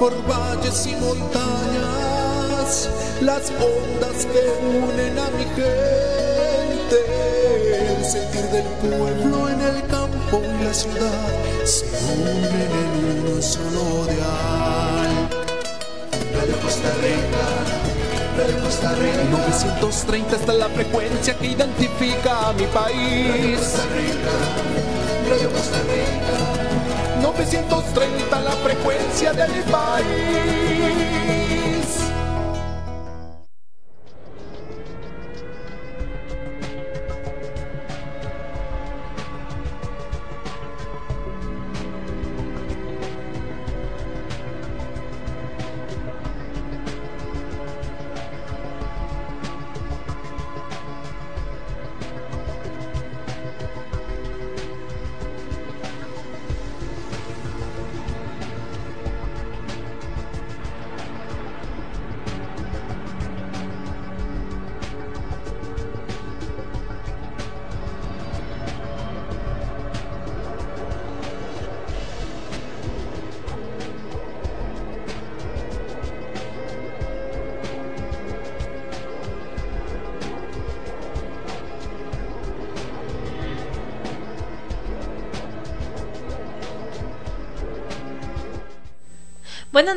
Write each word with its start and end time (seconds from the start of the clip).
por 0.00 0.14
valles 0.26 0.86
y 0.86 0.96
montañas, 0.96 2.88
las 3.20 3.50
ondas 3.50 4.24
que 4.32 4.40
unen 4.66 5.18
a 5.18 5.28
mi 5.36 5.44
gente, 5.44 6.96
el 7.98 8.02
sentir 8.02 8.46
del 8.48 8.64
pueblo 8.80 9.50
en 9.50 9.60
el 9.60 9.86
campo 9.88 10.40
y 10.42 10.64
la 10.64 10.72
ciudad 10.72 11.28
se 11.64 11.84
unen 12.14 12.72
en 12.82 13.34
un 13.34 13.42
solo 13.42 14.06
dial. 14.06 15.28
Radio 16.34 16.56
Costa 16.62 16.92
Rica, 17.02 17.44
Radio 18.38 18.64
Costa 18.64 18.94
Rica. 18.94 19.22
930 19.32 20.36
está 20.36 20.54
la 20.54 20.70
frecuencia 20.70 21.36
que 21.36 21.46
identifica 21.48 22.48
a 22.48 22.52
mi 22.54 22.64
país. 22.68 23.28
Radio 23.28 23.58
Costa 23.58 23.84
Rica, 23.94 24.32
Radio 25.28 25.50
Costa 25.52 25.78
Rica. 25.82 26.39
930 27.20 28.40
la 28.40 28.52
frecuencia 28.52 29.32
de 29.32 29.48
mi 29.48 29.62
país. 29.70 31.09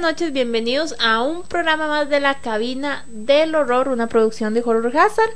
Noches, 0.04 0.34
bienvenidos 0.34 0.96
a 1.00 1.24
un 1.24 1.44
programa 1.44 1.88
más 1.88 2.10
de 2.10 2.20
la 2.20 2.42
cabina 2.42 3.06
del 3.08 3.56
horror, 3.56 3.88
una 3.88 4.08
producción 4.08 4.54
de 4.54 4.60
Horror 4.60 4.92
Hazard. 4.98 5.30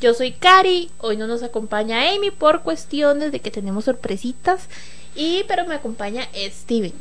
Yo 0.00 0.14
soy 0.14 0.30
Cari, 0.30 0.92
hoy 0.98 1.16
no 1.16 1.26
nos 1.26 1.42
acompaña 1.42 2.08
Amy 2.08 2.30
por 2.30 2.62
cuestiones 2.62 3.32
de 3.32 3.40
que 3.40 3.50
tenemos 3.50 3.84
sorpresitas, 3.84 4.68
y 5.16 5.42
pero 5.48 5.66
me 5.66 5.74
acompaña 5.74 6.28
Steven. 6.36 6.92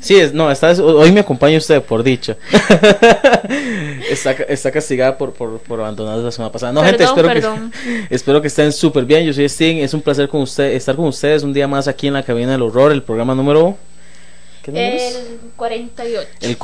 Sí, 0.00 0.16
es, 0.16 0.34
no, 0.34 0.50
esta 0.50 0.70
hoy 0.72 1.10
me 1.10 1.20
acompaña 1.20 1.56
usted, 1.56 1.82
por 1.82 2.02
dicho. 2.02 2.36
está, 4.10 4.32
está 4.32 4.70
castigada 4.70 5.16
por, 5.16 5.32
por, 5.32 5.58
por 5.60 5.80
abandonar 5.80 6.18
la 6.18 6.30
semana 6.30 6.52
pasada. 6.52 6.70
No, 6.70 6.84
gente, 6.84 7.02
espero 7.02 7.28
que, 7.30 8.06
espero 8.14 8.42
que 8.42 8.48
estén 8.48 8.72
súper 8.72 9.06
bien. 9.06 9.24
Yo 9.24 9.32
soy 9.32 9.48
Steven, 9.48 9.78
es 9.78 9.94
un 9.94 10.02
placer 10.02 10.28
con 10.28 10.42
usted, 10.42 10.72
estar 10.72 10.94
con 10.96 11.06
ustedes 11.06 11.44
un 11.44 11.54
día 11.54 11.66
más 11.66 11.88
aquí 11.88 12.08
en 12.08 12.12
la 12.12 12.22
cabina 12.22 12.52
del 12.52 12.60
horror, 12.60 12.92
el 12.92 13.02
programa 13.02 13.34
número 13.34 13.78
el 14.66 15.40
48. 15.56 16.28
El 16.40 16.56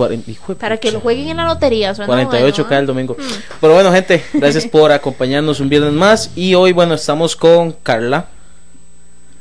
Para 0.56 0.76
que 0.76 0.92
lo 0.92 1.00
jueguen 1.00 1.28
en 1.28 1.36
la 1.38 1.46
lotería. 1.46 1.94
48 1.94 2.64
cada 2.64 2.80
el 2.80 2.86
domingo. 2.86 3.16
Mm. 3.18 3.32
Pero 3.60 3.74
bueno, 3.74 3.92
gente, 3.92 4.22
gracias 4.32 4.66
por 4.66 4.92
acompañarnos 4.92 5.60
un 5.60 5.68
viernes 5.68 5.92
más. 5.92 6.30
Y 6.36 6.54
hoy, 6.54 6.72
bueno, 6.72 6.94
estamos 6.94 7.36
con 7.36 7.72
Carla. 7.72 8.28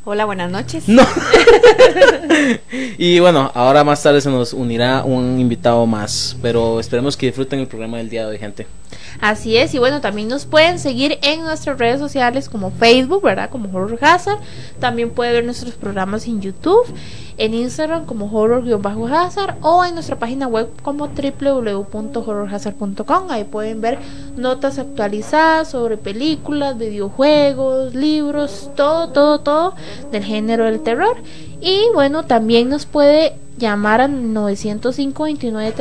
Hola, 0.07 0.25
buenas 0.25 0.51
noches. 0.51 0.83
y 2.97 3.19
bueno, 3.19 3.51
ahora 3.55 3.83
más 3.83 4.03
tarde 4.03 4.21
se 4.21 4.29
nos 4.29 4.53
unirá 4.53 5.03
un 5.03 5.39
invitado 5.39 5.85
más. 5.87 6.37
Pero 6.41 6.79
esperemos 6.79 7.17
que 7.17 7.25
disfruten 7.25 7.59
el 7.59 7.67
programa 7.67 7.97
del 7.97 8.09
día 8.09 8.21
de 8.21 8.27
hoy, 8.27 8.37
gente. 8.37 8.67
Así 9.21 9.57
es, 9.57 9.73
y 9.73 9.79
bueno, 9.79 10.01
también 10.01 10.27
nos 10.27 10.45
pueden 10.45 10.79
seguir 10.79 11.19
en 11.21 11.43
nuestras 11.43 11.77
redes 11.77 11.99
sociales 11.99 12.49
como 12.49 12.71
Facebook, 12.71 13.23
¿verdad? 13.23 13.49
Como 13.49 13.75
Horror 13.75 13.97
Hazard. 14.01 14.39
También 14.79 15.11
puede 15.11 15.31
ver 15.31 15.45
nuestros 15.45 15.75
programas 15.75 16.27
en 16.27 16.41
YouTube 16.41 16.85
en 17.37 17.53
Instagram 17.53 18.05
como 18.05 18.31
horror-hazard 18.31 19.57
o 19.61 19.83
en 19.83 19.95
nuestra 19.95 20.17
página 20.17 20.47
web 20.47 20.69
como 20.81 21.07
www.horrorhazard.com. 21.07 23.29
Ahí 23.29 23.43
pueden 23.43 23.81
ver 23.81 23.99
notas 24.37 24.79
actualizadas 24.79 25.71
sobre 25.71 25.97
películas, 25.97 26.77
videojuegos, 26.77 27.93
libros, 27.93 28.71
todo, 28.75 29.09
todo, 29.09 29.39
todo 29.39 29.75
del 30.11 30.23
género 30.23 30.63
del 30.65 30.79
terror. 30.81 31.17
Y 31.61 31.81
bueno, 31.93 32.23
también 32.23 32.69
nos 32.69 32.85
puede 32.85 33.35
llamar 33.57 34.01
al 34.01 34.33
905 34.33 35.23
29 35.23 35.71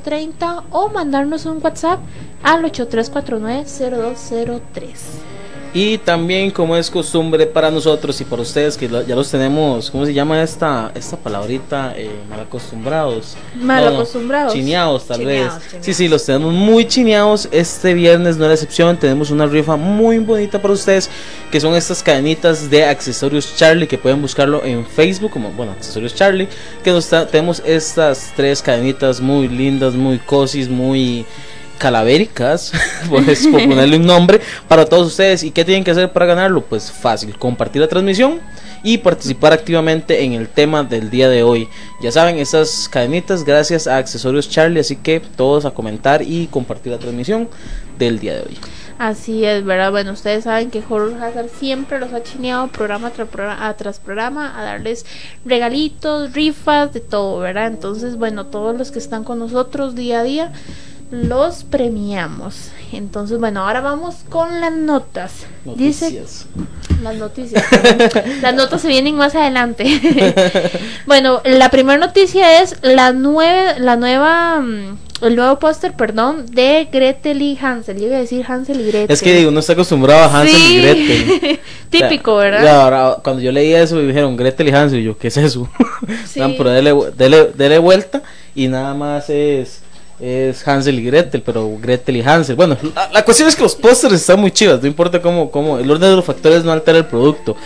30 0.00 0.64
o 0.70 0.88
mandarnos 0.88 1.46
un 1.46 1.60
WhatsApp 1.62 2.00
al 2.42 2.64
8349 2.64 3.64
0203. 4.12 5.29
Y 5.72 5.98
también, 5.98 6.50
como 6.50 6.76
es 6.76 6.90
costumbre 6.90 7.46
para 7.46 7.70
nosotros 7.70 8.20
y 8.20 8.24
para 8.24 8.42
ustedes, 8.42 8.76
que 8.76 8.88
ya 8.88 9.14
los 9.14 9.30
tenemos, 9.30 9.88
¿cómo 9.88 10.04
se 10.04 10.12
llama 10.12 10.42
esta, 10.42 10.90
esta 10.96 11.16
palabrita? 11.16 11.94
Eh, 11.96 12.10
mal 12.28 12.40
acostumbrados. 12.40 13.36
Mal 13.54 13.86
acostumbrados. 13.86 14.52
chineados, 14.52 15.06
tal 15.06 15.24
vez. 15.24 15.52
Sí, 15.80 15.94
sí, 15.94 16.08
los 16.08 16.26
tenemos 16.26 16.52
muy 16.52 16.88
chineados. 16.88 17.48
Este 17.52 17.94
viernes 17.94 18.36
no 18.36 18.46
es 18.46 18.48
la 18.48 18.54
excepción. 18.54 18.96
Tenemos 18.96 19.30
una 19.30 19.46
rifa 19.46 19.76
muy 19.76 20.18
bonita 20.18 20.60
para 20.60 20.74
ustedes, 20.74 21.08
que 21.52 21.60
son 21.60 21.76
estas 21.76 22.02
cadenitas 22.02 22.68
de 22.68 22.84
accesorios 22.84 23.54
Charlie, 23.56 23.86
que 23.86 23.96
pueden 23.96 24.20
buscarlo 24.20 24.64
en 24.64 24.84
Facebook, 24.84 25.30
como, 25.30 25.52
bueno, 25.52 25.70
accesorios 25.70 26.16
Charlie. 26.16 26.48
Que 26.82 26.90
nos 26.90 27.08
tenemos 27.30 27.62
estas 27.64 28.32
tres 28.34 28.60
cadenitas 28.60 29.20
muy 29.20 29.46
lindas, 29.46 29.94
muy 29.94 30.18
cosis, 30.18 30.68
muy 30.68 31.24
calavéricas, 31.80 32.72
pues 33.08 33.46
por 33.46 33.66
ponerle 33.66 33.96
un 33.96 34.06
nombre 34.06 34.40
para 34.68 34.84
todos 34.84 35.08
ustedes. 35.08 35.42
¿Y 35.42 35.50
qué 35.50 35.64
tienen 35.64 35.82
que 35.82 35.90
hacer 35.90 36.12
para 36.12 36.26
ganarlo? 36.26 36.60
Pues 36.60 36.92
fácil, 36.92 37.36
compartir 37.38 37.80
la 37.80 37.88
transmisión 37.88 38.38
y 38.82 38.98
participar 38.98 39.52
activamente 39.52 40.22
en 40.22 40.34
el 40.34 40.48
tema 40.48 40.84
del 40.84 41.10
día 41.10 41.28
de 41.28 41.42
hoy. 41.42 41.68
Ya 42.02 42.12
saben, 42.12 42.38
estas 42.38 42.88
cadenitas 42.88 43.44
gracias 43.44 43.86
a 43.86 43.96
Accesorios 43.96 44.48
Charlie, 44.48 44.80
así 44.80 44.96
que 44.96 45.20
todos 45.20 45.64
a 45.64 45.70
comentar 45.70 46.22
y 46.22 46.46
compartir 46.48 46.92
la 46.92 46.98
transmisión 46.98 47.48
del 47.98 48.20
día 48.20 48.34
de 48.34 48.40
hoy. 48.42 48.58
Así 48.98 49.46
es, 49.46 49.64
¿verdad? 49.64 49.90
Bueno, 49.90 50.12
ustedes 50.12 50.44
saben 50.44 50.70
que 50.70 50.82
Horror 50.86 51.14
Hazard 51.22 51.48
siempre 51.48 51.98
los 51.98 52.12
ha 52.12 52.22
chineado 52.22 52.68
programa 52.68 53.08
tras 53.08 53.28
programa, 53.28 53.74
tras 53.74 53.98
programa 53.98 54.60
a 54.60 54.62
darles 54.62 55.06
regalitos, 55.46 56.34
rifas, 56.34 56.92
de 56.92 57.00
todo, 57.00 57.38
¿verdad? 57.38 57.68
Entonces, 57.68 58.16
bueno, 58.16 58.44
todos 58.46 58.76
los 58.76 58.90
que 58.90 58.98
están 58.98 59.24
con 59.24 59.38
nosotros 59.38 59.94
día 59.94 60.20
a 60.20 60.22
día 60.22 60.52
los 61.10 61.64
premiamos. 61.64 62.70
Entonces, 62.92 63.38
bueno, 63.38 63.66
ahora 63.66 63.80
vamos 63.80 64.16
con 64.28 64.60
las 64.60 64.72
notas. 64.72 65.46
Dice 65.64 66.24
las 67.02 67.16
noticias. 67.16 67.64
las 68.42 68.54
notas 68.54 68.80
se 68.82 68.88
vienen 68.88 69.16
más 69.16 69.34
adelante. 69.34 70.70
bueno, 71.06 71.40
la 71.44 71.70
primera 71.70 71.98
noticia 71.98 72.62
es 72.62 72.76
la 72.82 73.12
nueva 73.12 73.78
la 73.78 73.96
nueva 73.96 74.60
mm, 74.60 74.98
el 75.22 75.36
nuevo 75.36 75.58
póster, 75.58 75.92
perdón, 75.92 76.46
de 76.50 76.88
Gretel 76.90 77.42
y 77.42 77.58
Hansel. 77.60 77.98
Yo 77.98 78.06
iba 78.06 78.16
a 78.16 78.20
decir 78.20 78.44
Hansel 78.48 78.80
y 78.80 78.84
Gretel. 78.84 79.10
Es 79.10 79.20
que 79.20 79.34
digo, 79.34 79.50
no 79.50 79.60
está 79.60 79.74
acostumbrado 79.74 80.24
a 80.24 80.40
Hansel 80.40 80.60
y 80.60 80.80
Gretel. 80.80 81.60
Típico, 81.90 82.36
¿verdad? 82.36 82.66
ahora, 82.80 83.16
cuando 83.22 83.42
yo 83.42 83.52
leía 83.52 83.82
eso 83.82 83.96
me 83.96 84.02
dijeron 84.02 84.36
Gretel 84.36 84.68
y 84.68 84.72
Hansel, 84.72 85.00
y 85.00 85.04
yo, 85.04 85.18
¿qué 85.18 85.28
es 85.28 85.36
eso? 85.36 85.68
Sí. 86.26 86.40
pero 86.56 86.70
dele, 86.70 86.94
dele, 87.16 87.50
dele 87.54 87.78
vuelta 87.78 88.22
y 88.54 88.68
nada 88.68 88.94
más 88.94 89.30
es 89.30 89.82
es 90.20 90.66
Hansel 90.66 90.98
y 90.98 91.04
Gretel, 91.04 91.42
pero 91.42 91.76
Gretel 91.80 92.16
y 92.16 92.22
Hansel. 92.22 92.56
Bueno, 92.56 92.76
la, 93.12 93.24
cuestión 93.24 93.48
es 93.48 93.56
que 93.56 93.62
los 93.62 93.74
pósters 93.74 94.14
están 94.14 94.40
muy 94.40 94.50
chivas, 94.50 94.80
no 94.80 94.86
importa 94.86 95.20
cómo, 95.20 95.50
cómo, 95.50 95.78
el 95.78 95.90
orden 95.90 96.10
de 96.10 96.16
los 96.16 96.24
factores 96.24 96.64
no 96.64 96.72
altera 96.72 96.98
el 96.98 97.06
producto, 97.06 97.56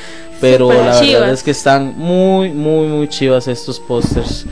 pero 0.41 0.73
la 0.73 1.01
verdad 1.01 1.33
es 1.33 1.43
que 1.43 1.51
están 1.51 1.95
muy, 1.97 2.51
muy, 2.51 2.87
muy 2.87 3.09
chivas 3.09 3.49
estos 3.49 3.81
pósters. 3.81 4.47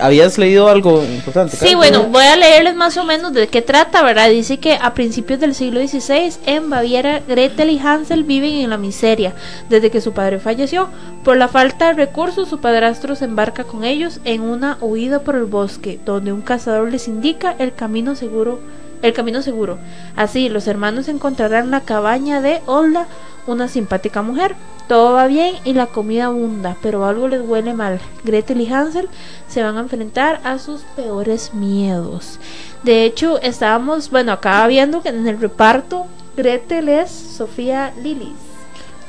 ¿Habías 0.00 0.38
leído 0.38 0.68
algo 0.68 1.02
importante? 1.04 1.56
Sí, 1.56 1.74
bueno, 1.74 2.04
voy 2.04 2.24
a 2.24 2.36
leerles 2.36 2.74
más 2.74 2.96
o 2.96 3.04
menos 3.04 3.32
de 3.32 3.48
qué 3.48 3.62
trata, 3.62 4.02
¿verdad? 4.02 4.28
Dice 4.30 4.58
que 4.58 4.74
a 4.74 4.94
principios 4.94 5.40
del 5.40 5.54
siglo 5.54 5.80
XVI 5.86 6.32
en 6.46 6.70
Baviera, 6.70 7.20
Gretel 7.26 7.70
y 7.70 7.78
Hansel 7.78 8.24
viven 8.24 8.54
en 8.54 8.70
la 8.70 8.76
miseria 8.76 9.34
desde 9.68 9.90
que 9.90 10.00
su 10.00 10.12
padre 10.12 10.38
falleció. 10.38 10.88
Por 11.24 11.36
la 11.36 11.48
falta 11.48 11.88
de 11.88 11.94
recursos, 11.94 12.48
su 12.48 12.60
padrastro 12.60 13.16
se 13.16 13.24
embarca 13.24 13.64
con 13.64 13.84
ellos 13.84 14.20
en 14.24 14.42
una 14.42 14.78
huida 14.80 15.20
por 15.20 15.36
el 15.36 15.44
bosque, 15.44 15.98
donde 16.04 16.32
un 16.32 16.42
cazador 16.42 16.90
les 16.90 17.08
indica 17.08 17.54
el 17.58 17.74
camino 17.74 18.14
seguro 18.14 18.60
el 19.06 19.14
camino 19.14 19.42
seguro. 19.42 19.78
Así, 20.16 20.48
los 20.48 20.66
hermanos 20.66 21.08
encontrarán 21.08 21.70
la 21.70 21.80
cabaña 21.80 22.40
de 22.40 22.60
Olda, 22.66 23.06
una 23.46 23.68
simpática 23.68 24.22
mujer. 24.22 24.54
Todo 24.88 25.14
va 25.14 25.26
bien 25.26 25.56
y 25.64 25.72
la 25.72 25.86
comida 25.86 26.26
abunda, 26.26 26.76
pero 26.80 27.04
algo 27.04 27.26
les 27.26 27.40
huele 27.40 27.74
mal. 27.74 28.00
Gretel 28.22 28.60
y 28.60 28.72
Hansel 28.72 29.08
se 29.48 29.62
van 29.62 29.76
a 29.76 29.80
enfrentar 29.80 30.40
a 30.44 30.58
sus 30.58 30.82
peores 30.82 31.54
miedos. 31.54 32.38
De 32.84 33.04
hecho, 33.04 33.40
estábamos, 33.40 34.10
bueno, 34.10 34.32
acá 34.32 34.64
viendo 34.68 35.02
que 35.02 35.08
en 35.08 35.26
el 35.26 35.40
reparto 35.40 36.06
Gretel 36.36 36.88
es 36.88 37.10
Sofía 37.10 37.92
Lillis. 38.00 38.36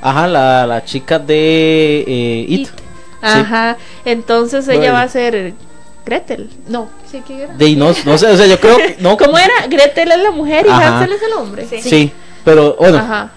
Ajá, 0.01 0.27
la, 0.27 0.65
la 0.65 0.83
chica 0.83 1.19
de 1.19 2.03
eh, 2.07 2.45
It. 2.47 2.69
Ajá, 3.21 3.77
entonces 4.05 4.67
ella 4.67 4.93
va 4.93 5.01
a 5.01 5.09
ser 5.09 5.53
Gretel. 6.07 6.49
No, 6.69 6.87
sí 7.11 7.21
que 7.27 7.43
era. 7.43 7.53
De, 7.53 7.75
no, 7.75 7.87
no 8.05 8.17
sé, 8.17 8.27
o 8.27 8.37
sea, 8.37 8.45
yo 8.47 8.57
creo 8.59 8.77
que. 8.77 8.95
No, 8.99 9.17
¿Cómo 9.17 9.37
era? 9.37 9.67
Gretel 9.69 10.11
es 10.11 10.19
la 10.19 10.31
mujer 10.31 10.65
y 10.65 10.69
Hansel 10.69 11.11
es 11.11 11.21
el 11.21 11.33
hombre. 11.33 11.67
Sí. 11.69 11.81
sí. 11.81 12.11
Pero 12.45 12.77
bueno, 12.79 12.97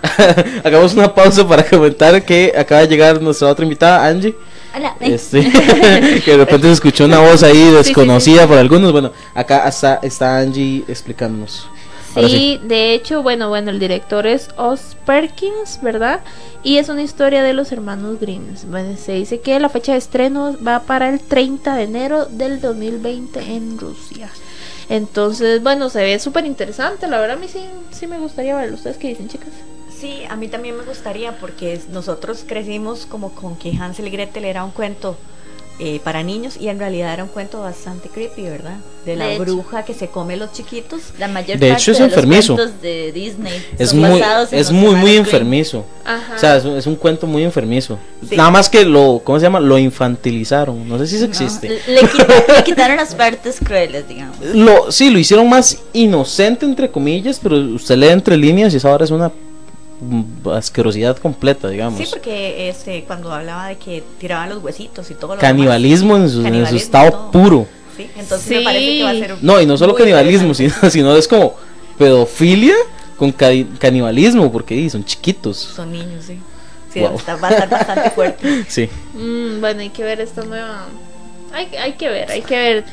hagamos 0.64 0.94
una 0.94 1.12
pausa 1.12 1.46
para 1.46 1.64
comentar 1.64 2.22
que 2.25 2.52
acaba 2.56 2.82
de 2.82 2.87
llegar 2.87 3.20
nuestra 3.20 3.49
otra 3.49 3.64
invitada, 3.64 4.06
Angie. 4.06 4.37
Hola. 4.72 4.94
Este, 5.00 5.50
que 6.25 6.31
de 6.31 6.37
repente 6.37 6.69
se 6.69 6.75
escuchó 6.75 7.06
una 7.06 7.19
voz 7.19 7.43
ahí 7.43 7.72
desconocida 7.72 8.46
por 8.46 8.56
algunos. 8.56 8.93
Bueno, 8.93 9.11
acá 9.34 9.69
está, 9.69 9.99
está 10.00 10.38
Angie 10.38 10.84
explicándonos. 10.87 11.69
Sí, 12.14 12.60
de 12.64 12.92
hecho, 12.94 13.22
bueno, 13.22 13.48
bueno, 13.48 13.70
el 13.70 13.78
director 13.78 14.26
es 14.26 14.48
Oz 14.56 14.96
Perkins, 15.06 15.80
¿verdad? 15.82 16.20
Y 16.62 16.78
es 16.78 16.88
una 16.88 17.02
historia 17.02 17.42
de 17.42 17.52
los 17.52 17.72
hermanos 17.72 18.18
Grimm. 18.20 18.54
Bueno, 18.68 18.96
se 18.96 19.12
dice 19.12 19.40
que 19.40 19.58
la 19.60 19.68
fecha 19.68 19.92
de 19.92 19.98
estreno 19.98 20.56
va 20.66 20.80
para 20.80 21.08
el 21.08 21.20
30 21.20 21.76
de 21.76 21.82
enero 21.84 22.26
del 22.26 22.60
2020 22.60 23.40
en 23.40 23.78
Rusia. 23.78 24.28
Entonces, 24.88 25.62
bueno, 25.62 25.88
se 25.88 26.02
ve 26.02 26.18
súper 26.18 26.46
interesante. 26.46 27.06
La 27.06 27.20
verdad, 27.20 27.36
a 27.36 27.40
mí 27.40 27.46
sí, 27.48 27.60
sí 27.92 28.06
me 28.08 28.18
gustaría 28.18 28.56
verlo. 28.56 28.74
¿Ustedes 28.74 28.96
qué 28.96 29.08
dicen, 29.08 29.28
chicas? 29.28 29.50
Sí, 29.96 30.24
a 30.28 30.34
mí 30.34 30.48
también 30.48 30.76
me 30.76 30.82
gustaría 30.82 31.38
porque 31.38 31.80
nosotros 31.90 32.44
crecimos 32.46 33.06
como 33.06 33.34
con 33.34 33.56
que 33.56 33.70
Hansel 33.70 34.08
y 34.08 34.10
Gretel 34.10 34.46
era 34.46 34.64
un 34.64 34.72
cuento 34.72 35.16
eh, 35.82 35.99
para 36.05 36.23
niños 36.23 36.59
y 36.61 36.69
en 36.69 36.79
realidad 36.79 37.15
era 37.15 37.25
un 37.25 37.31
cuento 37.31 37.62
bastante 37.62 38.11
creepy, 38.11 38.43
¿verdad? 38.43 38.77
De 39.06 39.17
la 39.17 39.38
bruja 39.38 39.82
que 39.82 39.94
se 39.94 40.09
come 40.09 40.37
los 40.37 40.53
chiquitos. 40.53 41.00
La 41.19 41.27
mayor 41.27 41.59
de 41.59 41.69
parte 41.69 41.82
hecho 41.82 41.93
es 41.93 41.99
de 41.99 42.05
enfermizo. 42.05 42.55
Los 42.55 42.67
cuentos 42.67 42.82
de 42.82 43.12
Disney 43.12 43.67
es 43.79 43.94
muy, 43.94 44.23
es 44.50 44.71
muy, 44.71 44.94
muy 44.94 45.17
enfermizo. 45.17 45.87
O 46.37 46.38
sea, 46.38 46.56
es, 46.56 46.87
un 46.87 46.97
cuento 46.97 47.27
muy 47.27 47.44
enfermizo. 47.44 47.99
Nada 48.31 48.50
más 48.50 48.69
que 48.69 48.85
lo, 48.85 49.23
¿cómo 49.25 49.38
se 49.38 49.44
llama? 49.44 49.59
Lo 49.59 49.79
infantilizaron. 49.79 50.87
No 50.87 50.99
sé 50.99 51.06
si 51.06 51.17
eso 51.17 51.25
existe. 51.25 51.81
Le, 51.87 52.00
quitaron 52.65 52.99
las 52.99 53.15
partes 53.15 53.59
crueles, 53.59 54.06
digamos. 54.06 54.38
Lo, 54.41 54.93
sí, 54.93 55.09
lo 55.09 55.19
hicieron 55.19 55.49
más 55.49 55.79
inocente, 55.94 56.67
entre 56.67 56.91
comillas, 56.91 57.41
pero 57.43 57.56
usted 57.56 57.97
lee 57.97 58.09
entre 58.09 58.37
líneas 58.37 58.75
y 58.75 58.77
esa 58.77 58.91
ahora 58.91 59.05
es 59.05 59.11
una 59.11 59.32
asquerosidad 60.52 61.17
completa, 61.19 61.69
digamos. 61.69 61.99
Sí, 61.99 62.06
porque 62.08 62.69
este, 62.69 63.05
cuando 63.05 63.32
hablaba 63.32 63.69
de 63.69 63.76
que 63.76 64.02
tiraban 64.19 64.49
los 64.49 64.62
huesitos 64.62 65.11
y 65.11 65.14
todo 65.14 65.35
lo 65.35 65.41
Canibalismo, 65.41 66.17
en, 66.17 66.29
su, 66.29 66.76
estado 66.76 67.31
puro. 67.31 67.67
Sí, 67.97 68.11
entonces 68.17 68.49
me 68.50 68.62
parece 68.62 68.87
que 68.87 69.02
va 69.02 69.11
a 69.11 69.14
ser 69.14 69.37
No, 69.43 69.61
y 69.61 69.67
no 69.67 69.76
solo 69.76 69.94
canibalismo, 69.94 70.55
sino, 70.55 70.73
sino, 70.91 71.17
es 71.17 71.29
como 71.29 71.55
pedofilia 71.99 72.75
con 73.17 73.32
canibalismo, 73.32 74.50
porque 74.50 74.88
son 74.88 75.05
chiquitos. 75.05 75.58
Son 75.58 75.93
niños, 75.93 76.25
sí. 76.26 76.38
Sí, 76.93 77.00
va 77.00 77.11
a 77.11 77.14
estar 77.14 77.38
bastante 77.38 78.11
fuerte. 78.11 78.64
Sí. 78.69 78.88
Mm, 79.14 79.61
bueno, 79.61 79.81
hay 79.81 79.91
que 79.91 80.03
ver 80.03 80.20
esta 80.20 80.43
nueva 80.43 80.87
hay, 81.53 81.67
hay, 81.76 81.93
que 81.94 82.08
ver, 82.08 82.31
hay 82.31 82.43
que 82.43 82.56
ver. 82.56 82.85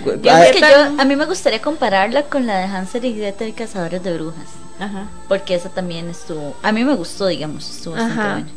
a 0.97 1.05
mí 1.05 1.15
me 1.15 1.25
gustaría 1.25 1.61
compararla 1.61 2.23
con 2.23 2.47
la 2.47 2.57
de 2.57 2.65
Hansel 2.65 3.05
y 3.05 3.13
Gretel 3.13 3.53
Cazadores 3.53 4.03
de 4.03 4.13
Brujas. 4.15 4.66
Ajá. 4.79 5.07
Porque 5.27 5.55
esa 5.55 5.69
también 5.69 6.09
estuvo. 6.09 6.55
A 6.63 6.71
mí 6.71 6.83
me 6.83 6.93
gustó, 6.95 7.27
digamos, 7.27 7.69
estuvo 7.69 7.95
bastante 7.95 8.23
buena. 8.23 8.47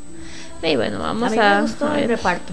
Y 0.62 0.76
bueno, 0.76 0.98
vamos 0.98 1.32
a. 1.32 1.34
Mí 1.34 1.38
me 1.38 1.62
gustó 1.62 1.94
el 1.94 2.08
reparto. 2.08 2.52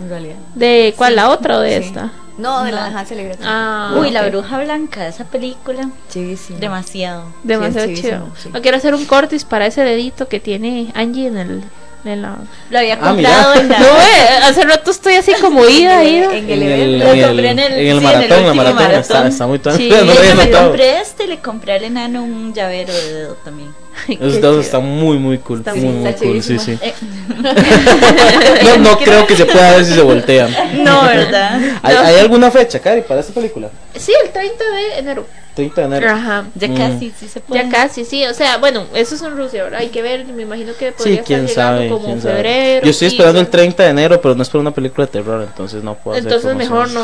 En 0.00 0.08
realidad. 0.08 0.36
¿De 0.54 0.94
cuál? 0.96 1.16
¿La 1.16 1.30
otra 1.30 1.58
o 1.58 1.60
de 1.60 1.76
esta? 1.76 2.12
No, 2.38 2.64
de 2.64 2.72
la 2.72 2.88
de 2.88 2.96
Hansel 2.96 3.20
y 3.20 3.24
Gretel. 3.24 3.46
Ah, 3.46 3.94
Uy, 3.98 4.10
la 4.10 4.26
bruja 4.26 4.58
blanca, 4.58 5.06
esa 5.06 5.24
película. 5.24 5.90
Chivísimo. 6.08 6.58
Demasiado. 6.58 7.26
Demasiado 7.42 7.92
chido. 7.94 8.28
No 8.52 8.62
quiero 8.62 8.78
hacer 8.78 8.94
un 8.94 9.04
cortis 9.04 9.44
para 9.44 9.66
ese 9.66 9.82
dedito 9.82 10.28
que 10.28 10.40
tiene 10.40 10.90
Angie 10.94 11.26
en 11.26 11.36
el 11.36 11.62
lo 12.04 12.78
había 12.78 12.94
ah, 12.94 12.98
comprado 12.98 13.54
en 13.54 13.68
la... 13.68 13.78
No, 13.80 13.86
eh, 14.00 14.38
hace 14.42 14.62
rato 14.64 14.90
estoy 14.90 15.14
así 15.14 15.32
como 15.40 15.66
ida, 15.66 16.04
ida. 16.04 16.34
En 16.34 16.50
el, 16.50 16.62
en 16.62 16.98
Lo 16.98 17.28
compré 17.28 17.50
en 17.50 17.58
el, 17.58 17.72
en 17.72 17.86
el 17.86 18.00
maratón, 18.00 18.46
la 18.46 18.54
maratón, 18.54 18.90
Está, 18.92 19.28
está, 19.28 19.46
muy 19.46 19.60
sí, 19.76 19.90
no 20.04 20.34
me 20.36 20.50
compré 20.50 21.00
este 21.00 21.24
y 21.24 21.26
le 21.28 21.38
compré 21.38 21.74
al 21.74 21.84
enano 21.84 22.22
un 22.22 22.52
llavero 22.52 22.92
de 22.92 23.12
dedo 23.12 23.34
también. 23.36 23.81
Esos 24.08 24.40
dedos 24.40 24.64
están 24.64 24.84
muy, 24.84 25.18
muy 25.18 25.38
cool. 25.38 25.58
Está 25.58 25.74
muy, 25.74 25.88
muy 25.88 26.12
cool, 26.14 26.42
sí, 26.42 26.58
sí. 26.58 26.78
Eh. 26.80 26.94
no, 28.64 28.76
no 28.78 28.98
creo 29.04 29.26
que 29.26 29.36
se 29.36 29.44
pueda 29.44 29.76
ver 29.76 29.84
si 29.84 29.94
se 29.94 30.02
voltean. 30.02 30.50
No, 30.82 31.02
¿verdad? 31.02 31.60
¿Hay, 31.82 31.96
¿Hay 31.96 32.16
alguna 32.20 32.50
fecha, 32.50 32.80
Cari, 32.80 33.02
para 33.02 33.20
esta 33.20 33.32
película? 33.32 33.70
Sí, 33.94 34.12
el 34.24 34.30
30 34.30 34.64
de 34.64 34.98
enero. 34.98 35.26
30 35.54 35.80
de 35.80 35.86
enero. 35.86 36.10
Ajá. 36.10 36.44
Ya 36.54 36.68
mm. 36.68 36.76
casi, 36.76 37.12
sí 37.18 37.28
se 37.28 37.40
puede. 37.40 37.62
Ya 37.62 37.68
casi, 37.68 38.04
sí. 38.04 38.24
O 38.24 38.34
sea, 38.34 38.56
bueno, 38.58 38.86
eso 38.94 39.14
es 39.14 39.22
en 39.22 39.36
Rusia, 39.36 39.64
¿verdad? 39.64 39.80
Hay 39.80 39.88
que 39.88 40.02
ver, 40.02 40.24
me 40.26 40.42
imagino 40.42 40.72
que 40.78 40.92
podría 40.92 41.18
sí, 41.18 41.22
quién 41.26 41.44
estar 41.44 41.76
sabe, 41.76 41.88
como 41.88 42.06
quién 42.06 42.20
febrero. 42.20 42.80
Sabe. 42.80 42.80
Yo 42.84 42.90
estoy 42.90 43.08
esperando 43.08 43.40
el 43.40 43.48
30 43.48 43.82
de 43.82 43.88
enero, 43.90 44.20
pero 44.20 44.34
no 44.34 44.42
es 44.42 44.48
para 44.48 44.60
una 44.60 44.70
película 44.70 45.06
de 45.06 45.12
terror, 45.12 45.42
entonces 45.42 45.82
no 45.82 45.94
puedo 45.94 46.16
Entonces 46.16 46.54
mejor 46.56 46.90
no. 46.92 47.02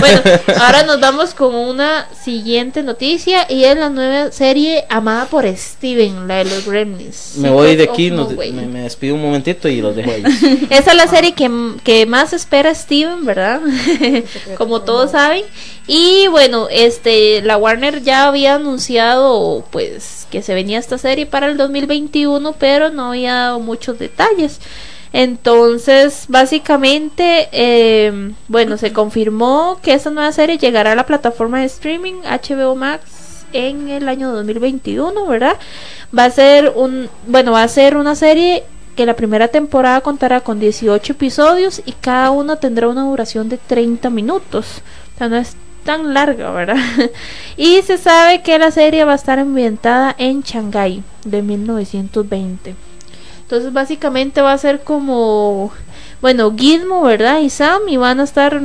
bueno, 0.00 0.20
ahora 0.60 0.82
nos 0.82 1.00
vamos 1.00 1.34
con 1.34 1.54
una 1.54 2.08
siguiente 2.12 2.82
noticia 2.82 3.46
y 3.50 3.64
es 3.64 3.76
la 3.76 3.88
nueva 3.88 4.30
serie 4.30 4.84
amada 4.88 5.26
por 5.26 5.37
Steven, 5.46 6.26
la 6.28 6.36
de 6.36 6.44
los 6.44 6.66
Gremlins. 6.66 7.34
Me 7.36 7.50
voy 7.50 7.76
de 7.76 7.84
aquí, 7.84 8.10
me, 8.10 8.82
despido 8.82 9.14
un 9.14 9.22
momentito 9.22 9.68
y 9.68 9.80
los 9.80 9.94
dejo 9.94 10.10
ahí. 10.10 10.22
Esa 10.70 10.90
es 10.90 10.96
la 10.96 11.06
serie 11.06 11.32
que, 11.32 11.50
que 11.84 12.06
más 12.06 12.32
espera 12.32 12.74
Steven, 12.74 13.24
¿verdad? 13.24 13.60
como 14.58 14.82
todos 14.82 15.12
saben. 15.12 15.44
Y 15.86 16.26
bueno, 16.28 16.68
este 16.70 17.40
la 17.42 17.56
Warner 17.56 18.02
ya 18.02 18.26
había 18.28 18.56
anunciado 18.56 19.64
pues 19.70 20.26
que 20.30 20.42
se 20.42 20.54
venía 20.54 20.78
esta 20.78 20.98
serie 20.98 21.26
para 21.26 21.46
el 21.46 21.56
2021, 21.56 22.52
pero 22.58 22.90
no 22.90 23.08
había 23.08 23.34
dado 23.34 23.60
muchos 23.60 23.98
detalles. 23.98 24.60
Entonces, 25.12 26.26
básicamente, 26.28 27.48
eh, 27.52 28.32
bueno, 28.48 28.76
se 28.76 28.92
confirmó 28.92 29.78
que 29.82 29.94
esta 29.94 30.10
nueva 30.10 30.32
serie 30.32 30.58
llegará 30.58 30.92
a 30.92 30.96
la 30.96 31.06
plataforma 31.06 31.60
de 31.60 31.66
streaming 31.66 32.20
HBO 32.24 32.74
Max 32.74 33.27
en 33.52 33.88
el 33.88 34.08
año 34.08 34.32
2021, 34.32 35.26
¿verdad? 35.26 35.56
Va 36.16 36.24
a 36.24 36.30
ser 36.30 36.72
un, 36.74 37.08
bueno, 37.26 37.52
va 37.52 37.62
a 37.62 37.68
ser 37.68 37.96
una 37.96 38.14
serie 38.14 38.64
que 38.96 39.06
la 39.06 39.14
primera 39.14 39.48
temporada 39.48 40.00
contará 40.00 40.40
con 40.40 40.58
18 40.58 41.12
episodios 41.12 41.82
y 41.86 41.92
cada 41.92 42.30
uno 42.30 42.56
tendrá 42.56 42.88
una 42.88 43.04
duración 43.04 43.48
de 43.48 43.56
30 43.56 44.10
minutos. 44.10 44.82
O 45.14 45.18
sea, 45.18 45.28
no 45.28 45.36
es 45.36 45.54
tan 45.84 46.12
larga, 46.12 46.50
¿verdad? 46.50 46.76
y 47.56 47.80
se 47.82 47.96
sabe 47.96 48.42
que 48.42 48.58
la 48.58 48.70
serie 48.70 49.04
va 49.04 49.12
a 49.12 49.14
estar 49.14 49.38
ambientada 49.38 50.14
en 50.18 50.42
Shanghái 50.42 51.02
de 51.24 51.42
1920. 51.42 52.74
Entonces 53.42 53.72
básicamente 53.72 54.42
va 54.42 54.52
a 54.52 54.58
ser 54.58 54.82
como, 54.82 55.72
bueno, 56.20 56.52
Gizmo, 56.54 57.02
¿verdad? 57.02 57.40
Y 57.40 57.50
Sam 57.50 57.88
y 57.88 57.96
van 57.96 58.20
a 58.20 58.24
estar 58.24 58.60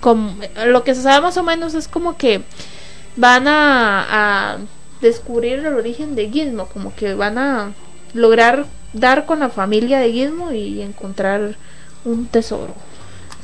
como, 0.00 0.36
lo 0.66 0.84
que 0.84 0.94
se 0.94 1.02
sabe 1.02 1.22
más 1.22 1.36
o 1.36 1.42
menos 1.42 1.74
es 1.74 1.88
como 1.88 2.16
que 2.16 2.42
van 3.18 3.48
a, 3.48 4.06
a 4.52 4.58
descubrir 5.00 5.58
el 5.58 5.74
origen 5.74 6.14
de 6.14 6.30
Gizmo, 6.30 6.66
como 6.66 6.94
que 6.94 7.14
van 7.14 7.36
a 7.36 7.72
lograr 8.14 8.66
dar 8.92 9.26
con 9.26 9.40
la 9.40 9.48
familia 9.48 9.98
de 9.98 10.12
Gizmo 10.12 10.52
y 10.52 10.80
encontrar 10.80 11.56
un 12.04 12.26
tesoro. 12.26 12.74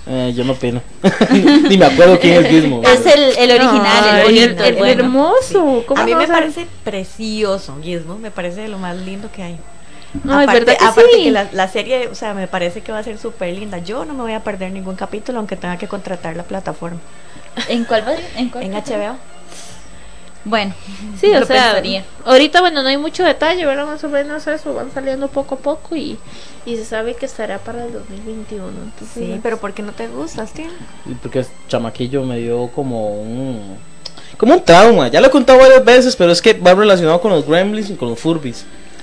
Eh, 0.06 0.32
yo 0.36 0.44
no 0.44 0.52
opino. 0.52 0.82
Ni 1.68 1.78
me 1.78 1.86
acuerdo 1.86 2.18
quién 2.20 2.44
es 2.44 2.50
Gizmo. 2.50 2.82
Es 2.82 3.06
el, 3.06 3.36
el 3.38 3.50
original, 3.58 4.24
el, 4.28 4.88
hermoso. 4.88 5.84
a 5.96 6.04
mí 6.04 6.14
me 6.14 6.26
parece 6.26 6.66
precioso 6.84 7.76
Gizmo. 7.82 8.18
Me 8.18 8.30
parece 8.30 8.62
de 8.62 8.68
lo 8.68 8.78
más 8.78 8.96
lindo 8.96 9.30
que 9.32 9.42
hay. 9.42 9.58
No, 10.22 10.34
aparte, 10.34 10.58
es 10.58 10.66
verdad 10.66 10.78
que 10.78 10.84
aparte 10.84 11.22
que 11.24 11.30
la, 11.32 11.48
la, 11.52 11.68
serie, 11.68 12.06
o 12.06 12.14
sea, 12.14 12.34
me 12.34 12.46
parece 12.46 12.82
que 12.82 12.92
va 12.92 12.98
a 12.98 13.02
ser 13.02 13.18
súper 13.18 13.52
linda. 13.52 13.78
Yo 13.78 14.04
no 14.04 14.14
me 14.14 14.22
voy 14.22 14.32
a 14.32 14.40
perder 14.40 14.70
ningún 14.70 14.94
capítulo, 14.94 15.38
aunque 15.38 15.56
tenga 15.56 15.76
que 15.76 15.88
contratar 15.88 16.36
la 16.36 16.44
plataforma. 16.44 17.00
¿En 17.68 17.84
cuál? 17.84 18.04
¿En, 18.36 18.50
cuál 18.50 18.64
en 18.64 18.72
HBO. 18.72 19.16
Bueno, 20.44 20.74
sí, 21.18 21.34
o 21.34 21.44
sea, 21.46 21.82
ahorita 22.24 22.60
bueno, 22.60 22.82
no 22.82 22.88
hay 22.88 22.98
mucho 22.98 23.24
detalle, 23.24 23.64
¿verdad? 23.64 23.86
Más 23.86 24.04
o 24.04 24.08
menos 24.08 24.46
eso, 24.46 24.74
van 24.74 24.92
saliendo 24.92 25.28
poco 25.28 25.54
a 25.54 25.58
poco 25.58 25.96
y, 25.96 26.18
y 26.66 26.76
se 26.76 26.84
sabe 26.84 27.14
que 27.14 27.26
estará 27.26 27.58
para 27.58 27.86
el 27.86 27.92
2021. 27.92 28.68
sí, 29.14 29.40
pero 29.42 29.58
¿por 29.58 29.72
qué 29.72 29.82
no 29.82 29.92
te 29.92 30.08
gustas, 30.08 30.52
tío? 30.52 30.66
Porque 31.22 31.46
Chamaquillo 31.68 32.24
me 32.24 32.38
dio 32.38 32.68
como 32.68 33.16
un 33.16 33.78
como 34.36 34.54
un 34.54 34.64
trauma. 34.64 35.08
Ya 35.08 35.20
lo 35.20 35.28
he 35.28 35.30
contado 35.30 35.58
varias 35.60 35.84
veces, 35.84 36.16
pero 36.16 36.32
es 36.32 36.42
que 36.42 36.54
va 36.54 36.74
relacionado 36.74 37.20
con 37.20 37.30
los 37.32 37.46
Gremlins 37.46 37.90
y 37.90 37.94
con 37.94 38.10
los 38.10 38.18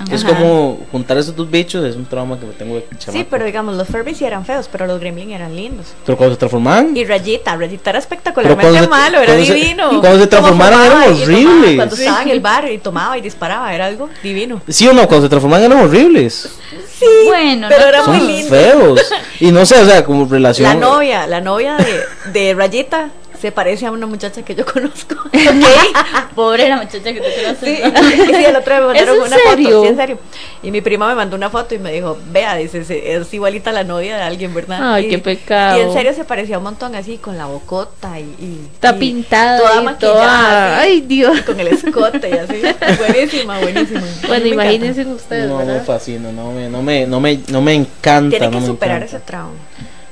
Es 0.10 0.24
como 0.24 0.80
juntar 0.92 1.18
esos 1.18 1.36
dos 1.36 1.50
bichos, 1.50 1.84
es 1.86 1.96
un 1.96 2.06
trauma 2.06 2.40
que 2.40 2.46
me 2.46 2.54
tengo 2.54 2.76
de 2.76 2.86
chamaco. 2.98 3.12
Sí, 3.12 3.28
pero 3.30 3.46
digamos, 3.46 3.76
los 3.76 3.88
Furbies 3.88 4.18
sí 4.18 4.26
eran 4.26 4.46
feos, 4.46 4.70
pero 4.72 4.88
los 4.88 5.00
Gremlins 5.00 5.34
eran 5.34 5.56
lindos. 5.56 5.88
Pero 6.06 6.18
cuando 6.18 6.36
se 6.36 6.40
transformaban. 6.40 6.96
Y 6.96 7.06
Rayita, 7.06 7.56
Rayita 7.56 7.92
era 7.92 8.00
espectacularmente 8.00 8.88
malo, 8.88 9.20
era 9.20 9.36
divino. 9.36 10.00
cuando 10.02 10.20
se 10.20 10.28
transformaban 10.28 10.86
eran 10.86 11.04
horribles. 11.14 11.76
cuando 11.76 11.96
estaba 11.96 12.24
en 12.24 12.30
el 12.30 12.40
bar 12.40 12.72
y 12.72 12.78
tomaba 12.78 13.18
y 13.18 13.22
disparaba, 13.22 13.74
era 13.74 13.86
algo 13.86 14.10
divino. 14.24 14.62
Sí 14.68 14.88
o 14.88 14.94
no, 14.94 15.08
cuando 15.08 15.26
se 15.26 15.30
transformaban 15.30 15.66
eran 15.72 15.84
horribles. 15.84 16.50
Sí, 16.98 17.06
bueno, 17.26 17.68
pero 17.70 17.88
eran 17.88 18.06
muy 18.06 18.20
lindos. 18.28 18.50
feos. 18.50 19.14
Y 19.40 19.52
no 19.52 19.66
sé, 19.66 19.82
o 19.82 19.86
sea, 19.86 20.04
como 20.04 20.26
relación. 20.26 20.70
La 20.70 20.76
novia, 20.76 21.26
la 21.26 21.42
novia 21.42 21.78
de, 21.78 22.32
de 22.32 22.54
Rayita 22.54 23.10
se 23.42 23.52
parece 23.52 23.88
a 23.88 23.92
una 23.92 24.06
muchacha 24.06 24.44
que 24.44 24.54
yo 24.54 24.66
conozco. 24.72 25.16
Pobre 26.36 26.70
la 26.70 26.78
muchacha 26.78 27.02
que 27.02 27.20
tú 27.20 27.28
conoces. 27.42 27.80
Sí, 27.80 28.26
sí, 28.26 28.46
el 28.46 28.56
otro 28.56 28.76
me 28.76 28.82
mandaron 28.82 29.20
una 29.20 29.38
foto, 29.38 29.58
sí, 29.58 29.88
en 29.88 29.98
serio. 29.98 30.20
Y 30.62 30.72
mi 30.72 30.82
prima 30.82 31.08
me 31.08 31.16
mandó 31.16 31.36
una 31.36 31.50
foto 31.50 31.74
y 31.74 31.80
me 31.80 31.92
dijo, 31.92 32.18
vea, 32.28 32.56
dice, 32.56 32.82
es 33.16 33.34
igualita 33.34 33.72
a 33.72 33.74
la 33.74 33.84
novia 33.84 34.16
de 34.18 34.24
alguien, 34.24 34.54
¿verdad? 34.54 34.94
Ay, 34.94 35.10
qué 35.10 35.18
pecado. 35.18 35.78
Y 35.78 35.82
en 35.82 35.94
serio 35.94 36.14
se 36.14 36.24
parecía 36.24 36.60
un 36.60 36.66
montón 36.66 36.94
así, 36.96 37.18
con 37.18 37.38
la 37.38 37.48
bocota 37.48 38.20
y... 38.20 38.70
Está 38.74 38.96
pintada. 38.96 39.58
Toda 39.58 39.82
maquillada. 39.82 40.80
Ay, 40.80 41.02
Dios. 41.02 41.40
Y 41.40 41.42
con 41.42 41.60
el 41.60 41.68
escote 41.68 42.30
y 42.30 42.34
así. 42.34 42.62
buenísima, 42.98 43.60
buenísima. 43.60 44.04
Bueno, 44.28 44.46
imagínense 44.46 45.06
ustedes, 45.06 45.50
No 45.50 45.66
me 45.66 45.80
fascina, 45.80 46.32
no 46.32 46.52
me, 46.52 46.70
no 46.70 46.82
me, 46.82 47.08
no 47.08 47.20
me, 47.20 47.40
no 47.50 47.62
me 47.62 47.74
encanta. 47.74 48.38
Tiene 48.38 48.60
que 48.60 48.66
superar 48.66 49.04
ese 49.04 49.20
trauma. 49.20 49.54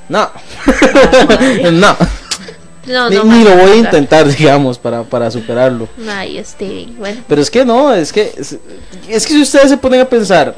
No. 0.08 0.28
no. 1.72 1.96
No, 2.86 3.10
ni, 3.10 3.16
no, 3.16 3.24
ni 3.24 3.44
lo 3.44 3.56
voy 3.56 3.72
a 3.72 3.76
intentar, 3.76 4.26
digamos, 4.36 4.78
para, 4.78 5.02
para 5.02 5.30
superarlo. 5.30 5.88
Ay, 6.08 6.42
Steven, 6.44 6.96
bueno. 6.98 7.22
Pero 7.28 7.40
es 7.40 7.50
que 7.50 7.64
no, 7.64 7.92
es 7.92 8.12
que 8.12 8.32
es, 8.36 9.26
que 9.26 9.34
si 9.34 9.42
ustedes 9.42 9.70
se 9.70 9.76
ponen 9.76 10.00
a 10.00 10.04
pensar, 10.04 10.54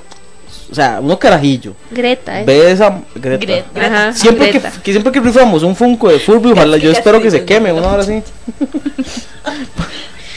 o 0.71 0.75
sea, 0.75 1.01
uno 1.03 1.19
carajillo. 1.19 1.75
Greta, 1.91 2.41
¿eh? 2.41 2.45
Ve 2.45 2.71
esa 2.71 3.03
Greta. 3.15 3.45
Greta. 3.75 4.13
siempre, 4.13 4.51
Que, 4.51 4.61
que, 4.61 4.93
siempre 4.93 5.13
que 5.13 5.21
rifamos 5.21 5.63
un 5.63 5.77
Funko 5.77 6.09
de 6.09 6.19
Furby, 6.19 6.53
ojalá 6.53 6.77
yo 6.77 6.91
espero 6.91 7.21
que 7.21 7.31
se 7.31 7.45
queme 7.45 7.73
una 7.73 7.89
hora 7.89 8.03
así. 8.03 8.23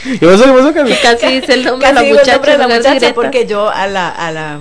¿Y 0.06 0.25
vos, 0.25 0.38
vos, 0.38 0.74
Casi 1.01 1.39
dice 1.39 1.54
el 1.54 1.65
nombre 1.65 1.88
de 1.88 1.94
la 1.94 2.04
muchacha, 2.04 2.38
de 2.39 2.58
la 2.58 2.68
muchacha 2.68 3.13
porque 3.13 3.48
yo 3.48 3.70
a 3.70 3.88
la, 3.88 4.10
a 4.10 4.32
la 4.32 4.60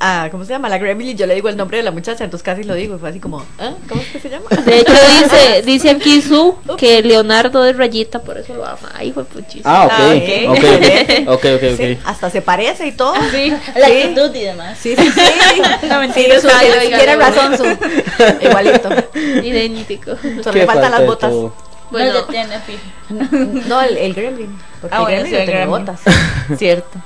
a, 0.00 0.28
¿cómo 0.30 0.44
se 0.44 0.50
llama? 0.50 0.68
La 0.68 0.78
Gremlin, 0.78 1.16
yo 1.16 1.26
le 1.26 1.34
digo 1.34 1.48
el 1.48 1.56
nombre 1.56 1.78
de 1.78 1.82
la 1.82 1.90
muchacha, 1.90 2.24
entonces 2.24 2.44
casi 2.44 2.64
lo 2.64 2.74
digo, 2.74 2.98
fue 2.98 3.08
así 3.10 3.20
como, 3.20 3.44
¿ah? 3.58 3.72
¿cómo 3.88 4.00
es 4.00 4.08
que 4.08 4.20
se 4.20 4.28
llama? 4.28 4.46
De 4.64 4.80
hecho 4.80 4.92
dice, 4.92 5.62
dice 5.64 5.90
aquí 5.90 6.22
Su 6.22 6.56
que 6.76 7.02
Leonardo 7.02 7.64
es 7.64 7.76
rayita, 7.76 8.20
por 8.20 8.38
eso 8.38 8.54
lo 8.54 8.64
ama. 8.64 8.92
Ay, 8.94 9.12
fue 9.12 9.24
puchísimo. 9.24 9.64
Ah, 9.64 9.86
ok, 9.86 9.92
ah, 9.92 10.12
okay. 10.12 11.26
ok, 11.26 11.44
ok, 11.56 11.62
ok, 11.96 11.98
hasta 12.04 12.30
se 12.30 12.42
parece 12.42 12.86
y 12.86 12.92
todo. 12.92 13.14
Sí, 13.30 13.52
la 13.76 13.86
actitud 13.86 14.34
y 14.34 14.44
demás. 14.44 14.78
Sí, 14.78 14.94
sí, 14.96 15.10
sí. 15.10 15.62
no, 15.88 16.00
mentira, 16.00 16.40
sí, 16.40 16.48
tiene 16.86 17.16
razón 17.16 17.56
Su. 17.56 17.64
Igualito. 18.40 18.88
Idéntico. 19.42 20.16
Solo 20.42 20.58
le 20.58 20.66
faltan 20.66 20.90
las 20.92 21.06
botas. 21.06 21.32
Bueno, 21.90 22.12
no, 22.12 22.24
tiene 22.24 22.60
no 23.66 23.80
el, 23.80 23.96
el 23.96 24.14
gremlin. 24.14 24.58
Porque 24.80 24.96
ah, 24.96 25.06
el 25.08 25.22
gremlin 25.22 25.44
tiene 25.46 25.66
botas. 25.66 26.00
Cierto. 26.56 26.98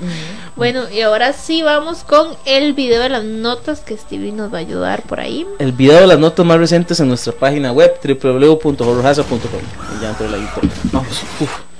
Bueno, 0.56 0.90
y 0.90 1.00
ahora 1.02 1.32
sí 1.32 1.62
vamos 1.62 2.04
con 2.04 2.36
el 2.44 2.72
video 2.72 3.00
de 3.00 3.08
las 3.08 3.24
notas 3.24 3.80
que 3.80 3.96
Stevie 3.96 4.32
nos 4.32 4.52
va 4.52 4.58
a 4.58 4.60
ayudar 4.60 5.02
por 5.02 5.20
ahí. 5.20 5.46
El 5.58 5.72
video 5.72 6.00
de 6.00 6.06
las 6.06 6.18
notas 6.18 6.44
más 6.44 6.58
recientes 6.58 6.98
en 7.00 7.08
nuestra 7.08 7.32
página 7.32 7.72
web 7.72 7.92
www.horrorhasa.com. 8.02 9.40
Ya 10.00 10.10
entró 10.10 10.28
la 10.28 10.38
Vamos. 10.92 11.22
Uf. 11.40 11.72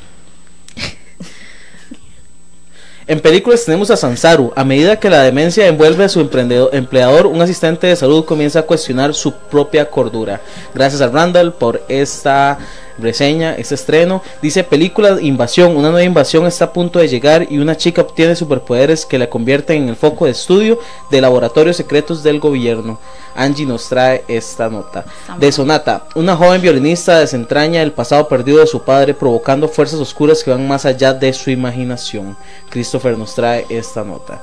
En 3.13 3.21
películas 3.21 3.65
tenemos 3.65 3.91
a 3.91 3.97
Sansaru. 3.97 4.53
A 4.55 4.65
medida 4.65 4.99
que 4.99 5.11
la 5.11 5.23
demencia 5.23 5.67
envuelve 5.67 6.05
a 6.05 6.09
su 6.09 6.21
empleador, 6.21 7.27
un 7.27 7.43
asistente 7.43 7.89
de 7.89 7.97
salud 7.97 8.25
comienza 8.25 8.61
a 8.61 8.63
cuestionar 8.63 9.13
su 9.13 9.33
propia 9.35 9.91
cordura. 9.91 10.41
Gracias 10.73 11.03
a 11.03 11.09
Randall 11.09 11.53
por 11.53 11.83
esta 11.89 12.59
reseña, 13.03 13.55
este 13.55 13.75
estreno. 13.75 14.23
Dice 14.41 14.65
película 14.65 15.19
Invasión. 15.21 15.77
Una 15.77 15.91
nueva 15.91 16.05
invasión 16.05 16.47
está 16.47 16.67
a 16.67 16.73
punto 16.73 16.99
de 16.99 17.09
llegar 17.09 17.47
y 17.51 17.59
una 17.59 17.77
chica 17.77 18.03
obtiene 18.03 18.37
superpoderes 18.37 19.05
que 19.05 19.19
la 19.19 19.29
convierten 19.29 19.83
en 19.83 19.89
el 19.91 19.97
foco 19.97 20.25
de 20.25 20.31
estudio 20.31 20.79
de 21.11 21.21
laboratorios 21.21 21.77
secretos 21.77 22.23
del 22.23 22.41
gobierno. 22.41 22.99
Angie 23.35 23.67
nos 23.67 23.89
trae 23.89 24.25
esta 24.29 24.69
nota. 24.69 25.05
De 25.39 25.53
Sonata, 25.53 26.05
una 26.15 26.37
joven 26.37 26.61
violinista 26.61 27.19
desentraña 27.19 27.83
el 27.83 27.93
pasado 27.93 28.29
perdido 28.29 28.61
de 28.61 28.67
su 28.67 28.83
padre 28.83 29.15
provocando 29.15 29.69
fuerzas 29.69 30.01
oscuras 30.01 30.43
que 30.43 30.51
van 30.51 30.69
más 30.69 30.85
allá 30.85 31.13
de 31.13 31.33
su 31.33 31.51
imaginación. 31.51 32.37
Christopher 32.71 33.19
nos 33.19 33.35
trae 33.35 33.67
esta 33.69 34.05
nota. 34.05 34.43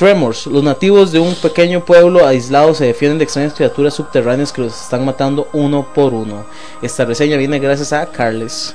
Tremors, 0.00 0.46
los 0.46 0.64
nativos 0.64 1.12
de 1.12 1.18
un 1.18 1.34
pequeño 1.34 1.84
pueblo 1.84 2.26
aislado 2.26 2.72
se 2.72 2.86
defienden 2.86 3.18
de 3.18 3.24
extrañas 3.24 3.52
criaturas 3.52 3.92
subterráneas 3.92 4.50
que 4.50 4.62
los 4.62 4.84
están 4.84 5.04
matando 5.04 5.46
uno 5.52 5.86
por 5.92 6.14
uno. 6.14 6.46
Esta 6.80 7.04
reseña 7.04 7.36
viene 7.36 7.58
gracias 7.58 7.92
a 7.92 8.06
Carles. 8.06 8.74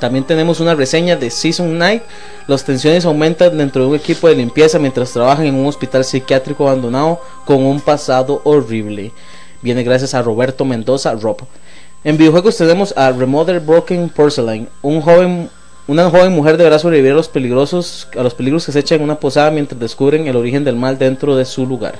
También 0.00 0.24
tenemos 0.24 0.60
una 0.60 0.74
reseña 0.74 1.14
de 1.14 1.28
Season 1.28 1.76
Night. 1.76 2.04
Las 2.46 2.64
tensiones 2.64 3.04
aumentan 3.04 3.58
dentro 3.58 3.82
de 3.82 3.88
un 3.88 3.96
equipo 3.96 4.26
de 4.26 4.36
limpieza 4.36 4.78
mientras 4.78 5.12
trabajan 5.12 5.44
en 5.44 5.56
un 5.56 5.66
hospital 5.66 6.02
psiquiátrico 6.06 6.66
abandonado 6.66 7.20
con 7.44 7.62
un 7.62 7.78
pasado 7.82 8.40
horrible. 8.44 9.12
Viene 9.60 9.82
gracias 9.82 10.14
a 10.14 10.22
Roberto 10.22 10.64
Mendoza, 10.64 11.12
Rob. 11.16 11.36
En 12.02 12.16
videojuegos 12.16 12.56
tenemos 12.56 12.96
a 12.96 13.12
Remother 13.12 13.60
Broken 13.60 14.08
Porcelain, 14.08 14.70
un 14.80 15.02
joven 15.02 15.50
una 15.86 16.08
joven 16.10 16.32
mujer 16.32 16.56
deberá 16.56 16.78
sobrevivir 16.78 17.12
a 17.12 17.16
los 17.16 17.28
peligrosos 17.28 18.08
a 18.16 18.22
los 18.22 18.34
peligros 18.34 18.64
que 18.64 18.72
se 18.72 18.78
echan 18.78 18.98
en 18.98 19.04
una 19.04 19.20
posada 19.20 19.50
mientras 19.50 19.78
descubren 19.78 20.26
el 20.26 20.36
origen 20.36 20.64
del 20.64 20.76
mal 20.76 20.98
dentro 20.98 21.36
de 21.36 21.44
su 21.44 21.66
lugar. 21.66 21.98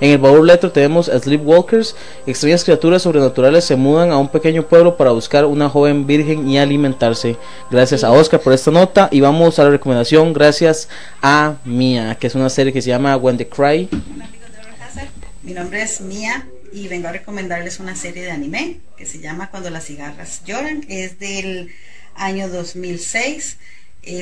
En 0.00 0.12
el 0.12 0.18
baúl 0.18 0.46
letra 0.46 0.72
tenemos 0.72 1.10
a 1.10 1.18
Sleepwalkers, 1.18 1.94
extrañas 2.26 2.64
criaturas 2.64 3.02
sobrenaturales 3.02 3.66
se 3.66 3.76
mudan 3.76 4.10
a 4.10 4.16
un 4.16 4.28
pequeño 4.28 4.66
pueblo 4.66 4.96
para 4.96 5.10
buscar 5.10 5.44
una 5.44 5.68
joven 5.68 6.06
virgen 6.06 6.48
y 6.48 6.58
alimentarse. 6.58 7.36
Gracias 7.70 8.02
a 8.02 8.10
Oscar 8.10 8.40
por 8.40 8.54
esta 8.54 8.70
nota 8.70 9.10
y 9.12 9.20
vamos 9.20 9.58
a 9.58 9.64
la 9.64 9.70
recomendación 9.70 10.32
gracias 10.32 10.88
a 11.20 11.56
Mia, 11.66 12.14
que 12.14 12.28
es 12.28 12.34
una 12.34 12.48
serie 12.48 12.72
que 12.72 12.80
se 12.80 12.88
llama 12.88 13.14
When 13.18 13.36
the 13.36 13.46
Cry. 13.46 13.90
Hola 14.14 14.24
amigos 14.24 14.48
de 14.94 15.08
mi 15.42 15.52
nombre 15.52 15.82
es 15.82 16.00
Mia 16.00 16.48
y 16.72 16.88
vengo 16.88 17.08
a 17.08 17.12
recomendarles 17.12 17.78
una 17.78 17.94
serie 17.94 18.22
de 18.22 18.30
anime 18.30 18.80
que 18.96 19.04
se 19.04 19.20
llama 19.20 19.50
Cuando 19.50 19.68
las 19.68 19.84
cigarras 19.84 20.42
lloran. 20.46 20.82
Es 20.88 21.18
del 21.18 21.70
año 22.20 22.48
2006. 22.48 23.58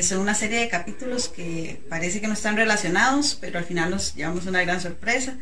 son 0.02 0.18
una 0.18 0.34
serie 0.34 0.60
de 0.60 0.68
capítulos 0.68 1.28
que 1.28 1.80
parece 1.88 2.20
que 2.20 2.28
no 2.28 2.34
están 2.34 2.56
relacionados, 2.56 3.36
pero 3.40 3.58
al 3.58 3.64
final 3.64 3.90
nos 3.90 4.14
llevamos 4.14 4.46
una 4.46 4.62
gran 4.62 4.80
sorpresa 4.80 5.36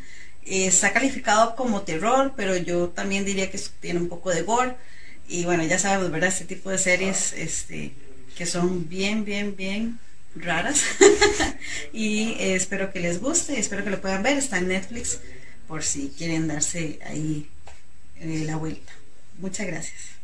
está 0.47 0.93
calificado 0.93 1.55
como 1.55 1.81
terror, 1.81 2.33
pero 2.35 2.55
yo 2.55 2.89
también 2.89 3.25
diría 3.25 3.51
que 3.51 3.59
tiene 3.79 3.99
un 3.99 4.09
poco 4.09 4.31
de 4.31 4.43
gore. 4.43 4.75
Y 5.27 5.43
bueno, 5.43 5.63
ya 5.63 5.77
sabemos, 5.77 6.09
¿verdad? 6.09 6.29
Este 6.29 6.45
tipo 6.45 6.69
de 6.69 6.77
series 6.77 7.33
este, 7.33 7.91
que 8.37 8.45
son 8.45 8.87
bien, 8.87 9.25
bien, 9.25 9.55
bien 9.55 9.99
raras. 10.35 10.81
y 11.93 12.35
eh, 12.39 12.55
espero 12.55 12.93
que 12.93 12.99
les 13.01 13.19
guste, 13.19 13.59
espero 13.59 13.83
que 13.83 13.89
lo 13.89 14.01
puedan 14.01 14.23
ver. 14.23 14.37
Está 14.37 14.59
en 14.59 14.69
Netflix 14.69 15.19
por 15.67 15.83
si 15.83 16.13
quieren 16.17 16.47
darse 16.47 16.99
ahí 17.05 17.49
eh, 18.19 18.43
la 18.45 18.55
vuelta. 18.55 18.93
Muchas 19.39 19.67
gracias. 19.67 20.16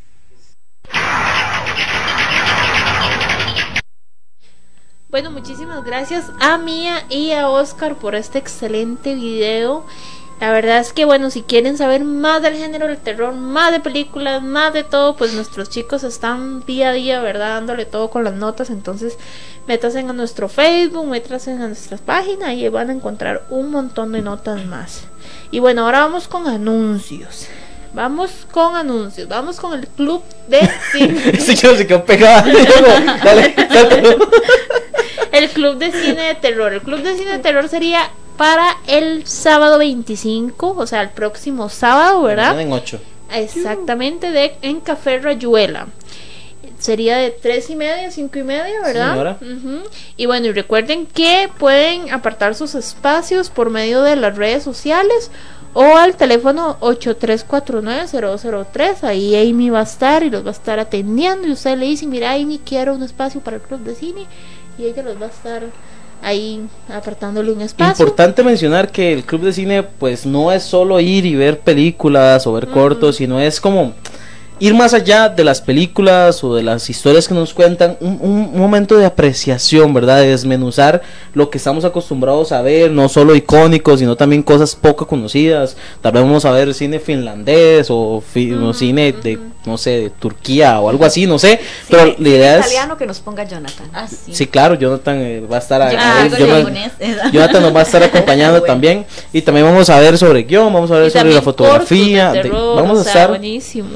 Bueno, 5.13 5.29
muchísimas 5.29 5.83
gracias 5.83 6.31
a 6.39 6.57
Mía 6.57 7.05
y 7.07 7.33
a 7.33 7.47
Oscar 7.47 7.97
por 7.97 8.15
este 8.15 8.39
excelente 8.39 9.13
video. 9.13 9.85
La 10.39 10.51
verdad 10.51 10.79
es 10.79 10.91
que 10.91 11.05
bueno, 11.05 11.29
si 11.29 11.43
quieren 11.43 11.77
saber 11.77 12.03
más 12.03 12.41
del 12.41 12.55
género 12.55 12.87
del 12.87 12.97
terror, 12.97 13.33
más 13.35 13.71
de 13.71 13.79
películas, 13.79 14.41
más 14.41 14.73
de 14.73 14.83
todo, 14.83 15.15
pues 15.15 15.35
nuestros 15.35 15.69
chicos 15.69 16.03
están 16.03 16.65
día 16.65 16.89
a 16.89 16.93
día, 16.93 17.21
¿verdad? 17.21 17.53
Dándole 17.53 17.85
todo 17.85 18.09
con 18.09 18.23
las 18.23 18.33
notas. 18.33 18.71
Entonces, 18.71 19.19
métanse 19.67 19.99
a 19.99 20.13
nuestro 20.13 20.49
Facebook, 20.49 21.05
métanse 21.05 21.51
a 21.51 21.67
nuestras 21.67 22.01
páginas 22.01 22.53
y 22.55 22.67
van 22.69 22.89
a 22.89 22.93
encontrar 22.93 23.45
un 23.51 23.69
montón 23.69 24.13
de 24.13 24.23
notas 24.23 24.65
más. 24.65 25.03
Y 25.51 25.59
bueno, 25.59 25.85
ahora 25.85 25.99
vamos 25.99 26.27
con 26.27 26.47
anuncios. 26.47 27.47
Vamos 27.93 28.31
con 28.51 28.75
anuncios. 28.75 29.27
Vamos 29.27 29.59
con 29.59 29.77
el 29.77 29.87
club 29.87 30.23
de 30.47 30.59
cine. 30.91 31.39
se 31.39 31.87
quedó 31.87 32.03
pegado. 32.03 32.51
Dale, 33.23 33.55
el 35.31 35.49
club 35.49 35.77
de 35.77 35.91
cine 35.91 36.23
de 36.23 36.35
terror. 36.35 36.73
El 36.73 36.81
club 36.81 37.01
de 37.01 37.15
cine 37.15 37.33
de 37.33 37.39
terror 37.39 37.69
sería 37.69 38.09
para 38.37 38.77
el 38.87 39.27
sábado 39.27 39.77
25, 39.77 40.75
o 40.77 40.87
sea, 40.87 41.01
el 41.01 41.09
próximo 41.09 41.69
sábado, 41.69 42.23
¿verdad? 42.23 42.59
En 42.59 42.71
8. 42.71 42.99
Exactamente, 43.31 44.31
de, 44.31 44.55
en 44.61 44.79
Café 44.79 45.19
Rayuela. 45.19 45.87
Sería 46.79 47.17
de 47.17 47.31
tres 47.31 47.69
y 47.69 47.75
media, 47.75 48.11
cinco 48.11 48.39
y 48.39 48.43
media, 48.43 48.81
¿verdad? 48.83 49.37
Y 50.17 50.25
bueno, 50.25 50.47
y 50.47 50.51
recuerden 50.51 51.05
que 51.05 51.49
pueden 51.57 52.11
apartar 52.11 52.55
sus 52.55 52.75
espacios 52.75 53.49
por 53.49 53.69
medio 53.69 54.01
de 54.01 54.17
las 54.17 54.35
redes 54.35 54.63
sociales 54.63 55.31
o 55.73 55.97
al 55.97 56.15
teléfono 56.15 56.77
8349-003. 56.79 59.03
Ahí 59.03 59.35
Amy 59.35 59.69
va 59.69 59.81
a 59.81 59.83
estar 59.83 60.23
y 60.23 60.29
los 60.29 60.45
va 60.45 60.49
a 60.49 60.53
estar 60.53 60.79
atendiendo. 60.79 61.45
Y 61.47 61.51
usted 61.51 61.77
le 61.77 61.87
dice, 61.87 62.07
mira 62.07 62.31
Amy, 62.33 62.61
quiero 62.63 62.93
un 62.93 63.03
espacio 63.03 63.41
para 63.41 63.57
el 63.57 63.61
club 63.61 63.81
de 63.81 63.95
cine. 63.95 64.25
Y 64.77 64.85
ella 64.85 65.03
los 65.03 65.21
va 65.21 65.25
a 65.27 65.29
estar 65.29 65.63
ahí 66.21 66.65
apartándole 66.89 67.51
un 67.51 67.61
espacio. 67.61 68.05
Importante 68.05 68.43
mencionar 68.43 68.91
que 68.91 69.13
el 69.13 69.23
club 69.23 69.41
de 69.41 69.53
cine 69.53 69.83
pues 69.83 70.25
no 70.25 70.51
es 70.51 70.63
solo 70.63 70.99
ir 70.99 71.25
y 71.25 71.35
ver 71.35 71.59
películas 71.59 72.47
o 72.47 72.53
ver 72.53 72.69
cortos, 72.69 73.17
sino 73.17 73.39
es 73.39 73.59
como 73.59 73.93
ir 74.63 74.73
más 74.73 74.93
allá 74.93 75.27
de 75.27 75.43
las 75.43 75.59
películas 75.59 76.41
o 76.41 76.55
de 76.55 76.63
las 76.63 76.89
historias 76.89 77.27
que 77.27 77.33
nos 77.33 77.53
cuentan, 77.53 77.97
un, 77.99 78.57
momento 78.57 78.95
de 78.95 79.05
apreciación, 79.05 79.93
¿verdad? 79.93 80.19
De 80.19 80.27
desmenuzar 80.27 81.01
lo 81.33 81.49
que 81.49 81.57
estamos 81.57 81.83
acostumbrados 81.83 82.53
a 82.53 82.61
ver, 82.61 82.89
no 82.89 83.09
solo 83.09 83.35
icónicos, 83.35 83.99
sino 83.99 84.15
también 84.15 84.41
cosas 84.41 84.73
poco 84.73 85.05
conocidas. 85.05 85.75
Tal 85.99 86.13
vez 86.13 86.23
vamos 86.23 86.45
a 86.45 86.51
ver 86.51 86.73
cine 86.73 87.01
finlandés 87.01 87.87
o, 87.89 88.23
cine 88.73 89.11
de, 89.11 89.37
no 89.65 89.77
sé, 89.77 89.89
de 89.99 90.09
Turquía 90.11 90.79
o 90.79 90.89
algo 90.89 91.03
así, 91.03 91.27
no 91.27 91.37
sé. 91.37 91.59
pero 91.89 92.15
la 92.17 92.29
idea 92.29 92.59
es... 92.59 92.67
italiano 92.67 92.95
que 92.95 93.05
nos 93.05 93.19
ponga 93.19 93.43
Jonathan. 93.43 93.89
Ah, 93.93 94.07
sí. 94.07 94.47
claro, 94.47 94.75
Jonathan 94.75 95.17
eh, 95.19 95.41
va 95.41 95.57
a 95.57 95.59
estar... 95.59 95.81
ahí, 95.81 95.97
Jonathan 97.33 97.63
nos 97.63 97.75
va 97.75 97.81
a 97.81 97.83
estar 97.83 98.01
acompañando 98.03 98.61
también. 98.61 99.05
Y 99.33 99.41
también 99.41 99.65
vamos 99.65 99.89
a 99.89 99.99
ver 99.99 100.17
sobre 100.17 100.43
guion, 100.43 100.71
vamos 100.71 100.89
a 100.89 100.99
ver 100.99 101.11
sobre 101.11 101.33
la 101.33 101.41
fotografía. 101.41 102.33
vamos 102.49 102.99
a 102.99 103.01
estar... 103.01 103.27
Buenísimo. 103.27 103.89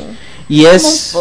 Y 0.50 0.66
es... 0.66 1.16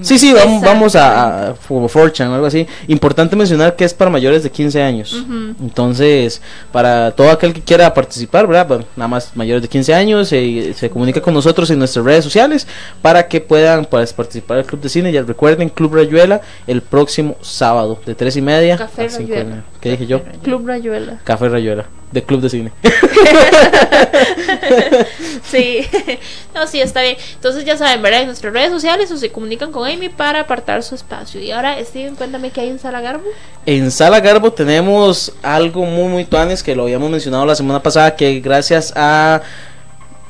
Sí, 0.00 0.18
sí, 0.18 0.32
vamos, 0.32 0.62
vamos 0.62 0.96
a, 0.96 1.50
a 1.50 1.54
Fortune 1.54 2.30
o 2.30 2.34
algo 2.34 2.46
así. 2.46 2.66
Importante 2.88 3.36
mencionar 3.36 3.76
que 3.76 3.84
es 3.84 3.92
para 3.92 4.10
mayores 4.10 4.42
de 4.42 4.50
15 4.50 4.82
años. 4.82 5.24
Entonces, 5.60 6.40
para 6.70 7.10
todo 7.10 7.30
aquel 7.30 7.52
que 7.52 7.60
quiera 7.60 7.92
participar, 7.92 8.46
¿verdad? 8.46 8.84
nada 8.96 9.08
más 9.08 9.32
mayores 9.34 9.62
de 9.62 9.68
15 9.68 9.94
años, 9.94 10.28
se 10.28 10.90
comunica 10.90 11.20
con 11.20 11.34
nosotros 11.34 11.70
en 11.70 11.78
nuestras 11.78 12.04
redes 12.04 12.24
sociales 12.24 12.66
para 13.02 13.28
que 13.28 13.40
puedan 13.40 13.84
pues, 13.84 14.12
participar 14.12 14.58
del 14.58 14.66
Club 14.66 14.80
de 14.80 14.88
Cine. 14.88 15.12
Ya 15.12 15.22
recuerden, 15.22 15.68
Club 15.68 15.94
Rayuela 15.94 16.40
el 16.66 16.82
próximo 16.82 17.36
sábado 17.40 17.98
de 18.06 18.14
3 18.14 18.36
y 18.36 18.42
media. 18.42 18.76
Café 18.76 19.08
Rayuela. 19.08 19.64
¿Qué 19.80 19.90
dije 19.90 20.06
yo? 20.06 20.22
Club 20.42 20.66
Rayuela. 20.66 21.20
Café 21.24 21.48
Rayuela 21.48 21.86
de 22.12 22.22
Club 22.22 22.42
de 22.42 22.50
Cine. 22.50 22.72
sí, 25.44 25.78
no, 26.54 26.66
sí, 26.66 26.80
está 26.80 27.02
bien. 27.02 27.16
Entonces 27.34 27.64
ya 27.64 27.76
saben, 27.76 28.02
¿verdad? 28.02 28.20
En 28.20 28.26
nuestras 28.26 28.52
redes 28.52 28.70
sociales 28.70 29.10
o 29.10 29.16
se 29.16 29.32
comunican 29.32 29.72
con 29.72 29.81
Amy 29.84 30.08
para 30.08 30.40
apartar 30.40 30.82
su 30.82 30.94
espacio. 30.94 31.40
Y 31.40 31.50
ahora, 31.50 31.76
Steven, 31.84 32.14
cuéntame 32.16 32.50
qué 32.50 32.62
hay 32.62 32.68
en 32.68 32.78
Sala 32.78 33.00
Garbo. 33.00 33.24
En 33.66 33.90
Sala 33.90 34.20
Garbo 34.20 34.52
tenemos 34.52 35.32
algo 35.42 35.84
muy, 35.84 36.08
muy 36.08 36.24
tuanes 36.24 36.62
que 36.62 36.74
lo 36.74 36.84
habíamos 36.84 37.10
mencionado 37.10 37.46
la 37.46 37.54
semana 37.54 37.82
pasada, 37.82 38.16
que 38.16 38.40
gracias 38.40 38.92
a 38.96 39.42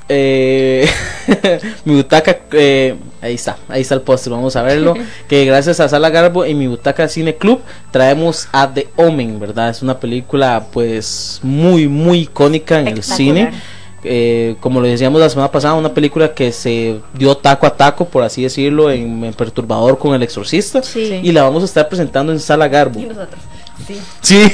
eh, 0.08 0.86
mi 1.84 1.94
butaca, 1.94 2.40
eh, 2.52 2.96
ahí 3.22 3.34
está, 3.34 3.56
ahí 3.68 3.80
está 3.80 3.94
el 3.94 4.02
póster, 4.02 4.32
vamos 4.32 4.56
a 4.56 4.62
verlo. 4.62 4.94
que 5.28 5.44
gracias 5.44 5.80
a 5.80 5.88
Sala 5.88 6.10
Garbo 6.10 6.44
y 6.44 6.54
mi 6.54 6.66
butaca 6.66 7.08
Cine 7.08 7.36
Club 7.36 7.60
traemos 7.90 8.48
a 8.52 8.72
The 8.72 8.88
Omen, 8.96 9.40
¿verdad? 9.40 9.70
Es 9.70 9.82
una 9.82 9.98
película 9.98 10.66
pues 10.72 11.40
muy, 11.42 11.88
muy 11.88 12.20
icónica 12.20 12.80
en 12.80 12.88
el 12.88 13.02
cine. 13.02 13.52
Eh, 14.04 14.56
como 14.60 14.80
lo 14.80 14.88
decíamos 14.88 15.20
la 15.20 15.28
semana 15.28 15.50
pasada, 15.50 15.74
una 15.74 15.94
película 15.94 16.34
que 16.34 16.50
se 16.52 17.00
dio 17.14 17.36
taco 17.36 17.66
a 17.66 17.76
taco, 17.76 18.04
por 18.04 18.22
así 18.22 18.42
decirlo, 18.42 18.90
en, 18.90 19.32
Perturbador 19.34 19.98
con 19.98 20.14
El 20.14 20.22
Exorcista. 20.22 20.82
Y 20.94 21.32
la 21.32 21.42
vamos 21.42 21.62
a 21.62 21.66
estar 21.66 21.88
presentando 21.88 22.32
en 22.32 22.40
Sala 22.40 22.68
Garbo. 22.68 23.00
Sí. 24.20 24.50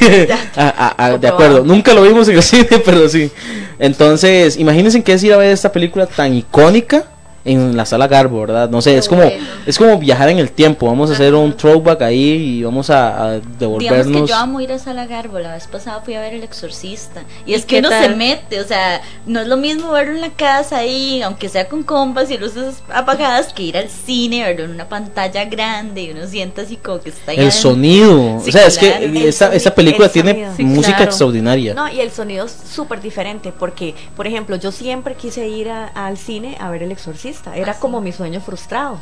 de 1.21 1.29
acuerdo. 1.29 1.65
Nunca 1.65 1.95
lo 1.95 2.03
vimos 2.03 2.29
en 2.29 2.37
el 2.37 2.43
cine, 2.43 2.67
pero 2.85 3.09
sí. 3.09 3.31
Entonces, 3.79 4.57
imagínense 4.57 5.03
que 5.03 5.13
es 5.13 5.23
ir 5.23 5.33
a 5.33 5.37
ver 5.37 5.53
esta 5.53 5.71
película 5.71 6.07
tan 6.07 6.35
icónica 6.35 7.05
en 7.45 7.77
la 7.77 7.87
sala 7.87 8.09
Garbo, 8.09 8.41
¿verdad? 8.41 8.69
No 8.69 8.83
sé, 8.83 8.97
es 8.97 9.09
como 9.09 9.23
es 9.67 9.79
como 9.79 9.99
viajar 9.99 10.29
en 10.29 10.39
el 10.39 10.51
tiempo. 10.51 10.87
Vamos 10.87 11.11
a 11.11 11.15
hacer 11.15 11.35
un 11.35 11.57
throwback 11.57 12.03
ahí 12.03 12.59
y 12.59 12.63
vamos 12.63 12.91
a, 12.91 13.41
devolvernos. 13.59 14.07
Digamos 14.07 14.31
que 14.31 14.35
yo 14.35 14.37
amo 14.37 14.61
ir 14.61 14.73
a 14.73 14.79
sala 14.79 15.07
Garbo. 15.07 15.39
La 15.39 15.55
vez 15.55 15.67
pasada 15.67 16.01
fui 16.01 16.15
a 16.15 16.21
ver 16.21 16.35
El 16.35 16.43
Exorcista. 16.43 17.23
Y, 17.47 17.55
es 17.55 17.65
que 17.65 17.79
uno 17.79 17.91
se 17.91 18.09
mete, 18.11 18.61
o 18.61 18.67
sea, 18.67 19.01
no 19.27 19.41
es 19.41 19.47
lo 19.47 19.57
mismo 19.57 19.91
verlo 19.93 20.15
en 20.15 20.21
la 20.21 20.31
casa 20.31 20.79
ahí, 20.79 21.23
aunque 21.23 21.49
sea 21.49 21.69
con 21.69 21.83
compas 21.83 22.31
y 22.31 22.39
luces 22.39 22.83
apagadas, 22.93 23.53
que 23.53 23.63
ir 23.63 23.77
al 23.77 23.89
cine, 23.89 24.45
verlo 24.45 24.65
en 24.65 24.73
una 24.73 24.89
pantalla 24.89 25.45
grande 25.45 26.03
y 26.03 26.11
uno 26.11 26.27
siente 26.27 26.63
así 26.63 26.77
como 26.77 27.01
que 27.01 27.11
está 27.11 27.33
ahí. 27.33 27.39
El 27.39 27.53
sonido, 27.53 28.37
o 28.37 28.51
sea, 28.51 28.67
es 28.67 28.79
que 28.79 29.29
esta, 29.29 29.75
película 29.75 30.09
tiene 30.09 30.49
música 30.59 31.05
extraordinaria. 31.05 31.75
No, 31.75 31.91
y 31.91 32.01
el 32.01 32.11
sonido 32.11 32.47
es 32.47 32.53
súper 32.53 33.01
diferente 33.01 33.53
porque, 33.57 33.95
por 34.17 34.27
ejemplo, 34.27 34.57
yo 34.57 34.73
siempre 34.73 35.15
quise 35.15 35.47
ir 35.47 35.71
al 35.71 36.19
cine 36.19 36.57
a 36.61 36.71
ver 36.71 36.83
El 36.83 36.93
Exorcista 36.93 37.38
era 37.55 37.73
ah, 37.73 37.77
como 37.79 38.01
mi 38.01 38.13
sueño 38.13 38.41
frustrado. 38.41 38.99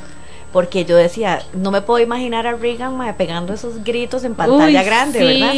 Porque 0.52 0.84
yo 0.84 0.96
decía, 0.96 1.42
no 1.52 1.70
me 1.70 1.82
puedo 1.82 2.02
imaginar 2.02 2.46
a 2.46 2.52
Regan 2.52 2.96
pegando 3.16 3.52
esos 3.52 3.84
gritos 3.84 4.24
en 4.24 4.34
pantalla 4.34 4.82
grande, 4.82 5.18
¿verdad? 5.18 5.52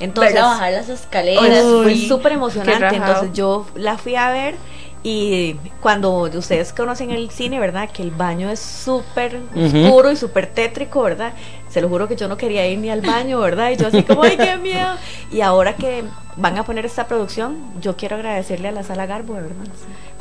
Entonces, 0.00 0.34
bajar 0.34 0.72
las 0.72 0.88
escaleras. 0.88 1.62
fue 1.82 1.96
súper 1.96 2.32
emocionante. 2.32 2.96
Entonces 2.96 3.30
yo 3.32 3.66
la 3.74 3.96
fui 3.96 4.16
a 4.16 4.30
ver 4.30 4.56
y 5.04 5.56
cuando 5.80 6.12
ustedes 6.22 6.72
conocen 6.72 7.10
el 7.10 7.30
cine, 7.30 7.58
¿verdad? 7.58 7.90
Que 7.90 8.02
el 8.02 8.12
baño 8.12 8.50
es 8.50 8.60
súper 8.60 9.40
oscuro 9.54 10.12
y 10.12 10.16
súper 10.16 10.46
tétrico, 10.46 11.02
¿verdad? 11.02 11.32
Se 11.68 11.80
lo 11.80 11.88
juro 11.88 12.06
que 12.06 12.14
yo 12.14 12.28
no 12.28 12.36
quería 12.36 12.68
ir 12.68 12.78
ni 12.78 12.88
al 12.88 13.00
baño, 13.00 13.40
¿verdad? 13.40 13.70
Y 13.70 13.76
yo 13.76 13.88
así 13.88 14.04
como, 14.04 14.22
¡ay, 14.22 14.36
qué 14.36 14.56
miedo! 14.62 14.94
Y 15.32 15.40
ahora 15.40 15.74
que 15.74 16.04
van 16.36 16.56
a 16.56 16.64
poner 16.64 16.86
esta 16.86 17.08
producción, 17.08 17.56
yo 17.80 17.96
quiero 17.96 18.14
agradecerle 18.16 18.68
a 18.68 18.72
la 18.72 18.84
Sala 18.84 19.06
Garbo, 19.06 19.34
¿verdad? 19.34 19.50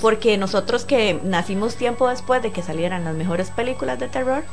Porque 0.02 0.38
nosotros 0.38 0.84
que 0.84 1.20
nacimos 1.24 1.76
tiempo 1.76 2.10
después 2.10 2.42
de 2.42 2.52
que 2.52 2.64
salieran 2.64 3.04
las 3.04 3.14
mejores 3.14 3.52
películas 3.52 4.00
de 4.00 4.08
terror, 4.08 4.44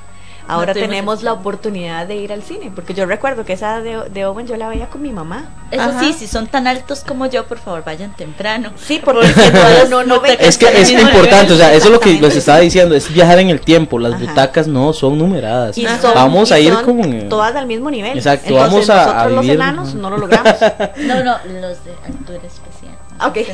ahora 0.49 0.75
tenemos 0.75 1.23
la 1.23 1.33
oportunidad 1.33 2.07
de 2.07 2.17
ir 2.17 2.33
al 2.33 2.43
cine, 2.43 2.73
porque 2.75 2.95
yo 2.95 3.07
recuerdo 3.07 3.45
que 3.45 3.53
esa 3.53 3.81
de, 3.81 4.09
de 4.11 4.27
Owen 4.27 4.47
yo 4.47 4.57
la 4.57 4.69
veía 4.69 4.89
con 4.89 5.03
mi 5.03 5.13
mamá. 5.13 5.51
Eso 5.71 5.93
sí, 6.01 6.13
si 6.15 6.27
son 6.27 6.47
tan 6.47 6.67
altos 6.67 7.05
como 7.07 7.27
yo, 7.27 7.47
por 7.47 7.59
favor, 7.59 7.85
vayan 7.85 8.17
temprano. 8.17 8.73
Sí, 8.77 9.01
porque 9.05 9.29
no, 9.91 10.03
no, 10.05 10.25
Es 10.25 10.57
que 10.59 10.67
es 10.81 10.91
importante, 10.91 11.53
o 11.53 11.57
sea, 11.57 11.73
eso 11.75 11.87
es 11.87 11.93
lo 11.93 12.01
que 12.01 12.15
les 12.15 12.37
estaba 12.37 12.59
diciendo, 12.61 12.95
es 12.95 13.13
viajar 13.13 13.39
en 13.39 13.51
el 13.51 13.61
tiempo, 13.61 13.99
las 13.99 14.19
butacas 14.19 14.67
no 14.67 14.93
son 14.93 15.19
numeradas. 15.19 15.77
vamos 16.15 16.51
a 16.51 16.59
ir 16.59 16.75
como 16.85 17.07
todas 17.29 17.55
al 17.55 17.67
mismo 17.67 17.91
nivel. 17.91 18.17
Exacto, 18.17 18.55
vamos 18.55 18.89
a, 18.91 19.05
nosotros 19.05 19.33
los 19.33 19.49
enanos 19.49 19.95
no 19.95 20.11
lo 20.11 20.19
logramos. 20.19 20.55
no, 20.97 21.25
no, 21.25 21.37
los 21.61 21.85
de 21.85 21.93
altura 22.07 22.41
especial. 22.47 22.97
Ok. 23.21 23.39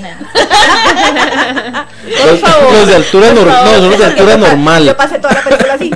Por 2.22 2.38
favor. 2.38 2.72
Los 2.72 2.86
de 2.86 2.94
altura 2.96 3.32
normal. 3.32 3.64
No, 3.64 3.70
son 3.78 3.90
los 3.90 3.98
de 3.98 4.04
altura 4.04 4.36
normal. 4.36 4.84
Yo 4.84 4.96
pasé 4.96 5.18
toda 5.18 5.34
la 5.34 5.42
película 5.42 5.74
así. 5.74 5.90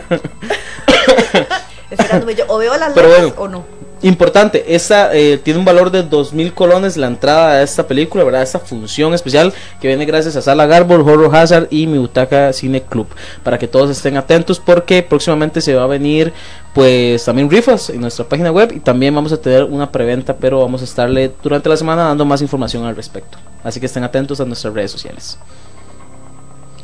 Yo. 2.38 2.44
O 2.48 2.58
veo 2.58 2.76
las 2.76 2.92
Pero 2.92 3.34
o 3.36 3.48
no. 3.48 3.78
Importante, 4.00 4.76
esta 4.76 5.12
eh, 5.12 5.38
tiene 5.38 5.58
un 5.58 5.64
valor 5.64 5.90
de 5.90 6.08
2.000 6.08 6.54
colones 6.54 6.96
la 6.96 7.08
entrada 7.08 7.50
a 7.50 7.62
esta 7.64 7.88
película, 7.88 8.22
¿verdad? 8.22 8.42
Esta 8.42 8.60
función 8.60 9.12
especial 9.12 9.52
que 9.80 9.88
viene 9.88 10.04
gracias 10.04 10.36
a 10.36 10.42
Sala 10.42 10.66
Garbo, 10.66 10.94
Horror 10.94 11.34
Hazard 11.34 11.66
y 11.70 11.88
Mi 11.88 11.98
Butaca 11.98 12.52
Cine 12.52 12.80
Club. 12.80 13.08
Para 13.42 13.58
que 13.58 13.66
todos 13.66 13.90
estén 13.90 14.16
atentos 14.16 14.60
porque 14.60 15.02
próximamente 15.02 15.60
se 15.60 15.74
va 15.74 15.82
a 15.82 15.88
venir 15.88 16.32
pues 16.74 17.24
también 17.24 17.50
rifas 17.50 17.90
en 17.90 18.00
nuestra 18.00 18.24
página 18.24 18.52
web 18.52 18.70
y 18.72 18.78
también 18.78 19.12
vamos 19.12 19.32
a 19.32 19.40
tener 19.40 19.64
una 19.64 19.90
preventa, 19.90 20.36
pero 20.36 20.60
vamos 20.60 20.80
a 20.82 20.84
estarle 20.84 21.32
durante 21.42 21.68
la 21.68 21.76
semana 21.76 22.04
dando 22.04 22.24
más 22.24 22.40
información 22.40 22.84
al 22.84 22.94
respecto. 22.94 23.36
Así 23.64 23.80
que 23.80 23.86
estén 23.86 24.04
atentos 24.04 24.40
a 24.40 24.44
nuestras 24.44 24.72
redes 24.74 24.92
sociales. 24.92 25.38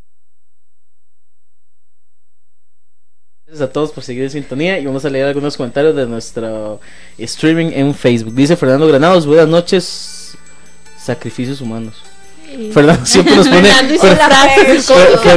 Gracias 3.45 3.69
a 3.69 3.73
todos 3.73 3.91
por 3.93 4.05
seguir 4.05 4.25
en 4.25 4.31
sintonía 4.31 4.79
y 4.79 4.87
vamos 4.87 5.05
a 5.05 5.11
leer 5.11 5.27
algunos 5.27 5.57
comentarios 5.57 5.97
de 5.97 6.07
nuestro 6.07 6.81
streaming 7.17 7.73
en 7.73 7.95
Facebook. 7.95 8.35
Dice 8.35 8.57
Fernando 8.57 8.87
Granados, 8.87 9.27
buenas 9.27 9.49
noches 9.49 10.37
Sacrificios 10.99 11.61
humanos. 11.61 12.03
Fernando 12.73 13.05
siempre 13.07 13.37
nos 13.37 13.49
pone 13.49 13.71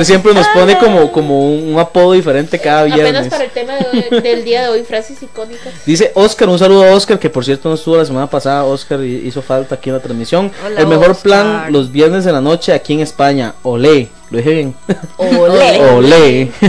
siempre 0.04 0.34
nos 0.34 0.48
pone 0.48 0.78
como, 0.78 1.12
como 1.12 1.52
un, 1.54 1.78
apodo 1.80 2.14
diferente 2.14 2.60
cada 2.60 2.84
viernes. 2.84 3.10
Apenas 3.10 3.28
para 3.28 3.44
el 3.44 3.52
tema 3.52 3.74
del 4.22 4.44
día 4.44 4.64
de 4.64 4.70
hoy, 4.70 4.84
frases 4.84 5.22
icónicas. 5.22 5.74
Dice 5.86 6.12
Oscar, 6.16 6.50
un 6.50 6.60
saludo 6.60 6.86
a 6.86 6.94
Oscar, 6.94 7.20
que 7.20 7.30
por 7.30 7.44
cierto 7.44 7.70
no 7.70 7.76
estuvo 7.76 7.98
la 7.98 8.06
semana 8.06 8.30
pasada. 8.30 8.64
Oscar 8.64 9.04
hizo 9.04 9.42
falta 9.42 9.76
aquí 9.76 9.90
en 9.90 9.96
la 9.96 10.02
transmisión. 10.02 10.52
el 10.78 10.88
mejor 10.88 11.16
plan 11.18 11.72
los 11.72 11.92
viernes 11.92 12.24
de 12.24 12.32
la 12.32 12.42
noche 12.42 12.74
aquí 12.74 12.94
en 12.94 13.02
España. 13.02 13.56
Olé. 13.64 14.10
Lo 14.30 14.38
dije 14.38 14.52
bien. 14.52 14.76
Olé. 15.18 15.82
Olé. 15.96 16.52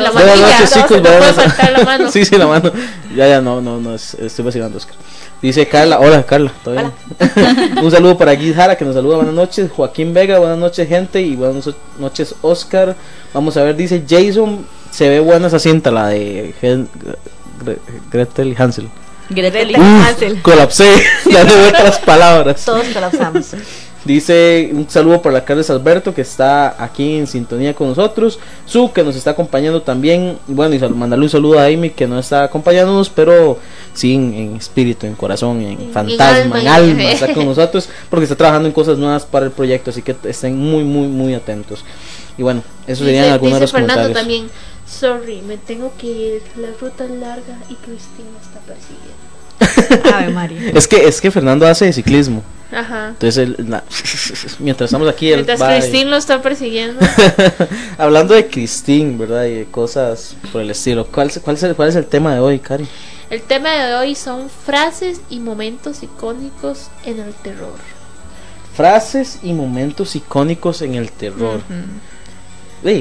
No 0.00 0.02
la 0.02 1.84
mano. 1.84 2.10
sí, 2.10 2.24
sí, 2.24 2.36
la 2.36 2.46
mano. 2.46 2.70
Ya, 3.14 3.28
ya, 3.28 3.40
no, 3.40 3.60
no, 3.60 3.78
no, 3.78 3.94
estoy 3.94 4.44
vacilando, 4.44 4.78
Oscar. 4.78 4.96
Dice 5.42 5.66
Carla, 5.66 5.98
hola 6.00 6.22
Carla, 6.24 6.52
¿todo 6.62 6.74
Un 7.82 7.90
saludo 7.90 8.18
para 8.18 8.34
Guy 8.34 8.52
Jara 8.52 8.76
que 8.76 8.84
nos 8.84 8.94
saluda, 8.94 9.16
buenas 9.16 9.34
noches. 9.34 9.70
Joaquín 9.70 10.12
Vega, 10.12 10.38
buenas 10.38 10.58
noches 10.58 10.86
gente 10.86 11.22
y 11.22 11.34
buenas 11.34 11.70
noches 11.98 12.34
Oscar. 12.42 12.94
Vamos 13.32 13.56
a 13.56 13.62
ver, 13.62 13.74
dice 13.74 14.04
Jason, 14.06 14.66
se 14.90 15.08
ve 15.08 15.20
buena 15.20 15.46
esa 15.46 15.58
cinta, 15.58 15.90
la 15.90 16.08
de 16.08 16.54
Gretel 18.12 18.48
y 18.48 18.56
Hansel. 18.62 18.90
Gretel 19.30 19.70
y 19.70 19.74
Hansel. 19.76 20.42
Colapsé, 20.42 20.90
ya 21.30 21.44
de 21.44 21.68
otras 21.68 21.98
palabras. 22.00 22.62
Todos 22.62 22.86
colapsamos. 22.88 23.52
Dice 24.04 24.70
un 24.72 24.88
saludo 24.88 25.20
para 25.20 25.34
la 25.34 25.44
Carles 25.44 25.68
Alberto 25.68 26.14
que 26.14 26.22
está 26.22 26.82
aquí 26.82 27.18
en 27.18 27.26
sintonía 27.26 27.74
con 27.74 27.88
nosotros. 27.88 28.38
Su 28.64 28.90
que 28.92 29.02
nos 29.02 29.14
está 29.14 29.32
acompañando 29.32 29.82
también. 29.82 30.38
Bueno, 30.46 30.74
y 30.74 30.78
mandarle 30.78 31.26
un 31.26 31.30
saludo 31.30 31.58
a 31.58 31.66
Amy 31.66 31.90
que 31.90 32.06
no 32.06 32.18
está 32.18 32.44
acompañándonos, 32.44 33.10
pero 33.10 33.58
sí 33.92 34.14
en, 34.14 34.56
espíritu, 34.56 35.06
en 35.06 35.14
corazón, 35.14 35.60
en, 35.60 35.92
fantasma, 35.92 36.60
en 36.60 36.68
alma, 36.68 37.12
está 37.12 37.34
con 37.34 37.44
nosotros 37.44 37.90
porque 38.08 38.24
está 38.24 38.36
trabajando 38.36 38.68
en 38.68 38.72
cosas 38.72 38.96
nuevas 38.96 39.26
para 39.26 39.44
el 39.44 39.52
proyecto. 39.52 39.90
Así 39.90 40.00
que 40.00 40.16
estén 40.24 40.56
muy, 40.56 40.82
muy, 40.82 41.06
muy 41.06 41.34
atentos. 41.34 41.84
Y 42.38 42.42
bueno, 42.42 42.62
eso 42.86 43.04
serían 43.04 43.30
algunos 43.30 43.56
de 43.56 43.60
los 43.60 43.72
Fernando 43.72 44.14
también. 44.14 44.48
Sorry, 44.86 45.42
me 45.42 45.58
tengo 45.58 45.92
que 45.98 46.06
ir. 46.06 46.42
La 46.56 46.68
ruta 46.80 47.04
es 47.04 47.10
larga 47.10 47.58
y 47.68 47.74
Cristina 47.74 48.30
está 48.40 48.60
persiguiendo. 48.60 50.10
Ave 50.16 50.32
María. 50.32 50.70
es 50.74 50.88
que 50.88 51.06
es 51.06 51.20
que 51.20 51.30
Fernando 51.30 51.66
hace 51.66 51.92
ciclismo. 51.92 52.42
Ajá. 52.72 53.08
Entonces, 53.08 53.48
mientras 54.58 54.88
estamos 54.88 55.08
aquí, 55.08 55.26
mientras 55.26 55.62
Cristín 55.62 56.10
lo 56.10 56.16
está 56.16 56.40
persiguiendo. 56.40 57.00
Hablando 57.98 58.34
de 58.34 58.46
Cristín, 58.46 59.18
¿verdad? 59.18 59.44
Y 59.44 59.54
de 59.54 59.64
cosas 59.66 60.36
por 60.52 60.60
el 60.62 60.70
estilo. 60.70 61.06
¿Cuál, 61.06 61.30
cuál, 61.42 61.56
es 61.56 61.62
el, 61.62 61.74
¿Cuál 61.74 61.88
es 61.88 61.96
el 61.96 62.06
tema 62.06 62.34
de 62.34 62.40
hoy, 62.40 62.58
Cari? 62.58 62.86
El 63.30 63.42
tema 63.42 63.70
de 63.70 63.94
hoy 63.94 64.14
son 64.14 64.50
frases 64.50 65.20
y 65.30 65.38
momentos 65.38 66.02
icónicos 66.02 66.88
en 67.04 67.20
el 67.20 67.32
terror. 67.34 67.74
Frases 68.76 69.38
y 69.42 69.52
momentos 69.52 70.16
icónicos 70.16 70.82
en 70.82 70.94
el 70.94 71.10
terror. 71.12 71.60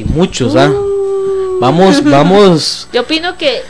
muchos, 0.06 0.56
¿ah? 0.56 0.70
Uh. 0.70 1.60
Vamos, 1.60 2.04
vamos. 2.04 2.88
Yo 2.94 3.02
opino 3.02 3.38
que 3.38 3.62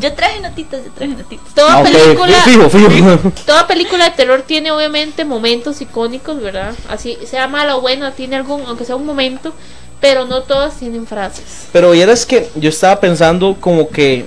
yo 0.00 0.12
traje 0.12 0.40
notitas, 0.40 0.84
yo 0.84 0.90
traje 0.92 1.14
notitas. 1.14 1.54
Toda 1.54 1.78
ah, 1.78 1.82
película, 1.82 3.32
toda 3.46 3.66
película 3.66 4.04
de 4.04 4.10
terror 4.10 4.42
tiene 4.46 4.70
obviamente 4.70 5.24
momentos 5.24 5.80
icónicos, 5.80 6.40
¿verdad? 6.40 6.74
Así 6.88 7.16
sea 7.26 7.48
malo 7.48 7.78
o 7.78 7.80
bueno, 7.80 8.12
tiene 8.12 8.36
algún, 8.36 8.62
aunque 8.66 8.84
sea 8.84 8.96
un 8.96 9.06
momento, 9.06 9.54
pero 10.00 10.26
no 10.26 10.42
todas 10.42 10.78
tienen 10.78 11.06
frases. 11.06 11.68
Pero 11.72 11.94
es 11.94 12.26
que 12.26 12.50
yo 12.56 12.68
estaba 12.68 13.00
pensando 13.00 13.56
como 13.58 13.88
que 13.88 14.26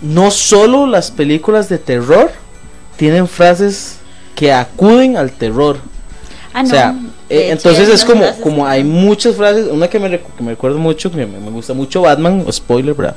no 0.00 0.30
solo 0.30 0.86
las 0.86 1.10
películas 1.10 1.68
de 1.68 1.78
terror 1.78 2.30
tienen 2.96 3.28
frases 3.28 3.98
que 4.34 4.52
acuden 4.52 5.16
al 5.16 5.32
terror. 5.32 5.78
Ah, 6.54 6.62
no. 6.62 6.68
O 6.68 6.70
sea, 6.70 6.96
eh, 7.28 7.48
entonces 7.50 7.88
es 7.88 8.04
como, 8.04 8.24
como 8.40 8.66
hay 8.66 8.82
muchas 8.82 9.36
frases, 9.36 9.68
una 9.70 9.88
que 9.88 9.98
me, 9.98 10.20
que 10.20 10.42
me 10.42 10.52
recuerdo 10.52 10.78
mucho, 10.78 11.10
que 11.10 11.18
me, 11.18 11.26
me 11.26 11.50
gusta 11.50 11.74
mucho 11.74 12.02
Batman, 12.02 12.46
spoiler, 12.50 12.94
¿verdad? 12.94 13.16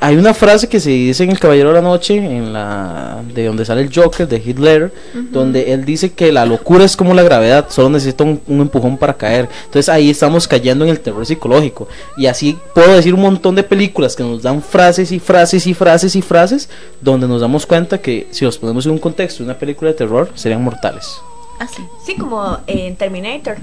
Hay 0.00 0.16
una 0.16 0.32
frase 0.32 0.66
que 0.66 0.80
se 0.80 0.88
dice 0.88 1.24
en 1.24 1.30
El 1.30 1.38
Caballero 1.38 1.68
de 1.68 1.74
la 1.74 1.82
Noche, 1.82 2.16
en 2.16 2.54
la 2.54 3.22
de 3.34 3.44
donde 3.44 3.66
sale 3.66 3.82
el 3.82 3.94
Joker 3.94 4.26
de 4.26 4.42
Hitler, 4.44 4.92
donde 5.30 5.74
él 5.74 5.84
dice 5.84 6.12
que 6.12 6.32
la 6.32 6.46
locura 6.46 6.84
es 6.84 6.96
como 6.96 7.12
la 7.12 7.22
gravedad, 7.22 7.66
solo 7.68 7.90
necesita 7.90 8.24
un, 8.24 8.40
empujón 8.48 8.96
para 8.96 9.12
caer. 9.14 9.48
Entonces 9.66 9.90
ahí 9.90 10.08
estamos 10.08 10.48
cayendo 10.48 10.84
en 10.86 10.90
el 10.90 11.00
terror 11.00 11.26
psicológico. 11.26 11.86
Y 12.16 12.26
así 12.26 12.58
puedo 12.74 12.96
decir 12.96 13.12
un 13.12 13.20
montón 13.20 13.54
de 13.54 13.62
películas 13.62 14.16
que 14.16 14.22
nos 14.22 14.42
dan 14.42 14.62
frases 14.62 15.12
y 15.12 15.18
frases 15.20 15.66
y 15.66 15.74
frases 15.74 16.16
y 16.16 16.22
frases, 16.22 16.70
donde 17.02 17.28
nos 17.28 17.42
damos 17.42 17.66
cuenta 17.66 17.98
que 17.98 18.26
si 18.30 18.46
los 18.46 18.56
ponemos 18.56 18.86
en 18.86 18.92
un 18.92 18.98
contexto 18.98 19.42
de 19.42 19.50
una 19.50 19.58
película 19.58 19.90
de 19.90 19.98
terror, 19.98 20.30
serían 20.34 20.64
mortales. 20.64 21.20
Ah, 21.58 21.68
sí. 21.68 21.82
Sí, 22.06 22.16
como 22.16 22.58
en 22.66 22.96
Terminator. 22.96 23.58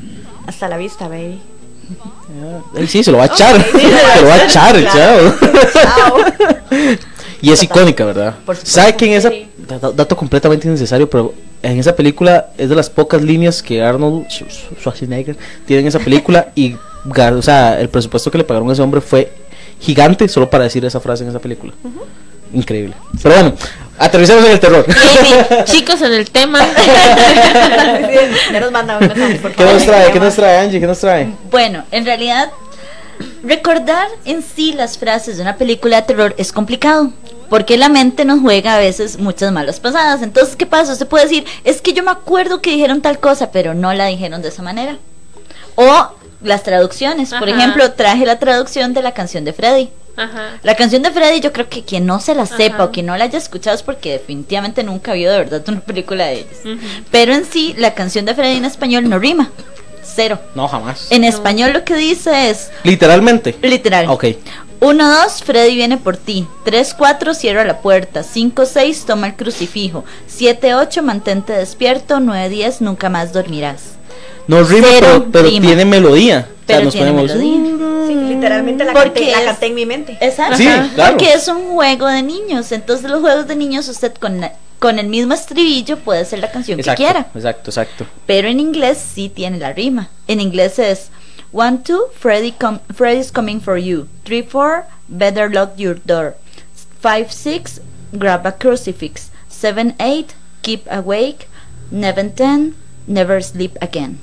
Hasta 0.46 0.68
la 0.68 0.78
vista, 0.78 1.08
baby. 1.08 1.42
Sí, 2.88 3.04
se 3.04 3.12
lo 3.12 3.18
va 3.18 3.26
a 3.26 3.28
echar. 3.28 3.64
se 3.64 4.22
lo 4.22 4.28
va 4.28 4.34
a 4.34 4.46
echar, 4.46 4.76
chao. 4.92 5.36
y 7.42 7.52
es 7.52 7.64
icónica, 7.64 8.06
¿verdad? 8.06 8.36
¿Sabe 8.64 8.96
quién 8.96 9.14
es 9.14 9.26
esa? 9.26 9.34
Dato 9.94 10.16
completamente 10.16 10.68
innecesario, 10.68 11.10
pero 11.10 11.34
en 11.62 11.80
esa 11.80 11.96
película 11.96 12.48
es 12.58 12.70
de 12.70 12.76
las 12.76 12.90
pocas 12.90 13.22
líneas 13.22 13.62
que 13.62 13.82
Arnold 13.82 14.28
Schwarzenegger 14.30 15.38
tiene 15.66 15.82
en 15.82 15.88
esa 15.88 16.00
película 16.00 16.52
y 16.56 16.76
o 17.06 17.42
sea, 17.42 17.80
el 17.80 17.90
presupuesto 17.90 18.30
que 18.32 18.38
le 18.38 18.44
pagaron 18.44 18.70
a 18.70 18.74
ese 18.74 18.82
hombre 18.82 19.02
fue 19.02 19.32
gigante 19.80 20.28
solo 20.28 20.50
para 20.50 20.66
decir 20.66 20.84
esa 20.86 21.00
frase 21.00 21.24
en 21.24 21.30
esa 21.30 21.40
película. 21.40 21.74
Increíble. 22.54 22.96
Pero 23.22 23.36
bueno, 23.36 23.54
aterricemos 23.98 24.46
en 24.46 24.52
el 24.52 24.60
terror. 24.60 24.86
chicos, 25.66 26.02
en 26.02 26.14
el 26.14 26.30
tema. 26.30 26.60
¿Qué 29.56 29.64
nos 29.66 29.86
trae? 29.86 30.12
¿Qué 30.12 30.20
nos 30.20 30.36
trae, 30.36 30.60
Angie? 30.60 30.80
¿Qué 30.80 30.88
nos 30.88 31.00
trae? 31.00 31.30
Bueno, 31.50 31.84
en 31.92 32.06
realidad, 32.06 32.52
recordar 33.44 34.08
en 34.26 34.44
sí 34.44 34.74
las 34.74 34.98
frases 34.98 35.38
de 35.38 35.44
una 35.44 35.58
película 35.58 36.02
de 36.02 36.08
terror 36.08 36.36
es 36.38 36.52
complicado. 36.52 37.12
Porque 37.50 37.78
la 37.78 37.88
mente 37.88 38.26
nos 38.26 38.42
juega 38.42 38.76
a 38.76 38.80
veces 38.80 39.20
muchas 39.20 39.54
malas 39.54 39.80
pasadas. 39.80 40.22
Entonces, 40.22 40.58
¿qué 40.58 40.66
pasa? 40.66 40.96
Se 40.96 41.06
puede 41.06 41.24
decir, 41.24 41.46
es 41.64 41.82
que 41.82 41.94
yo 41.94 42.04
me 42.04 42.12
acuerdo 42.12 42.62
que 42.62 42.72
dijeron 42.72 43.02
tal 43.02 43.20
cosa, 43.20 43.52
pero 43.52 43.74
no 43.74 43.94
la 43.94 44.08
dijeron 44.08 44.42
de 44.42 44.50
esa 44.50 44.64
manera. 44.64 44.98
O 45.76 46.10
las 46.42 46.64
traducciones. 46.64 47.34
Por 47.34 47.48
ejemplo, 47.50 47.94
traje 47.94 48.26
la 48.26 48.40
traducción 48.40 48.94
de 48.94 49.02
la 49.02 49.14
canción 49.14 49.46
de 49.46 49.54
Freddy. 49.54 49.90
La 50.64 50.76
canción 50.76 51.04
de 51.04 51.12
Freddy, 51.12 51.40
yo 51.40 51.54
creo 51.54 51.70
que 51.70 51.84
quien 51.84 52.06
no 52.06 52.20
se 52.20 52.34
la 52.34 52.46
sepa 52.46 52.84
o 52.86 52.92
quien 52.92 53.06
no 53.06 53.16
la 53.16 53.26
haya 53.26 53.38
escuchado 53.38 53.76
es 53.76 53.84
porque 53.84 54.14
definitivamente 54.14 54.84
nunca 54.84 55.14
vio 55.14 55.32
de 55.32 55.38
verdad 55.38 55.64
una 55.68 55.82
película 55.82 56.26
de 56.26 56.40
ellos. 56.40 56.80
Pero 57.12 57.34
en 57.34 57.46
sí, 57.46 57.76
la 57.78 57.94
canción 57.94 58.26
de 58.26 58.34
Freddy 58.34 58.58
en 58.58 58.66
español 58.66 59.08
no 59.08 59.20
rima. 59.20 59.52
Cero. 60.04 60.40
No, 60.56 60.68
jamás. 60.68 61.08
En 61.12 61.24
español 61.24 61.74
lo 61.74 61.84
que 61.84 61.96
dice 61.96 62.50
es. 62.50 62.72
Literalmente. 62.84 63.56
Literal. 63.62 64.08
Ok. 64.10 64.26
1, 64.80 65.22
2, 65.24 65.44
Freddy 65.44 65.76
viene 65.76 65.98
por 65.98 66.18
ti. 66.18 66.48
3, 66.64 66.94
4, 66.98 67.34
cierra 67.34 67.66
la 67.66 67.82
puerta. 67.82 68.24
5, 68.24 68.66
6, 68.66 69.06
toma 69.06 69.28
el 69.28 69.36
crucifijo. 69.36 70.06
7, 70.28 70.76
8, 70.76 71.04
mantente 71.04 71.54
despierto. 71.54 72.20
9, 72.20 72.50
10, 72.50 72.82
nunca 72.82 73.10
más 73.10 73.34
dormirás. 73.34 73.98
No 74.48 74.64
rima, 74.64 74.88
pero, 75.32 75.50
tiene 75.60 75.84
melodía. 75.84 76.48
Pero 76.66 76.86
nos 76.86 76.96
ponemos. 76.96 77.32
Sí, 77.32 77.76
literalmente 78.24 78.84
la, 78.84 78.94
canté, 78.94 79.68
en 79.68 79.76
mi 79.76 79.86
mente. 79.86 80.18
Exacto. 80.22 80.58
Porque 80.96 81.34
es 81.34 81.48
un 81.48 81.74
juego 81.74 82.08
de 82.08 82.24
niños. 82.24 82.72
Entonces, 82.72 83.10
los 83.10 83.22
juegos 83.22 83.48
de 83.48 83.56
niños, 83.56 83.88
usted 83.88 84.14
con, 84.16 84.42
con 84.80 85.00
el 85.00 85.08
mismo 85.08 85.34
estribillo 85.34 85.98
puede 85.98 86.22
hacer 86.22 86.40
la 86.40 86.52
canción 86.52 86.80
que 86.80 86.96
quiera. 86.96 87.28
Exacto, 87.34 87.70
exacto. 87.72 88.06
Pero 88.26 88.48
en 88.48 88.60
inglés 88.60 88.98
sí 88.98 89.30
tiene 89.30 89.58
la 89.58 89.74
rima. 89.74 90.10
En 90.28 90.40
inglés 90.40 90.80
es 90.80 91.10
One, 91.52 91.80
two, 91.80 92.10
Freddy 92.14 92.52
com 92.52 92.80
Freddy's 92.94 93.32
coming 93.32 93.62
for 93.62 93.78
you. 93.78 94.10
Three, 94.26 94.42
four, 94.42 94.86
better 95.08 95.50
lock 95.50 95.78
your 95.78 95.96
door. 95.96 96.36
Five, 97.00 97.32
six, 97.32 97.80
grab 98.12 98.46
a 98.46 98.52
crucifix. 98.52 99.32
Seven, 99.48 99.96
eight, 100.00 100.36
keep 100.62 100.86
awake. 100.92 101.48
Seven, 101.90 102.34
ten, 102.34 102.76
never 103.08 103.40
sleep 103.42 103.78
again. 103.82 104.20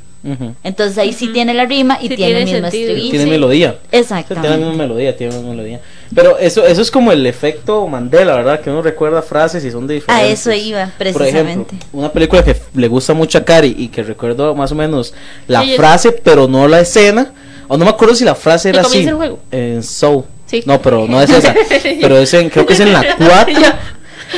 Entonces 0.63 0.97
ahí 0.97 1.13
sí 1.13 1.29
tiene 1.29 1.53
la 1.53 1.67
rima 1.67 1.99
y 2.01 2.09
tiene, 2.09 2.39
el 2.39 2.45
mismo 2.47 2.67
estribillo. 2.67 3.11
Tiene 3.11 3.27
melodía. 3.27 3.79
Exacto. 3.93 4.35
Tiene 4.35 4.49
la 4.51 4.57
misma 4.57 4.73
melodía, 4.73 5.15
tiene 5.15 5.33
la 5.35 5.39
misma 5.39 5.55
melodía. 5.55 5.81
Pero 6.15 6.39
eso, 6.39 6.65
eso 6.65 6.81
es 6.81 6.91
como 6.91 7.13
el 7.13 7.27
efecto 7.27 7.87
Mandela, 7.87 8.35
¿verdad? 8.37 8.61
Que 8.61 8.71
uno 8.71 8.81
recuerda 8.81 9.21
frases 9.21 9.65
y 9.65 9.71
son 9.71 9.87
de 9.87 9.95
diferentes. 9.95 10.31
A 10.31 10.33
eso 10.33 10.53
iba, 10.53 10.91
precisamente. 10.97 11.77
una 11.93 12.11
película 12.11 12.43
que 12.43 12.57
le 12.75 12.89
gusta 12.89 13.13
mucho 13.13 13.39
a 13.39 13.45
Cari 13.45 13.75
y 13.77 13.89
que 13.89 14.03
recuerdo 14.03 14.55
más 14.55 14.73
o 14.73 14.75
menos 14.75 15.13
la 15.47 15.63
frase, 15.77 16.13
pero 16.13 16.49
no 16.49 16.69
la 16.69 16.81
escena. 16.81 17.33
O 17.69 17.77
no 17.77 17.85
me 17.85 17.91
acuerdo 17.91 18.15
si 18.15 18.25
la 18.25 18.35
frase 18.35 18.71
era 18.71 18.83
así. 18.83 18.99
El 19.07 19.15
juego? 19.15 19.39
En 19.51 19.83
Soul. 19.83 20.25
Sí. 20.47 20.63
No, 20.67 20.81
pero 20.81 21.07
no 21.07 21.21
es 21.21 21.31
esa. 21.31 21.55
pero 22.01 22.19
es 22.19 22.33
en, 22.35 22.51
creo 22.51 22.67
que 22.67 22.75
es 22.75 22.81
en 22.81 22.93
la 22.93 23.17
4. 23.19 23.55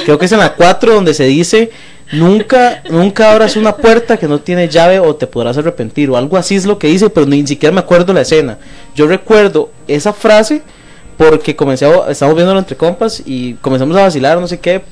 creo 0.04 0.18
que 0.18 0.26
es 0.26 0.32
en 0.32 0.38
la 0.38 0.52
4 0.54 0.94
donde 0.94 1.14
se 1.14 1.24
dice 1.24 1.70
Nunca, 2.12 2.82
nunca 2.88 3.32
abras 3.32 3.56
una 3.56 3.76
puerta 3.76 4.16
que 4.16 4.28
no 4.28 4.38
tiene 4.38 4.68
llave 4.68 5.00
o 5.00 5.16
te 5.16 5.26
podrás 5.26 5.58
arrepentir 5.58 6.08
o 6.10 6.16
algo 6.16 6.36
así 6.36 6.54
es 6.54 6.64
lo 6.64 6.78
que 6.78 6.86
dice, 6.86 7.10
pero 7.10 7.26
ni 7.26 7.44
siquiera 7.46 7.74
me 7.74 7.80
acuerdo 7.80 8.12
la 8.12 8.20
escena. 8.20 8.58
Yo 8.94 9.06
recuerdo 9.06 9.70
esa 9.88 10.12
frase 10.12 10.62
porque 11.16 11.56
comencé 11.56 11.86
a, 11.86 12.10
estamos 12.10 12.36
viéndolo 12.36 12.58
entre 12.58 12.76
compas 12.76 13.22
y 13.24 13.54
comenzamos 13.54 13.96
a 13.96 14.02
vacilar, 14.02 14.38
no 14.38 14.46
sé 14.46 14.60
qué. 14.60 14.82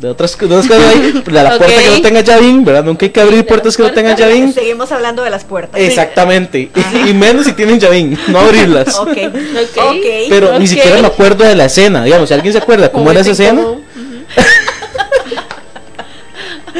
de 0.00 0.08
otras, 0.08 0.36
cosas 0.36 0.70
ahí, 0.70 1.22
de 1.24 1.32
la 1.32 1.56
puerta 1.56 1.82
que 1.82 1.90
no 1.90 2.02
tenga 2.02 2.20
llavín, 2.20 2.64
¿verdad? 2.66 2.84
Nunca 2.84 3.06
hay 3.06 3.10
que 3.10 3.20
abrir 3.20 3.46
puertas 3.46 3.74
que 3.74 3.82
no 3.82 3.92
tengan 3.92 4.14
llavín. 4.14 4.52
Seguimos 4.52 4.92
hablando 4.92 5.22
de 5.22 5.30
las 5.30 5.44
puertas. 5.44 5.80
Exactamente, 5.80 6.70
y, 7.08 7.14
menos 7.14 7.46
si 7.46 7.52
tienen 7.54 7.80
llavín, 7.80 8.18
no 8.28 8.40
abrirlas. 8.40 8.94
ok, 8.98 9.08
okay. 9.08 10.26
Pero 10.28 10.58
ni 10.58 10.66
siquiera 10.66 11.00
me 11.00 11.06
acuerdo 11.06 11.44
de 11.44 11.54
la 11.54 11.64
escena, 11.64 12.04
digamos, 12.04 12.28
si 12.28 12.34
alguien 12.34 12.52
se 12.52 12.58
acuerda 12.58 12.92
cómo 12.92 13.10
era 13.10 13.20
esa 13.20 13.30
escena. 13.30 13.62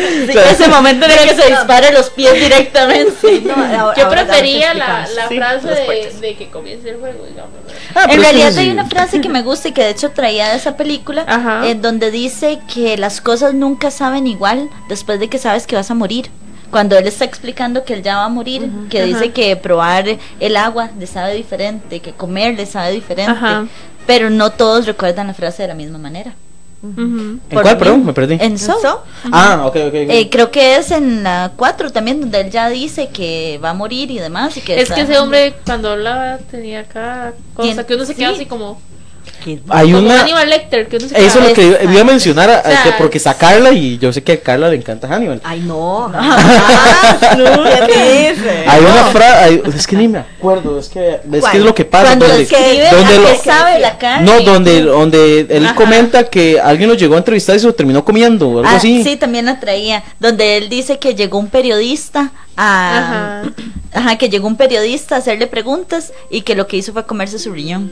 Ese 0.09 0.69
momento 0.69 1.07
en 1.07 1.13
el 1.13 1.19
que 1.29 1.35
se 1.35 1.49
dispara 1.49 1.91
los 1.91 2.11
pies 2.11 2.35
directamente. 2.35 3.43
Yo 3.97 4.11
prefería 4.11 4.75
la, 4.75 5.07
la 5.15 5.29
frase 5.29 5.69
de, 6.21 6.35
que 6.37 6.49
comience 6.49 6.91
el 6.91 6.99
juego, 6.99 7.25
digamos. 7.27 7.53
Ah, 7.95 8.07
en 8.09 8.21
realidad 8.21 8.57
hay 8.57 8.71
una 8.71 8.87
frase 8.87 9.21
que 9.21 9.29
me 9.29 9.43
gusta 9.43 9.69
y 9.69 9.73
que 9.73 9.83
de 9.83 9.91
hecho 9.91 10.11
traía 10.11 10.51
de 10.51 10.57
esa 10.57 10.77
película, 10.77 11.63
en 11.65 11.83
donde 11.83 12.11
dice 12.11 12.61
que 12.73 12.97
las 12.97 13.21
cosas 13.21 13.55
nunca 13.55 13.91
saben 13.91 14.27
igual 14.27 14.71
después 14.89 15.21
de 15.21 15.29
que 15.29 15.39
sabes 15.39 15.67
que 15.67 15.77
vas 15.77 15.91
a 15.91 15.95
morir. 15.95 16.31
Cuando 16.71 16.99
él 16.99 17.07
está 17.07 17.25
explicando 17.25 17.85
que 17.85 17.95
él 17.95 18.03
ya 18.03 18.17
va 18.17 18.25
a 18.27 18.29
morir, 18.29 18.69
que 18.91 19.03
dice 19.05 19.33
que 19.33 19.57
probar 19.57 20.19
el 20.39 20.57
agua 20.57 20.91
le 20.99 21.07
sabe 21.07 21.35
diferente, 21.35 22.01
que 22.01 22.13
comer 22.13 22.57
le 22.57 22.67
sabe 22.67 22.93
diferente, 22.93 23.41
pero 24.07 24.29
no 24.31 24.51
todos 24.51 24.87
recuerdan 24.87 25.29
la 25.29 25.35
frase 25.35 25.63
de 25.63 25.69
la 25.69 25.75
misma 25.75 25.99
manera. 25.99 26.35
¿En 26.83 27.41
cuál, 27.51 27.77
perdón? 27.77 28.07
Me 28.07 28.13
perdí. 28.13 28.39
En 28.41 28.59
So. 28.59 29.03
Ah, 29.33 29.65
ok, 29.67 29.77
ok. 29.89 29.95
Eh, 29.95 30.29
creo 30.31 30.51
que 30.51 30.77
es 30.77 30.91
en 30.91 31.25
la 31.25 31.53
4 31.57 31.91
también, 31.91 32.21
donde 32.21 32.41
él 32.41 32.51
ya 32.51 32.69
dice 32.69 33.09
que 33.09 33.59
va 33.63 33.71
a 33.71 33.75
morir 33.75 34.11
y 34.11 34.19
demás. 34.19 34.57
Y 34.57 34.61
que 34.61 34.81
es 34.81 34.91
que 34.91 35.01
ese 35.01 35.19
hombre, 35.19 35.55
cuando 35.65 35.91
hablaba, 35.91 36.39
tenía 36.51 36.81
acá 36.81 37.35
cosa 37.55 37.85
que 37.85 37.95
uno 37.95 38.05
se 38.05 38.15
queda 38.15 38.31
así 38.31 38.47
como. 38.47 38.81
Hay 39.69 39.93
una. 39.95 40.21
Hannibal 40.21 40.49
Lecter, 40.49 40.89
que 40.89 40.97
Eso 40.97 41.17
es 41.17 41.35
lo 41.35 41.53
que 41.53 41.79
iba 41.83 42.01
a 42.01 42.05
mencionar, 42.05 42.63
porque 42.99 43.19
sacarla 43.19 43.73
y 43.73 43.99
yo 43.99 44.13
sé 44.13 44.23
que 44.23 44.33
a 44.33 44.41
Carla 44.41 44.69
le 44.69 44.77
encanta 44.77 45.09
Hannibal. 45.09 45.41
Ay, 45.45 45.61
no. 45.61 46.13
¿Qué 47.87 48.33
dice? 48.35 48.65
Hay 48.67 48.81
una 48.81 49.05
frase, 49.07 49.63
es 49.77 49.87
que 49.87 49.97
ni 49.97 50.09
me 50.09 50.19
acuerdo, 50.19 50.79
es 50.79 50.89
que 50.89 51.21
es, 51.33 51.45
que 51.45 51.59
es 51.59 51.65
lo 51.65 51.75
que 51.75 51.85
pasa. 51.85 52.07
Cuando 52.07 52.27
donde, 52.27 52.89
donde 52.91 53.19
lo, 53.19 53.43
sabe 53.43 53.79
la 53.81 53.99
carne. 53.99 54.27
No, 54.27 54.41
donde, 54.41 54.83
donde 54.83 55.41
él 55.49 55.75
comenta 55.75 56.25
que 56.25 56.61
alguien 56.61 56.89
lo 56.89 56.95
llegó 56.95 57.15
a 57.15 57.19
entrevistar 57.19 57.57
y 57.57 57.61
se 57.61 57.67
lo 57.67 57.75
terminó 57.75 58.05
comiendo, 58.05 58.49
o 58.49 58.59
algo 58.59 58.71
ah, 58.71 58.77
así. 58.77 59.03
Sí, 59.03 59.17
también 59.17 59.47
la 59.47 59.61
traía, 59.61 60.03
donde 60.21 60.57
él 60.57 60.69
dice 60.69 60.99
que 60.99 61.15
llegó 61.15 61.39
un 61.39 61.49
periodista 61.49 62.33
a. 62.57 63.43
Ajá. 63.43 63.53
que 64.19 64.29
llegó 64.29 64.47
un 64.47 64.57
periodista 64.57 65.17
a 65.17 65.19
hacerle 65.19 65.47
preguntas 65.47 66.13
y 66.31 66.43
que 66.43 66.55
lo 66.55 66.67
que 66.67 66.77
hizo 66.77 66.93
fue 66.93 67.07
comerse 67.07 67.39
su 67.39 67.53
riñón. 67.53 67.91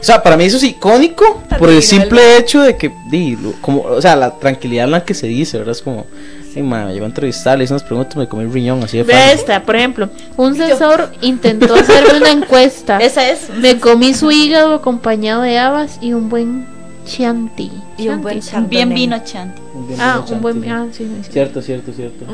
O 0.00 0.04
sea, 0.04 0.22
para 0.22 0.36
mí 0.36 0.44
eso 0.44 0.56
es 0.56 0.62
icónico 0.84 1.42
por 1.58 1.70
el 1.70 1.82
simple 1.82 2.36
hecho 2.38 2.60
de 2.60 2.76
que, 2.76 2.92
di, 3.06 3.36
como, 3.60 3.82
o 3.82 4.02
sea, 4.02 4.16
la 4.16 4.38
tranquilidad 4.38 4.84
en 4.84 4.90
la 4.92 5.04
que 5.04 5.14
se 5.14 5.26
dice, 5.26 5.58
¿verdad? 5.58 5.72
Es 5.72 5.82
como, 5.82 6.06
sí, 6.52 6.62
me 6.62 6.92
llegó 6.92 7.04
a 7.04 7.08
entrevistar, 7.08 7.56
le 7.56 7.64
hice 7.64 7.72
unas 7.72 7.82
preguntas, 7.84 8.16
me 8.16 8.28
comí 8.28 8.44
el 8.44 8.52
riñón, 8.52 8.82
así 8.82 8.98
de 8.98 9.04
fácil. 9.04 9.38
esta, 9.38 9.62
por 9.62 9.76
ejemplo, 9.76 10.10
un 10.36 10.54
sensor 10.54 11.10
intentó 11.20 11.74
hacerme 11.74 12.18
una 12.18 12.30
encuesta. 12.42 12.98
Esa 12.98 13.28
es. 13.30 13.48
Me 13.50 13.78
comí 13.78 14.14
su 14.14 14.30
hígado 14.30 14.74
acompañado 14.74 15.42
de 15.42 15.58
habas 15.58 15.98
y 16.00 16.12
un 16.12 16.28
buen 16.28 16.66
chanti. 17.06 17.70
Y 17.96 18.08
un 18.08 18.22
buen 18.22 18.40
Bien 18.68 18.88
vino 18.88 19.18
chanti. 19.24 19.60
ah, 19.98 20.24
un 20.28 20.40
buen 20.40 20.68
ah, 20.70 20.86
sí, 20.92 21.08
sí, 21.22 21.30
Cierto, 21.32 21.62
cierto, 21.62 21.92
cierto. 21.92 22.24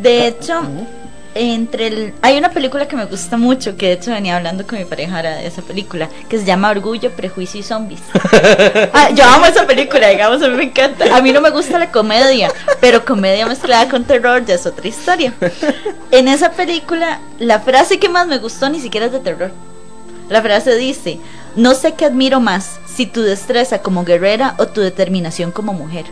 De 0.00 0.26
hecho, 0.28 0.60
entre 1.34 1.86
el, 1.86 2.14
hay 2.22 2.36
una 2.36 2.50
película 2.50 2.88
que 2.88 2.96
me 2.96 3.04
gusta 3.04 3.36
mucho, 3.36 3.76
que 3.76 3.86
de 3.86 3.92
hecho 3.92 4.10
venía 4.10 4.36
hablando 4.36 4.66
con 4.66 4.78
mi 4.78 4.84
pareja 4.84 5.22
de 5.22 5.46
esa 5.46 5.62
película, 5.62 6.08
que 6.28 6.38
se 6.38 6.44
llama 6.44 6.70
Orgullo, 6.70 7.10
Prejuicio 7.10 7.60
y 7.60 7.62
Zombies. 7.62 8.00
ah, 8.92 9.10
yo 9.10 9.24
amo 9.24 9.46
esa 9.46 9.66
película, 9.66 10.08
digamos, 10.08 10.42
a 10.42 10.48
mí 10.48 10.56
me 10.56 10.64
encanta. 10.64 11.16
A 11.16 11.20
mí 11.20 11.32
no 11.32 11.40
me 11.40 11.50
gusta 11.50 11.78
la 11.78 11.92
comedia, 11.92 12.50
pero 12.80 13.04
comedia 13.04 13.46
mezclada 13.46 13.88
con 13.88 14.04
terror 14.04 14.44
ya 14.44 14.54
es 14.54 14.66
otra 14.66 14.88
historia. 14.88 15.32
En 16.10 16.28
esa 16.28 16.50
película, 16.52 17.20
la 17.38 17.60
frase 17.60 17.98
que 17.98 18.08
más 18.08 18.26
me 18.26 18.38
gustó 18.38 18.68
ni 18.68 18.80
siquiera 18.80 19.06
es 19.06 19.12
de 19.12 19.20
terror. 19.20 19.52
La 20.28 20.42
frase 20.42 20.76
dice, 20.76 21.20
no 21.56 21.74
sé 21.74 21.94
qué 21.94 22.06
admiro 22.06 22.40
más, 22.40 22.78
si 22.86 23.06
tu 23.06 23.22
destreza 23.22 23.82
como 23.82 24.04
guerrera 24.04 24.54
o 24.58 24.66
tu 24.66 24.80
determinación 24.80 25.50
como 25.52 25.72
mujer 25.72 26.06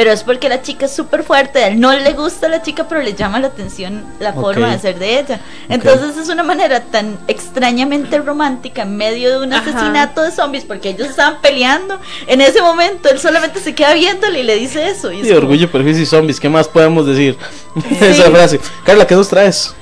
pero 0.00 0.12
es 0.12 0.24
porque 0.24 0.48
la 0.48 0.62
chica 0.62 0.86
es 0.86 0.96
súper 0.96 1.22
fuerte, 1.22 1.62
a 1.62 1.68
él 1.68 1.78
no 1.78 1.92
le 1.92 2.14
gusta 2.14 2.48
la 2.48 2.62
chica, 2.62 2.88
pero 2.88 3.02
le 3.02 3.12
llama 3.12 3.38
la 3.38 3.48
atención 3.48 4.02
la 4.18 4.32
forma 4.32 4.72
de 4.72 4.78
ser 4.78 4.98
de 4.98 5.18
ella. 5.18 5.40
Entonces 5.68 6.16
es 6.16 6.30
una 6.30 6.42
manera 6.42 6.80
tan 6.80 7.18
extrañamente 7.28 8.16
romántica 8.16 8.80
en 8.80 8.96
medio 8.96 9.28
de 9.28 9.46
un 9.46 9.52
asesinato 9.52 10.22
de 10.22 10.30
zombies, 10.30 10.64
porque 10.64 10.88
ellos 10.88 11.10
estaban 11.10 11.42
peleando. 11.42 12.00
En 12.26 12.40
ese 12.40 12.62
momento 12.62 13.10
él 13.10 13.20
solamente 13.20 13.60
se 13.60 13.74
queda 13.74 13.92
viéndole 13.92 14.40
y 14.40 14.42
le 14.42 14.56
dice 14.56 14.88
eso. 14.88 15.12
Y, 15.12 15.30
orgullo, 15.32 15.70
perjuicio 15.70 16.02
y 16.02 16.06
zombies, 16.06 16.40
¿qué 16.40 16.48
más 16.48 16.66
podemos 16.66 17.04
decir? 17.04 17.36
Esa 18.00 18.30
frase. 18.30 18.58
Carla, 18.86 19.06
¿qué 19.06 19.14
nos 19.14 19.28
traes? 19.28 19.74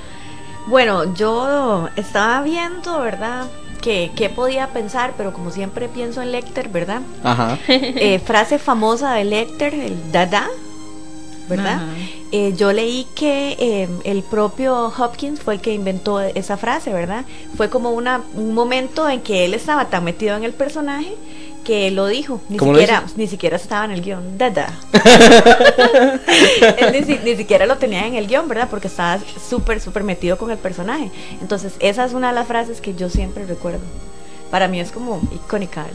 Bueno, 0.67 1.13
yo 1.15 1.87
estaba 1.95 2.41
viendo, 2.41 2.99
¿verdad? 2.99 3.45
Que, 3.81 4.31
podía 4.35 4.67
pensar, 4.67 5.13
pero 5.17 5.33
como 5.33 5.51
siempre 5.51 5.89
pienso 5.89 6.21
en 6.21 6.31
Lecter, 6.31 6.69
¿verdad? 6.69 7.01
Ajá. 7.23 7.57
Eh, 7.67 8.19
frase 8.19 8.59
famosa 8.59 9.13
de 9.13 9.25
Lecter, 9.25 9.73
el 9.73 10.11
dada, 10.11 10.47
¿verdad? 11.47 11.81
Eh, 12.31 12.53
yo 12.55 12.71
leí 12.71 13.07
que 13.15 13.55
em, 13.59 13.99
el 14.03 14.21
propio 14.23 14.93
Hopkins 14.95 15.41
fue 15.41 15.55
el 15.55 15.61
que 15.61 15.73
inventó 15.73 16.19
esa 16.19 16.57
frase, 16.57 16.93
¿verdad? 16.93 17.25
Fue 17.57 17.69
como 17.69 17.91
una, 17.91 18.21
un 18.35 18.53
momento 18.53 19.09
en 19.09 19.21
que 19.21 19.45
él 19.45 19.53
estaba 19.53 19.85
tan 19.85 20.03
metido 20.03 20.35
en 20.35 20.43
el 20.43 20.53
personaje 20.53 21.15
que 21.69 21.91
lo 21.91 22.07
dijo, 22.07 22.41
ni 22.49 22.57
siquiera, 22.57 23.03
ni 23.15 23.27
siquiera 23.27 23.55
estaba 23.55 23.85
en 23.85 23.91
el 23.91 24.01
guion, 24.01 24.39
dada. 24.39 24.73
Él 26.79 27.19
ni, 27.23 27.35
siquiera 27.35 27.67
lo 27.67 27.77
tenía 27.77 28.07
en 28.07 28.15
el 28.15 28.25
guion, 28.25 28.47
¿verdad? 28.47 28.69
Porque 28.71 28.87
estaba 28.87 29.19
súper, 29.47 29.79
súper 29.79 30.03
metido 30.03 30.35
con 30.39 30.49
el 30.49 30.57
personaje. 30.57 31.11
Entonces, 31.39 31.73
esa 31.79 32.05
es 32.05 32.13
una 32.13 32.29
de 32.29 32.33
las 32.33 32.47
frases 32.47 32.81
que 32.81 32.95
yo 32.95 33.07
siempre 33.07 33.45
recuerdo. 33.45 33.81
Para 34.49 34.67
mí 34.67 34.79
es 34.79 34.91
como 34.91 35.21
icónica. 35.31 35.85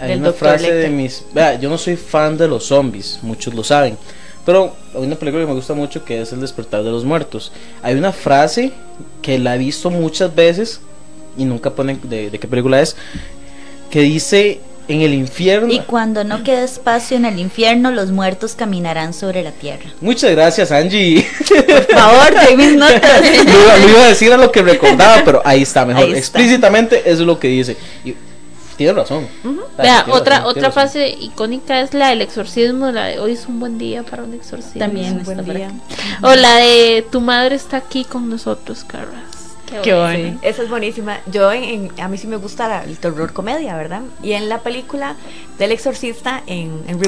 Hay 0.00 0.18
una 0.18 0.32
frase 0.32 0.74
de 0.74 0.88
mis... 0.88 1.24
Vea, 1.32 1.54
yo 1.54 1.70
no 1.70 1.78
soy 1.78 1.94
fan 1.94 2.36
de 2.36 2.48
los 2.48 2.64
zombies, 2.64 3.20
muchos 3.22 3.54
lo 3.54 3.62
saben. 3.62 3.96
Pero 4.44 4.74
hay 4.92 5.04
una 5.04 5.14
película 5.14 5.44
que 5.44 5.50
me 5.50 5.54
gusta 5.54 5.72
mucho 5.72 6.04
que 6.04 6.20
es 6.20 6.32
El 6.32 6.40
despertar 6.40 6.82
de 6.82 6.90
los 6.90 7.04
muertos. 7.04 7.52
Hay 7.80 7.94
una 7.94 8.10
frase 8.10 8.72
que 9.22 9.38
la 9.38 9.54
he 9.54 9.58
visto 9.58 9.88
muchas 9.88 10.34
veces 10.34 10.80
y 11.38 11.44
nunca 11.44 11.70
ponen 11.70 12.00
de 12.02 12.36
qué 12.40 12.48
película 12.48 12.80
es, 12.80 12.96
que 13.88 14.00
dice 14.00 14.60
en 14.90 15.02
el 15.02 15.14
infierno. 15.14 15.72
Y 15.72 15.80
cuando 15.80 16.24
no 16.24 16.42
quede 16.42 16.64
espacio 16.64 17.16
en 17.16 17.24
el 17.24 17.38
infierno, 17.38 17.90
los 17.90 18.10
muertos 18.10 18.54
caminarán 18.54 19.14
sobre 19.14 19.42
la 19.42 19.52
tierra. 19.52 19.90
Muchas 20.00 20.32
gracias, 20.32 20.72
Angie. 20.72 21.26
Por 21.48 21.86
favor, 21.96 22.32
mis 22.56 22.74
notas. 22.74 23.22
lo, 23.22 23.88
iba 23.88 24.04
a 24.04 24.08
decir 24.08 24.32
a 24.32 24.36
lo 24.36 24.50
que 24.50 24.62
recordaba, 24.62 25.22
pero 25.24 25.42
ahí 25.44 25.62
está, 25.62 25.86
mejor. 25.86 26.14
Explícitamente 26.14 27.00
eso 27.04 27.20
es 27.22 27.26
lo 27.26 27.38
que 27.38 27.48
dice. 27.48 27.76
Y 28.04 28.14
tiene 28.76 28.94
razón. 28.94 29.28
Vea, 29.78 30.06
otra, 30.08 30.46
otra 30.46 30.72
frase 30.72 31.08
icónica 31.08 31.80
es 31.80 31.94
la 31.94 32.08
del 32.08 32.22
exorcismo, 32.22 32.90
la 32.90 33.06
de 33.06 33.20
hoy 33.20 33.32
es 33.32 33.46
un 33.46 33.60
buen 33.60 33.78
día 33.78 34.02
para 34.02 34.24
un 34.24 34.34
exorcismo. 34.34 34.78
También 34.78 35.06
es 35.06 35.12
un 35.12 35.24
buen 35.24 35.44
día. 35.44 35.70
O 36.22 36.34
la 36.34 36.56
de 36.56 37.04
tu 37.12 37.20
madre 37.20 37.54
está 37.54 37.76
aquí 37.76 38.04
con 38.04 38.28
nosotros, 38.28 38.84
Carras. 38.84 39.39
Qué, 39.82 39.94
bueno. 39.94 40.38
esa 40.42 40.62
es 40.62 40.68
buenísima. 40.68 41.20
Yo, 41.26 41.50
en, 41.52 41.90
a 42.00 42.08
mí 42.08 42.18
sí 42.18 42.26
me 42.26 42.36
gusta 42.36 42.82
el 42.84 42.98
terror 42.98 43.32
comedia, 43.32 43.76
¿verdad? 43.76 44.02
Y 44.22 44.32
en 44.32 44.48
la 44.48 44.58
película 44.58 45.16
del 45.58 45.72
exorcista, 45.72 46.42
en, 46.46 46.82
en 46.86 47.00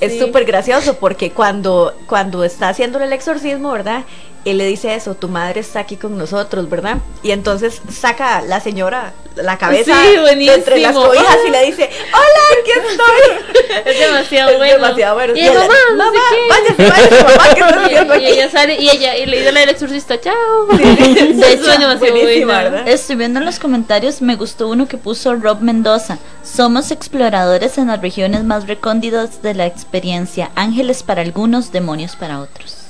es 0.00 0.18
súper 0.18 0.44
gracioso 0.44 0.98
porque 0.98 1.30
cuando, 1.30 1.94
cuando 2.06 2.44
está 2.44 2.68
haciendo 2.68 3.00
el 3.00 3.12
exorcismo, 3.12 3.72
¿verdad? 3.72 4.04
Él 4.44 4.58
le 4.58 4.66
dice 4.66 4.94
eso, 4.94 5.14
tu 5.14 5.28
madre 5.28 5.60
está 5.60 5.80
aquí 5.80 5.96
con 5.96 6.18
nosotros, 6.18 6.68
¿verdad? 6.68 6.98
Y 7.22 7.30
entonces 7.30 7.80
saca 7.90 8.42
la 8.42 8.60
señora 8.60 9.12
la 9.36 9.56
cabeza 9.58 9.94
entre 10.14 10.78
las 10.78 10.94
cobijas 10.94 11.38
y 11.46 11.50
le 11.50 11.66
dice, 11.66 11.88
hola, 12.12 12.60
aquí 12.60 12.70
estoy. 12.90 13.92
es 13.92 13.98
demasiado 13.98 14.50
es 14.50 14.58
bueno. 14.58 14.72
demasiado 14.74 15.14
bueno. 15.14 15.34
Y, 15.36 15.44
mamá, 15.44 15.74
mamá, 15.96 16.20
váyase, 16.48 16.88
váyase, 16.88 17.24
mamá, 17.24 17.54
que 17.54 17.60
está 17.60 17.88
viendo 17.88 18.14
aquí. 18.14 18.24
Y 18.24 18.26
ella 18.26 18.50
sale, 18.50 18.76
y 18.78 18.90
ella, 18.90 19.16
y 19.16 19.26
le 19.26 19.38
dice 19.38 19.48
al 19.48 19.68
exorcista, 19.68 20.20
chao. 20.20 20.68
Sí, 20.76 20.82
de 20.84 21.52
hecho, 21.52 21.72
es 21.72 21.78
demasiado 21.78 22.46
¿verdad? 22.46 22.88
Estoy 22.88 23.16
viendo 23.16 23.38
en 23.38 23.46
los 23.46 23.58
comentarios, 23.58 24.20
me 24.20 24.36
gustó 24.36 24.68
uno 24.68 24.88
que 24.88 24.98
puso 24.98 25.34
Rob 25.34 25.60
Mendoza. 25.60 26.18
Somos 26.42 26.90
exploradores 26.90 27.78
en 27.78 27.88
las 27.88 28.00
regiones 28.00 28.44
más 28.44 28.66
recónditas 28.66 29.42
de 29.42 29.54
la 29.54 29.66
experiencia, 29.66 30.50
ángeles 30.54 31.02
para 31.02 31.22
algunos, 31.22 31.72
demonios 31.72 32.16
para 32.16 32.40
otros. 32.40 32.81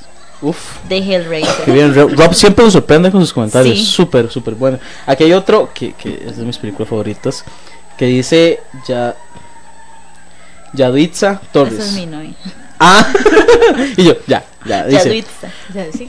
Uf. 0.43 0.79
De 0.89 0.99
Hellraiser. 0.99 1.65
Qué 1.65 1.73
bien, 1.73 1.95
Rob 1.95 2.35
siempre 2.35 2.65
nos 2.65 2.73
sorprende 2.73 3.11
con 3.11 3.21
sus 3.21 3.33
comentarios. 3.33 3.87
Súper, 3.87 4.31
súper 4.31 4.55
bueno. 4.55 4.79
Aquí 5.07 5.25
hay 5.25 5.33
otro 5.33 5.71
que, 5.73 5.93
que, 5.95 6.25
es 6.27 6.37
de 6.37 6.45
mis 6.45 6.59
películas 6.59 6.89
favoritas. 6.89 7.45
Que 7.97 8.07
dice 8.07 8.61
ya. 8.87 9.15
Yaditza 10.73 11.41
Torres. 11.53 11.75
Eso 11.75 11.83
es 11.83 11.93
mi 11.93 12.07
novia. 12.07 12.35
Ah, 12.85 13.13
y 13.97 14.05
yo, 14.05 14.15
ya, 14.27 14.45
ya, 14.67 14.85
dice. 14.87 15.25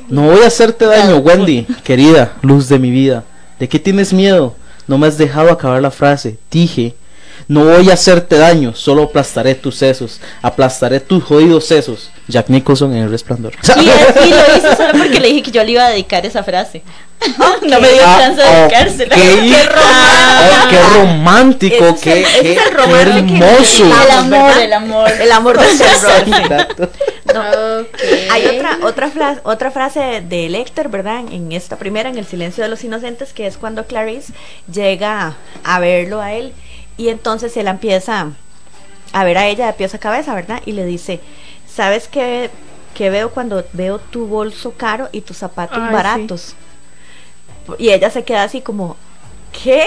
No 0.10 0.24
voy 0.24 0.42
a 0.42 0.48
hacerte 0.48 0.86
daño, 0.86 1.18
Wendy, 1.18 1.68
querida, 1.84 2.34
luz 2.42 2.68
de 2.68 2.80
mi 2.80 2.90
vida. 2.90 3.24
¿De 3.60 3.70
qué 3.70 3.78
tienes 3.78 4.12
miedo? 4.12 4.56
No 4.88 4.98
me 4.98 5.06
has 5.06 5.18
dejado 5.18 5.52
acabar 5.52 5.82
la 5.82 5.92
frase. 5.92 6.40
Dije, 6.50 6.96
No 7.48 7.66
voy 7.66 7.90
a 7.90 7.94
hacerte 7.94 8.38
daño, 8.38 8.74
solo 8.74 9.04
aplastaré 9.04 9.56
tus 9.56 9.76
sesos, 9.76 10.22
aplastaré 10.42 11.00
tus 11.00 11.24
jodidos 11.24 11.66
sesos. 11.66 12.10
Jack 12.26 12.48
Nicholson 12.48 12.96
en 12.96 13.04
El 13.04 13.12
Resplandor. 13.12 13.52
Y, 13.76 13.82
y 13.82 13.86
lo 14.30 14.56
hice 14.58 14.76
solo 14.78 14.98
porque 14.98 15.20
le 15.20 15.28
dije 15.28 15.44
que 15.44 15.52
yo 15.52 15.62
le 15.64 15.72
iba 15.72 15.86
a 15.86 15.90
dedicar 15.90 16.26
esa 16.26 16.42
frase. 16.42 16.82
no 17.68 17.80
me 17.82 17.90
dio 17.92 18.02
Ah, 18.06 18.18
chance 18.22 18.42
de 18.42 18.50
dedicársela. 18.50 19.16
Qué 19.16 19.22
Ay, 19.22 20.70
qué 20.70 20.80
romántico, 21.00 21.86
es 21.88 22.02
qué, 22.02 22.14
el- 22.14 22.24
ese 22.24 22.42
qué- 22.42 22.52
es 22.54 22.58
el 22.58 22.64
qué 22.64 22.70
romance 22.72 23.26
que 23.26 23.38
hermoso. 23.38 23.86
El 23.86 24.12
amor, 24.12 24.58
el 24.58 24.74
amor. 24.74 25.12
El 25.12 25.32
amor 25.34 25.58
terror. 25.58 26.28
Exacto. 26.28 26.84
Ok. 27.28 27.88
Hay 28.32 28.46
otra 28.58 28.78
otra 28.84 29.10
fra- 29.10 29.42
otra 29.44 29.72
frase 29.72 30.24
de 30.28 30.50
Lecter, 30.50 30.88
¿verdad? 30.90 31.22
En 31.32 31.52
esta 31.52 31.78
primera, 31.78 32.10
en 32.10 32.18
El 32.18 32.26
silencio 32.26 32.64
de 32.64 32.70
los 32.70 32.84
inocentes, 32.86 33.34
que 33.34 33.48
es 33.48 33.58
cuando 33.58 33.86
Clarice 33.86 34.32
llega 34.72 35.36
a 35.64 35.80
verlo 35.80 36.22
a 36.22 36.34
él 36.34 36.54
y 36.98 37.10
entonces 37.10 37.56
él 37.58 37.68
empieza 37.68 38.34
a 39.14 39.24
ver 39.26 39.38
a 39.38 39.48
ella 39.48 39.68
de 39.68 39.74
pies 39.74 39.94
a 39.96 40.00
cabeza, 40.00 40.34
¿verdad? 40.36 40.62
Y 40.66 40.74
le 40.74 40.86
dice, 40.86 41.22
¿sabes 41.68 42.08
qué, 42.08 42.52
qué 42.94 43.10
veo 43.10 43.32
cuando 43.32 43.66
veo 43.74 44.00
tu 44.00 44.28
bolso 44.28 44.76
caro 44.78 45.10
y 45.12 45.22
tus 45.22 45.38
zapatos 45.38 45.88
Ay, 45.88 45.90
baratos? 45.90 46.56
Y 47.78 47.90
ella 47.92 48.10
se 48.10 48.24
queda 48.26 48.44
así 48.44 48.62
como, 48.62 48.98
¿qué? 49.52 49.86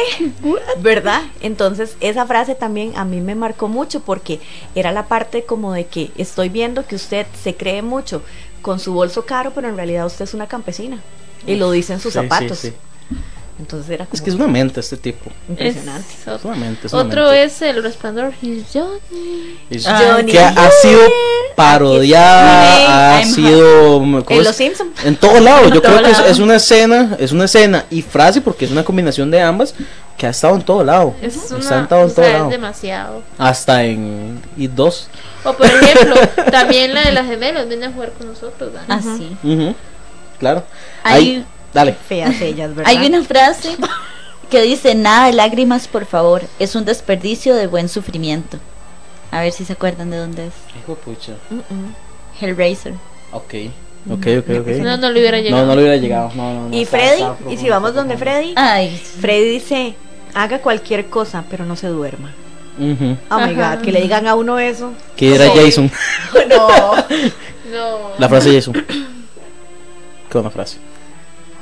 ¿Verdad? 0.79 1.23
Entonces 1.40 1.97
esa 2.01 2.27
frase 2.27 2.55
también 2.55 2.92
a 2.97 3.05
mí 3.05 3.21
me 3.21 3.35
marcó 3.35 3.69
mucho 3.69 4.01
porque 4.01 4.40
era 4.75 4.92
la 4.92 5.09
parte 5.09 5.45
como 5.45 5.73
de 5.73 5.87
que 5.88 6.12
estoy 6.16 6.49
viendo 6.49 6.87
que 6.87 6.97
usted 6.97 7.27
se 7.35 7.57
cree 7.57 7.83
mucho 7.83 8.25
con 8.62 8.81
su 8.81 8.92
bolso 8.95 9.27
caro, 9.27 9.53
pero 9.55 9.69
en 9.69 9.77
realidad 9.77 10.07
usted 10.07 10.25
es 10.25 10.35
una 10.35 10.49
campesina. 10.49 11.05
Y 11.47 11.57
lo 11.57 11.71
dice 11.71 11.92
en 11.95 12.01
sus 12.01 12.12
Sí, 12.12 12.31
sí, 12.31 12.51
zapatos. 12.51 12.59
sí. 12.59 12.75
Entonces 13.59 13.88
era 13.90 14.05
como 14.05 14.14
Es 14.14 14.21
que 14.21 14.29
es 14.31 14.37
una 14.37 14.47
mente 14.49 14.81
este 14.81 14.97
tipo. 14.99 15.31
impresionante. 15.49 16.07
Es 16.12 16.21
Es 16.21 16.29
otro, 16.29 16.51
una 16.51 16.59
mente. 16.59 16.87
es 16.87 16.92
una 16.92 17.03
otro 17.03 17.23
mente. 17.31 17.45
es 17.45 17.62
el 17.62 17.83
resplandor. 17.83 18.33
He's 18.42 18.64
Johnny. 18.73 19.59
Es- 19.71 19.87
Johnny 19.87 20.31
que 20.31 20.38
ha, 20.40 20.71
sido 20.83 21.01
parodiada, 21.55 23.16
ha 23.16 23.21
I'm 23.23 23.31
sido 23.33 23.99
¿cómo 23.99 24.23
En? 24.29 24.45
Los 24.45 24.57
Simpson. 24.57 24.92
en 25.05 25.16
todo 25.16 25.40
lado. 25.40 25.69
Yo 25.71 25.81
todo 25.81 25.97
creo 25.99 26.03
que 26.25 26.31
es, 26.31 26.38
una 26.38 26.57
escena, 26.57 27.16
es 27.19 27.33
una 27.33 27.45
escena 27.47 27.85
y 27.90 28.03
frase 28.03 28.40
porque 28.40 28.64
es 28.64 28.71
una 28.71 28.85
combinación 28.85 29.31
de 29.31 29.40
ambas 29.40 29.75
que 30.16 30.27
ha 30.27 30.31
estado 30.31 30.57
en 30.57 30.62
todo 30.62 30.83
lado. 30.85 31.14
Es 31.21 31.37
Está 31.37 31.55
una, 31.57 31.79
en 31.81 31.88
todo, 31.88 32.01
en 32.01 32.07
o 32.07 32.09
sea, 32.11 32.14
todo 32.25 32.33
lado. 32.33 32.45
es 32.47 32.51
demasiado. 32.51 33.23
Hasta 33.38 33.85
en 33.85 34.40
y 34.57 34.66
dos. 34.66 35.09
O 35.45 35.53
por 35.55 35.66
ejemplo, 35.66 36.14
también 36.51 36.95
la 36.95 37.05
de 37.05 37.12
las 37.12 37.27
gemelas 37.27 37.69
viene 37.69 37.87
a 37.87 37.92
jugar 37.92 38.12
con 38.12 38.29
nosotros. 38.29 38.73
¿verdad? 38.73 38.85
Así. 38.88 39.37
Ujú, 39.42 39.75
Claro. 40.38 40.64
Hay- 41.03 41.23
Ahí, 41.25 41.45
dale. 41.77 41.93
Feas 41.93 42.41
ellas, 42.41 42.75
¿verdad? 42.75 42.91
Hay 42.91 43.07
una 43.07 43.23
frase 43.23 43.77
que 44.51 44.62
dice, 44.62 44.95
nada 44.95 45.27
de 45.27 45.35
lágrimas, 45.35 45.89
por 45.89 46.07
favor, 46.07 46.43
es 46.59 46.75
un 46.75 46.85
desperdicio 46.85 47.55
de 47.55 47.67
buen 47.67 47.89
sufrimiento. 47.89 48.59
A 49.31 49.41
ver 49.41 49.53
si 49.53 49.65
se 49.65 49.75
acuerdan 49.75 50.11
de 50.11 50.17
dónde 50.17 50.47
es. 50.47 50.55
Hijo 50.83 50.95
pucha. 50.95 51.33
Mm, 51.51 51.57
mm. 51.57 51.95
Hellraiser. 52.41 52.95
Ok. 53.33 53.55
Ok, 54.09 54.27
ok, 54.39 54.51
ok. 54.61 54.67
No, 54.83 54.97
no 54.97 55.11
le 55.11 55.21
hubiera 55.21 55.41
llegado. 55.41 55.62
No, 55.62 55.67
no 55.67 55.75
le 55.75 55.83
hubiera 55.83 55.97
llegado. 55.97 56.31
No, 56.35 56.55
no, 56.55 56.69
no, 56.69 56.77
Y 56.77 56.85
Freddy, 56.85 57.25
y 57.51 57.57
si 57.57 57.69
vamos 57.69 57.93
donde. 57.93 58.17
Freddy, 58.17 58.55
Ay, 58.57 58.97
Freddy 58.97 59.51
dice, 59.51 59.97
haga 60.33 60.61
cualquier 60.61 61.07
cosa, 61.07 61.45
pero 61.51 61.67
no 61.67 61.77
se 61.77 61.89
duerma. 61.89 62.33
Oh 62.79 62.83
my 62.83 63.53
Ajá. 63.53 63.77
god, 63.77 63.85
que 63.85 63.91
le 63.91 64.01
digan 64.01 64.27
a 64.27 64.35
uno 64.35 64.59
eso. 64.59 64.93
Que 65.17 65.35
era 65.35 65.51
Jason. 65.51 65.91
No. 66.49 66.69
No. 67.73 68.11
La 68.19 68.29
frase 68.29 68.51
de 68.51 68.57
Jason. 68.57 68.75
Qué 68.75 70.33
buena 70.33 70.51
frase. 70.51 70.79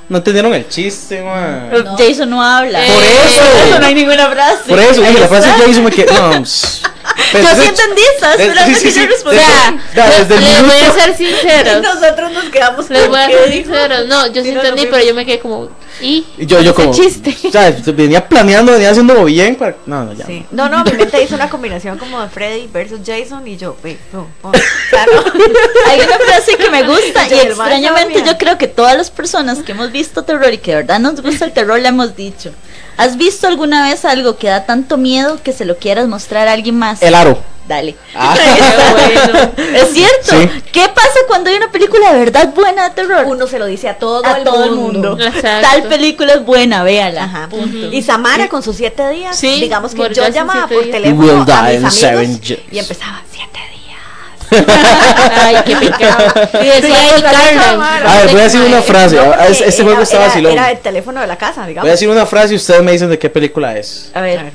No 0.09 0.19
entendieron 0.19 0.53
el 0.55 0.69
chiste, 0.69 1.23
man. 1.23 1.69
pero 1.71 1.97
Jason 1.97 2.29
no 2.29 2.43
habla. 2.45 2.85
Eh, 2.87 2.91
Por 2.93 3.03
eso. 3.03 3.43
eso 3.69 3.79
no 3.81 3.87
hay 3.87 3.95
ninguna 3.95 4.29
frase. 4.31 4.63
Por 4.69 4.79
eso, 4.79 5.01
dije, 5.01 5.19
la 5.21 5.29
frase 5.29 5.49
de 5.49 5.55
Jason 5.67 5.85
me 5.85 5.91
quedó. 5.91 6.13
No. 6.13 6.45
Pero 7.33 7.45
Yo 7.49 7.63
sí 7.63 7.69
entendí, 7.69 8.01
Eh, 8.03 8.35
esperando 8.39 8.67
sí, 8.67 8.75
sí, 8.75 8.83
que 8.87 8.91
sí. 8.93 9.01
yo 9.01 9.07
respondiera. 9.07 9.47
Desde- 9.73 9.97
ya, 9.97 10.11
desde 10.11 10.35
el 10.37 10.41
Les 10.45 10.63
voy 10.63 10.81
a 10.89 10.93
ser 10.93 11.17
sinceros. 11.17 11.83
Nosotros 11.95 12.33
nos 12.33 12.45
quedamos 12.45 12.91
Les 12.91 13.09
voy 13.09 13.19
a 13.21 13.27
¿qué 13.29 13.33
ser 13.35 13.53
sinceros. 13.53 14.07
No, 14.07 14.27
yo 14.27 14.43
sí 14.43 14.53
no, 14.53 14.61
entendí, 14.61 14.85
no, 14.85 14.91
pero 14.91 15.05
yo 15.05 15.15
me 15.15 15.25
quedé 15.27 15.39
como. 15.39 15.69
¿Y? 16.05 16.27
Yo, 16.37 16.61
yo 16.61 16.75
¿Cuál 16.75 16.89
como. 16.89 16.99
chiste? 16.99 17.35
O 17.49 17.51
sea, 17.51 17.75
venía 17.95 18.29
planeando, 18.29 18.73
venía 18.73 18.91
haciéndolo 18.91 19.25
bien. 19.25 19.57
Para... 19.57 19.75
No, 19.87 20.05
no, 20.05 20.13
ya. 20.13 20.27
Sí. 20.27 20.45
No, 20.51 20.69
no, 20.69 20.85
mi 20.85 20.93
mente 20.93 21.23
hizo 21.23 21.35
una 21.35 21.49
combinación 21.49 21.97
como 21.97 22.21
de 22.21 22.29
Freddy 22.29 22.69
versus 22.71 23.01
Jason 23.05 23.47
y 23.49 23.57
yo, 23.57 23.75
ve, 23.83 23.99
no, 24.13 24.29
no. 24.43 24.51
O 24.51 24.53
sea, 24.91 25.07
no. 25.07 25.23
Hay 25.91 26.01
una 26.01 26.19
frase 26.19 26.59
que 26.59 26.69
me 26.69 26.83
gusta 26.83 27.27
y 27.27 27.33
extrañamente 27.33 28.23
yo 28.23 28.37
creo 28.37 28.59
que 28.59 28.69
todas 28.69 28.99
las 28.99 29.11
personas 29.11 29.63
que 29.63 29.73
hemos 29.73 29.91
visto 29.93 30.25
terror 30.25 30.53
y 30.53 30.59
que 30.59 30.73
de 30.73 30.77
verdad 30.79 31.01
nos 31.01 31.23
gusta 31.23 31.47
el 31.47 31.53
terror 31.55 31.81
le 31.81 31.89
hemos 31.89 32.15
dicho. 32.15 32.53
¿Has 32.97 33.17
visto 33.17 33.47
alguna 33.47 33.89
vez 33.89 34.05
algo 34.05 34.37
que 34.37 34.49
da 34.49 34.67
tanto 34.67 34.97
miedo 34.97 35.41
que 35.43 35.53
se 35.53 35.65
lo 35.65 35.79
quieras 35.79 36.07
mostrar 36.07 36.49
a 36.49 36.53
alguien 36.53 36.79
más? 36.79 37.03
El 37.03 37.15
aro. 37.15 37.39
Dale. 37.67 37.97
Ah. 38.15 38.37
bueno. 38.93 39.53
Es 39.75 39.93
cierto. 39.93 40.31
Sí. 40.31 40.63
¿Qué 40.71 40.89
pasa 40.95 41.19
cuando 41.27 41.49
hay 41.51 41.57
una 41.57 41.73
película 41.73 42.13
de 42.13 42.19
verdad 42.19 42.53
buena 42.55 42.89
de 42.89 42.95
terror? 42.95 43.25
Uno 43.27 43.47
se 43.47 43.59
lo 43.59 43.67
dice 43.67 43.89
a 43.89 43.99
todo, 43.99 44.25
a 44.25 44.39
el, 44.39 44.45
todo 44.45 44.65
el 44.65 44.73
mundo. 44.73 45.19
Exacto. 45.19 45.69
Tal 45.69 45.83
película 45.85 46.35
es 46.35 46.45
buena, 46.45 46.83
véala. 46.83 47.25
Ajá. 47.25 47.49
Punto. 47.49 47.91
Y 47.91 48.03
Samara 48.03 48.49
con 48.49 48.63
sus 48.63 48.77
siete 48.77 49.09
días, 49.11 49.37
Sí, 49.39 49.61
digamos 49.61 49.95
que 49.95 50.13
yo 50.13 50.29
llamaba 50.29 50.67
por 50.67 50.83
teléfono 50.85 51.23
Will 51.23 51.51
a 51.51 51.69
die 51.69 51.77
in 51.77 51.85
mis 51.85 51.95
seven 51.95 52.19
amigos 52.19 52.59
y 52.71 52.79
empezaba 52.79 53.23
siete 53.31 53.59
días. 53.71 53.74
Ay, 55.43 55.57
qué 55.65 55.77
pecado. 55.77 56.25
Y 56.63 56.67
decía 56.67 56.97
Carlin. 57.23 57.81
A 58.07 58.17
ver, 58.19 58.29
voy 58.31 58.41
a 58.41 58.45
decir 58.45 58.61
una 58.61 58.83
frase. 58.83 59.17
No, 59.17 59.23
Ah, 59.33 59.47
Este 59.49 59.83
juego 59.83 60.01
era- 60.01 60.03
está 60.03 60.39
era- 60.39 60.71
el 60.71 60.79
teléfono 60.79 61.21
de 61.21 61.27
la 61.27 61.37
casa, 61.37 61.61
Voy 61.61 61.65
a 61.65 61.69
digamos. 61.69 61.91
decir 61.91 62.09
una 62.09 62.27
frase 62.27 62.55
y 62.55 62.57
ustedes 62.57 62.83
me 62.83 62.93
dicen 62.93 63.11
de 63.11 63.19
qué 63.19 63.29
película 63.31 63.77
es. 63.77 64.11
A 64.15 64.21
ver. 64.21 64.53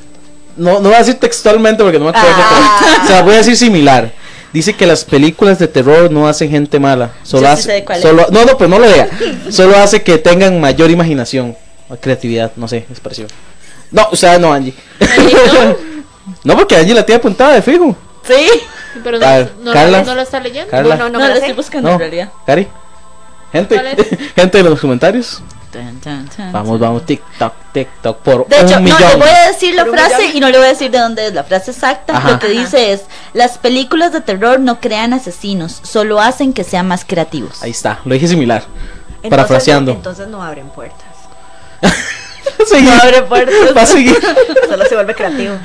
No, 0.57 0.73
no 0.73 0.89
voy 0.89 0.93
a 0.95 0.99
decir 0.99 1.15
textualmente 1.15 1.83
porque 1.83 1.99
no 1.99 2.05
me 2.05 2.11
acuerdo. 2.11 2.29
Ah. 2.37 2.79
pero- 2.83 3.03
o 3.03 3.07
sea, 3.07 3.21
voy 3.21 3.33
a 3.33 3.37
decir 3.37 3.55
similar. 3.57 4.11
Dice 4.51 4.73
que 4.73 4.85
las 4.87 5.05
películas 5.05 5.59
de 5.59 5.67
terror 5.67 6.09
no 6.11 6.27
hacen 6.27 6.49
gente 6.49 6.79
mala. 6.79 7.11
Solo 7.23 7.43
Yo 7.43 7.47
sí 7.49 7.53
hace, 7.53 7.63
sé 7.63 7.71
de 7.73 7.85
cuál 7.85 7.97
es. 7.99 8.03
solo, 8.03 8.25
no, 8.31 8.45
no, 8.45 8.57
pues 8.57 8.69
no 8.69 8.79
lo 8.79 8.87
lea. 8.87 9.07
solo 9.51 9.77
hace 9.77 10.01
que 10.01 10.17
tengan 10.17 10.59
mayor 10.59 10.89
imaginación 10.89 11.55
o 11.87 11.95
creatividad. 11.95 12.51
No 12.55 12.67
sé, 12.67 12.85
es 12.91 12.99
parecido. 12.99 13.27
No, 13.91 14.07
o 14.11 14.15
sea, 14.15 14.37
no, 14.39 14.51
Angie. 14.53 14.73
No, 16.43 16.55
porque 16.55 16.75
Angie 16.75 16.93
la 16.93 17.05
tiene 17.05 17.17
apuntada 17.17 17.53
de 17.53 17.61
fijo. 17.61 17.95
Sí. 18.27 18.47
Pero 19.03 19.19
no, 19.19 19.25
ver, 19.27 19.53
no, 19.61 19.73
Carla. 19.73 20.03
no 20.03 20.15
lo 20.15 20.21
está 20.21 20.39
leyendo. 20.39 20.69
Carla. 20.71 20.95
No, 20.95 21.09
no, 21.09 21.19
No, 21.19 21.27
la 21.27 21.35
estoy 21.35 21.53
buscando 21.53 21.89
No. 21.89 21.93
en 21.95 21.99
realidad. 21.99 22.29
Cari. 22.45 22.67
Gente, 23.51 23.79
gente 24.35 24.59
en 24.59 24.69
los 24.69 24.79
comentarios. 24.79 25.41
Tan, 25.71 25.99
tan, 25.99 26.27
tan, 26.29 26.51
Vamos, 26.51 26.79
vamos, 26.79 27.05
TikTok, 27.05 27.53
TikTok 27.71 28.17
por 28.21 28.47
De 28.47 28.55
hecho, 28.55 28.65
un 28.65 28.71
no, 28.73 28.79
millón. 28.81 29.09
le 29.11 29.15
voy 29.17 29.29
a 29.29 29.47
decir 29.49 29.75
la 29.75 29.85
frase 29.85 30.17
millón. 30.17 30.37
y 30.37 30.39
no 30.39 30.49
le 30.49 30.57
voy 30.57 30.65
a 30.65 30.69
decir 30.69 30.89
de 30.89 30.97
dónde 30.97 31.27
es 31.27 31.33
la 31.33 31.43
frase 31.43 31.69
exacta. 31.71 32.17
Ajá. 32.17 32.31
Lo 32.31 32.39
que 32.39 32.47
dice 32.47 32.91
es, 32.91 33.03
las 33.33 33.59
películas 33.59 34.11
de 34.11 34.21
terror 34.21 34.59
no 34.59 34.79
crean 34.79 35.13
asesinos, 35.13 35.79
solo 35.83 36.19
hacen 36.19 36.53
que 36.53 36.63
sean 36.63 36.87
más 36.87 37.05
creativos. 37.05 37.61
Ahí 37.61 37.69
está, 37.71 37.99
lo 38.05 38.15
dije 38.15 38.27
similar. 38.27 38.63
Entonces, 39.21 39.29
Parafraseando. 39.29 39.91
no- 39.91 39.97
entonces 39.97 40.27
no 40.27 40.41
abren 40.43 40.69
puertas. 40.69 41.05
Seguir. 42.65 42.89
abre 43.01 43.21
puertas. 43.23 43.75
Va 43.75 43.81
a 43.81 43.85
seguir. 43.85 44.17
Solo 44.69 44.85
se 44.85 44.95
vuelve 44.95 45.13
creativo. 45.15 45.55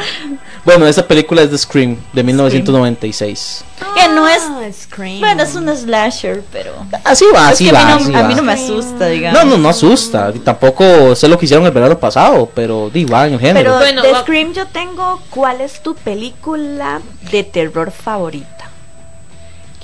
Bueno, 0.65 0.87
esta 0.87 1.07
película 1.07 1.43
es 1.43 1.51
The 1.51 1.59
Scream 1.59 1.99
de 2.13 2.23
1996. 2.23 3.65
Que 3.95 4.09
no 4.09 4.27
es... 4.27 4.43
Ah, 4.43 4.63
Scream. 4.73 5.21
Bueno, 5.21 5.43
es 5.43 5.55
un 5.55 5.69
slasher, 5.77 6.43
pero... 6.51 6.73
Así 7.05 7.25
va, 7.35 7.49
Es 7.49 7.55
así 7.55 7.67
que 7.67 7.73
va. 7.73 7.83
a, 7.83 7.97
mí 7.97 8.03
así 8.03 8.11
no, 8.13 8.19
a 8.19 8.23
va. 8.23 8.29
mí 8.29 8.35
no 8.35 8.43
me 8.43 8.53
asusta, 8.53 9.07
digamos. 9.09 9.45
No, 9.45 9.51
no, 9.51 9.59
no 9.59 9.69
asusta. 9.69 10.33
y 10.35 10.39
Tampoco 10.39 11.15
sé 11.15 11.29
lo 11.29 11.39
que 11.39 11.45
hicieron 11.45 11.67
el 11.67 11.73
verano 11.73 11.99
pasado, 11.99 12.49
pero 12.55 12.91
va 13.13 13.27
en 13.27 13.35
el 13.35 13.41
género. 13.41 13.77
Pero 13.79 13.79
Bueno, 13.79 14.03
de 14.03 14.15
Scream 14.21 14.53
yo 14.55 14.67
tengo 14.67 15.21
¿cuál 15.31 15.61
es 15.61 15.83
tu 15.83 15.95
película 15.95 17.01
de 17.31 17.45
terror 17.45 17.91
favorita? 17.91 18.71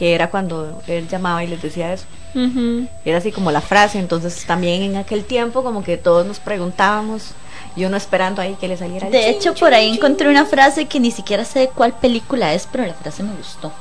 Que 0.01 0.15
era 0.15 0.31
cuando 0.31 0.83
él 0.89 1.07
llamaba 1.09 1.45
y 1.45 1.47
les 1.47 1.61
decía 1.63 1.93
eso. 1.93 2.07
Ujú. 2.35 2.89
Era 3.05 3.19
así 3.19 3.31
como 3.31 3.53
la 3.53 3.61
frase, 3.61 3.99
entonces 3.99 4.45
también 4.47 4.83
en 4.83 4.97
aquel 4.97 5.25
tiempo 5.25 5.63
como 5.63 5.85
que 5.85 5.97
todos 5.99 6.27
nos 6.27 6.41
preguntábamos 6.41 7.33
y 7.77 7.85
uno 7.85 7.97
esperando 7.97 8.41
ahí 8.43 8.57
que 8.59 8.67
le 8.67 8.77
saliera 8.77 9.07
el 9.07 9.13
De 9.13 9.21
chin, 9.21 9.29
hecho, 9.29 9.53
chin, 9.53 9.61
por 9.61 9.75
ahí 9.75 9.87
chin. 9.89 9.97
encontré 9.97 10.29
una 10.31 10.47
frase 10.47 10.87
que 10.87 10.99
ni 11.01 11.11
siquiera 11.11 11.45
sé 11.45 11.59
de 11.61 11.69
cuál 11.69 11.93
película 11.93 12.55
es, 12.55 12.67
pero 12.73 12.87
la 12.87 12.95
frase 12.95 13.23
me 13.23 13.35
gustó. 13.37 13.73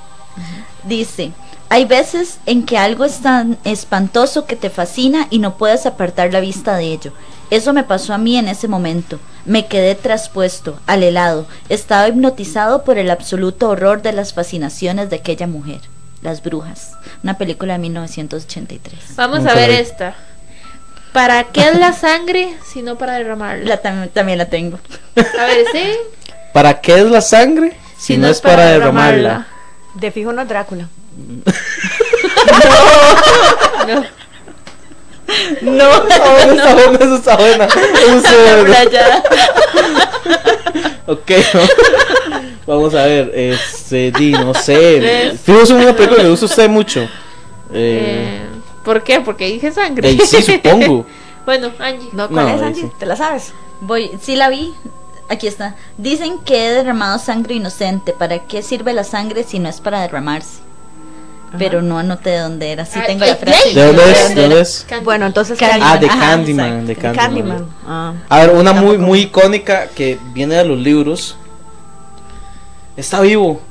Dice, 0.83 1.31
hay 1.69 1.85
veces 1.85 2.39
en 2.45 2.65
que 2.65 2.77
algo 2.77 3.05
es 3.05 3.19
tan 3.21 3.57
espantoso 3.63 4.45
que 4.45 4.55
te 4.55 4.69
fascina 4.69 5.27
y 5.29 5.39
no 5.39 5.55
puedes 5.57 5.85
apartar 5.85 6.31
la 6.33 6.39
vista 6.39 6.75
de 6.75 6.85
ello. 6.91 7.13
Eso 7.51 7.73
me 7.73 7.83
pasó 7.83 8.13
a 8.13 8.17
mí 8.17 8.37
en 8.37 8.47
ese 8.47 8.67
momento. 8.67 9.19
Me 9.45 9.67
quedé 9.67 9.95
traspuesto, 9.95 10.79
al 10.85 11.03
helado. 11.03 11.47
Estaba 11.69 12.07
hipnotizado 12.07 12.83
por 12.83 12.97
el 12.97 13.09
absoluto 13.09 13.69
horror 13.69 14.01
de 14.01 14.13
las 14.13 14.33
fascinaciones 14.33 15.09
de 15.09 15.15
aquella 15.17 15.47
mujer. 15.47 15.81
Las 16.21 16.43
brujas. 16.43 16.93
Una 17.23 17.37
película 17.37 17.73
de 17.73 17.79
1983. 17.79 19.15
Vamos 19.15 19.39
Nunca 19.39 19.51
a 19.51 19.55
ver 19.55 19.71
esta. 19.71 20.15
¿Para 21.13 21.45
qué 21.45 21.67
es 21.69 21.77
la 21.79 21.93
sangre 21.93 22.55
si 22.71 22.81
no 22.81 22.97
para 22.97 23.13
derramarla? 23.13 23.65
La 23.65 23.81
tam- 23.81 24.09
también 24.11 24.37
la 24.37 24.45
tengo. 24.45 24.79
A 25.15 25.45
ver, 25.45 25.65
sí. 25.71 25.93
¿Para 26.53 26.81
qué 26.81 26.99
es 26.99 27.05
la 27.05 27.21
sangre? 27.21 27.75
Si, 27.97 28.17
no, 28.17 28.27
es 28.27 28.41
para 28.41 28.65
derramarla. 28.65 29.47
De 29.95 30.11
fijo 30.11 30.31
no 30.33 30.41
es 30.43 30.47
Drácula. 30.47 30.87
No. 33.87 34.03
No, 35.61 35.83
Esa 35.85 36.07
está 36.55 36.75
buena, 36.75 36.97
esa 37.05 37.15
está 37.15 37.35
buena. 37.37 37.65
Eso 37.65 38.17
está 38.17 38.33
buena. 38.63 39.23
Ok, 41.07 41.31
¿no? 41.55 41.61
Vamos 42.69 42.93
a 42.93 43.03
ver, 43.05 43.31
este, 43.33 44.11
di, 44.11 44.31
no 44.31 44.53
sé. 44.53 45.33
Fuimos 45.43 45.69
en 45.71 45.77
una 45.77 45.93
película 45.95 46.17
que 46.17 46.23
me 46.23 46.29
gusta 46.29 46.45
a 46.45 46.49
usted 46.49 46.69
mucho. 46.69 47.01
Eh, 47.01 47.07
Eh, 47.73 48.41
¿Por 48.83 49.03
qué? 49.03 49.19
Porque 49.21 49.47
dije 49.47 49.71
sangre. 49.71 50.11
eh, 50.11 50.19
sí, 50.25 50.41
supongo. 50.41 51.05
bueno, 51.45 51.71
Angie. 51.79 52.09
No, 52.13 52.29
¿cuál 52.29 52.45
No, 52.47 52.55
es, 52.55 52.61
Angie? 52.61 52.83
sí. 52.83 52.91
¿Te 52.99 53.05
la 53.07 53.15
sabes? 53.15 53.53
Voy, 53.81 54.11
sí 54.21 54.35
la 54.35 54.49
vi. 54.49 54.73
Aquí 55.29 55.47
está. 55.47 55.75
Dicen 55.97 56.39
que 56.45 56.67
he 56.67 56.71
derramado 56.71 57.17
sangre 57.19 57.55
inocente. 57.55 58.13
¿Para 58.13 58.39
qué 58.47 58.61
sirve 58.61 58.93
la 58.93 59.03
sangre 59.03 59.43
si 59.43 59.59
no 59.59 59.67
es 59.69 59.81
para 59.81 60.01
derramarse? 60.01 60.59
Pero 61.57 61.81
no 61.81 61.97
anoté 61.97 62.29
de 62.29 62.39
dónde 62.39 62.71
era. 62.71 62.85
Sí 62.85 62.99
Ah, 63.01 63.05
tengo 63.07 63.25
eh, 63.25 63.29
la 63.29 63.35
frase. 63.35 63.73
¿De 63.73 63.85
dónde 63.87 64.11
es? 64.11 64.35
¿De 64.35 64.41
¿Dónde 64.43 64.61
es? 64.61 64.85
Bueno, 65.03 65.25
entonces 65.25 65.57
Candyman. 65.57 65.89
Ah, 65.91 65.97
de 65.97 66.07
Candyman, 66.07 66.85
de 66.85 66.93
De 66.93 67.01
Candyman. 67.01 67.25
Candyman. 67.25 67.65
Ah. 67.87 68.13
A 68.29 68.39
ver, 68.39 68.51
una 68.51 68.73
muy, 68.73 68.99
muy 68.99 69.21
icónica 69.21 69.87
que 69.87 70.19
viene 70.33 70.55
de 70.55 70.65
los 70.65 70.77
libros. 70.77 71.35
Está 72.99 73.21
vivo. 73.21 73.61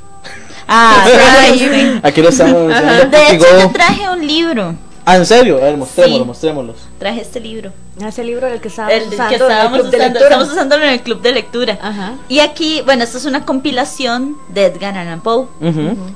Ah. 0.66 1.07
Aquí 2.03 2.22
lo 2.22 2.31
estamos 2.31 2.66
mencionando. 2.66 3.16
De 3.18 3.37
hecho, 3.37 3.47
yo 3.61 3.70
traje 3.70 4.09
un 4.09 4.26
libro. 4.26 4.74
Ah, 5.05 5.16
¿en 5.16 5.24
serio? 5.24 5.57
A 5.57 5.61
ver, 5.61 5.76
mostrémoslo, 5.79 6.18
Sí. 6.18 6.24
mostrémoslo. 6.26 6.74
Traje 6.99 7.20
este 7.22 7.41
libro. 7.41 7.72
Ese 7.99 8.22
libro 8.24 8.47
del 8.47 8.61
que 8.61 8.68
estábamos 8.68 8.95
El 9.03 9.09
usando 9.09 9.29
que 9.29 9.35
en 9.37 9.41
el 9.43 9.49
estábamos 9.51 9.81
club 9.81 9.95
usando. 9.95 10.18
Estamos 10.18 10.49
usándolo 10.51 10.85
en 10.85 10.91
el 10.91 11.01
club 11.03 11.20
de 11.22 11.33
lectura. 11.33 11.79
Ajá. 11.81 12.12
Y 12.29 12.41
aquí, 12.41 12.83
bueno, 12.85 13.05
esto 13.05 13.16
es 13.18 13.24
una 13.24 13.45
compilación 13.47 14.37
de 14.49 14.66
Edgar 14.66 14.97
Allan 14.99 15.20
Poe. 15.22 15.47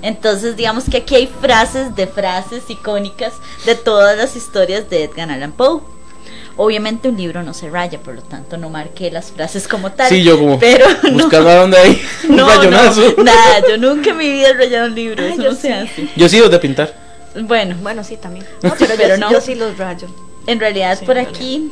Entonces, 0.03 0.57
digamos 0.57 0.85
que 0.91 0.99
aquí 0.99 1.15
hay 1.15 1.27
frases 1.41 1.95
de 1.97 2.07
frases 2.07 2.65
icónicas 2.69 3.33
de 3.65 3.75
todas 3.75 4.17
las 4.19 4.37
historias 4.37 4.89
de 4.91 5.05
Edgar 5.05 5.31
Allan 5.31 5.53
Poe. 5.53 5.81
Obviamente 6.57 7.09
un 7.09 7.17
libro 7.17 7.43
no 7.43 7.55
se 7.55 7.71
raya, 7.71 7.99
por 7.99 8.15
lo 8.15 8.23
tanto 8.23 8.57
no 8.59 8.69
marqué 8.69 9.11
las 9.11 9.33
frases 9.33 9.67
como 9.67 9.91
tal. 9.93 10.09
Sí, 10.09 10.23
yo 10.23 10.39
como 10.39 10.59
Pero 10.59 10.87
no, 11.05 11.11
buscando 11.13 11.49
a 11.49 11.55
dónde 11.57 11.79
hay 11.79 12.03
un 12.29 12.37
no, 12.37 12.47
rayonazo. 12.49 13.15
no, 13.17 13.25
nada, 13.25 13.63
yo 13.69 13.77
nunca 13.79 14.11
en 14.11 14.19
mi 14.19 14.31
vida 14.31 14.49
he 14.49 14.53
rayado 14.55 14.87
un 14.89 14.95
libro, 14.95 15.23
Ay, 15.25 15.33
eso 15.33 15.43
yo 15.43 15.51
no 15.51 15.57
se 15.57 15.63
sí. 15.69 15.73
hace. 15.73 16.09
Yo 16.17 16.29
sí 16.29 16.39
los 16.41 16.51
de 16.51 16.59
pintar. 16.59 16.95
Bueno, 17.41 17.77
Bueno, 17.81 18.05
sí, 18.05 18.17
también. 18.17 18.45
No, 18.63 18.75
pero, 18.79 18.95
Pero 18.97 19.15
yo, 19.15 19.21
no. 19.21 19.31
yo 19.33 19.41
sí 19.41 19.55
los 19.55 19.79
rayo. 19.79 20.07
en 20.47 20.61
realidad 20.61 20.99
Sí, 20.99 21.07
por 21.07 21.17
en 21.17 21.27
aquí, 21.27 21.71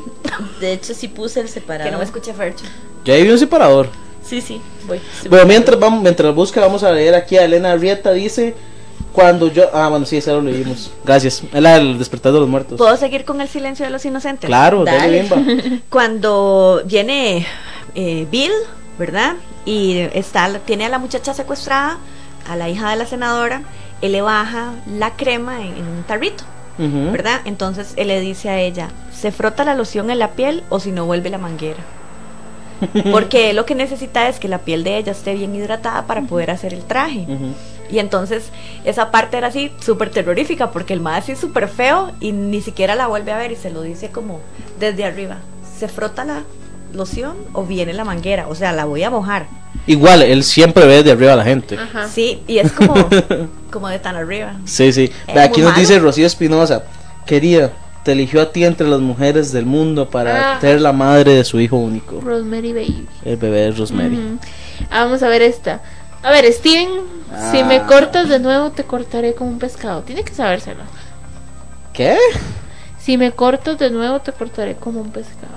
de 0.59 0.73
hecho 0.73 0.93
sí 0.95 1.07
puse 1.07 1.39
el 1.41 1.49
separador. 1.49 1.85
Que 1.87 1.91
no 1.91 1.99
me 1.99 2.05
escuche 2.05 2.33
Fercho. 2.33 2.65
Ya 3.05 3.13
ahí 3.13 3.23
vi 3.23 3.29
un 3.29 3.37
separador. 3.39 3.87
Sí, 4.23 4.41
sí, 4.41 4.61
voy. 4.87 4.99
sí, 5.21 5.27
Bueno, 5.29 5.45
voy. 5.45 5.49
mientras, 5.53 5.79
vamos, 5.79 6.01
mientras 6.01 6.33
busca, 6.33 6.59
vamos 6.61 6.83
a 6.83 6.91
leer 6.91 7.13
aquí 7.15 7.37
a 7.37 7.43
Elena 7.45 7.75
Rieta. 7.75 8.11
Dice: 8.13 8.55
Cuando 9.13 9.51
yo. 9.51 9.69
Ah, 9.73 9.89
bueno, 9.89 10.05
sí, 10.05 10.17
esa 10.17 10.33
lo 10.33 10.41
leímos. 10.41 10.91
Gracias. 11.03 11.43
Es 11.53 11.61
la 11.61 11.75
del 11.75 11.97
despertar 11.97 12.31
de 12.31 12.39
los 12.39 12.47
muertos. 12.47 12.77
¿Puedo 12.77 12.95
seguir 12.97 13.25
con 13.25 13.41
el 13.41 13.47
silencio 13.47 13.85
de 13.85 13.91
los 13.91 14.05
inocentes? 14.05 14.47
Claro, 14.47 14.83
dale, 14.83 15.23
Dale. 15.27 15.81
Cuando 15.89 16.81
viene 16.85 17.45
eh, 17.95 18.27
Bill, 18.31 18.51
¿verdad? 18.97 19.35
Y 19.65 19.97
está, 20.13 20.59
tiene 20.59 20.85
a 20.85 20.89
la 20.89 20.99
muchacha 20.99 21.33
secuestrada, 21.33 21.97
a 22.47 22.55
la 22.55 22.69
hija 22.69 22.89
de 22.91 22.95
la 22.95 23.05
senadora, 23.05 23.63
él 24.01 24.13
le 24.13 24.21
baja 24.21 24.73
la 24.97 25.11
crema 25.11 25.61
en, 25.61 25.75
en 25.75 25.87
un 25.87 26.03
tarrito. 26.03 26.43
¿verdad? 26.77 27.41
Entonces 27.45 27.93
él 27.95 28.07
le 28.07 28.19
dice 28.21 28.49
a 28.49 28.59
ella, 28.59 28.89
¿se 29.13 29.31
frota 29.31 29.63
la 29.63 29.75
loción 29.75 30.09
en 30.09 30.17
la 30.17 30.31
piel 30.31 30.63
o 30.69 30.79
si 30.79 30.91
no 30.91 31.05
vuelve 31.05 31.29
la 31.29 31.37
manguera? 31.37 31.77
Porque 33.11 33.51
él 33.51 33.55
lo 33.55 33.65
que 33.65 33.75
necesita 33.75 34.27
es 34.27 34.39
que 34.39 34.47
la 34.47 34.59
piel 34.59 34.83
de 34.83 34.97
ella 34.97 35.11
esté 35.11 35.35
bien 35.35 35.55
hidratada 35.55 36.07
para 36.07 36.21
poder 36.21 36.49
hacer 36.49 36.73
el 36.73 36.83
traje. 36.83 37.25
Ujú. 37.27 37.53
Y 37.91 37.99
entonces 37.99 38.45
esa 38.85 39.11
parte 39.11 39.37
era 39.37 39.47
así 39.47 39.71
súper 39.79 40.09
terrorífica 40.09 40.71
porque 40.71 40.93
el 40.93 41.01
más 41.01 41.23
así 41.23 41.35
súper 41.35 41.67
feo 41.67 42.11
y 42.19 42.31
ni 42.31 42.61
siquiera 42.61 42.95
la 42.95 43.07
vuelve 43.07 43.31
a 43.31 43.37
ver 43.37 43.51
y 43.51 43.55
se 43.55 43.69
lo 43.69 43.81
dice 43.81 44.09
como 44.09 44.39
desde 44.79 45.03
arriba. 45.05 45.37
¿Se 45.77 45.87
frota 45.87 46.23
la 46.25 46.43
loción 46.93 47.35
o 47.53 47.63
viene 47.65 47.93
la 47.93 48.05
manguera? 48.05 48.47
O 48.47 48.55
sea, 48.55 48.71
la 48.71 48.85
voy 48.85 49.03
a 49.03 49.09
mojar. 49.09 49.47
Igual, 49.87 50.21
él 50.21 50.43
siempre 50.43 50.85
ve 50.85 51.01
de 51.03 51.11
arriba 51.11 51.33
a 51.33 51.37
la 51.37 51.43
gente. 51.43 51.77
Ajá. 51.77 52.07
Sí, 52.07 52.41
y 52.47 52.59
es 52.59 52.71
como, 52.71 52.93
como 53.71 53.87
de 53.89 53.99
tan 53.99 54.15
arriba. 54.15 54.53
Sí, 54.65 54.91
sí. 54.93 55.11
Es 55.27 55.37
aquí 55.37 55.61
nos 55.61 55.75
dice. 55.75 55.97
Rocío 55.99 56.27
Espinosa: 56.27 56.83
Querida, 57.25 57.71
te 58.03 58.11
eligió 58.11 58.41
a 58.41 58.51
ti 58.51 58.63
entre 58.65 58.87
las 58.87 58.99
mujeres 58.99 59.51
del 59.51 59.65
mundo 59.65 60.09
para 60.09 60.57
Ah. 60.57 60.61
ser 60.61 60.81
la 60.81 60.91
madre 60.91 61.33
de 61.35 61.43
su 61.43 61.59
hijo 61.59 61.77
único. 61.77 62.19
Rosemary 62.21 62.73
Baby. 62.73 63.07
El 63.25 63.37
bebé 63.37 63.59
de 63.61 63.71
Rosemary. 63.71 64.19
Ah, 64.89 65.05
vamos 65.05 65.23
a 65.23 65.29
ver 65.29 65.41
esta. 65.41 65.81
A 66.23 66.29
ver, 66.31 66.51
Steven, 66.53 66.89
si 67.51 67.59
Ah. 67.59 67.65
me 67.65 67.81
cortas 67.83 68.29
de 68.29 68.39
nuevo 68.39 68.71
te 68.71 68.83
cortaré 68.83 69.33
como 69.33 69.49
un 69.51 69.59
pescado. 69.59 70.01
Tiene 70.01 70.23
que 70.23 70.33
sabérselo. 70.33 70.83
¿Qué? 71.93 72.17
Si 72.99 73.17
me 73.17 73.31
cortas 73.31 73.79
de 73.79 73.89
nuevo 73.89 74.19
te 74.21 74.31
cortaré 74.31 74.75
como 74.75 75.01
un 75.01 75.11
pescado. 75.11 75.53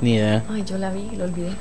Ni 0.00 0.14
idea. 0.14 0.42
Ay, 0.50 0.64
yo 0.64 0.78
la 0.78 0.90
vi, 0.90 1.10
lo 1.16 1.24
olvidé. 1.24 1.52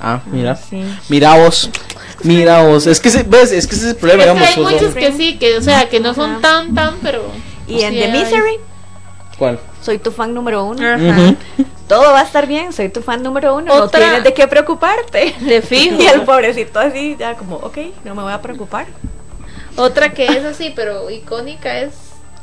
Ah, 0.00 0.20
mira. 0.26 0.56
Sí. 0.56 0.82
Mira 1.08 1.36
vos. 1.38 1.70
Mira 2.24 2.62
vos. 2.64 2.86
Es 2.86 3.00
que, 3.00 3.08
se- 3.08 3.22
¿ves? 3.22 3.52
Es 3.52 3.66
que 3.66 3.76
ese 3.76 3.84
es 3.88 3.90
el 3.94 3.96
problema, 3.96 4.24
Es 4.24 4.28
que 4.30 4.34
digamos. 4.60 4.68
hay 4.68 4.74
muchos 4.74 4.94
que 4.94 5.12
sí, 5.12 5.38
que 5.38 5.56
o 5.56 5.62
sea, 5.62 5.88
que 5.88 6.00
no 6.00 6.12
son 6.12 6.40
tan, 6.40 6.74
tan, 6.74 6.96
pero... 7.02 7.22
Y 7.68 7.82
en 7.82 7.94
The 7.94 8.04
hay. 8.04 8.12
Misery, 8.12 8.56
¿Cuál? 9.38 9.58
soy 9.80 9.98
tu 9.98 10.10
fan 10.12 10.32
número 10.34 10.64
uno. 10.64 10.86
Ajá. 10.86 11.34
Todo 11.88 12.12
va 12.12 12.20
a 12.20 12.22
estar 12.22 12.46
bien, 12.46 12.72
soy 12.72 12.88
tu 12.88 13.02
fan 13.02 13.22
número 13.22 13.56
uno. 13.56 13.72
Otra- 13.74 13.98
No 14.00 14.06
tienes 14.06 14.24
de 14.24 14.34
qué 14.34 14.46
preocuparte. 14.46 15.34
De 15.40 15.60
fijo. 15.62 15.96
Y 16.02 16.06
el 16.06 16.22
pobrecito 16.22 16.78
así, 16.78 17.16
ya 17.18 17.34
como, 17.34 17.56
ok, 17.56 17.78
no 18.04 18.14
me 18.14 18.22
voy 18.22 18.32
a 18.32 18.40
preocupar. 18.40 18.86
Otra 19.76 20.10
que 20.10 20.26
es 20.26 20.44
así, 20.44 20.72
pero 20.74 21.10
icónica 21.10 21.78
es 21.78 21.92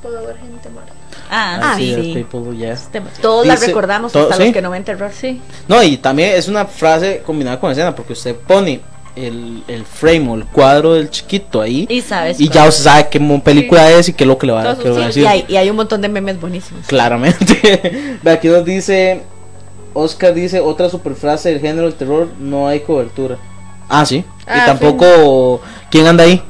Puedo 0.02 0.26
ver 0.26 0.38
gente 0.38 0.70
muerta. 0.70 0.94
Ah, 1.30 1.60
Ah, 1.74 1.78
es, 1.82 1.96
sí. 1.96 2.14
people, 2.14 2.56
yeah. 2.56 2.78
Todos 3.22 3.46
la 3.46 3.58
recordamos, 3.58 4.16
hasta 4.16 4.38
sí. 4.38 4.44
los 4.46 4.54
que 4.54 4.62
no 4.62 4.70
ven 4.70 4.86
terror. 4.86 5.12
Sí. 5.14 5.42
No, 5.68 5.84
y 5.84 5.98
también 5.98 6.36
es 6.38 6.48
una 6.48 6.64
frase 6.66 7.22
combinada 7.26 7.60
con 7.60 7.70
escena, 7.70 7.94
porque 7.94 8.14
usted 8.14 8.34
pone 8.34 8.80
el, 9.16 9.64
el 9.68 9.86
frame 9.86 10.30
o 10.30 10.36
el 10.36 10.46
cuadro 10.46 10.94
del 10.94 11.10
chiquito 11.10 11.62
ahí 11.62 11.86
y 11.90 12.02
sabes. 12.02 12.40
y 12.40 12.50
ya 12.50 12.68
usted 12.68 12.84
sabe 12.84 13.08
qué 13.10 13.20
película 13.44 13.90
es 13.92 14.10
y 14.10 14.14
qué 14.14 14.24
es 14.24 14.28
lo 14.28 14.38
que 14.38 14.48
le 14.48 14.54
va, 14.54 14.62
a 14.62 14.76
decir. 14.76 15.24
Y 15.24 15.26
hay, 15.26 15.46
y 15.48 15.56
hay 15.56 15.70
un 15.70 15.76
montón 15.76 16.02
de 16.02 16.10
memes 16.10 16.40
buenísimos. 16.40 16.86
Claramente. 16.88 18.20
Aquí 18.26 18.48
nos 18.48 18.66
dice, 18.66 19.22
Oscar 19.94 20.34
dice, 20.34 20.60
otra 20.60 20.90
super 20.90 21.16
frase 21.16 21.50
del 21.50 21.60
género 21.60 21.84
del 21.84 21.96
terror, 21.96 22.30
no 22.40 22.68
hay 22.68 22.82
cobertura. 22.82 23.38
Ah, 23.90 24.06
sí. 24.06 24.24
Ah, 24.46 24.62
y 24.62 24.66
tampoco, 24.66 25.62
¿quién 25.90 26.06
anda 26.08 26.24
ahí? 26.24 26.42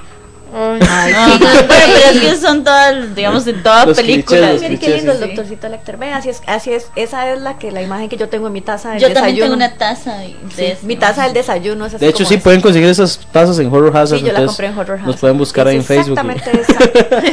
Ay, 0.53 0.79
Ah, 1.15 1.35
bueno, 1.39 1.55
pero 1.67 1.93
es 2.11 2.19
que 2.19 2.35
son 2.41 2.63
todas, 2.63 3.15
digamos, 3.15 3.45
en 3.47 3.61
todas 3.63 3.85
Los 3.87 3.97
películas. 3.97 4.59
Miren 4.61 4.77
qué 4.77 4.89
lindo 4.97 5.11
el 5.11 5.17
sí. 5.19 5.25
doctorcito 5.25 5.69
Lecter. 5.69 5.97
Ve, 5.97 6.11
así 6.11 6.29
es, 6.29 6.41
así 6.47 6.71
es, 6.71 6.87
esa 6.95 7.31
es 7.31 7.41
la 7.41 7.57
que 7.57 7.71
la 7.71 7.81
imagen 7.81 8.09
que 8.09 8.17
yo 8.17 8.29
tengo 8.29 8.47
en 8.47 8.53
mi 8.53 8.61
taza 8.61 8.91
del 8.91 8.99
Yo 9.01 9.07
también 9.13 9.35
desayuno. 9.35 9.45
tengo 9.45 9.55
una 9.55 9.77
taza 9.77 10.17
de 10.17 10.35
Sí, 10.55 10.73
mi 10.85 10.95
taza 10.95 11.23
del 11.23 11.33
desayuno 11.33 11.85
es 11.85 11.93
así 11.93 12.03
De 12.03 12.09
hecho, 12.11 12.25
sí, 12.25 12.35
esa. 12.35 12.43
pueden 12.43 12.61
conseguir 12.61 12.89
esas 12.89 13.19
tazas 13.31 13.59
en 13.59 13.67
Horror 13.73 13.95
Hazard. 13.95 14.19
Sí, 14.19 14.25
yo 14.25 14.31
la 14.33 14.45
compré 14.45 14.67
en 14.67 14.77
Horror 14.77 14.97
Nos 14.99 15.05
House. 15.07 15.19
pueden 15.19 15.37
buscar 15.37 15.67
ahí 15.67 15.75
en 15.75 15.81
Es 15.81 15.87
Facebook. 15.87 16.17
Exactamente 16.19 16.51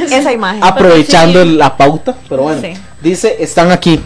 esa, 0.08 0.16
esa 0.16 0.32
imagen. 0.32 0.62
Aprovechando 0.62 1.42
Sí. 1.42 1.50
la 1.56 1.76
pauta, 1.76 2.14
pero 2.28 2.42
bueno. 2.42 2.60
Sí. 2.60 2.74
Dice, 3.02 3.36
están 3.40 3.70
aquí. 3.72 4.00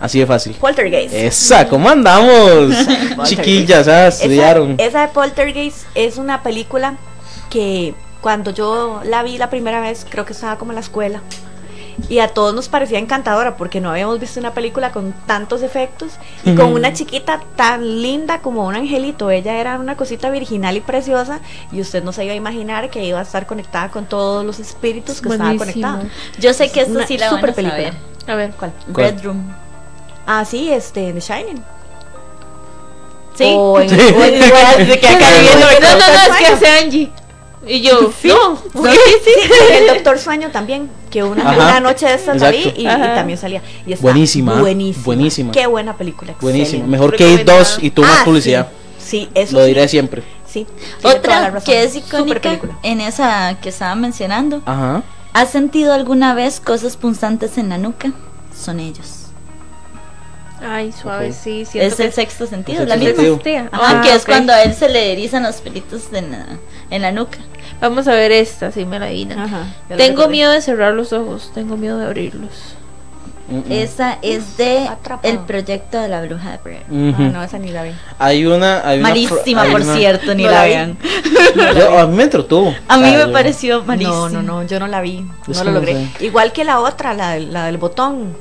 Así 0.00 0.18
de 0.18 0.26
fácil. 0.26 0.54
Poltergeist. 0.54 1.14
Esa, 1.14 1.68
¿cómo 1.68 1.88
andamos? 1.88 2.74
Chiquillas, 3.24 3.86
ah, 3.86 4.08
estudiaron. 4.08 4.72
Esa, 4.72 4.86
esa 4.88 5.00
de 5.02 5.08
Poltergeist 5.08 5.86
es 5.94 6.16
una 6.16 6.42
película 6.42 6.96
que 7.50 7.94
cuando 8.22 8.50
yo 8.52 9.02
la 9.04 9.22
vi 9.22 9.36
la 9.36 9.50
primera 9.50 9.80
vez, 9.80 10.06
creo 10.08 10.24
que 10.24 10.32
estaba 10.32 10.56
como 10.56 10.70
en 10.72 10.76
la 10.76 10.80
escuela. 10.80 11.20
Y 12.08 12.20
a 12.20 12.28
todos 12.28 12.54
nos 12.54 12.68
parecía 12.70 12.98
encantadora 12.98 13.56
porque 13.58 13.80
no 13.82 13.90
habíamos 13.90 14.18
visto 14.18 14.40
una 14.40 14.54
película 14.54 14.92
con 14.92 15.12
tantos 15.26 15.60
efectos 15.62 16.12
y 16.42 16.54
con 16.54 16.72
una 16.72 16.94
chiquita 16.94 17.40
tan 17.54 18.00
linda 18.00 18.38
como 18.40 18.66
un 18.66 18.74
angelito. 18.74 19.30
Ella 19.30 19.56
era 19.58 19.78
una 19.78 19.94
cosita 19.94 20.30
virginal 20.30 20.74
y 20.76 20.80
preciosa 20.80 21.40
y 21.70 21.82
usted 21.82 22.02
no 22.02 22.12
se 22.12 22.24
iba 22.24 22.32
a 22.32 22.36
imaginar 22.36 22.88
que 22.88 23.04
iba 23.04 23.18
a 23.18 23.22
estar 23.22 23.46
conectada 23.46 23.90
con 23.90 24.06
todos 24.06 24.42
los 24.44 24.58
espíritus 24.58 25.20
que 25.20 25.28
estaban 25.28 25.58
Buenísimo. 25.58 25.86
conectados. 25.88 26.12
Yo 26.38 26.54
sé 26.54 26.72
que 26.72 26.80
esta 26.80 26.92
Una 26.92 27.06
sí 27.06 27.18
la 27.18 27.26
van 27.26 27.34
a 27.34 27.38
super 27.40 27.54
película. 27.54 27.76
saber. 27.92 27.94
A 28.26 28.34
ver. 28.36 28.50
¿Cuál? 28.52 28.72
¿Cuál? 28.92 29.06
Red 29.10 29.22
Room. 29.24 29.54
Ah, 30.26 30.44
sí, 30.46 30.70
este, 30.72 31.12
The 31.12 31.20
Shining. 31.20 31.62
Sí. 33.34 33.54
O 33.56 33.80
en, 33.80 33.88
Sí. 33.90 33.96
o 33.96 34.24
en- 34.24 34.42
o 34.42 34.46
en- 34.78 34.86
Se 34.86 34.98
queda 34.98 35.10
acá 35.16 35.26
viendo 35.40 35.66
No, 35.66 35.90
no, 35.90 35.98
no, 35.98 36.34
es 36.34 36.36
que 36.38 36.46
hace 36.46 36.66
Angie. 36.84 37.12
Y 37.66 37.80
yo, 37.80 38.00
no. 38.24 38.58
No, 38.74 38.92
sí, 38.92 38.98
sí, 39.24 39.30
el 39.72 39.86
Doctor 39.86 40.18
Sueño 40.18 40.50
también, 40.50 40.90
que 41.10 41.22
una, 41.22 41.52
una 41.52 41.80
noche 41.80 42.06
de 42.06 42.14
estas 42.14 42.40
la 42.40 42.50
vi 42.50 42.72
y, 42.76 42.82
y 42.82 42.84
también 42.84 43.38
salía. 43.38 43.62
Y 43.86 43.92
está 43.92 44.02
Buenísima, 44.02 44.60
Buenísima. 44.60 45.04
buenísima. 45.04 45.52
Qué 45.52 45.66
buena 45.66 45.96
película. 45.96 46.32
Excelente. 46.32 46.82
Mejor 46.88 47.14
que 47.16 47.32
It 47.34 47.44
2 47.44 47.78
y 47.82 47.90
tú 47.90 48.02
más 48.02 48.20
Ah, 48.20 48.24
publicidad. 48.24 48.68
Sí, 48.98 49.04
sí, 49.26 49.28
eso 49.34 49.56
Lo 49.56 49.62
sí, 49.62 49.68
diré 49.68 49.86
siempre. 49.88 50.22
Sí. 50.46 50.66
Otra 51.02 51.60
que 51.64 51.82
es 51.84 51.94
icónica 51.96 52.58
en 52.82 53.00
esa 53.00 53.58
que 53.62 53.68
estaba 53.70 53.94
mencionando. 53.94 54.60
Ajá. 54.66 55.02
¿Has 55.32 55.50
sentido 55.50 55.94
alguna 55.94 56.34
vez 56.34 56.60
cosas 56.60 56.96
punzantes 56.98 57.56
en 57.58 57.70
la 57.70 57.78
nuca? 57.78 58.12
Son 58.54 58.78
ellos. 58.80 59.21
Ay, 60.64 60.92
suave, 60.92 61.28
Ok. 61.30 61.34
sí. 61.34 61.64
siento 61.64 61.88
Es 61.88 61.94
que 61.96 62.04
el 62.04 62.12
sexto 62.12 62.46
sentido, 62.46 62.82
Es 62.82 62.88
la 62.88 62.98
sexto 62.98 63.22
misma. 63.22 63.36
sentido. 63.36 63.68
Ajá, 63.72 63.98
Ah, 63.98 64.02
que 64.02 64.14
es 64.14 64.24
cuando 64.24 64.52
a 64.52 64.62
él 64.62 64.74
se 64.74 64.88
le 64.88 65.12
erizan 65.12 65.42
los 65.42 65.56
pelitos 65.56 66.02
en 66.12 66.30
la, 66.32 66.46
en 66.90 67.02
la 67.02 67.12
nuca. 67.12 67.38
Vamos 67.80 68.06
a 68.08 68.12
ver 68.14 68.30
esta, 68.32 68.70
si 68.70 68.84
me 68.84 68.98
la 68.98 69.06
adivinan. 69.06 69.38
Ajá, 69.40 69.66
Tengo 69.96 70.28
miedo 70.28 70.52
de 70.52 70.60
cerrar 70.62 70.94
los 70.94 71.12
ojos, 71.12 71.50
tengo 71.54 71.76
miedo 71.76 71.98
de 71.98 72.06
abrirlos. 72.06 72.76
Mm, 73.48 73.56
mm. 73.56 73.72
Esa 73.72 74.18
es 74.22 74.56
de 74.56 74.86
Atrapado. 74.88 75.28
el 75.28 75.40
proyecto 75.40 75.98
de 76.00 76.08
la 76.08 76.22
bruja 76.22 76.52
de 76.52 76.58
Blair. 76.58 76.82
Ujú. 76.88 77.22
Ah, 77.22 77.28
no, 77.32 77.42
esa 77.42 77.58
ni 77.58 77.70
la 77.72 77.82
vi. 77.82 77.90
Hay 78.20 78.46
una. 78.46 78.86
Hay 78.88 79.00
una 79.00 79.08
Malísima, 79.08 79.62
hay 79.62 79.72
por 79.72 79.80
una- 79.80 79.96
cierto, 79.96 80.32
ni 80.34 80.44
No 80.44 80.50
la 80.52 80.58
la 80.58 80.64
vean. 80.64 80.98
Yo- 81.76 81.98
a 81.98 82.06
mí 82.06 82.16
me 82.16 82.22
entretuvo. 82.22 82.72
A 82.86 82.96
mí 82.98 83.10
sea, 83.10 83.26
me 83.26 83.32
pareció 83.32 83.82
malísima. 83.84 84.14
No, 84.16 84.28
no, 84.28 84.42
no, 84.42 84.62
yo 84.62 84.78
no 84.78 84.86
la 84.86 85.00
vi. 85.00 85.26
Es 85.48 85.58
no 85.58 85.64
lo 85.64 85.72
logré. 85.72 85.92
sé. 86.18 86.24
Igual 86.24 86.52
que 86.52 86.64
la 86.64 86.78
otra, 86.78 87.14
la, 87.14 87.36
la 87.40 87.66
del 87.66 87.78
botón. 87.78 88.36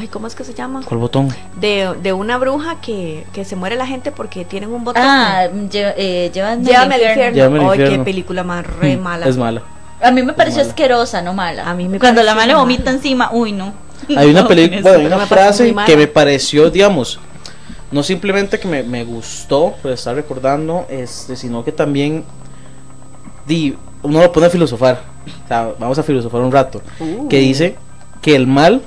Ay, 0.00 0.08
¿cómo 0.08 0.26
es 0.26 0.34
que 0.34 0.44
se 0.44 0.54
llama? 0.54 0.80
¿Cuál 0.84 0.98
botón? 0.98 1.28
De, 1.60 1.90
de 2.02 2.12
una 2.14 2.38
bruja 2.38 2.80
que, 2.80 3.26
que 3.34 3.44
se 3.44 3.54
muere 3.54 3.76
la 3.76 3.86
gente 3.86 4.12
porque 4.12 4.46
tienen 4.46 4.70
un 4.72 4.82
botón. 4.82 5.02
Ah, 5.04 5.46
lle- 5.52 5.92
eh, 5.96 6.30
llévame, 6.32 6.64
Llévame 6.64 6.94
al 6.94 7.02
infierno. 7.02 7.34
Llévame 7.36 7.70
Ay, 7.70 7.78
qué 7.90 7.98
película 7.98 8.42
más 8.42 8.66
re 8.80 8.96
mala. 8.96 9.26
Es 9.26 9.36
mala. 9.36 9.62
A 10.02 10.10
mí 10.10 10.22
me 10.22 10.32
pareció 10.32 10.62
asquerosa, 10.62 11.20
no 11.20 11.34
mala. 11.34 11.68
A 11.70 11.74
mí 11.74 11.86
me 11.86 11.98
Cuando 11.98 12.22
la 12.22 12.34
mala 12.34 12.54
mala. 12.54 12.60
vomita 12.60 12.90
encima, 12.90 13.28
uy, 13.32 13.52
no. 13.52 13.74
Hay 14.16 14.30
una 14.30 14.48
película, 14.48 14.80
bueno, 14.80 14.98
hay 15.00 15.06
una 15.06 15.26
frase 15.26 15.74
que 15.84 15.96
me 15.98 16.06
pareció, 16.06 16.70
digamos, 16.70 17.20
no 17.92 18.02
simplemente 18.02 18.58
que 18.58 18.66
me, 18.66 18.82
me 18.82 19.04
gustó, 19.04 19.74
por 19.82 19.90
estar 19.90 20.14
recordando, 20.14 20.86
este, 20.88 21.36
sino 21.36 21.62
que 21.62 21.72
también 21.72 22.24
di, 23.46 23.76
uno 24.02 24.20
lo 24.22 24.32
pone 24.32 24.46
a 24.46 24.50
filosofar. 24.50 25.02
O 25.44 25.48
sea, 25.48 25.74
vamos 25.78 25.98
a 25.98 26.02
filosofar 26.02 26.40
un 26.40 26.50
rato. 26.50 26.80
Que 27.28 27.36
dice 27.38 27.76
que 28.22 28.34
el 28.34 28.46
mal 28.46 28.80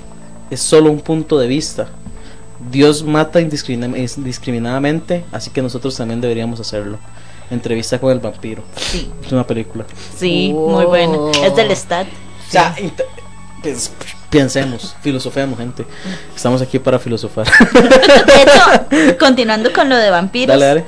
es 0.54 0.62
solo 0.62 0.92
un 0.92 1.02
punto 1.02 1.38
de 1.40 1.48
vista. 1.48 1.88
Dios 2.72 3.04
mata 3.04 3.42
indiscrimina- 3.42 3.98
indiscriminadamente, 3.98 5.26
así 5.32 5.50
que 5.50 5.62
nosotros 5.62 5.96
también 5.98 6.22
deberíamos 6.22 6.60
hacerlo. 6.60 6.98
Entrevista 7.52 8.00
con 8.00 8.12
el 8.12 8.20
vampiro. 8.20 8.64
Sí, 8.78 9.12
Es 9.26 9.32
una 9.32 9.46
película. 9.46 9.86
sí, 10.18 10.54
Oh. 10.56 10.70
muy 10.70 10.86
buena. 10.86 11.18
Es 11.46 11.56
del 11.56 11.76
Stat. 11.76 12.08
O 12.48 12.52
sea, 12.52 12.74
pensemos, 14.30 14.96
filosofemos, 15.02 15.58
gente. 15.58 15.86
Estamos 16.36 16.62
aquí 16.62 16.80
para 16.80 17.00
filosofar. 17.00 17.46
De 17.74 18.42
hecho, 19.04 19.18
continuando 19.20 19.72
con 19.74 19.90
lo 19.90 19.96
de 19.98 20.10
vampiros, 20.10 20.48
dale, 20.58 20.66
dale. 20.66 20.86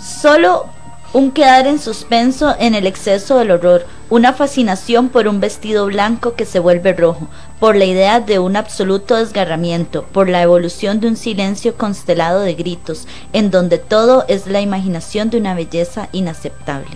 solo 0.00 0.66
un 1.12 1.30
quedar 1.30 1.66
en 1.66 1.78
suspenso 1.78 2.54
en 2.58 2.74
el 2.74 2.86
exceso 2.86 3.38
del 3.38 3.50
horror, 3.50 3.86
una 4.10 4.32
fascinación 4.34 5.08
por 5.08 5.26
un 5.26 5.40
vestido 5.40 5.86
blanco 5.86 6.34
que 6.34 6.44
se 6.44 6.58
vuelve 6.58 6.92
rojo, 6.92 7.28
por 7.58 7.76
la 7.76 7.84
idea 7.86 8.20
de 8.20 8.38
un 8.38 8.56
absoluto 8.56 9.16
desgarramiento, 9.16 10.04
por 10.04 10.28
la 10.28 10.42
evolución 10.42 11.00
de 11.00 11.08
un 11.08 11.16
silencio 11.16 11.76
constelado 11.76 12.40
de 12.40 12.54
gritos, 12.54 13.06
en 13.32 13.50
donde 13.50 13.78
todo 13.78 14.24
es 14.28 14.46
la 14.46 14.60
imaginación 14.60 15.30
de 15.30 15.38
una 15.38 15.54
belleza 15.54 16.08
inaceptable, 16.12 16.90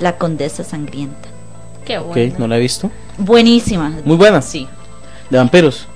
la 0.00 0.16
condesa 0.16 0.62
sangrienta. 0.64 1.28
Qué 1.84 1.98
Ok, 1.98 2.06
bueno. 2.08 2.34
no 2.38 2.48
la 2.48 2.56
he 2.56 2.60
visto. 2.60 2.90
Buenísima. 3.18 3.92
Muy 4.04 4.16
buena. 4.16 4.42
Sí. 4.42 4.66
De 5.30 5.38
vampiros. 5.38 5.86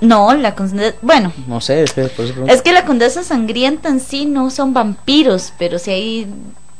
No, 0.00 0.34
la 0.34 0.54
condesa, 0.54 0.94
bueno, 1.00 1.32
No 1.46 1.60
sé, 1.62 1.82
es 1.82 1.92
que 1.92 2.02
por 2.08 2.24
eso 2.26 2.34
pregunto. 2.34 2.52
es 2.54 2.60
que 2.62 2.72
la 2.72 2.84
condesa 2.84 3.22
sangrienta 3.22 3.88
en 3.88 4.00
sí 4.00 4.26
no 4.26 4.50
son 4.50 4.74
vampiros, 4.74 5.52
pero 5.58 5.78
sí 5.78 5.90
hay 5.92 6.26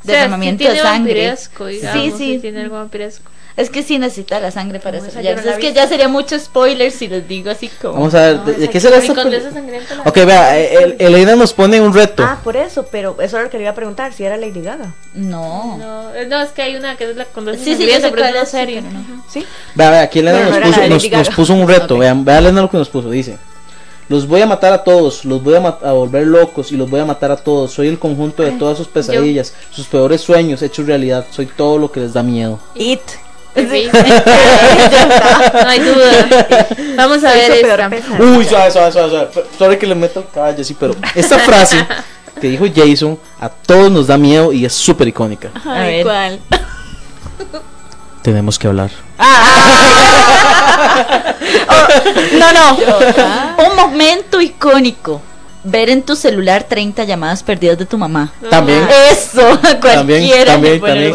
O 0.04 0.06
sea, 0.06 0.14
sí 0.14 0.20
derramamiento 0.20 0.58
tiene 0.58 0.74
de 0.74 0.80
sangre. 0.82 1.14
vampiresco, 1.14 1.66
digamos, 1.66 2.18
sí, 2.18 2.34
sí. 2.34 2.38
tiene 2.40 2.60
algo 2.60 2.76
vampiresco. 2.76 3.30
Es 3.56 3.70
que 3.70 3.84
sí 3.84 4.00
necesita 4.00 4.40
la 4.40 4.50
sangre 4.50 4.80
para 4.80 4.98
la 4.98 5.06
es 5.06 5.58
que 5.58 5.72
ya 5.72 5.86
sería 5.86 6.08
mucho 6.08 6.36
spoiler 6.36 6.90
si 6.90 7.06
les 7.06 7.28
digo 7.28 7.50
así 7.52 7.68
como. 7.80 7.94
Vamos 7.94 8.14
a 8.16 8.20
ver, 8.22 8.36
No, 8.38 8.44
¿de, 8.46 8.54
de 8.54 8.68
qué 8.68 8.80
será 8.80 8.98
la- 8.98 10.02
Ok, 10.06 10.14
vea, 10.26 10.58
eh, 10.58 10.74
el- 10.82 10.96
Elena 10.98 11.36
nos 11.36 11.52
pone 11.52 11.80
un 11.80 11.94
reto. 11.94 12.24
Ah, 12.24 12.40
por 12.42 12.56
eso, 12.56 12.86
pero 12.90 13.16
eso 13.20 13.36
era 13.36 13.44
lo 13.44 13.50
que 13.50 13.58
le 13.58 13.62
iba 13.62 13.70
a 13.70 13.74
preguntar, 13.76 14.12
si 14.12 14.24
era 14.24 14.36
Lady 14.36 14.60
Gaga. 14.60 14.92
No. 15.14 15.78
No, 15.78 16.14
eh, 16.16 16.26
no, 16.26 16.42
es 16.42 16.50
que 16.50 16.62
hay 16.62 16.74
una 16.74 16.96
que 16.96 17.08
es 17.08 17.16
la 17.16 17.26
condesa 17.26 17.62
Sí, 17.62 17.76
sí, 17.76 17.84
pero 17.84 18.24
es 18.26 18.48
sí, 18.50 18.56
serie. 18.56 18.82
¿Sí? 19.30 19.46
Vea, 19.76 19.90
vea, 19.90 20.00
aquí 20.02 20.18
Elena 20.18 20.40
nos 20.48 20.58
puso, 20.58 20.80
la 20.80 20.88
nos, 20.88 21.10
nos 21.10 21.28
puso 21.30 21.54
un 21.54 21.68
reto. 21.68 21.96
Vean, 21.98 22.24
vea 22.24 22.38
Elena 22.38 22.60
lo 22.62 22.68
que 22.70 22.76
nos 22.76 22.88
puso. 22.88 23.08
Dice: 23.08 23.38
Los 24.08 24.28
voy 24.28 24.42
a 24.42 24.46
matar 24.46 24.72
a 24.72 24.84
todos, 24.84 25.24
los 25.24 25.42
voy 25.42 25.54
a, 25.54 25.60
volver 25.92 26.26
locos 26.26 26.72
y 26.72 26.76
los 26.76 26.90
voy 26.90 27.00
a 27.00 27.04
matar 27.06 27.30
a 27.30 27.36
todos. 27.36 27.72
Soy 27.72 27.88
el 27.88 27.98
conjunto 27.98 28.42
de 28.42 28.52
todas 28.52 28.76
sus 28.76 28.86
pesadillas, 28.86 29.54
sus 29.70 29.86
peores 29.86 30.20
sueños 30.20 30.60
hechos 30.62 30.86
realidad. 30.86 31.26
Soy 31.30 31.46
todo 31.46 31.78
lo 31.78 31.90
que 31.90 32.00
les 32.00 32.12
da 32.12 32.22
miedo. 32.22 32.58
It. 32.74 33.00
Sí. 33.54 33.88
no 33.92 35.68
hay 35.68 35.80
duda. 35.80 36.28
Vamos 36.96 37.24
a 37.24 37.30
Soy 37.30 37.38
ver 37.38 37.52
esta. 37.52 37.90
Uy, 38.18 38.44
suave, 38.44 38.70
suave, 38.70 38.92
suave, 38.92 39.10
suave. 39.10 39.28
Sorry 39.58 39.78
que 39.78 39.86
le 39.86 39.94
meto 39.94 40.20
el 40.20 40.26
caballo, 40.26 40.62
sí, 40.64 40.76
pero 40.78 40.94
esta 41.14 41.38
frase 41.38 41.86
que 42.40 42.48
dijo 42.48 42.64
Jason 42.74 43.18
a 43.40 43.48
todos 43.48 43.90
nos 43.90 44.08
da 44.08 44.18
miedo 44.18 44.52
y 44.52 44.64
es 44.64 44.72
súper 44.72 45.08
icónica. 45.08 45.50
A 45.64 45.80
Ay, 45.80 45.96
ver. 45.96 46.02
¿cuál? 46.04 46.40
Tenemos 48.22 48.58
que 48.58 48.66
hablar. 48.66 48.90
No, 52.38 52.52
no. 52.52 52.76
Un 53.70 53.76
momento 53.76 54.40
icónico. 54.40 55.20
Ver 55.62 55.88
en 55.88 56.02
tu 56.02 56.14
celular 56.16 56.64
30 56.64 57.04
llamadas 57.04 57.42
perdidas 57.42 57.78
de 57.78 57.86
tu 57.86 57.96
mamá. 57.96 58.32
También. 58.50 58.86
Eso, 59.10 59.40
a 59.52 59.80
cualquiera. 59.80 59.92
También, 59.94 60.46
también, 60.46 60.80
también. 60.80 61.14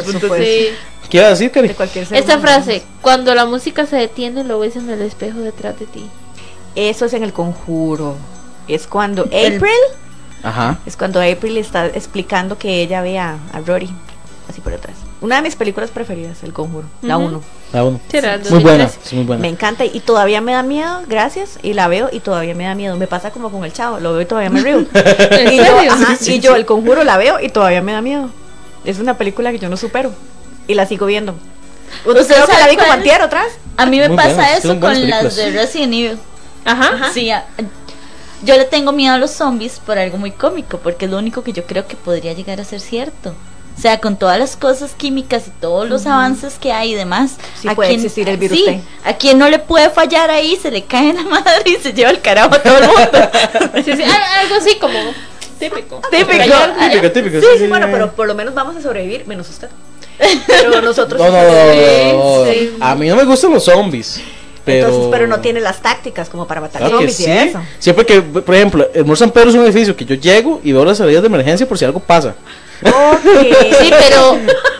¿Qué 1.09 1.17
iba 1.17 1.27
a 1.27 1.29
decir, 1.31 1.51
Cari? 1.51 1.67
De 1.67 2.17
Esta 2.17 2.39
frase, 2.39 2.83
cuando 3.01 3.33
la 3.35 3.45
música 3.45 3.85
se 3.85 3.95
detiene, 3.95 4.43
lo 4.43 4.59
ves 4.59 4.75
en 4.75 4.89
el 4.89 5.01
espejo 5.01 5.39
detrás 5.39 5.77
de 5.79 5.85
ti. 5.85 6.05
Eso 6.75 7.05
es 7.05 7.13
en 7.13 7.23
el 7.23 7.33
conjuro. 7.33 8.15
Es 8.67 8.87
cuando 8.87 9.27
El- 9.31 9.57
April, 9.57 9.71
Ajá. 10.43 10.79
es 10.85 10.95
cuando 10.97 11.19
April 11.21 11.57
está 11.57 11.87
explicando 11.87 12.57
que 12.57 12.81
ella 12.81 13.01
ve 13.01 13.19
a, 13.19 13.37
a 13.53 13.59
Rory 13.65 13.89
así 14.47 14.61
por 14.61 14.71
detrás. 14.71 14.95
Una 15.21 15.35
de 15.37 15.41
mis 15.41 15.55
películas 15.57 15.89
preferidas, 15.91 16.43
El 16.43 16.53
Conjuro, 16.53 16.87
la 17.01 17.17
Ujú. 17.17 17.27
1. 17.27 17.41
La 17.73 17.83
uno. 17.83 17.99
Sí, 18.09 18.17
era 18.17 18.35
el 18.35 18.41
Muy 18.49 18.63
buena, 18.63 18.83
2013. 18.85 18.99
es 19.07 19.13
muy 19.13 19.25
buena. 19.25 19.41
Me 19.41 19.49
encanta 19.49 19.83
y 19.83 19.99
todavía 19.99 20.39
me 20.39 20.53
da 20.53 20.63
miedo, 20.63 21.01
gracias, 21.07 21.59
y 21.61 21.73
la 21.73 21.89
veo 21.89 22.09
y 22.11 22.21
todavía 22.21 22.55
me 22.55 22.63
da 22.63 22.73
miedo. 22.73 22.95
Me 22.95 23.05
pasa 23.05 23.31
como 23.31 23.51
con 23.51 23.65
el 23.65 23.73
chavo, 23.73 23.99
lo 23.99 24.13
veo 24.13 24.21
y 24.21 24.25
todavía 24.25 24.49
me 24.49 24.61
río. 24.61 24.77
¿En 24.93 25.53
y 25.53 25.57
yo, 25.57 25.77
ajá, 25.91 26.15
Sí, 26.15 26.23
sí, 26.25 26.33
y 26.35 26.39
yo 26.39 26.55
el 26.55 26.65
conjuro 26.65 27.03
la 27.03 27.17
veo 27.17 27.39
y 27.41 27.49
todavía 27.49 27.81
me 27.81 27.91
da 27.91 28.01
miedo. 28.01 28.29
Es 28.85 28.99
una 28.99 29.17
película 29.17 29.51
que 29.51 29.59
yo 29.59 29.67
no 29.69 29.75
supero 29.75 30.13
y 30.67 30.73
la 30.75 30.85
sigo 30.85 31.05
viendo. 31.05 31.35
¿Usted 32.05 32.25
Creo 32.27 32.47
que 32.47 32.53
la 32.57 32.67
vi 32.69 32.77
como 32.77 32.91
antier 32.93 33.21
vez. 33.29 33.57
A 33.75 33.85
mí 33.85 33.99
me 33.99 34.07
Muy 34.07 34.15
pasa 34.17 34.29
buenas, 34.35 34.59
eso 34.65 34.79
con 34.79 35.09
las 35.09 35.35
de 35.35 35.51
Resident 35.51 35.93
Evil. 35.93 36.19
Ajá. 36.63 37.11
Sí, 37.13 37.29
a- 37.31 37.45
yo 38.43 38.55
le 38.55 38.63
tengo 38.63 38.93
miedo 38.93 39.15
a 39.15 39.17
los 39.17 39.31
zombies 39.31 39.79
por 39.85 39.97
algo 39.97 40.17
muy 40.17 40.31
cómico, 40.31 40.77
porque 40.77 41.05
es 41.05 41.11
lo 41.11 41.17
único 41.17 41.43
que 41.43 41.51
yo 41.51 41.65
creo 41.65 41.87
que 41.87 41.97
podría 41.97 42.31
llegar 42.31 42.61
a 42.61 42.63
ser 42.63 42.79
cierto. 42.79 43.33
O 43.79 43.81
sea, 43.81 44.01
con 44.01 44.17
todas 44.17 44.37
las 44.37 44.57
cosas 44.57 44.91
químicas 44.91 45.47
y 45.47 45.51
todos 45.61 45.87
los 45.87 46.05
avances 46.05 46.55
que 46.59 46.73
hay 46.73 46.91
y 46.91 46.95
demás. 46.95 47.37
Sí 47.61 47.69
puede 47.69 47.93
existir 47.93 48.27
el 48.27 48.35
virus 48.35 48.57
Sí, 48.57 48.65
T. 48.65 48.81
a 49.05 49.13
quien 49.15 49.37
no 49.37 49.47
le 49.49 49.57
puede 49.57 49.89
fallar 49.89 50.29
ahí, 50.29 50.57
se 50.61 50.69
le 50.69 50.83
cae 50.83 51.13
la 51.13 51.23
madre 51.23 51.63
y 51.65 51.75
se 51.77 51.93
lleva 51.93 52.09
el 52.11 52.19
carajo 52.19 52.53
a 52.55 52.61
todo 52.61 52.77
el 52.77 52.87
mundo. 52.87 53.29
Sí, 53.85 53.93
sí, 53.95 54.03
al- 54.03 54.41
algo 54.43 54.55
así 54.59 54.75
como 54.79 54.99
típico. 55.57 56.01
Típico. 56.11 56.55
Típico, 56.91 57.11
típico. 57.11 57.39
Sí, 57.39 57.47
sí, 57.59 57.67
bueno, 57.67 57.87
pero 57.89 58.11
por 58.11 58.27
lo 58.27 58.35
menos 58.35 58.53
vamos 58.53 58.75
a 58.75 58.81
sobrevivir, 58.81 59.25
menos 59.27 59.49
usted. 59.49 59.69
Pero 60.45 60.81
nosotros 60.81 61.17
No, 61.17 61.27
no, 61.29 61.41
no, 61.41 62.43
no. 62.45 62.51
Sí. 62.51 62.75
A 62.81 62.95
mí 62.95 63.07
no 63.07 63.15
me 63.15 63.23
gustan 63.23 63.53
los 63.53 63.63
zombies. 63.63 64.19
Pero... 64.65 64.87
Entonces, 64.87 65.09
pero 65.11 65.25
no 65.27 65.39
tiene 65.39 65.61
las 65.61 65.81
tácticas 65.81 66.27
como 66.27 66.45
para 66.45 66.59
matar 66.59 66.81
Claro 66.81 66.97
zombies 66.97 67.15
sí. 67.15 67.23
y 67.27 67.31
eso. 67.31 67.61
Siempre 67.79 68.05
que, 68.05 68.21
por 68.21 68.53
ejemplo, 68.53 68.89
el 68.93 69.05
Mall 69.05 69.15
San 69.15 69.31
Pedro 69.31 69.49
es 69.51 69.55
un 69.55 69.63
edificio 69.63 69.95
que 69.95 70.03
yo 70.03 70.15
llego 70.15 70.59
y 70.65 70.73
veo 70.73 70.83
las 70.83 70.97
salidas 70.97 71.21
de 71.21 71.27
emergencia 71.27 71.65
por 71.65 71.77
si 71.77 71.85
algo 71.85 72.01
pasa. 72.01 72.35
Ok. 72.81 73.19
Sí, 73.81 73.91
pero, 73.99 74.31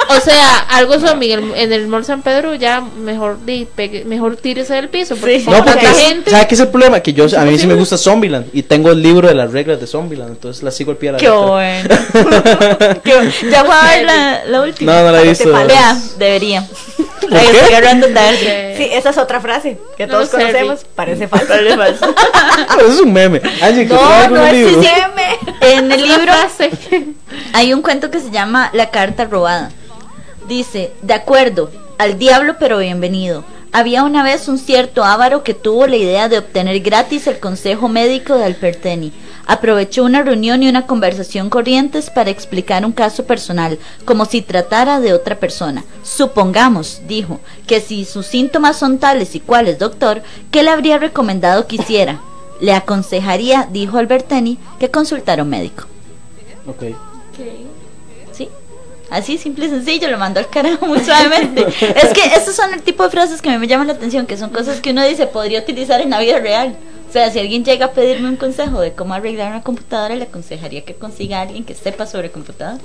o 0.10 0.20
sea, 0.24 0.60
algo 0.70 1.00
zombie 1.00 1.34
en 1.34 1.43
el, 1.43 1.56
en 1.56 1.74
el 1.74 1.88
Mall 1.88 2.06
San 2.06 2.22
Pedro 2.22 2.56
ya 2.56 2.82
mejor 2.82 3.43
di, 3.45 3.68
pegue- 3.76 4.06
mejor 4.06 4.38
tírese 4.38 4.74
del 4.76 4.89
piso. 4.89 5.16
Porque 5.16 5.39
Sí. 5.39 5.45
No, 5.50 5.64
porque 5.64 5.86
es- 5.86 5.97
gente. 5.97 6.32
¿sabe 6.32 6.47
qué 6.47 6.56
es 6.56 6.62
el 6.62 6.68
problema? 6.70 7.00
Que 7.02 7.14
yo, 7.14 7.26
a 7.38 7.43
mí 7.45 7.58
sí 7.60 7.68
me 7.68 7.74
gusta 7.76 7.97
Zombieland 7.97 8.47
y 8.54 8.64
tengo 8.64 8.91
el 8.91 9.02
libro 9.02 9.28
de 9.28 9.36
las 9.36 9.52
reglas 9.52 9.80
de 9.80 9.88
Zombieland, 9.88 10.32
entonces 10.32 10.64
la 10.64 10.72
sigo 10.72 10.91
al 10.91 10.97
pie 10.97 11.12
de 11.12 11.14
la 11.14 11.20
Qué 11.20 11.26
letra. 11.30 11.45
bueno. 11.45 13.00
Qué 13.04 13.14
bueno. 13.16 13.32
Ya 13.52 13.64
voy 13.64 13.76
a 13.80 13.84
ver 13.95 14.06
la, 14.06 14.45
la 14.45 14.62
última. 14.62 14.93
No, 14.93 15.04
no 15.04 15.12
la 15.12 15.22
he 15.22 15.28
visto. 15.30 15.52
Vea, 15.52 15.97
debería. 16.18 16.66
¿Por 17.22 17.38
Ahí 17.38 17.47
qué? 17.51 17.57
estoy 17.59 18.13
tarde. 18.13 18.74
Sí, 18.78 18.89
esa 18.91 19.09
es 19.09 19.17
otra 19.17 19.39
frase 19.41 19.78
que 19.97 20.07
No 20.07 20.13
todos 20.13 20.30
conocemos. 20.30 20.86
Parece 20.95 21.28
falso. 21.28 21.47
Pero 22.76 22.88
es 22.88 22.99
un 22.99 23.13
meme. 23.13 23.41
Angie, 23.61 23.86
No, 23.86 24.30
no 24.30 24.45
es 24.45 24.53
libro. 24.53 24.82
En 25.61 25.91
el 25.91 26.01
libro 26.01 26.34
hay 27.53 27.74
un 27.74 27.82
cuento 27.82 28.09
que 28.11 28.20
se 28.20 28.32
llama 28.32 28.70
La 28.74 28.89
carta 28.89 29.26
robada. 29.26 29.72
Dice, 30.47 30.93
de 31.01 31.13
acuerdo, 31.13 31.72
al 31.97 32.17
diablo 32.17 32.55
pero 32.59 32.78
bienvenido. 32.80 33.43
Había 33.72 34.03
una 34.03 34.24
vez 34.24 34.47
un 34.47 34.57
cierto 34.57 35.03
avaro 35.03 35.43
que 35.43 35.53
tuvo 35.53 35.86
la 35.86 35.95
idea 35.95 36.28
de 36.28 36.39
obtener 36.39 36.80
gratis 36.80 37.28
el 37.28 37.39
consejo 37.39 37.88
médico 37.88 38.34
de 38.34 38.45
Alperteni. 38.45 39.13
Aprovechó 39.45 40.03
una 40.03 40.24
reunión 40.24 40.63
y 40.63 40.70
una 40.70 40.88
conversación 40.88 41.51
corrientes 41.51 42.09
para 42.09 42.32
explicar 42.32 42.84
un 42.84 42.91
caso 42.91 43.26
personal, 43.26 43.78
como 44.05 44.26
si 44.26 44.41
tratara 44.41 44.99
de 44.99 45.13
otra 45.13 45.39
persona. 45.39 45.84
Supongamos, 46.03 47.01
dijo, 47.07 47.39
que 47.67 47.80
si 47.80 48.05
sus 48.05 48.26
síntomas 48.26 48.78
son 48.78 48.97
tales 48.97 49.36
y 49.36 49.39
cuales, 49.39 49.78
doctor, 49.78 50.24
¿qué 50.49 50.63
le 50.63 50.72
habría 50.72 50.97
recomendado 50.97 51.67
que 51.67 51.76
hiciera? 51.76 52.22
Le 52.59 52.74
aconsejaría, 52.74 53.67
dijo 53.72 53.99
Alberteni, 53.99 54.57
que 54.80 54.89
consultara 54.89 55.43
a 55.43 55.45
un 55.45 55.51
médico. 55.51 55.84
Así, 59.10 59.38
simple 59.38 59.66
y 59.66 59.70
sencillo, 59.70 60.07
lo 60.10 60.18
mandó 60.18 60.39
al 60.39 60.49
carajo 60.49 60.86
muy 60.86 60.99
suavemente. 60.99 61.62
es 61.82 62.14
que 62.14 62.26
esos 62.36 62.55
son 62.55 62.74
el 62.74 62.82
tipo 62.82 63.03
de 63.03 63.10
frases 63.10 63.41
que 63.41 63.49
a 63.49 63.53
mí 63.53 63.57
me 63.57 63.68
llaman 63.68 63.88
la 63.88 63.93
atención, 63.93 64.26
que 64.28 64.38
son 64.38 64.49
cosas 64.51 64.82
que 64.82 64.91
uno 64.91 65.03
dice 65.05 65.26
podría 65.28 65.60
utilizar 65.60 65.99
en 66.01 66.12
la 66.12 66.20
vida 66.20 66.39
real. 66.39 66.76
O 67.10 67.12
sea, 67.12 67.32
si 67.32 67.39
alguien 67.39 67.66
llega 67.66 67.88
a 67.88 67.91
pedirme 67.91 68.30
un 68.30 68.36
consejo 68.36 68.80
de 68.82 68.93
cómo 68.93 69.16
arreglar 69.16 69.49
una 69.49 69.64
computadora, 69.64 70.16
le 70.16 70.26
aconsejaría 70.26 70.86
que 70.86 70.93
consiga 70.93 71.39
a 71.39 71.41
alguien 71.41 71.64
que 71.66 71.74
sepa 71.74 72.05
sobre 72.05 72.30
computadora. 72.30 72.80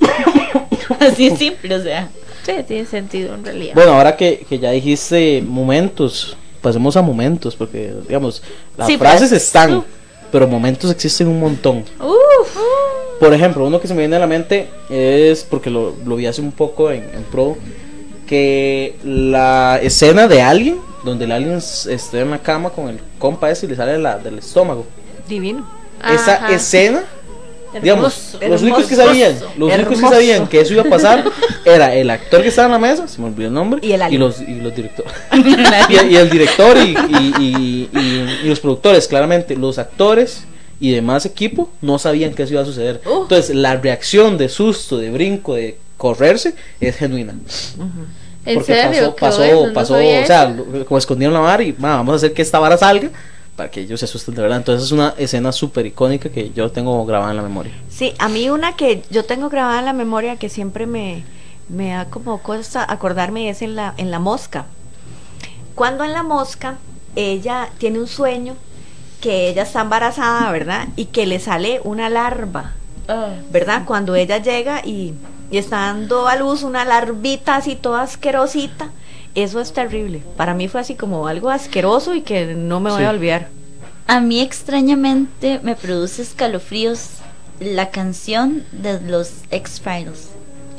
Así 1.00 1.26
es 1.26 1.38
simple, 1.38 1.74
o 1.74 1.82
sea. 1.82 2.08
Sí, 2.44 2.52
tiene 2.66 2.86
sentido 2.86 3.34
en 3.34 3.44
realidad. 3.44 3.74
Bueno, 3.74 3.92
ahora 3.94 4.16
que, 4.16 4.46
que 4.48 4.58
ya 4.58 4.70
dijiste 4.70 5.42
momentos, 5.46 6.36
pasemos 6.62 6.96
a 6.96 7.02
momentos, 7.02 7.54
porque, 7.56 7.92
digamos, 8.06 8.42
las 8.76 8.86
Sí, 8.86 8.96
frases 8.96 9.28
pues. 9.30 9.42
están, 9.42 9.84
pero 10.32 10.46
momentos 10.48 10.90
existen 10.90 11.26
un 11.28 11.40
montón. 11.40 11.84
Uf, 12.00 12.56
Por 13.20 13.32
ejemplo, 13.34 13.64
uno 13.66 13.80
que 13.80 13.86
se 13.86 13.92
me 13.94 14.00
viene 14.00 14.16
a 14.16 14.18
la 14.18 14.26
mente 14.26 14.68
es, 14.88 15.44
porque 15.44 15.68
lo, 15.70 15.94
lo 16.04 16.16
vi 16.16 16.26
hace 16.26 16.40
un 16.40 16.52
poco 16.52 16.90
en, 16.90 17.04
en 17.14 17.22
Pro, 17.30 17.56
que 18.26 18.96
la 19.04 19.78
escena 19.82 20.26
de 20.26 20.40
Alien, 20.42 20.78
donde 21.04 21.26
el 21.26 21.32
Alien 21.32 21.56
está 21.58 22.20
en 22.20 22.30
la 22.30 22.38
cama 22.38 22.70
con 22.70 22.88
el 22.88 22.98
compa 23.18 23.50
ese 23.50 23.66
y 23.66 23.68
le 23.68 23.76
sale 23.76 23.98
la, 23.98 24.18
del 24.18 24.38
estómago. 24.38 24.86
Divino. 25.28 25.66
Esa 26.02 26.36
Ajá. 26.36 26.52
escena, 26.54 27.02
digamos, 27.82 28.34
Hermoso, 28.40 28.48
los 28.48 28.62
únicos 28.62 28.86
que 28.86 28.94
hermoso, 28.94 29.08
sabían, 29.10 29.32
los 29.58 29.68
únicos 29.74 29.88
que 29.88 29.94
hermoso. 29.96 30.14
sabían 30.14 30.46
que 30.48 30.60
eso 30.60 30.72
iba 30.72 30.82
a 30.82 30.86
pasar 30.86 31.24
era 31.64 31.94
el 31.94 32.08
actor 32.08 32.40
que 32.42 32.48
estaba 32.48 32.66
en 32.66 32.72
la 32.72 32.78
mesa, 32.78 33.06
se 33.06 33.20
me 33.20 33.26
olvidó 33.28 33.48
el 33.48 33.54
nombre, 33.54 33.80
Y 33.86 33.92
el 33.92 34.00
alien. 34.02 34.18
los, 34.20 34.40
y 34.40 34.54
los 34.60 34.74
directores. 34.74 35.12
y, 35.34 35.94
y 36.12 36.16
el 36.16 36.30
director 36.30 36.76
y, 36.78 36.80
y- 36.96 37.34
y- 37.38 37.90
y- 37.92 38.40
y 38.44 38.48
los 38.48 38.60
productores, 38.60 39.06
claramente, 39.08 39.56
los 39.56 39.78
actores 39.78 40.44
y 40.80 40.92
demás 40.92 41.26
equipo 41.26 41.68
no 41.82 41.98
sabían 41.98 42.32
que 42.34 42.42
eso 42.44 42.54
iba 42.54 42.62
a 42.62 42.64
suceder. 42.64 43.00
Uh. 43.06 43.22
Entonces, 43.22 43.54
la 43.54 43.76
reacción 43.76 44.38
de 44.38 44.48
susto, 44.48 44.96
de 44.98 45.10
brinco, 45.10 45.54
de 45.54 45.78
correrse, 45.96 46.54
es 46.80 46.96
genuina. 46.96 47.34
¿En 48.46 48.54
Porque 48.54 48.72
serio? 48.74 49.14
pasó, 49.18 49.42
¿Qué 49.42 49.44
pasó? 49.44 49.66
No 49.66 49.72
pasó, 49.74 49.94
o 49.94 50.26
sea, 50.26 50.56
como 50.88 50.98
escondieron 50.98 51.34
la 51.34 51.40
vara 51.40 51.62
y 51.62 51.74
"Ma, 51.78 51.96
vamos 51.96 52.14
a 52.14 52.16
hacer 52.16 52.32
que 52.32 52.40
esta 52.42 52.58
vara 52.58 52.78
salga 52.78 53.10
para 53.54 53.70
que 53.70 53.82
ellos 53.82 54.00
se 54.00 54.06
asusten 54.06 54.34
de 54.34 54.40
verdad. 54.40 54.56
Entonces 54.56 54.86
es 54.86 54.92
una 54.92 55.14
escena 55.18 55.52
súper 55.52 55.84
icónica 55.84 56.30
que 56.30 56.50
yo 56.50 56.70
tengo 56.70 57.04
grabada 57.04 57.32
en 57.32 57.36
la 57.36 57.42
memoria. 57.42 57.72
Sí, 57.90 58.14
a 58.18 58.30
mí 58.30 58.48
una 58.48 58.76
que 58.76 59.02
yo 59.10 59.24
tengo 59.26 59.50
grabada 59.50 59.80
en 59.80 59.84
la 59.84 59.92
memoria 59.92 60.36
que 60.36 60.48
siempre 60.48 60.86
me, 60.86 61.22
me 61.68 61.90
da 61.90 62.06
como 62.06 62.40
cosa 62.42 62.90
acordarme 62.90 63.50
es 63.50 63.60
en 63.60 63.76
la, 63.76 63.92
en 63.98 64.10
la 64.10 64.18
mosca. 64.18 64.64
Cuando 65.74 66.04
en 66.04 66.14
la 66.14 66.22
mosca 66.22 66.78
ella 67.16 67.68
tiene 67.76 67.98
un 67.98 68.06
sueño 68.06 68.54
que 69.20 69.48
ella 69.48 69.62
está 69.62 69.82
embarazada, 69.82 70.50
¿verdad? 70.52 70.88
Y 70.96 71.06
que 71.06 71.26
le 71.26 71.38
sale 71.38 71.80
una 71.84 72.08
larva, 72.08 72.72
¿verdad? 73.50 73.82
Cuando 73.86 74.14
ella 74.14 74.38
llega 74.38 74.80
y, 74.84 75.14
y 75.50 75.58
está 75.58 75.76
dando 75.78 76.28
a 76.28 76.36
luz 76.36 76.62
una 76.62 76.84
larvita 76.84 77.56
así 77.56 77.76
toda 77.76 78.02
asquerosita. 78.02 78.90
Eso 79.34 79.60
es 79.60 79.72
terrible. 79.72 80.22
Para 80.36 80.54
mí 80.54 80.68
fue 80.68 80.80
así 80.80 80.94
como 80.94 81.26
algo 81.28 81.50
asqueroso 81.50 82.14
y 82.14 82.22
que 82.22 82.54
no 82.54 82.80
me 82.80 82.90
voy 82.90 83.00
Sí. 83.00 83.04
a 83.04 83.10
olvidar. 83.10 83.48
A 84.06 84.20
mí 84.20 84.40
extrañamente 84.40 85.60
me 85.62 85.76
produce 85.76 86.22
escalofríos 86.22 87.10
la 87.60 87.90
canción 87.90 88.64
de 88.72 89.00
los 89.00 89.30
X-Files. 89.50 90.30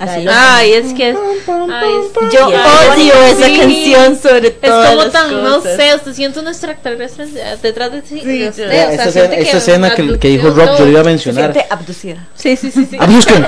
Así. 0.01 0.25
Ay, 0.29 0.73
es 0.73 0.93
que. 0.93 1.05
Ay, 1.09 1.13
es- 1.13 2.33
Yo 2.33 2.49
es 2.49 2.97
odio 2.97 3.13
esa 3.13 3.45
sí. 3.45 3.57
canción 3.59 4.17
sobre 4.19 4.47
Es 4.47 4.59
todo. 4.61 4.85
como 4.97 5.09
tan, 5.11 5.43
no 5.43 5.61
sé, 5.61 5.93
usted 5.95 6.13
siente 6.13 6.39
un 6.39 6.47
extraterrestre 6.47 7.27
detrás 7.61 7.91
de, 7.91 8.01
sí, 8.01 8.19
de 8.21 8.49
usted. 8.49 8.67
Vea, 8.69 8.87
o 8.87 8.91
sea, 8.91 8.93
esta 8.93 9.03
escena, 9.09 9.11
siente 9.27 9.41
esta 9.41 9.57
escena 9.57 9.95
que, 9.95 10.19
que 10.19 10.27
dijo 10.29 10.49
Rob, 10.49 10.77
yo 10.79 10.87
iba 10.87 11.01
a. 11.01 11.03
Se 11.03 11.09
mencionar. 11.09 11.51
siente 11.53 11.73
abducida. 11.73 12.27
Sí, 12.35 12.55
sí, 12.55 12.71
sí. 12.71 12.87
sí. 12.89 12.97
Abduscan. 12.99 13.45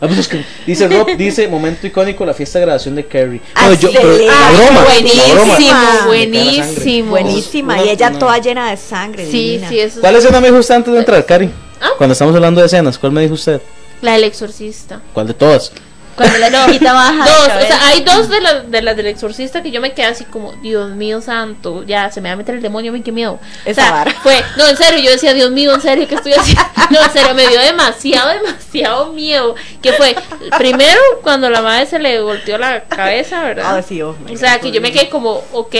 Abduscan. 0.00 0.44
Dice 0.66 0.88
Rob, 0.88 1.16
dice 1.16 1.48
momento 1.48 1.86
icónico 1.86 2.24
la 2.24 2.34
fiesta 2.34 2.58
de 2.58 2.64
graduación 2.66 2.94
de 2.94 3.06
Carrie. 3.06 3.40
No, 3.60 3.74
yo, 3.74 3.90
pero 3.92 4.18
la 4.18 4.50
broma, 4.52 4.84
buenísimo, 4.84 5.34
la 5.34 5.34
broma. 5.44 6.06
buenísimo. 6.06 7.10
Buenísima. 7.10 7.74
Una- 7.74 7.84
y 7.84 7.88
ella 7.90 8.08
una- 8.10 8.18
toda 8.18 8.38
llena 8.38 8.70
de 8.70 8.76
sangre. 8.76 9.26
Sí, 9.26 9.32
divina. 9.52 9.68
sí, 9.68 9.80
eso. 9.80 10.00
¿Cuál 10.00 10.16
escena 10.16 10.40
me 10.40 10.48
dijo 10.48 10.58
usted 10.60 10.74
antes 10.76 10.92
de 10.92 10.98
entrar, 11.00 11.24
Cari? 11.26 11.50
Ah. 11.80 11.90
Cuando 11.98 12.12
estamos 12.12 12.34
hablando 12.34 12.60
de 12.60 12.66
escenas, 12.66 12.98
¿cuál 12.98 13.12
me 13.12 13.22
dijo 13.22 13.34
usted? 13.34 13.60
La 14.02 14.12
del 14.12 14.24
exorcista. 14.24 15.00
¿Cuál 15.12 15.28
de 15.28 15.34
todas? 15.34 15.72
Cuando 16.16 16.38
la 16.38 16.66
chiquita 16.66 16.92
baja. 16.92 17.24
de 17.24 17.30
Dos, 17.30 17.64
o 17.64 17.66
sea, 17.66 17.86
hay 17.86 18.02
dos 18.02 18.28
de 18.28 18.40
las 18.40 18.70
de 18.70 18.82
las 18.82 18.96
del 18.96 19.06
exorcista 19.06 19.62
que 19.62 19.70
yo 19.70 19.80
me 19.80 19.92
quedé 19.92 20.06
así 20.06 20.24
como, 20.24 20.52
Dios 20.54 20.90
mío 20.90 21.20
santo, 21.20 21.82
ya 21.84 22.10
se 22.10 22.20
me 22.20 22.28
va 22.28 22.34
a 22.34 22.36
meter 22.36 22.54
el 22.54 22.62
demonio, 22.62 22.92
me 22.92 23.02
qué 23.02 23.12
miedo. 23.12 23.38
Esa 23.64 24.02
o 24.02 24.04
sea, 24.04 24.14
fue, 24.22 24.44
no, 24.56 24.68
en 24.68 24.76
serio, 24.76 25.00
yo 25.00 25.10
decía, 25.10 25.32
Dios 25.32 25.50
mío, 25.50 25.74
en 25.74 25.80
serio, 25.80 26.06
¿qué 26.08 26.16
estoy 26.16 26.32
haciendo? 26.32 26.62
No, 26.90 27.00
en 27.00 27.10
serio, 27.12 27.34
me 27.34 27.46
dio 27.46 27.60
demasiado, 27.60 28.30
demasiado 28.30 29.12
miedo. 29.12 29.54
Que 29.80 29.92
fue, 29.92 30.16
primero, 30.58 31.00
cuando 31.22 31.48
la 31.48 31.62
madre 31.62 31.86
se 31.86 32.00
le 32.00 32.20
volteó 32.20 32.58
la 32.58 32.82
cabeza, 32.84 33.44
¿verdad? 33.44 33.78
Ah, 33.78 33.82
sí, 33.82 34.02
oh, 34.02 34.16
O 34.28 34.36
sea, 34.36 34.58
que 34.58 34.72
yo 34.72 34.80
me 34.80 34.90
quedé 34.90 35.08
como, 35.08 35.44
ok. 35.52 35.76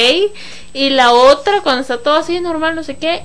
Y 0.73 0.91
la 0.91 1.13
otra, 1.13 1.63
cuando 1.63 1.83
está 1.83 1.99
todo 1.99 2.15
así 2.15 2.39
normal, 2.39 2.77
no 2.77 2.85
sé 2.85 2.97
qué, 2.97 3.25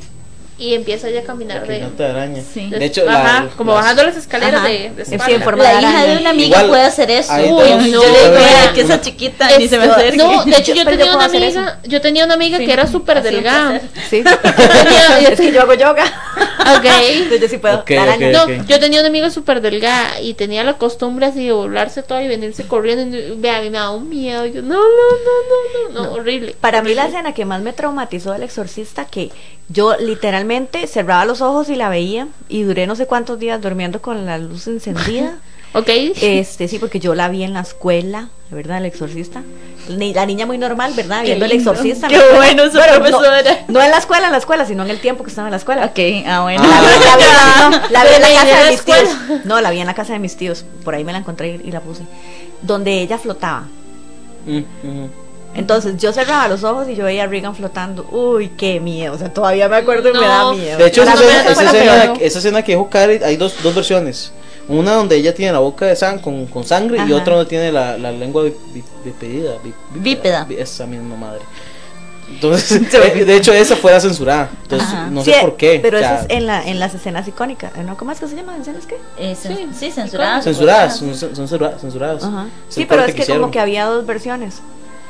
y 0.57 0.73
empieza 0.73 1.09
ya 1.09 1.19
a 1.19 1.23
caminar 1.23 1.67
de. 1.67 1.75
Gigante 1.75 2.03
de 2.03 2.09
araña. 2.09 2.43
Sí. 2.53 2.69
De 2.69 2.85
hecho, 2.85 3.03
Ajá, 3.09 3.43
la- 3.43 3.49
como 3.57 3.71
las- 3.73 3.81
bajando 3.81 4.03
las 4.03 4.15
escaleras 4.17 4.61
Ajá. 4.61 4.67
de, 4.69 4.89
de 4.95 5.05
Sí, 5.05 5.15
espalda. 5.15 5.35
en 5.35 5.41
forma 5.43 5.63
La 5.63 5.75
de 5.75 5.81
hija 5.81 6.03
de 6.05 6.17
una 6.17 6.29
amiga 6.29 6.47
Igual, 6.47 6.67
puede 6.67 6.81
hacer 6.83 7.11
eso. 7.11 7.33
Uy, 7.33 7.41
dos- 7.49 7.59
yo 7.59 7.75
le 7.77 7.91
no, 7.91 8.01
digo 8.01 8.31
vea, 8.31 8.71
que 8.73 8.81
esa 8.81 8.93
una- 8.93 9.01
chiquita 9.01 9.49
ni 9.57 9.67
se 9.67 9.77
me 9.77 9.83
acerque. 9.85 10.17
No, 10.17 10.43
de 10.45 10.51
hecho 10.51 10.73
yo 10.73 10.83
Pero 10.85 10.97
tenía 10.97 11.05
yo 11.11 11.15
una 11.17 11.25
amiga, 11.25 11.79
yo 11.83 12.01
tenía 12.01 12.25
una 12.25 12.33
amiga 12.35 12.57
Sí, 12.57 12.65
que 12.65 12.71
era 12.73 12.87
súper 12.87 13.21
delgada. 13.21 13.81
Sí. 14.09 14.23
tenía- 14.23 15.29
es 15.29 15.39
que 15.39 15.51
yo 15.51 15.61
hago 15.61 15.73
yoga. 15.73 16.05
Ok. 16.77 16.85
Entonces 17.11 17.51
sí 17.51 17.57
puedo. 17.57 17.79
Ok, 17.79 17.89
la 17.91 18.03
araña. 18.03 18.43
ok. 18.43 18.49
No, 18.49 18.63
yo 18.65 18.79
tenía 18.79 18.99
una 19.01 19.09
amiga 19.09 19.29
súper 19.29 19.59
delgada 19.61 20.19
y 20.21 20.35
tenía 20.35 20.63
la 20.63 20.73
costumbre 20.77 21.25
así 21.25 21.45
de 21.45 21.51
volarse 21.51 22.01
toda 22.01 22.23
y 22.23 22.27
venirse 22.27 22.65
corriendo. 22.65 23.17
Y, 23.17 23.35
vea, 23.37 23.57
a 23.57 23.61
mí 23.61 23.69
me 23.69 23.77
daba 23.77 23.91
un 23.91 24.07
miedo. 24.09 24.45
Yo, 24.45 24.61
no, 24.61 24.75
no, 24.75 24.79
no, 24.79 25.89
no, 25.89 25.93
no, 26.01 26.05
no, 26.05 26.11
horrible. 26.13 26.55
Para 26.61 26.81
mí 26.81 26.93
la 26.93 27.07
escena 27.07 27.33
que 27.33 27.43
más 27.45 27.61
me 27.61 27.73
traumatizó 27.73 28.31
del 28.31 28.43
exorcista 28.43 29.05
que 29.05 29.31
yo 29.67 29.95
literalmente 29.97 30.44
cerraba 30.87 31.25
los 31.25 31.41
ojos 31.41 31.69
y 31.69 31.75
la 31.75 31.89
veía 31.89 32.27
y 32.49 32.63
duré 32.63 32.87
no 32.87 32.95
sé 32.95 33.05
cuántos 33.07 33.39
días 33.39 33.61
durmiendo 33.61 34.01
con 34.01 34.25
la 34.25 34.37
luz 34.37 34.67
encendida. 34.67 35.37
Ok. 35.77 35.89
Este, 35.89 36.69
sí, 36.69 36.79
porque 36.79 37.01
yo 37.01 37.15
la 37.15 37.27
vi 37.27 37.43
en 37.43 37.51
la 37.51 37.59
escuela, 37.59 38.29
¿verdad? 38.49 38.77
El 38.77 38.85
exorcista. 38.85 39.43
Ni- 39.89 40.13
La 40.13 40.25
niña 40.25 40.45
muy 40.45 40.57
normal, 40.57 40.93
¿verdad? 40.95 41.19
Qué 41.19 41.25
Viendo 41.25 41.43
el 41.43 41.51
exorcista. 41.51 42.07
Qué 42.07 42.17
bueno 42.33 42.63
Bueno, 42.71 42.93
profesora. 42.95 43.41
No, 43.67 43.73
no 43.73 43.81
en 43.83 43.91
la 43.91 43.97
escuela, 43.97 44.27
en 44.27 44.31
la 44.31 44.37
escuela, 44.37 44.65
sino 44.65 44.83
en 44.85 44.89
el 44.89 45.01
tiempo 45.01 45.25
que 45.25 45.31
estaba 45.31 45.49
en 45.49 45.51
la 45.51 45.57
escuela. 45.57 45.85
Ok, 45.87 45.99
ah, 46.27 46.43
bueno. 46.43 46.63
La 46.63 46.79
vi, 46.79 47.03
la 47.03 47.17
vi- 47.17 47.23
no, 47.59 47.87
la 47.91 48.03
vi 48.05 48.09
en 48.15 48.21
la 48.21 48.27
casa 48.41 48.63
de 48.63 48.69
mis 48.69 48.79
escuela. 48.79 49.01
tíos. 49.27 49.39
No, 49.43 49.59
la 49.59 49.71
vi 49.71 49.79
en 49.81 49.87
la 49.87 49.93
casa 49.93 50.13
de 50.13 50.19
mis 50.19 50.37
tíos. 50.37 50.63
Por 50.85 50.95
ahí 50.95 51.03
me 51.03 51.11
la 51.11 51.17
encontré 51.17 51.59
y, 51.61 51.71
la 51.71 51.81
puse. 51.81 52.03
Donde 52.61 53.01
ella 53.01 53.17
flotaba. 53.17 53.65
Mm, 54.45 54.57
ujú. 54.59 55.09
Entonces 55.55 55.97
yo 55.97 56.11
cerraba 56.11 56.47
los 56.47 56.63
ojos 56.63 56.87
y 56.89 56.95
yo 56.95 57.05
veía 57.05 57.23
a 57.23 57.27
Regan 57.27 57.55
flotando. 57.55 58.05
Uy, 58.11 58.49
qué 58.49 58.79
miedo. 58.79 59.13
O 59.13 59.17
sea, 59.17 59.33
todavía 59.33 59.69
me 59.69 59.77
acuerdo 59.77 60.09
y 60.09 60.13
me 60.13 60.19
da 60.25 60.51
miedo. 60.53 60.77
De 60.77 60.87
hecho, 60.87 61.03
esa 61.03 61.13
escena, 61.13 62.13
esa 62.19 62.39
esa 62.49 62.61
que 62.63 62.73
dijo 62.73 62.89
Cari, 62.89 63.21
hay 63.23 63.37
dos, 63.37 63.55
dos 63.63 63.73
versiones. 63.73 64.31
Una 64.67 64.93
donde 64.93 65.15
ella 65.15 65.33
tiene 65.33 65.51
la 65.53 65.59
boca 65.59 65.85
de 65.85 65.95
sang 65.95 66.19
con, 66.19 66.47
con 66.47 66.63
sangre 66.63 66.99
y 67.07 67.11
otra 67.13 67.35
donde 67.35 67.47
tiene 67.49 67.71
la, 67.71 67.97
la 67.97 68.11
lengua 68.11 68.43
bi- 68.43 68.53
bi- 68.73 68.83
bipedida. 69.03 69.53
bi- 69.63 69.73
Bípeda. 69.99 70.47
Esa 70.49 70.85
misma 70.87 71.15
madre. 71.15 71.41
Entonces, 72.27 72.91
de 72.91 73.35
hecho, 73.37 73.53
esa 73.53 73.75
fue 73.75 73.91
la 73.91 73.99
censurada. 73.99 74.49
Entonces, 74.63 74.89
Ajá. 74.89 75.07
no 75.11 75.23
Sí, 75.23 75.31
sé 75.31 75.41
por 75.41 75.55
qué. 75.57 75.79
Pero 75.81 75.97
o 75.97 76.01
sea, 76.01 76.15
eso 76.15 76.25
es 76.27 76.37
en, 76.37 76.47
la, 76.47 76.63
en 76.67 76.79
las 76.79 76.95
escenas 76.95 77.27
icónicas. 77.27 77.75
¿no? 77.77 77.95
¿Cómo 77.95 78.11
es 78.11 78.19
que 78.19 78.27
se 78.27 78.35
llaman? 78.35 78.59
¿Escenas 78.61 78.85
qué? 78.87 78.97
Eh, 79.19 79.35
Sí, 79.39 79.67
sí, 79.77 79.91
censuradas. 79.91 80.43
Censuradas, 80.43 80.97
son, 80.97 81.15
son 81.15 81.35
censura- 81.35 81.77
censuradas. 81.79 82.23
Ajá. 82.23 82.47
Sí, 82.67 82.85
pero 82.85 83.05
es 83.05 83.13
que 83.13 83.25
como 83.25 83.51
que 83.51 83.59
había 83.59 83.85
dos 83.85 84.05
versiones. 84.05 84.55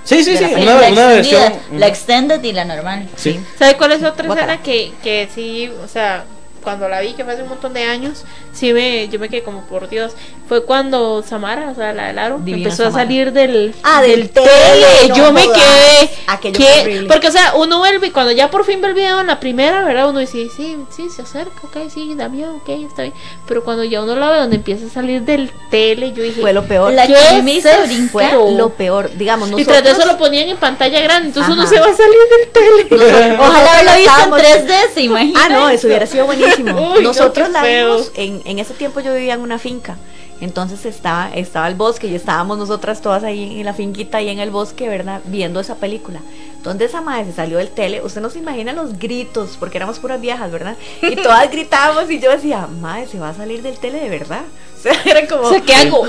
Sí, 0.06 0.24
sí, 0.24 0.38
sí, 0.38 0.46
una, 0.56 0.80
la 0.82 0.92
una 0.92 1.08
versión. 1.08 1.54
La 1.74 1.88
extended 1.88 2.42
y 2.44 2.54
la 2.54 2.64
normal. 2.64 3.10
Sí. 3.16 3.40
¿Sabe 3.58 3.76
cuál 3.76 3.92
es 3.92 4.04
otra 4.04 4.28
escena 4.28 4.62
que, 4.62 4.94
que 5.04 5.28
sí, 5.34 5.70
o 5.84 5.88
sea, 5.88 6.26
cuando 6.66 6.90
la 6.90 7.00
vi, 7.00 7.14
que 7.14 7.24
fue 7.24 7.32
hace 7.34 7.44
un 7.44 7.48
montón 7.50 7.74
de 7.74 7.84
años, 7.84 8.26
sí 8.52 8.74
me, 8.74 9.08
yo 9.08 9.18
me 9.20 9.30
quedé 9.30 9.44
como 9.44 9.62
por 9.62 9.88
Dios. 9.88 10.12
Fue 10.50 10.66
cuando 10.66 11.24
Samara, 11.24 11.70
o 11.72 11.76
sea, 11.76 11.94
la 11.94 12.08
del 12.08 12.20
aro, 12.20 12.40
Divina 12.40 12.66
empezó 12.66 12.84
Samara. 12.84 13.02
a 13.04 13.06
salir 13.06 13.32
del, 13.32 13.74
Ah, 13.84 14.02
del 14.02 14.30
tele. 14.30 14.48
tele, 14.48 15.10
no 15.10 15.16
yo 15.16 15.32
me 15.32 15.44
quedé. 15.44 16.82
Horrible. 16.82 17.08
Porque, 17.08 17.28
o 17.30 17.32
sea, 17.32 17.54
uno 17.56 17.80
ve 17.82 17.90
el 17.90 18.00
vi- 18.00 18.12
cuando 18.12 18.32
ya 18.34 18.50
por 18.52 18.66
fin 18.66 18.82
ve 18.82 18.90
el 18.90 18.94
video 18.94 19.22
en 19.22 19.28
la 19.28 19.40
primera, 19.40 19.84
¿verdad? 19.84 20.10
Uno 20.10 20.20
dice, 20.20 20.50
sí, 20.56 20.78
sí, 20.96 21.10
se 21.10 21.22
acerca, 21.22 21.54
ok, 21.64 21.90
sí, 21.94 22.14
da 22.16 22.28
miedo, 22.30 22.56
ok, 22.56 22.70
está 22.70 23.04
bien. 23.04 23.14
Pero 23.48 23.64
cuando 23.64 23.84
ya 23.84 24.02
uno 24.04 24.16
la 24.16 24.30
ve 24.32 24.40
donde 24.40 24.56
empieza 24.58 24.88
a 24.88 24.90
salir 24.90 25.22
del 25.22 25.52
tele, 25.70 26.12
yo 26.14 26.24
dije, 26.24 26.42
Fue 26.42 26.54
lo 26.54 26.66
peor. 26.66 26.92
La 26.94 27.08
¿qué 27.08 27.14
que 27.14 27.20
a 27.20 27.32
mí 27.34 27.38
es 27.38 27.44
me 27.44 27.54
hizo 27.56 27.70
esto? 27.70 27.84
brincar. 27.86 28.10
Fue 28.12 28.52
lo 28.54 28.70
peor. 28.70 29.12
Digamos, 29.16 29.48
Y 29.50 29.52
nosotros... 29.52 29.78
tras 29.78 29.84
de 29.84 29.92
eso 30.02 30.12
lo 30.12 30.18
ponían 30.18 30.50
en 30.50 30.58
pantalla 30.58 31.00
grande, 31.02 31.28
entonces 31.30 31.52
uno 31.54 31.62
Ajá. 31.64 31.70
se 31.72 31.80
va 31.80 31.88
a 31.88 31.94
salir 31.96 32.18
del 32.40 32.88
tele. 32.88 33.38
Ojalá 33.40 33.72
haberla 33.74 33.96
visto 33.98 34.12
en 34.12 34.24
Estábamos- 34.24 34.42
3D, 34.42 34.74
se 34.94 35.02
imagina. 35.02 35.40
Ah, 35.44 35.50
no, 35.50 35.70
eso 35.70 35.88
hubiera 35.88 36.06
sido 36.06 36.26
buenísimo. 36.26 36.55
Uy, 36.98 37.04
Nosotros 37.04 37.50
la 37.50 37.64
vimos, 37.64 38.12
en, 38.16 38.42
en 38.46 38.60
ese 38.60 38.74
tiempo 38.74 39.00
yo 39.00 39.14
vivía 39.14 39.34
en 39.34 39.42
una 39.42 39.60
finca. 39.60 39.98
Entonces 40.42 40.86
estaba, 40.86 41.30
estaba 41.34 41.68
el 41.70 41.76
bosque 41.76 42.08
y 42.08 42.16
estábamos 42.16 42.58
nosotras 42.58 43.02
todas 43.02 43.24
ahí 43.24 43.58
en 43.60 43.66
la 43.66 43.74
finquita 43.74 44.22
y 44.22 44.28
en 44.28 44.40
el 44.40 44.52
bosque, 44.52 44.90
¿verdad? 44.90 45.22
Viendo 45.26 45.62
esa 45.62 45.76
película. 45.76 46.20
donde 46.62 46.86
esa 46.86 47.00
madre 47.00 47.26
se 47.26 47.34
salió 47.34 47.58
del 47.60 47.70
tele, 47.70 48.02
usted 48.04 48.22
no 48.22 48.30
se 48.30 48.40
imagina 48.40 48.74
los 48.74 48.98
gritos, 49.00 49.52
porque 49.60 49.78
éramos 49.78 50.00
puras 50.00 50.20
viejas, 50.20 50.52
¿verdad? 50.52 50.76
Y 51.02 51.16
todas 51.24 51.50
gritábamos 51.50 52.10
y 52.12 52.20
yo 52.20 52.32
decía, 52.32 52.68
madre, 52.82 53.08
se 53.08 53.20
va 53.20 53.30
a 53.30 53.34
salir 53.34 53.62
del 53.62 53.78
tele 53.78 54.00
de 54.00 54.10
verdad. 54.10 54.42
O 54.78 54.82
sea, 54.82 54.94
era 55.06 55.26
como... 55.26 55.44
O 55.44 55.50
sea, 55.52 55.62
¿qué 55.62 55.74
hago? 55.74 56.02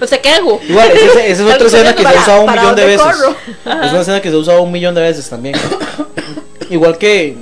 o 0.00 0.06
sea, 0.06 0.20
¿qué 0.20 0.30
hago? 0.30 0.60
Igual, 0.68 0.90
esa, 0.90 1.24
esa 1.24 1.48
es 1.48 1.54
otra 1.54 1.66
escena 1.66 1.94
que 1.94 2.02
se 2.02 2.08
ha 2.08 2.20
usado 2.20 2.40
un 2.40 2.46
¿Para 2.46 2.60
millón 2.62 2.76
de 2.76 2.84
veces. 2.84 3.00
corro? 3.00 3.36
Es 3.84 3.90
una 3.90 4.00
escena 4.00 4.20
que 4.20 4.28
se 4.28 4.34
ha 4.34 4.38
usado 4.38 4.62
un 4.62 4.72
millón 4.72 4.94
de 4.94 5.00
veces 5.00 5.30
también. 5.30 5.54
Igual 6.68 6.98
que 6.98 7.36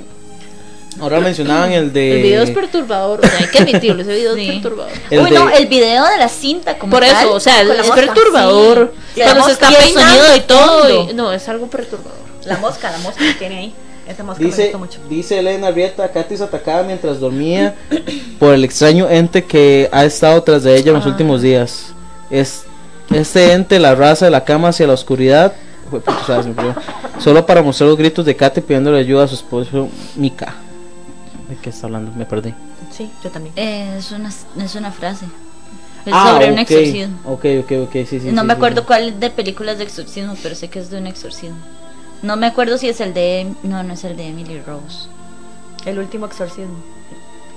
ahora 0.99 1.19
mencionaban 1.19 1.71
el 1.71 1.91
de 1.93 2.17
El 2.17 2.21
video 2.23 2.43
es 2.43 2.51
perturbador, 2.51 3.19
o 3.23 3.27
sea, 3.27 3.39
hay 3.39 3.47
que 3.47 3.59
admitirlo, 3.59 4.01
ese 4.01 4.13
video 4.15 4.35
Sí. 4.35 4.47
es 4.49 4.53
perturbador. 4.61 4.91
el 5.09 5.19
Uy, 5.21 5.31
no, 5.31 5.49
el 5.49 5.67
video 5.67 6.05
de 6.05 6.17
la 6.17 6.29
cinta 6.29 6.77
como 6.77 6.91
Por 6.91 7.01
tal, 7.05 7.25
eso, 7.25 7.33
o 7.33 7.39
sea, 7.39 7.61
es 7.61 7.67
mosca, 7.67 7.95
perturbador. 7.95 8.93
sí. 9.15 9.21
Cuando 9.21 9.43
se 9.45 9.51
está 9.51 9.71
y 9.71 9.75
el 9.75 9.81
peinando 9.83 10.13
sonido 10.23 10.35
y 10.35 10.39
todo. 10.41 11.09
y- 11.09 11.13
no, 11.13 11.31
es 11.33 11.47
algo 11.49 11.67
perturbador. 11.67 12.19
La 12.45 12.57
mosca, 12.57 12.89
la 12.91 12.97
mosca 12.99 13.19
que 13.19 13.33
tiene 13.33 13.57
ahí. 13.57 13.73
Esa 14.07 14.23
mosca 14.23 14.41
me 14.41 14.47
Dice, 14.47 14.63
gustó 14.63 14.79
mucho. 14.79 14.99
dice 15.07 15.37
Elena 15.37 15.69
Rieta, 15.69 16.09
Katy 16.11 16.33
es 16.33 16.41
atacada 16.41 16.81
mientras 16.83 17.19
dormía 17.19 17.75
por 18.39 18.53
el 18.55 18.63
extraño 18.63 19.07
ente 19.07 19.43
que 19.45 19.87
ha 19.91 20.03
estado 20.03 20.41
tras 20.41 20.63
de 20.63 20.75
ella 20.75 20.89
en 20.89 20.95
los 20.95 21.05
Ah. 21.05 21.09
últimos 21.09 21.41
días. 21.43 21.93
Es, 22.31 22.63
este 23.13 23.51
ente 23.53 23.77
la 23.77 23.93
raza 23.93 24.25
de 24.25 24.31
la 24.31 24.43
cama 24.43 24.69
hacia 24.69 24.87
la 24.87 24.93
oscuridad. 24.93 25.53
Me. 25.91 26.01
Solo 27.21 27.45
para 27.45 27.61
mostrar 27.61 27.89
los 27.89 27.97
gritos 27.97 28.25
de 28.25 28.35
Katy 28.35 28.61
pidiéndole 28.61 28.99
ayuda 28.99 29.23
a 29.25 29.27
su 29.27 29.35
esposo 29.35 29.89
Mika. 30.15 30.55
¿De 31.49 31.55
qué 31.57 31.69
está 31.71 31.87
hablando? 31.87 32.11
Me 32.15 32.25
perdí. 32.25 32.53
Sí, 32.91 33.09
yo 33.23 33.31
también. 33.31 33.53
Eh, 33.57 33.95
es, 33.97 34.11
una, 34.11 34.29
es 34.29 34.75
una 34.75 34.91
frase. 34.91 35.25
Es 36.05 36.13
Ah, 36.15 36.31
sobre 36.33 36.51
un 36.51 36.59
exorcismo. 36.59 37.17
Ok, 37.25 37.45
ok, 37.63 37.71
ok, 37.87 37.91
sí, 38.07 38.19
sí. 38.19 38.31
no 38.31 38.41
sí, 38.41 38.47
me 38.47 38.53
sí, 38.53 38.57
acuerdo 38.57 38.81
sí. 38.81 38.87
cuál 38.87 39.19
de 39.19 39.29
películas 39.31 39.77
de 39.77 39.83
exorcismo, 39.83 40.35
pero 40.41 40.55
sé 40.55 40.69
que 40.69 40.79
es 40.79 40.89
de 40.89 40.97
un 40.99 41.07
exorcismo. 41.07 41.57
No 42.21 42.35
me 42.37 42.47
acuerdo 42.47 42.77
si 42.77 42.87
es 42.89 43.01
el 43.01 43.13
de. 43.13 43.51
No, 43.63 43.83
no 43.83 43.93
es 43.93 44.03
el 44.03 44.15
de 44.15 44.27
Emily 44.27 44.61
Rose. 44.61 45.09
El 45.85 45.99
último 45.99 46.25
exorcismo. 46.27 46.75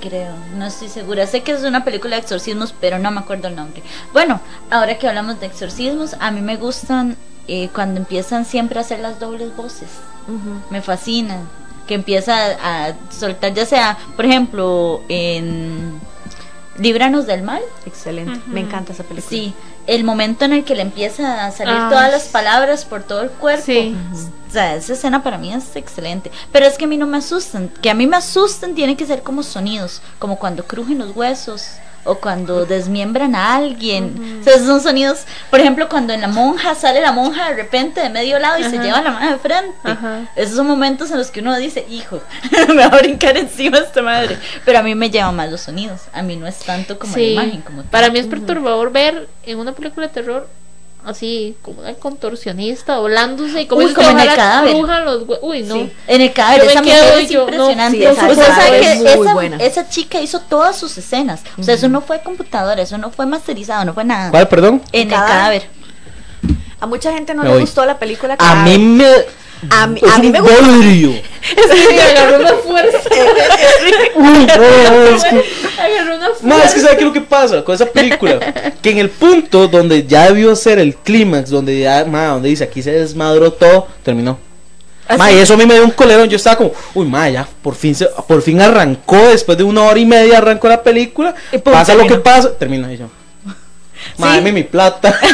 Creo, 0.00 0.32
no 0.56 0.66
estoy 0.66 0.88
segura. 0.88 1.26
Sé 1.26 1.42
que 1.42 1.52
es 1.52 1.62
una 1.62 1.84
película 1.84 2.16
de 2.16 2.22
exorcismos, 2.22 2.74
pero 2.80 2.98
no 2.98 3.10
me 3.12 3.20
acuerdo 3.20 3.46
el 3.48 3.54
nombre. 3.54 3.82
Bueno, 4.12 4.40
ahora 4.70 4.98
que 4.98 5.06
hablamos 5.06 5.38
de 5.38 5.46
exorcismos, 5.46 6.16
a 6.18 6.30
mí 6.32 6.40
me 6.40 6.56
gustan 6.56 7.16
eh, 7.46 7.68
cuando 7.72 8.00
empiezan 8.00 8.44
siempre 8.44 8.78
a 8.78 8.82
hacer 8.82 8.98
las 9.00 9.20
dobles 9.20 9.54
voces. 9.56 9.88
Me 10.70 10.80
fascinan. 10.82 11.48
Que 11.92 11.96
empieza 11.96 12.56
a, 12.62 12.94
soltar, 13.10 13.52
ya 13.52 13.66
sea, 13.66 13.98
por 14.16 14.24
ejemplo, 14.24 15.02
en 15.10 16.00
Líbranos 16.78 17.26
del 17.26 17.42
Mal. 17.42 17.60
Excelente. 17.84 18.40
Me 18.46 18.60
encanta 18.60 18.94
esa 18.94 19.04
película. 19.04 19.28
Sí, 19.28 19.52
el 19.86 20.02
momento 20.02 20.46
en 20.46 20.54
el 20.54 20.64
que 20.64 20.74
le 20.74 20.80
empieza 20.80 21.44
a 21.44 21.50
salir 21.50 21.74
Ah, 21.76 21.88
todas 21.90 22.10
las 22.10 22.24
palabras 22.28 22.86
por 22.86 23.02
todo 23.02 23.20
el 23.20 23.28
cuerpo. 23.28 23.66
Sí. 23.66 23.94
O 24.48 24.50
sea, 24.50 24.74
esa 24.74 24.94
escena 24.94 25.22
para 25.22 25.36
mí 25.36 25.52
es 25.52 25.76
excelente. 25.76 26.30
Pero 26.50 26.64
es 26.64 26.78
que 26.78 26.86
a 26.86 26.88
mí 26.88 26.96
no 26.96 27.06
me 27.06 27.18
asustan. 27.18 27.68
Que 27.68 27.90
a 27.90 27.94
mí 27.94 28.06
me 28.06 28.16
asustan 28.16 28.74
tiene 28.74 28.96
que 28.96 29.04
ser 29.04 29.22
como 29.22 29.42
sonidos. 29.42 30.00
Como 30.18 30.38
cuando 30.38 30.64
crujen 30.64 30.98
los 30.98 31.14
huesos. 31.14 31.72
O 32.04 32.16
cuando 32.16 32.66
desmiembran 32.66 33.34
a 33.36 33.54
alguien. 33.54 34.38
O 34.40 34.44
sea, 34.44 34.54
esos 34.54 34.66
son 34.66 34.80
sonidos. 34.80 35.20
Por 35.50 35.60
ejemplo, 35.60 35.88
cuando 35.88 36.12
en 36.12 36.20
la 36.20 36.28
monja 36.28 36.74
sale 36.74 37.00
la 37.00 37.12
monja 37.12 37.50
de 37.50 37.54
repente 37.54 38.00
de 38.00 38.08
medio 38.10 38.38
lado 38.40 38.58
y 38.58 38.64
se 38.64 38.78
lleva 38.78 39.00
la 39.02 39.12
mano 39.12 39.30
de 39.32 39.38
frente. 39.38 39.72
Ajá. 39.84 40.22
Esos 40.34 40.56
son 40.56 40.66
momentos 40.66 41.10
en 41.12 41.18
los 41.18 41.30
que 41.30 41.40
uno 41.40 41.56
dice, 41.56 41.86
hijo, 41.88 42.20
me 42.68 42.74
va 42.74 42.86
a 42.86 42.98
brincar 42.98 43.36
encima 43.36 43.78
esta 43.78 44.02
madre. 44.02 44.36
Pero 44.64 44.80
a 44.80 44.82
mí 44.82 44.94
me 44.96 45.10
llevan 45.10 45.36
más 45.36 45.50
los 45.50 45.60
sonidos. 45.60 46.00
A 46.12 46.22
mí 46.22 46.34
no 46.36 46.46
es 46.48 46.58
tanto 46.58 46.98
como 46.98 47.14
Sí. 47.14 47.34
la 47.34 47.42
imagen. 47.44 47.60
Como. 47.62 47.82
Para 47.84 48.10
mí 48.10 48.18
es 48.18 48.26
perturbador 48.26 48.90
ver 48.92 49.28
en 49.44 49.58
una 49.58 49.72
película 49.72 50.08
de 50.08 50.12
terror 50.12 50.48
así 51.04 51.56
como 51.62 51.80
una 51.80 51.94
contorsionista 51.94 52.94
doblándose 52.96 53.62
y 53.62 53.66
como, 53.66 53.80
Uy, 53.82 53.86
es 53.88 53.94
como 53.94 54.10
en 54.10 54.20
el 54.20 54.34
cadáver. 54.34 54.76
los 55.04 55.22
Uy, 55.42 55.62
no. 55.62 55.74
Sí. 55.74 55.92
En 56.06 56.20
el 56.20 56.32
cadáver, 56.32 56.62
Yo 56.64 56.70
esa 56.70 56.82
mujer 56.82 57.18
es 57.20 57.30
yo, 57.30 57.40
no, 57.46 57.50
impresionante. 57.70 57.98
sí, 57.98 58.04
esa 58.04 58.12
Usted 58.28 58.30
escena 58.42 58.56
sabe 58.56 58.80
es 58.80 58.86
que 58.88 58.94
muy 58.98 59.08
esa, 59.24 59.34
buena. 59.34 59.56
esa 59.56 59.88
chica 59.88 60.20
hizo 60.20 60.40
todas 60.40 60.76
sus 60.76 60.96
escenas. 60.98 61.42
O 61.58 61.62
sea, 61.62 61.74
eso 61.74 61.88
no 61.88 62.00
fue 62.00 62.20
computadora, 62.22 62.80
eso 62.82 62.98
no 62.98 63.10
fue 63.10 63.26
masterizado, 63.26 63.84
no 63.84 63.94
fue 63.94 64.04
nada. 64.04 64.30
¿Cuál, 64.30 64.48
perdón? 64.48 64.82
En 64.92 65.02
el 65.02 65.08
Cadáver. 65.08 65.62
cadáver. 65.62 65.62
A 66.80 66.86
mucha 66.86 67.12
gente 67.12 67.32
no 67.34 67.42
Me 67.42 67.48
le 67.48 67.54
voy. 67.54 67.60
gustó 67.62 67.84
la 67.86 67.98
película. 67.98 68.36
A 68.38 68.64
mí 68.64 68.78
me. 68.78 69.06
A 69.70 69.86
mí- 69.86 70.00
es 70.02 70.10
a 70.12 70.18
mí 70.18 70.26
un 70.26 70.32
me 70.32 70.40
bodrio. 70.40 71.12
Sí, 71.42 71.98
agarró 71.98 72.38
una 72.40 72.54
fuerza. 72.54 72.98
Uy, 74.14 74.46
no, 74.46 75.16
es 75.16 75.24
que- 75.24 75.44
agarró 75.80 76.16
una 76.16 76.26
fuerza. 76.26 76.46
No, 76.46 76.58
es 76.62 76.72
que 76.74 76.80
¿sabe 76.80 76.92
qué 76.96 77.00
es 77.00 77.06
lo 77.06 77.12
que 77.12 77.20
pasa 77.20 77.64
con 77.64 77.74
esa 77.74 77.86
película? 77.86 78.38
Que 78.80 78.90
en 78.90 78.98
el 78.98 79.10
punto 79.10 79.66
donde 79.68 80.06
ya 80.06 80.26
debió 80.26 80.54
ser 80.56 80.78
el 80.78 80.94
clímax, 80.96 81.50
donde 81.50 81.80
ya, 81.80 82.04
ma, 82.04 82.26
donde 82.28 82.48
dice 82.48 82.64
aquí 82.64 82.82
se 82.82 82.92
desmadró 82.92 83.52
todo, 83.52 83.86
terminó. 84.02 84.38
Ma, 85.18 85.30
y 85.32 85.38
eso 85.38 85.54
a 85.54 85.56
mí 85.56 85.66
me 85.66 85.74
dio 85.74 85.84
un 85.84 85.90
colerón. 85.90 86.28
Yo 86.28 86.36
estaba 86.36 86.56
como, 86.56 86.72
uy, 86.94 87.06
ma, 87.06 87.28
ya 87.28 87.46
por 87.60 87.74
fin, 87.74 87.94
se, 87.94 88.06
por 88.06 88.40
fin 88.40 88.60
arrancó. 88.60 89.16
Después 89.28 89.58
de 89.58 89.64
una 89.64 89.82
hora 89.82 89.98
y 89.98 90.06
media 90.06 90.38
arrancó 90.38 90.68
la 90.68 90.82
película. 90.82 91.34
Y 91.52 91.58
pum, 91.58 91.72
pasa 91.72 91.94
lo 91.94 92.06
que 92.06 92.16
pasa, 92.16 92.56
termina 92.56 92.90
y 92.92 92.96
yo. 92.98 93.06
Ma, 94.18 94.30
Sí. 94.30 94.36
dame 94.36 94.52
mi 94.52 94.62
plata. 94.64 95.18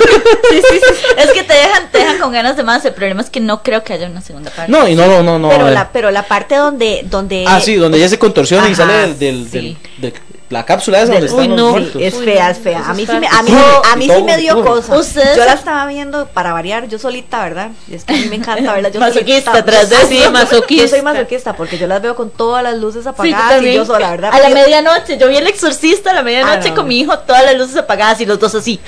Sí, 0.51 0.63
sí, 0.71 0.81
sí. 0.81 0.95
Es 1.19 1.31
que 1.33 1.43
te 1.43 1.53
dejan, 1.55 1.91
te 1.91 1.99
dejan 1.99 2.19
con 2.19 2.33
ganas 2.33 2.57
de 2.57 2.63
más. 2.65 2.85
El 2.85 2.93
problema 2.95 3.21
es 3.23 3.29
que 3.31 3.41
no 3.41 3.63
creo 3.63 3.83
que 3.85 3.93
haya 3.95 4.07
una 4.09 4.21
segunda 4.23 4.51
parte. 4.51 4.71
no, 4.71 4.87
y 4.89 4.95
no, 4.95 5.07
no, 5.07 5.23
no, 5.23 5.39
no. 5.39 5.49
a 5.49 5.57
pero, 5.57 5.71
la, 5.71 5.89
pero 5.93 6.11
la 6.11 6.23
parte 6.23 6.55
donde. 6.57 7.03
donde 7.05 7.45
Ah, 7.47 7.61
sí, 7.61 7.75
donde 7.77 7.99
ella 7.99 8.09
se 8.09 8.19
contorsiona 8.19 8.69
y 8.69 8.75
sale 8.75 8.95
del, 9.15 9.19
del, 9.19 9.45
sí. 9.51 9.77
del- 9.99 10.13
de 10.13 10.15
la 10.51 10.65
cápsula 10.65 11.03
esa 11.03 11.13
donde 11.13 11.27
están 11.27 11.41
Uy, 11.43 11.49
los 11.49 11.57
no. 11.59 11.71
muertos. 11.73 12.01
Es 12.01 12.15
fea, 12.15 12.51
es 12.51 12.57
fea. 12.59 12.83
A 12.89 12.95
mí 12.95 13.05
sí 13.05 13.13
me, 13.21 13.27
a 13.29 13.43
mí, 13.43 13.53
a 13.93 13.97
mí 13.97 14.09
sí 14.09 14.23
me 14.23 14.39
dio 14.39 14.55
todo. 14.55 14.65
cosa. 14.65 14.97
Ustedes- 14.97 15.37
Yo 15.37 15.45
la 15.45 15.53
estaba 15.53 15.85
viendo 15.87 16.27
para 16.29 16.55
variar, 16.55 16.89
yo 16.89 16.99
solita, 16.99 17.43
¿verdad? 17.43 17.71
Y 17.87 17.97
es 17.97 18.05
que 18.05 18.15
a 18.15 18.17
mí 18.17 18.25
me 18.31 18.37
encanta 18.37 18.73
verla. 18.73 18.89
Yo 18.95 18.99
Masoquista, 18.99 19.51
solita. 19.51 19.71
tras 19.71 19.91
de 19.91 19.97
Ah, 19.97 20.01
sí, 20.09 20.19
Yo 20.23 20.31
masoquista. 20.31 20.89
soy 20.89 21.03
masoquista 21.03 21.53
porque 21.53 21.77
yo 21.77 21.87
las 21.87 22.01
veo 22.01 22.17
con 22.17 22.31
todas 22.31 22.63
las 22.63 22.79
luces 22.79 23.03
Sí, 23.03 23.05
yo 23.05 23.11
apagadas 23.11 23.63
y 23.63 23.75
yo 23.75 23.85
sola, 23.85 24.11
¿verdad? 24.11 24.31
A 24.33 24.39
la 24.39 24.49
Yo- 24.49 24.55
medianoche, 24.55 25.19
yo 25.19 25.29
vi 25.29 25.37
el 25.37 25.47
exorcista 25.49 26.13
a 26.13 26.15
la 26.15 26.23
medianoche 26.23 26.69
Ah, 26.69 26.71
no, 26.71 26.75
con 26.77 26.89
mi 26.89 26.99
hijo, 27.01 27.19
todas 27.19 27.45
las 27.45 27.55
luces 27.57 27.77
apagadas 27.77 28.19
y 28.23 28.25
los 28.25 28.39
dos 28.41 28.51
así. 28.59 28.81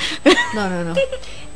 No, 0.55 0.69
no, 0.69 0.85
no. 0.85 0.95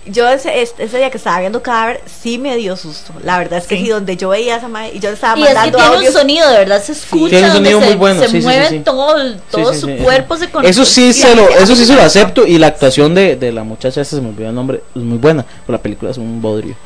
Yo 0.07 0.29
ese, 0.29 0.61
ese 0.61 0.75
ese 0.85 0.99
día 0.99 1.09
que 1.11 1.17
estaba 1.17 1.41
viendo 1.41 1.62
cadáver 1.62 2.03
sí 2.05 2.37
me 2.37 2.55
dio 2.59 2.77
susto. 2.77 3.15
La 3.23 3.39
verdad 3.39 3.59
es 3.59 3.67
que 3.67 3.77
Sí. 3.79 3.85
sí, 3.85 3.89
donde 3.89 4.19
yo 4.19 4.29
veía 4.29 4.57
a 4.57 4.59
esa 4.59 4.69
madre 4.69 4.91
y 4.93 4.99
yo 5.01 5.09
le 5.09 5.15
estaba 5.15 5.39
Y 5.39 5.43
es 5.43 5.49
que 5.49 5.55
mandando 5.55 5.79
tiene 5.79 6.07
un 6.09 6.12
sonido, 6.12 6.51
de 6.51 6.59
verdad, 6.59 6.83
se 6.83 6.93
escucha. 6.93 7.31
Tiene 7.31 7.47
un 7.47 7.53
sonido 7.55 7.81
se, 7.81 7.87
muy 7.87 7.95
bueno, 7.95 8.21
Se 8.21 8.27
sí, 8.27 8.33
sí, 8.33 8.39
sí, 8.41 8.45
mueve 8.47 8.69
sí. 8.69 8.81
todo, 8.81 9.15
todo 9.51 9.69
Sí, 9.73 9.75
sí, 9.77 9.81
su 9.81 9.87
sí, 9.87 9.97
cuerpo, 10.03 10.37
se 10.37 10.51
conecta. 10.51 10.71
Eso 10.71 10.85
sí, 10.85 11.07
Y 11.09 11.12
se 11.15 11.35
lo, 11.35 11.49
eso 11.49 11.75
sí 11.75 11.87
se 11.87 11.95
lo 11.95 12.03
acepto 12.03 12.47
y 12.47 12.59
la 12.59 12.67
actuación 12.67 13.15
de, 13.15 13.37
de 13.37 13.51
la 13.51 13.65
muchacha 13.65 14.03
esa 14.03 14.17
se 14.17 14.21
me 14.21 14.29
olvidó 14.29 14.51
el 14.51 14.55
nombre, 14.55 14.83
es 14.95 15.01
muy 15.03 15.17
buena, 15.17 15.43
pero 15.67 15.79
la 15.79 15.83
película 15.83 16.11
es 16.11 16.19
un 16.19 16.43
bodrio. 16.43 16.77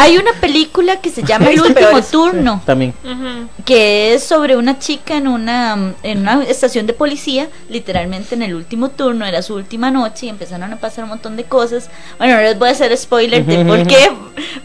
Hay 0.00 0.16
una 0.16 0.32
película 0.40 1.00
que 1.00 1.10
se 1.10 1.24
llama 1.24 1.50
El 1.50 1.60
Visto 1.60 1.68
último 1.68 2.02
turno. 2.02 2.62
También. 2.64 2.94
Que 3.64 4.14
es 4.14 4.22
sobre 4.22 4.56
una 4.56 4.78
chica 4.78 5.16
en 5.16 5.26
una 5.26 5.94
en 6.04 6.20
una 6.20 6.44
estación 6.44 6.86
de 6.86 6.92
policía, 6.92 7.48
literalmente 7.68 8.36
en 8.36 8.42
el 8.42 8.54
último 8.54 8.90
turno, 8.90 9.26
era 9.26 9.42
su 9.42 9.54
última 9.54 9.90
noche 9.90 10.26
y 10.26 10.28
empezaron 10.28 10.72
a 10.72 10.76
pasar 10.76 11.02
un 11.02 11.10
montón 11.10 11.36
de 11.36 11.44
cosas. 11.44 11.90
Bueno, 12.16 12.36
no 12.36 12.42
les 12.42 12.56
voy 12.56 12.68
a 12.68 12.72
hacer 12.72 12.96
spoiler 12.96 13.44
de 13.44 13.64
por 13.64 13.84
qué, 13.88 14.12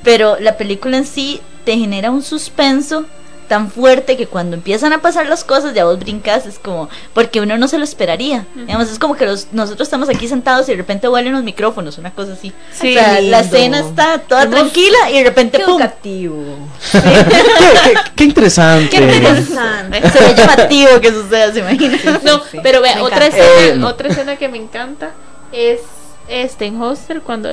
pero 0.03 0.37
la 0.39 0.55
película 0.55 0.97
en 0.97 1.05
sí 1.05 1.41
te 1.65 1.77
genera 1.77 2.11
un 2.11 2.21
suspenso 2.21 3.05
tan 3.53 3.69
fuerte 3.69 4.17
que 4.17 4.25
cuando 4.25 4.55
empiezan 4.55 4.93
a 4.93 5.01
pasar 5.03 5.27
las 5.27 5.43
cosas 5.43 5.75
ya 5.75 5.85
vos 5.85 5.99
brincas, 5.99 6.47
es 6.47 6.57
como, 6.57 6.89
porque 7.13 7.39
uno 7.39 7.55
no 7.55 7.67
se 7.67 7.77
lo 7.77 7.83
esperaría. 7.83 8.47
Digamos, 8.55 8.89
es 8.89 8.97
como 8.97 9.15
que 9.15 9.27
los, 9.27 9.49
nosotros 9.51 9.85
estamos 9.85 10.09
aquí 10.09 10.27
sentados 10.27 10.67
y 10.69 10.71
de 10.71 10.77
repente 10.77 11.07
vuelan 11.07 11.33
los 11.33 11.43
micrófonos, 11.43 11.99
una 11.99 12.09
cosa 12.09 12.33
así. 12.33 12.51
Sí. 12.71 12.97
o 12.97 12.99
sea, 12.99 13.13
la 13.21 13.41
Lindo. 13.41 13.55
escena 13.55 13.79
está 13.81 14.17
toda 14.17 14.45
Hemos- 14.45 14.55
tranquila 14.55 15.11
y 15.11 15.19
de 15.19 15.23
repente 15.25 15.59
Qué 15.59 15.65
¡pum! 15.65 15.73
educativo. 15.79 16.43
qué, 16.91 16.99
qué- 17.01 17.99
qué 18.15 18.23
interesante. 18.23 18.89
Qué 18.89 18.97
interesante. 18.97 20.09
Se 20.09 20.19
ve 20.19 20.33
llamativo 20.35 20.99
que 20.99 21.11
suceda, 21.11 21.53
se 21.53 21.59
imagina. 21.59 21.99
No, 22.23 22.39
sí. 22.51 22.57
pero 22.63 22.81
vea, 22.81 22.95
Me 22.95 23.01
otra 23.03 23.27
encanta. 23.27 23.37
escena, 23.37 23.73
Eh, 23.73 23.75
no. 23.77 23.87
otra 23.87 24.07
escena 24.09 24.35
que 24.35 24.49
me 24.49 24.57
encanta 24.57 25.11
es 25.51 25.79
este 26.27 26.65
en 26.65 26.81
Hostel 26.81 27.21
cuando, 27.21 27.49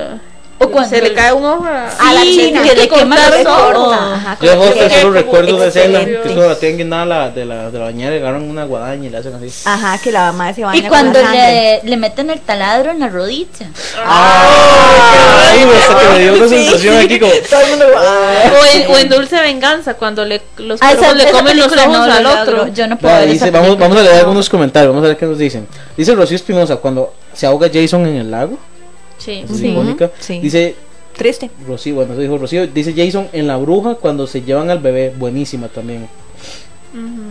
O 0.63 0.69
cuando 0.69 0.89
se 0.89 1.01
le 1.01 1.07
el- 1.07 1.13
cae 1.15 1.33
un 1.33 1.43
ojo 1.45 1.65
a, 1.65 1.87
a 1.89 2.13
la 2.13 2.21
Sí, 2.21 2.33
chica, 2.35 2.61
tiene 2.61 2.75
que 2.75 2.75
le 2.75 2.87
quema. 2.89 3.15
Ajá, 3.15 4.37
Yo 4.41 4.73
que- 4.73 4.89
solo 5.01 5.11
recuerdo 5.13 5.57
de 5.57 5.67
escena 5.69 6.05
que 6.05 6.29
solo 6.33 6.55
tienen 6.57 6.89
nada 6.89 7.05
la, 7.05 7.29
de 7.29 7.45
la, 7.45 7.71
de 7.71 7.79
la 7.79 7.85
bañera 7.85 8.15
y 8.15 8.19
agarran 8.19 8.43
una 8.49 8.65
guadaña 8.65 9.07
y 9.07 9.09
le 9.09 9.17
hacen 9.17 9.33
así. 9.35 9.49
Ajá, 9.65 9.97
que 9.97 10.11
la 10.11 10.31
mamá 10.31 10.53
se 10.53 10.63
baña 10.63 10.77
Y 10.77 10.81
con 10.81 10.89
cuando 10.89 11.21
la 11.21 11.31
le, 11.31 11.81
le 11.83 11.97
meten 11.97 12.29
el 12.29 12.39
taladro 12.41 12.91
en 12.91 12.99
la 12.99 13.09
rodilla. 13.09 13.67
Ay, 14.05 15.65
me- 15.65 15.75
hasta 15.77 15.99
que 15.99 16.09
me 16.13 16.19
dio 16.19 16.33
una 16.35 16.47
Sí, 16.47 16.55
sensación 16.55 16.99
sí. 16.99 17.05
aquí 17.05 17.19
como. 17.19 17.31
Todo 17.49 17.61
el 17.61 17.69
mundo. 17.71 17.85
ah. 17.97 18.51
o, 18.61 18.65
en, 18.77 18.91
o 18.91 18.97
en 18.97 19.09
Dulce 19.09 19.41
Venganza 19.41 19.93
cuando 19.95 20.25
le, 20.25 20.41
los 20.57 20.79
Ah, 20.81 20.89
cuervos 20.95 21.05
esa- 21.07 21.15
le 21.15 21.31
comen 21.31 21.57
los 21.57 21.71
ojos 21.71 21.95
al 21.97 22.23
la 22.23 22.41
otro. 22.43 22.67
Yo 22.67 22.87
no 22.87 22.97
puedo 22.97 23.13
vamos, 23.51 23.77
vamos 23.77 23.97
a 23.97 24.01
leer 24.01 24.15
algunos 24.19 24.49
comentarios, 24.49 24.91
vamos 24.93 25.05
a 25.05 25.09
ver 25.09 25.17
qué 25.17 25.25
nos 25.25 25.37
dicen. 25.37 25.67
Dice 25.97 26.13
Rocío 26.15 26.35
Espinosa, 26.35 26.77
cuando 26.77 27.13
se 27.33 27.45
ahoga 27.45 27.69
Jason 27.73 28.05
en 28.07 28.15
el 28.17 28.31
lago, 28.31 28.57
Sí, 29.23 29.43
es 29.43 29.49
Sí. 30.19 30.39
Dice 30.39 30.75
Triste. 31.15 31.51
Rocío, 31.67 31.95
bueno, 31.95 32.13
eso 32.13 32.21
dijo 32.21 32.37
Rocío. 32.37 32.65
Dice 32.67 32.93
Jason 32.95 33.27
en 33.33 33.45
la 33.47 33.57
bruja 33.57 33.95
cuando 33.95 34.25
se 34.27 34.41
llevan 34.41 34.69
al 34.69 34.79
bebé, 34.79 35.13
buenísima 35.17 35.67
también. 35.67 36.07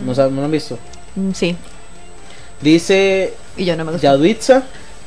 ¿No, 0.05 0.15
saben- 0.15 0.33
¿no 0.35 0.41
lo 0.41 0.45
han 0.45 0.51
visto? 0.51 0.77
Mm, 1.15 1.31
Sí. 1.33 1.55
Dice 2.61 3.33
Y 3.57 3.65
yo 3.65 3.75
no 3.75 3.83
me 3.85 3.91
gusta. 3.91 4.07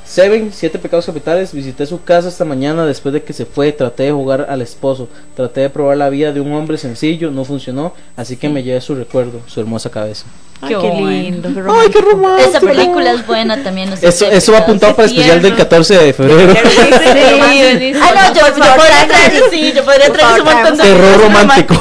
Seven, 0.06 0.50
siete 0.52 0.78
pecados 0.78 1.06
capitales. 1.06 1.52
Visité 1.52 1.86
su 1.86 2.02
casa 2.04 2.28
esta 2.28 2.44
mañana 2.44 2.84
después 2.86 3.12
de 3.12 3.22
que 3.22 3.32
se 3.32 3.46
fue. 3.46 3.72
Traté 3.72 4.04
de 4.04 4.12
jugar 4.12 4.46
al 4.48 4.62
esposo. 4.62 5.08
Traté 5.34 5.62
de 5.62 5.70
probar 5.70 5.96
la 5.96 6.10
vida 6.10 6.32
de 6.32 6.40
un 6.40 6.52
hombre 6.52 6.76
sencillo. 6.78 7.30
No 7.30 7.44
funcionó. 7.44 7.94
Así 8.16 8.36
que 8.36 8.48
me 8.48 8.62
llevé 8.62 8.80
su 8.80 8.94
recuerdo, 8.94 9.40
su 9.46 9.60
hermosa 9.60 9.90
cabeza. 9.90 10.26
Ay, 10.60 10.76
qué, 10.80 10.90
lindo. 10.94 11.48
Qué 11.52 11.62
Ay, 11.68 11.88
qué 11.90 12.00
romántico. 12.00 12.48
Esa 12.48 12.60
película 12.60 13.12
es 13.12 13.26
buena 13.26 13.62
también. 13.62 13.90
No 13.90 13.96
sé 13.96 14.06
Eso, 14.08 14.30
eso 14.30 14.52
va 14.52 14.58
apuntado 14.58 14.94
para 14.94 15.08
el 15.08 15.12
especial 15.14 15.42
del 15.42 15.56
14 15.56 15.98
de 15.98 16.12
febrero. 16.12 16.54
Sí, 16.54 17.92
ah, 18.00 18.12
no, 18.14 18.34
yo, 18.34 18.46
yo 18.46 18.74
podría 18.76 19.06
traer, 19.08 19.42
sí, 19.50 19.72
yo 19.74 19.84
podría 19.84 20.12
traer 20.12 20.40
un 20.40 20.46
montón 20.46 20.76
de 20.78 20.84
Terror 20.84 21.20
romántico. 21.20 21.74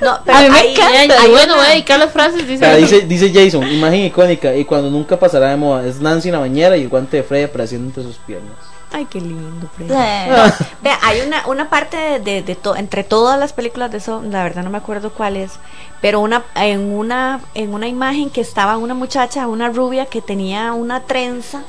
No, 0.00 0.20
pero 0.24 0.38
A 0.38 0.42
mí 0.42 0.50
me 0.50 0.58
ahí- 0.58 0.72
encanta. 0.74 1.16
Ay, 1.20 1.30
bueno, 1.30 1.56
voy 1.56 1.66
a 1.66 1.70
dedicar 1.70 1.98
las 1.98 2.12
frases. 2.12 2.46
Dice, 2.46 2.76
dice, 2.76 3.00
dice 3.00 3.32
Jason, 3.34 3.68
imagen 3.68 4.04
icónica 4.04 4.54
y 4.54 4.64
cuando 4.64 4.90
nunca 4.90 5.18
pasará 5.18 5.50
de 5.50 5.56
moda. 5.56 5.84
Es 5.86 6.00
Nancy 6.00 6.28
en 6.28 6.34
la 6.34 6.38
bañera 6.40 6.76
y 6.76 6.87
el 6.88 6.90
guante 6.90 7.18
de 7.18 7.22
Freddy 7.22 7.44
apareciendo 7.44 7.88
entre 7.88 8.02
sus 8.02 8.16
piernas. 8.16 8.54
Ay, 8.90 9.04
qué 9.04 9.20
lindo, 9.20 9.68
Freddy. 9.76 9.92
Eh, 9.94 10.52
Vea, 10.82 10.98
hay 11.02 11.20
una, 11.20 11.46
una 11.46 11.68
parte 11.68 11.96
de, 11.96 12.18
de, 12.20 12.42
de 12.42 12.54
to- 12.54 12.74
entre 12.76 13.04
todas 13.04 13.38
las 13.38 13.52
películas 13.52 13.90
de 13.90 13.98
eso, 13.98 14.22
la 14.22 14.42
verdad 14.42 14.64
no 14.64 14.70
me 14.70 14.78
acuerdo 14.78 15.10
cuál 15.12 15.36
es, 15.36 15.52
pero 16.00 16.20
una 16.20 16.42
en 16.54 16.80
una 16.92 17.40
en 17.54 17.74
una 17.74 17.86
imagen 17.86 18.30
que 18.30 18.40
estaba 18.40 18.78
una 18.78 18.94
muchacha, 18.94 19.46
una 19.46 19.68
rubia 19.68 20.06
que 20.06 20.22
tenía 20.22 20.72
una 20.72 21.00
trenza 21.00 21.62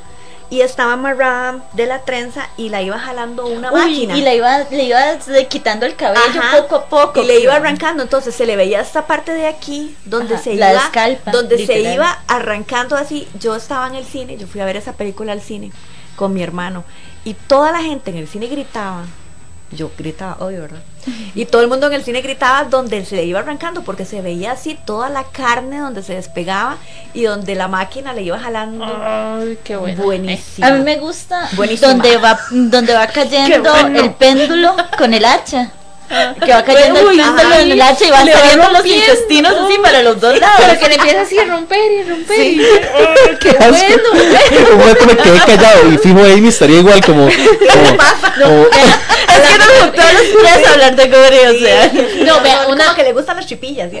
y 0.50 0.62
estaba 0.62 0.94
amarrada 0.94 1.60
de 1.74 1.86
la 1.86 2.00
trenza 2.00 2.48
y 2.56 2.68
la 2.70 2.82
iba 2.82 2.98
jalando 2.98 3.46
una 3.46 3.72
Uy, 3.72 3.78
máquina. 3.80 4.16
y 4.16 4.22
le 4.22 4.36
iba, 4.36 4.58
le 4.70 4.82
iba 4.82 5.00
quitando 5.48 5.86
el 5.86 5.94
cabello 5.94 6.20
Ajá. 6.40 6.56
poco 6.60 6.74
a 6.76 6.86
poco. 6.86 7.22
y 7.22 7.26
le 7.26 7.40
iba 7.40 7.54
arrancando, 7.54 8.02
entonces 8.02 8.34
se 8.34 8.46
le 8.46 8.56
veía 8.56 8.80
esta 8.80 9.06
parte 9.06 9.32
de 9.32 9.46
aquí 9.46 9.96
donde 10.04 10.34
Ajá, 10.34 10.42
se 10.44 10.54
la 10.56 10.72
iba 10.72 10.82
escalpa, 10.84 11.30
donde 11.30 11.64
se 11.64 11.78
iba 11.80 12.18
arrancando 12.26 12.96
así. 12.96 13.28
Yo 13.38 13.54
estaba 13.54 13.86
en 13.86 13.94
el 13.94 14.04
cine, 14.04 14.36
yo 14.36 14.46
fui 14.48 14.60
a 14.60 14.64
ver 14.64 14.76
esa 14.76 14.94
película 14.94 15.32
al 15.32 15.40
cine 15.40 15.70
con 16.16 16.34
mi 16.34 16.42
hermano 16.42 16.84
y 17.24 17.34
toda 17.34 17.70
la 17.72 17.82
gente 17.82 18.10
en 18.10 18.16
el 18.16 18.26
cine 18.28 18.46
gritaba. 18.48 19.04
Yo 19.72 19.90
gritaba, 19.96 20.36
obvio, 20.40 20.62
¿verdad? 20.62 20.80
Y 21.34 21.44
todo 21.46 21.62
el 21.62 21.68
mundo 21.68 21.86
en 21.86 21.92
el 21.92 22.02
cine 22.04 22.22
gritaba 22.22 22.64
donde 22.64 23.04
se 23.04 23.14
le 23.16 23.24
iba 23.24 23.38
arrancando 23.38 23.82
porque 23.82 24.04
se 24.04 24.20
veía 24.20 24.52
así 24.52 24.76
toda 24.84 25.08
la 25.08 25.24
carne 25.24 25.78
donde 25.78 26.02
se 26.02 26.14
despegaba 26.14 26.76
y 27.14 27.22
donde 27.22 27.54
la 27.54 27.68
máquina 27.68 28.12
le 28.12 28.22
iba 28.22 28.38
jalando. 28.38 28.84
Ay, 28.84 29.58
qué 29.62 29.76
bueno. 29.76 30.02
Buenísimo. 30.02 30.66
A 30.66 30.72
mí 30.72 30.80
me 30.82 30.96
gusta 30.96 31.48
Buenísima. 31.52 31.92
donde 31.92 32.16
va 32.18 32.38
donde 32.50 32.94
va 32.94 33.06
cayendo 33.14 33.70
bueno. 33.70 34.00
el 34.00 34.12
péndulo 34.14 34.74
con 34.98 35.14
el 35.14 35.24
hacha. 35.24 35.70
Que 36.44 36.52
va 36.52 36.64
cayendo 36.64 37.00
Uy, 37.08 37.20
el 37.20 37.60
en 37.60 37.72
el 37.72 37.82
hacha 37.82 38.06
y 38.06 38.10
van 38.10 38.26
saliendo 38.28 38.70
los 38.70 38.84
intestinos 38.84 39.54
así 39.56 39.78
para 39.82 40.02
los 40.02 40.20
dos 40.20 40.38
lados. 40.40 40.60
Pero 40.66 40.80
que 40.80 40.88
le 40.88 40.94
empieza 40.96 41.20
así 41.22 41.38
a 41.38 41.44
romper 41.44 41.92
y 41.92 42.02
romper. 42.02 42.40
y- 42.40 42.60
Ay, 42.60 43.36
qué 43.40 43.50
asco. 43.50 43.70
bueno. 43.70 44.02
Un 44.72 44.78
momento 44.78 45.06
me 45.06 45.16
quedé 45.16 45.38
callado 45.46 45.92
y 45.92 45.98
fijo 45.98 46.18
Amy 46.24 46.48
estaría 46.48 46.78
igual 46.80 47.00
como. 47.04 47.26
como- 47.28 47.96
como- 48.44 48.66
Es 49.30 49.48
que 49.48 49.58
nos 49.58 49.68
juntó 49.68 50.02
a 50.02 50.12
los 50.12 50.22
tres 50.42 50.66
hablar 50.68 50.96
de 50.96 51.08
gore, 51.08 51.48
o 51.48 51.58
sea. 51.60 51.92
No, 52.26 52.40
vea, 52.42 52.62
Como 52.64 52.74
una 52.74 52.94
que 52.96 53.04
le 53.04 53.12
gustan 53.12 53.36
las 53.36 53.46
chipillas. 53.46 53.90
¿sí? 53.90 53.98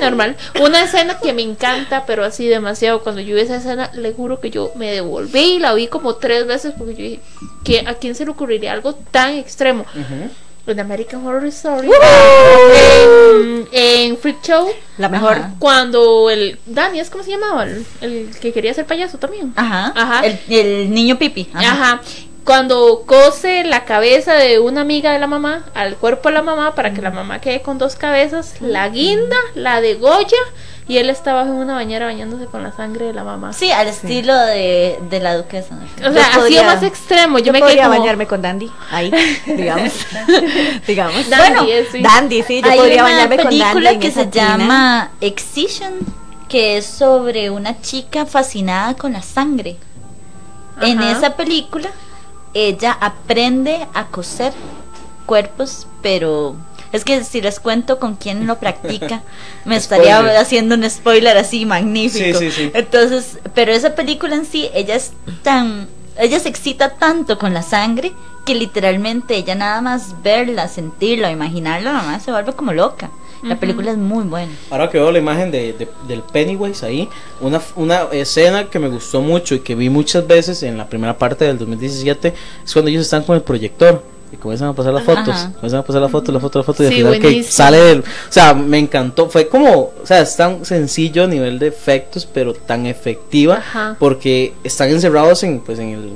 Normal. 0.00 0.36
Una 0.60 0.82
escena 0.82 1.18
que 1.22 1.32
me 1.32 1.42
encanta, 1.42 2.04
pero 2.06 2.24
así 2.24 2.46
demasiado. 2.48 3.02
Cuando 3.02 3.20
yo 3.20 3.36
vi 3.36 3.42
esa 3.42 3.56
escena, 3.56 3.90
le 3.94 4.12
juro 4.12 4.40
que 4.40 4.50
yo 4.50 4.72
me 4.74 4.90
devolví 4.90 5.40
y 5.54 5.58
la 5.60 5.72
vi 5.74 5.86
como 5.86 6.16
tres 6.16 6.46
veces 6.46 6.72
porque 6.76 6.94
yo 6.94 7.02
dije, 7.04 7.20
¿qué, 7.64 7.84
¿a 7.86 7.94
quién 7.94 8.16
se 8.16 8.24
le 8.24 8.32
ocurriría 8.32 8.72
algo 8.72 8.94
tan 9.12 9.34
extremo? 9.36 9.86
En 10.66 10.80
American 10.80 11.24
Horror 11.26 11.46
Story, 11.46 11.88
en, 12.74 13.68
en 13.72 14.16
Freak 14.18 14.42
Show, 14.42 14.68
La 14.98 15.08
mejor. 15.08 15.32
Ajá. 15.38 15.54
cuando 15.58 16.28
el 16.30 16.58
Danny, 16.66 17.00
¿es 17.00 17.10
cómo 17.10 17.22
se 17.24 17.30
llamaba? 17.30 17.64
El, 17.64 17.86
el 18.00 18.30
que 18.40 18.52
quería 18.52 18.74
ser 18.74 18.84
payaso 18.86 19.18
también. 19.18 19.52
Ajá. 19.56 19.92
Ajá. 19.94 20.26
El, 20.26 20.38
el 20.48 20.90
niño 20.92 21.18
pipi. 21.18 21.48
Ajá. 21.54 22.00
Cuando 22.44 23.02
cose 23.06 23.64
la 23.64 23.84
cabeza 23.84 24.34
de 24.34 24.60
una 24.60 24.80
amiga 24.82 25.12
de 25.12 25.18
la 25.18 25.26
mamá 25.26 25.64
al 25.74 25.96
cuerpo 25.96 26.28
de 26.28 26.34
la 26.36 26.42
mamá 26.42 26.74
para 26.76 26.92
que 26.94 27.02
la 27.02 27.10
mamá 27.10 27.40
quede 27.40 27.60
con 27.60 27.76
dos 27.78 27.96
cabezas, 27.96 28.54
la 28.60 28.88
guinda, 28.88 29.36
la 29.56 29.80
degolla 29.80 30.36
y 30.88 30.98
él 30.98 31.10
estaba 31.10 31.42
en 31.42 31.50
una 31.50 31.74
bañera 31.74 32.06
bañándose 32.06 32.46
con 32.46 32.62
la 32.62 32.70
sangre 32.72 33.06
de 33.06 33.12
la 33.12 33.24
mamá. 33.24 33.52
Sí, 33.52 33.70
al 33.72 33.88
estilo 33.88 34.36
de, 34.36 34.98
de 35.10 35.20
la 35.20 35.36
duquesa. 35.36 35.76
O 35.98 36.02
Yo 36.04 36.12
sea, 36.12 36.26
ha 36.34 36.46
sido 36.46 36.64
más 36.64 36.82
extremo. 36.82 37.38
Yo, 37.38 37.46
Yo 37.46 37.52
me 37.52 37.58
quedé 37.58 37.68
podría 37.68 37.86
como, 37.88 37.98
bañarme 37.98 38.26
con 38.26 38.40
Dandy, 38.42 38.70
ahí, 38.92 39.10
digamos. 39.46 39.92
digamos. 40.86 41.28
Dandy, 41.28 41.54
bueno, 41.56 41.66
eh, 41.72 41.88
sí. 41.90 42.02
Dandy, 42.02 42.42
sí, 42.44 42.62
yo 42.62 42.70
Hay 42.70 42.78
podría 42.78 43.02
una 43.04 43.12
bañarme 43.12 43.36
con 43.36 43.44
Dandy. 43.46 43.58
película 43.60 43.90
en 43.90 44.00
que 44.00 44.06
esa 44.08 44.20
se 44.20 44.26
tina. 44.26 44.44
llama 44.58 45.10
Excision, 45.20 45.92
que 46.48 46.76
es 46.76 46.86
sobre 46.86 47.50
una 47.50 47.80
chica 47.80 48.24
fascinada 48.26 48.94
con 48.94 49.12
la 49.14 49.22
sangre. 49.22 49.76
En 50.82 51.02
esa 51.02 51.36
película, 51.36 51.88
ella 52.54 52.96
aprende 53.00 53.86
a 53.94 54.06
coser 54.06 54.52
cuerpos, 55.24 55.86
pero 56.02 56.54
es 56.96 57.04
que 57.04 57.22
si 57.24 57.40
les 57.40 57.60
cuento 57.60 57.98
con 57.98 58.16
quién 58.16 58.46
lo 58.46 58.58
practica, 58.58 59.22
me 59.64 59.76
estaría 59.76 60.16
Spoiler. 60.16 60.36
haciendo 60.36 60.74
un 60.74 60.88
spoiler 60.90 61.36
así 61.36 61.64
magnífico. 61.66 62.38
Sí, 62.38 62.50
sí, 62.50 62.64
sí. 62.64 62.70
Entonces, 62.74 63.38
pero 63.54 63.72
esa 63.72 63.94
película 63.94 64.34
en 64.34 64.44
sí, 64.46 64.68
ella 64.74 64.94
es 64.96 65.12
tan, 65.42 65.88
ella 66.18 66.40
se 66.40 66.48
excita 66.48 66.90
tanto 66.94 67.38
con 67.38 67.54
la 67.54 67.62
sangre 67.62 68.12
que 68.44 68.54
literalmente 68.54 69.36
ella 69.36 69.54
nada 69.56 69.80
más 69.80 70.22
verla, 70.22 70.68
sentirla, 70.68 71.30
imaginarla, 71.32 71.92
nada 71.92 72.04
más 72.10 72.22
se 72.22 72.30
vuelve 72.30 72.52
como 72.52 72.72
loca. 72.72 73.10
La 73.42 73.60
película 73.60 73.90
es 73.90 73.98
muy 73.98 74.24
buena. 74.24 74.50
Ahora 74.70 74.88
que 74.88 74.98
veo 74.98 75.12
la 75.12 75.18
imagen 75.18 75.50
de, 75.50 75.72
de- 75.74 75.88
del 76.08 76.22
Pennywise 76.22 76.84
ahí, 76.86 77.08
una, 77.40 77.60
una 77.76 78.02
escena 78.12 78.70
que 78.70 78.78
me 78.78 78.88
gustó 78.88 79.20
mucho 79.20 79.54
y 79.54 79.60
que 79.60 79.74
vi 79.74 79.90
muchas 79.90 80.26
veces 80.26 80.62
en 80.62 80.78
la 80.78 80.88
primera 80.88 81.16
parte 81.18 81.44
del 81.44 81.58
2017 81.58 82.32
es 82.64 82.72
cuando 82.72 82.88
ellos 82.90 83.02
están 83.02 83.22
con 83.24 83.36
el 83.36 83.42
proyector 83.42 84.02
y 84.32 84.36
comienzan 84.36 84.68
a 84.68 84.72
pasar 84.72 84.92
las 84.92 85.04
fotos, 85.04 85.28
Ajá. 85.28 85.52
comienzan 85.54 85.80
a 85.80 85.82
pasar 85.84 86.02
la 86.02 86.08
foto, 86.08 86.32
la 86.32 86.40
foto, 86.40 86.58
la 86.58 86.64
foto 86.64 86.82
y 86.82 86.86
al 86.86 86.92
final 86.92 87.18
que 87.20 87.42
sale 87.42 87.78
del... 87.78 88.00
O 88.00 88.02
sea, 88.30 88.54
me 88.54 88.78
encantó, 88.78 89.28
fue 89.28 89.48
como, 89.48 89.92
o 90.02 90.04
sea, 90.04 90.20
es 90.20 90.36
tan 90.36 90.64
sencillo 90.64 91.24
a 91.24 91.26
nivel 91.26 91.58
de 91.58 91.68
efectos, 91.68 92.26
pero 92.26 92.54
tan 92.54 92.86
efectiva 92.86 93.56
Ajá. 93.56 93.96
porque 93.98 94.54
están 94.64 94.90
encerrados 94.90 95.42
en, 95.42 95.60
pues, 95.60 95.78
en 95.78 95.90
el... 95.90 96.12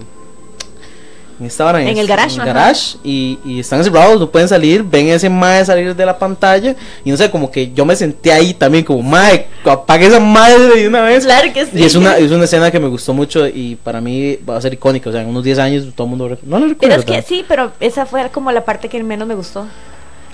En, 1.41 1.47
esta 1.47 1.65
vara, 1.65 1.81
En 1.83 1.97
el 1.97 2.07
garage. 2.07 2.35
en 2.35 2.41
el 2.43 2.47
garage 2.47 2.99
y, 3.03 3.39
y 3.45 3.61
están 3.61 3.79
encerrados, 3.79 4.21
no 4.21 4.31
pueden 4.31 4.49
salir, 4.49 4.83
ven 4.83 5.09
ese 5.09 5.29
mae 5.31 5.65
salir 5.65 5.97
de 5.97 6.07
la 6.07 6.19
pantalla 6.19 6.77
y 7.05 7.11
no 7.11 7.17
sé, 7.17 7.31
como 7.31 7.51
que 7.51 7.73
yo 7.73 7.85
me 7.85 7.97
senté 7.97 8.33
ahí 8.33 8.53
también 8.55 8.85
como 8.85 9.03
mae, 9.03 9.47
apague 9.65 10.07
esa 10.07 10.21
madre 10.21 10.59
de 10.77 10.87
una 10.89 11.01
vez. 11.03 11.25
Claro 11.25 11.53
que 11.53 11.65
sí. 11.65 11.73
Y 11.75 11.85
es 11.85 11.95
una, 11.95 12.19
es 12.19 12.31
una 12.31 12.45
escena 12.45 12.71
que 12.71 12.79
me 12.79 12.89
gustó 12.89 13.15
mucho 13.15 13.47
y 13.49 13.77
para 13.83 14.01
mí 14.01 14.39
va 14.49 14.57
a 14.57 14.61
ser 14.61 14.75
icónica, 14.75 15.09
o 15.09 15.13
sea, 15.13 15.23
en 15.23 15.29
unos 15.29 15.43
10 15.43 15.59
años 15.59 15.87
todo 15.95 16.05
el 16.07 16.11
mundo 16.11 16.29
no 16.45 16.59
lo 16.59 16.67
Pero 16.77 16.97
recuerda. 16.97 16.97
es 16.97 17.05
que 17.05 17.23
sí, 17.23 17.45
pero 17.49 17.73
esa 17.81 18.07
fue 18.07 18.29
como 18.31 18.53
la 18.53 18.65
parte 18.65 18.89
que 18.89 19.03
menos 19.03 19.27
me 19.27 19.35
gustó. 19.35 19.67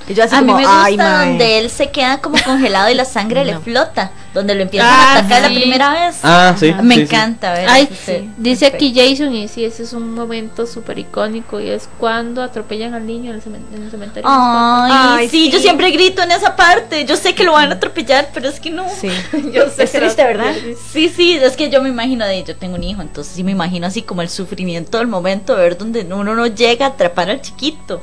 Y 0.09 0.15
yo 0.15 0.23
así 0.23 0.37
A 0.37 0.41
mí 0.41 0.47
como, 0.47 0.59
me 0.59 0.65
gusta 0.65 0.85
ay, 0.85 0.97
mae. 0.97 1.27
donde 1.29 1.59
él 1.59 1.69
se 1.71 1.91
queda 1.91 2.19
como 2.19 2.37
congelado 2.45 2.89
y 2.91 2.95
la 2.95 3.05
sangre 3.05 3.45
le 3.45 3.59
flota, 3.59 4.13
donde 4.33 4.55
lo 4.55 4.63
empiezan 4.63 4.89
Ah, 4.89 5.15
a 5.15 5.19
atacar 5.19 5.43
sí. 5.49 5.55
la 5.55 5.61
primera 5.61 5.91
vez. 5.91 6.17
Ah, 6.23 6.55
sí. 6.57 6.73
me 6.81 6.95
sí, 6.95 7.01
sí. 7.01 7.07
encanta 7.07 7.53
ver 7.53 7.69
Ay, 7.69 7.89
sí. 8.05 8.31
Dice 8.37 8.67
aquí 8.67 8.93
Jason 8.95 9.35
y 9.35 9.49
sí, 9.49 9.65
ese 9.65 9.83
es 9.83 9.93
un 9.93 10.15
momento 10.15 10.65
súper 10.67 11.01
icónico 11.01 11.59
y 11.61 11.71
es 11.71 11.89
cuando 11.99 12.41
atropellan 12.43 12.95
al 12.95 13.05
niño 13.05 13.31
en 13.31 13.37
el, 13.39 13.43
cemen- 13.43 13.65
en 13.75 13.83
el 13.83 13.91
cementerio. 13.91 14.29
Ay, 14.31 14.93
Ay, 14.95 15.29
sí, 15.29 15.47
sí. 15.47 15.51
yo 15.51 15.59
siempre 15.59 15.91
grito 15.91 16.23
en 16.23 16.31
esa 16.31 16.55
parte. 16.55 17.05
Yo 17.05 17.17
sé 17.17 17.35
que 17.35 17.43
lo 17.43 17.53
van 17.53 17.73
a 17.73 17.75
atropellar, 17.75 18.29
pero 18.33 18.49
es 18.49 18.61
que 18.61 18.71
no. 18.71 18.87
Sí. 18.89 19.09
Yo 19.53 19.69
sé 19.71 19.83
Es 19.85 19.93
triste, 19.93 20.23
¿verdad? 20.23 20.55
Sí, 20.93 21.09
sí, 21.09 21.33
es 21.35 21.57
que 21.57 21.69
yo 21.69 21.83
me 21.83 21.89
imagino 21.89 22.25
de 22.27 22.45
yo 22.45 22.55
tengo 22.57 22.77
un 22.77 22.85
hijo, 22.85 23.03
entonces 23.03 23.35
sí 23.35 23.43
me 23.43 23.53
imagino 23.53 23.87
así 23.87 24.03
como 24.03 24.23
el 24.23 24.29
sufrimiento 24.29 24.99
del 24.99 25.07
momento, 25.09 25.57
ver 25.57 25.77
donde 25.77 26.03
uno 26.03 26.35
no 26.35 26.47
llega 26.47 26.87
a 26.87 26.89
atrapar 26.91 27.29
al 27.31 27.41
chiquito. 27.41 28.03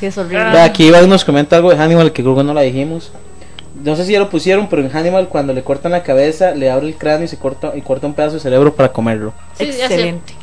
Sí, 0.00 0.06
es 0.06 0.18
horrible. 0.18 0.50
Ve, 0.52 0.60
aquí 0.60 0.86
Iván 0.86 1.08
nos 1.08 1.24
comenta 1.24 1.56
algo 1.56 1.70
de 1.70 1.76
Hannibal 1.76 2.12
que 2.12 2.22
creo 2.22 2.36
que 2.36 2.44
no 2.44 2.54
la 2.54 2.62
dijimos. 2.62 3.12
No 3.82 3.96
sé 3.96 4.04
si 4.04 4.12
ya 4.12 4.18
lo 4.20 4.30
pusieron, 4.30 4.68
pero 4.68 4.82
en 4.82 4.90
Hannibal 4.90 5.28
cuando 5.28 5.52
le 5.52 5.62
cortan 5.62 5.92
la 5.92 6.02
cabeza, 6.02 6.52
le 6.52 6.70
abre 6.70 6.86
el 6.86 6.94
cráneo 6.94 7.24
y 7.24 7.28
se 7.28 7.38
corta 7.38 7.72
y 7.74 7.80
corta 7.80 8.06
un 8.06 8.14
pedazo 8.14 8.34
de 8.34 8.40
cerebro 8.40 8.74
para 8.74 8.92
comerlo. 8.92 9.32
Sí. 9.58 9.64
Excelente. 9.64 10.34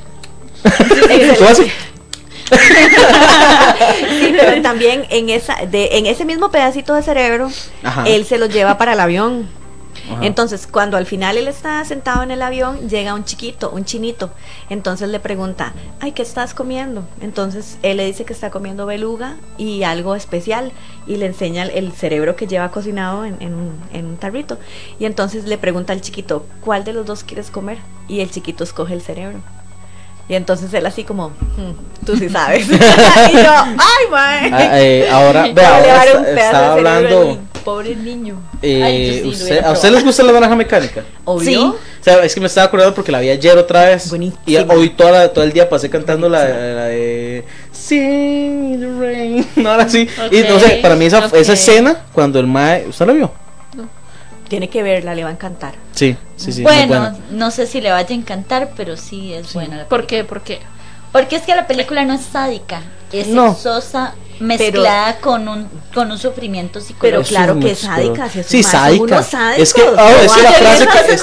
¿Tú 1.38 1.46
haces? 1.46 1.72
Sí, 4.10 4.36
pero 4.38 4.62
también 4.62 5.06
en 5.10 5.30
esa, 5.30 5.56
de, 5.70 5.90
en 5.94 6.06
ese 6.06 6.26
mismo 6.26 6.52
pedacito 6.52 6.94
de 6.94 7.02
cerebro, 7.02 7.50
Ajá. 7.82 8.04
él 8.06 8.26
se 8.26 8.38
lo 8.38 8.46
lleva 8.48 8.78
para 8.78 8.94
el 8.94 9.00
avión. 9.00 9.48
Entonces, 10.22 10.68
cuando 10.68 10.98
al 10.98 11.06
final 11.06 11.38
él 11.38 11.48
está 11.48 11.84
sentado 11.86 12.24
en 12.24 12.32
el 12.32 12.42
avión, 12.42 12.90
llega 12.90 13.14
un 13.14 13.24
chiquito, 13.24 13.72
un 13.72 13.86
chinito. 13.86 14.32
Entonces 14.70 15.10
le 15.10 15.20
pregunta, 15.20 15.74
ay, 16.00 16.12
¿qué 16.12 16.22
estás 16.22 16.54
comiendo? 16.54 17.06
Entonces 17.22 17.78
él 17.82 17.98
le 17.98 18.06
dice 18.06 18.26
que 18.26 18.34
está 18.34 18.50
comiendo 18.50 18.86
beluga 18.86 19.38
y 19.58 19.84
algo 19.84 20.16
especial. 20.16 20.72
Y 21.08 21.18
le 21.18 21.28
enseña 21.28 21.64
el, 21.64 21.72
el 21.72 21.92
cerebro 21.94 22.36
que 22.36 22.48
lleva 22.48 22.72
cocinado 22.72 23.26
en, 23.26 23.38
en 23.42 23.54
un, 23.54 23.80
en 23.94 24.06
un 24.06 24.18
tarrito. 24.18 24.58
Y 25.00 25.06
entonces 25.06 25.46
le 25.46 25.58
pregunta 25.58 25.94
al 25.94 26.02
chiquito, 26.02 26.46
¿cuál 26.64 26.84
de 26.84 26.94
los 26.94 27.06
dos 27.06 27.24
quieres 27.24 27.50
comer? 27.50 27.78
Y 28.08 28.20
el 28.20 28.30
chiquito 28.30 28.64
escoge 28.64 28.94
el 28.94 29.02
cerebro. 29.02 29.40
Y 30.30 30.36
entonces 30.36 30.74
él 30.74 30.86
así 30.86 31.04
como, 31.04 31.28
"Hmm, 31.30 32.06
tú 32.06 32.16
sí 32.16 32.30
sabes. 32.30 32.68
y 32.70 32.74
yo, 32.74 32.80
ay, 33.54 34.06
mae. 34.10 34.50
Ah, 34.54 34.80
eh, 34.82 35.10
ahora, 35.12 35.48
vea, 35.54 36.04
estaba 36.46 36.74
hablando. 36.74 37.40
Pobre 37.66 37.96
niño. 37.96 38.42
Eh, 38.64 38.82
Ay, 38.84 39.20
sí 39.22 39.28
usted- 39.30 39.64
¿A 39.64 39.72
usted 39.74 39.92
les 39.92 40.04
gusta 40.04 40.24
la 40.24 40.32
naranja 40.32 40.56
mecánica? 40.56 41.04
Obvio. 41.26 41.46
Sí. 41.48 41.56
O 41.58 42.04
sea, 42.04 42.24
es 42.24 42.34
que 42.34 42.40
me 42.42 42.48
estaba 42.48 42.66
acordando 42.66 42.96
porque 42.96 43.12
la 43.12 43.20
vi 43.20 43.30
ayer 43.30 43.56
otra 43.56 43.86
vez. 43.86 44.10
Buenísima. 44.10 44.42
Y 44.48 44.56
hoy 44.58 44.90
toda 44.90 45.12
la- 45.12 45.28
todo 45.32 45.44
el 45.44 45.54
día 45.54 45.70
pasé 45.70 45.88
cantando 45.88 46.28
la, 46.28 46.44
la 46.46 46.86
de 46.86 47.46
Sing 47.72 48.74
in 48.74 48.80
the 48.80 49.00
Rain. 49.00 49.48
No, 49.58 49.70
ahora 49.72 49.88
sí. 49.88 50.08
Y 50.32 50.40
no 50.42 50.60
sé, 50.60 50.76
Ok, 50.78 50.82
para 50.82 50.96
mí 50.96 51.06
esa, 51.06 51.20
ok. 51.28 51.34
esa 51.36 51.54
escena, 51.54 52.02
cuando 52.14 52.40
el 52.40 52.48
Mae. 52.48 52.88
¿Usted 52.88 53.06
la 53.06 53.14
vio? 53.14 53.32
Tiene 54.52 54.68
que 54.68 54.84
verla, 54.84 55.16
le 55.16 55.24
va 55.24 55.30
a 55.30 55.32
encantar. 55.32 55.76
Sí, 55.96 56.18
sí, 56.36 56.52
sí. 56.52 56.62
bueno, 56.62 57.18
no 57.30 57.52
sé 57.52 57.66
si 57.66 57.80
le 57.80 57.90
vaya 57.90 58.10
a 58.10 58.14
encantar, 58.14 58.72
pero 58.76 58.98
sí 58.98 59.34
es 59.34 59.54
buena. 59.54 59.78
la 59.78 59.86
¿Por 59.88 60.06
película. 60.06 60.18
qué? 60.24 60.24
¿Por 60.28 60.42
qué? 60.42 60.60
Porque 61.14 61.38
es 61.38 61.44
que 61.44 61.56
la 61.56 61.68
película 61.68 62.04
no 62.04 62.14
es 62.16 62.20
sádica, 62.22 62.82
es 63.14 63.28
No. 63.28 63.54
sexosa 63.54 64.16
mezclada 64.42 65.18
con 65.20 65.48
un 65.48 65.68
con 65.94 66.10
un 66.10 66.18
sufrimiento 66.18 66.80
Pero 67.02 67.22
psicológico. 67.22 67.22
Eso 67.22 67.30
claro 67.30 67.60
que 67.60 67.72
es 67.72 67.80
sádica, 67.80 68.30
si 68.30 68.40
es 68.40 68.46
Sí, 68.48 68.64
sádica. 68.64 69.20
Es 69.58 69.74
que, 69.74 69.84
No 69.84 69.92
ah, 69.98 70.12
es 70.24 70.44
la 70.44 70.52
frase 70.54 70.88
que, 70.88 71.18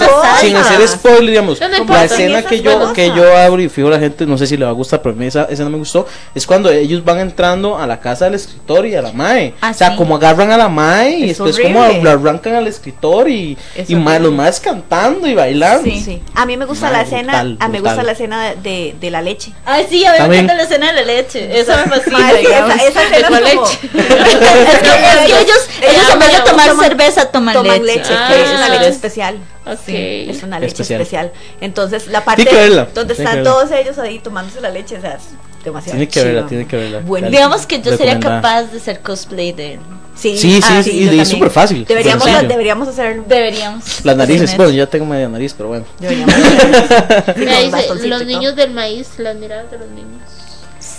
sin 0.46 0.56
hacer 0.56 0.86
spoiler, 0.88 1.30
digamos, 1.30 1.60
No, 1.60 1.68
no 1.68 1.84
la 1.84 2.04
escena 2.04 2.42
que 2.42 2.60
yo, 2.60 2.92
que 2.92 3.06
yo 3.08 3.36
abro 3.36 3.60
y 3.62 3.68
fijo 3.68 3.88
a 3.88 3.92
la 3.92 3.98
gente, 3.98 4.26
no 4.26 4.36
sé 4.36 4.46
si 4.46 4.56
le 4.56 4.64
va 4.66 4.70
a 4.70 4.74
gustar, 4.74 5.00
pero 5.02 5.14
a 5.14 5.18
mí 5.18 5.26
esa 5.26 5.44
escena 5.44 5.70
me 5.70 5.78
gustó, 5.78 6.06
es 6.34 6.46
cuando 6.46 6.70
ellos 6.70 7.02
van 7.02 7.18
entrando 7.18 7.78
a 7.78 7.86
la 7.86 7.98
casa 7.98 8.26
del 8.26 8.34
escritor 8.34 8.86
y 8.86 8.94
a 8.94 9.00
la 9.02 9.12
mae. 9.12 9.54
Ah, 9.60 9.70
o 9.70 9.74
sea, 9.74 9.90
sí. 9.92 9.96
como 9.96 10.16
agarran 10.16 10.50
a 10.52 10.58
la 10.58 10.68
mae 10.68 11.10
y 11.18 11.22
Es 11.30 11.38
después 11.38 11.58
como 11.58 11.86
la 12.02 12.12
arrancan 12.12 12.54
al 12.56 12.66
escritor 12.66 13.28
y, 13.30 13.56
Es 13.74 13.88
y 13.88 13.96
mae- 13.96 14.20
los 14.20 14.32
maes 14.32 14.60
cantando 14.60 15.26
y 15.26 15.34
bailando. 15.34 15.84
Sí. 15.84 16.00
Sí. 16.04 16.22
A 16.34 16.44
mí 16.44 16.56
me 16.58 16.66
gusta 16.66 16.86
Mae, 16.90 16.92
la 16.92 17.02
escena, 17.02 17.42
brutal, 17.42 17.56
a 17.60 17.68
mí 17.68 17.72
me 17.72 17.80
gusta 17.80 18.02
la 18.02 18.12
escena 18.12 18.54
de, 18.54 18.94
de, 19.00 19.10
la 19.10 19.22
leche. 19.22 19.52
Ay, 19.64 19.86
sí, 19.88 20.04
a 20.04 20.12
mí 20.24 20.28
me 20.28 20.36
encanta 20.36 20.54
la 20.54 20.62
escena 20.64 20.86
de 20.88 20.92
la 20.92 21.02
leche. 21.02 21.58
Esa 21.58 21.77
me 21.86 21.96
fascina. 21.96 22.18
Mae, 22.18 22.32
sí, 22.40 22.46
digamos. 22.46 22.74
esa, 22.74 22.86
esa 22.88 23.02
escena 23.04 23.28
¿Cuál 23.28 23.46
es 23.46 23.54
como- 23.54 23.66
leche? 23.66 23.78
es 23.98 24.78
que, 24.78 24.88
es 24.88 25.42
ellos, 25.42 25.68
ellos 25.82 26.04
en 26.12 26.18
vez 26.18 26.32
de 26.32 26.40
tomar 26.50 26.68
toman- 26.70 26.80
cerveza 26.82 27.24
toman, 27.26 27.54
toman 27.54 27.84
leche. 27.84 27.98
leche, 27.98 28.14
Ah. 28.16 28.28
que 28.32 28.42
es 28.42 28.50
una 28.50 28.68
leche 28.68 28.88
especial. 28.88 29.38
Ok. 29.66 29.78
Sí, 29.84 30.26
es 30.30 30.42
una 30.42 30.58
leche 30.60 30.72
Especial. 30.72 31.00
especial. 31.00 31.32
Entonces, 31.60 32.06
la 32.06 32.24
parte 32.24 32.42
Tiene 32.44 32.56
que 32.58 32.64
verla, 32.68 32.88
donde 32.94 33.12
están 33.14 33.42
todos 33.44 33.70
ellos 33.70 33.98
ahí 33.98 34.18
tomándose 34.18 34.60
la 34.60 34.70
leche, 34.70 34.96
o 34.96 35.00
sea, 35.00 35.14
es 35.14 35.24
demasiado 35.64 35.98
Tiene 35.98 36.08
que 36.10 36.24
verla, 36.24 36.46
tiene 36.46 36.66
que 36.66 36.76
verla. 36.76 37.28
Digamos 37.28 37.66
que 37.66 37.80
yo 37.82 37.96
sería 37.96 38.18
capaz 38.18 38.64
de 38.64 38.80
ser 38.80 39.00
cosplay 39.00 39.52
de 39.52 39.74
él. 39.74 39.80
Sí, 40.16 40.36
Sí, 40.36 40.60
sí, 40.60 40.68
ah, 40.68 40.82
sí, 40.82 40.90
y- 40.90 41.04
también. 41.06 41.26
súper 41.26 41.48
fácil, 41.50 41.84
Deberíamos, 41.84 42.26
deberíamos 42.48 42.88
hacerlo. 42.88 43.22
Deberíamos. 43.28 44.04
Las 44.04 44.16
narices, 44.16 44.56
bueno, 44.56 44.72
yo 44.72 44.78
ya 44.78 44.86
tengo 44.86 45.06
media 45.06 45.28
nariz, 45.28 45.54
pero 45.56 45.68
bueno. 45.68 45.84
Deberíamos. 46.00 46.34
Sí, 46.34 46.40
dice, 47.36 47.68
bastoncito 47.70 48.08
los 48.08 48.26
niños 48.26 48.56
del 48.56 48.72
maíz, 48.72 49.10
las 49.18 49.36
miradas 49.36 49.70
de 49.70 49.78
los 49.78 49.88
niños. 49.90 50.17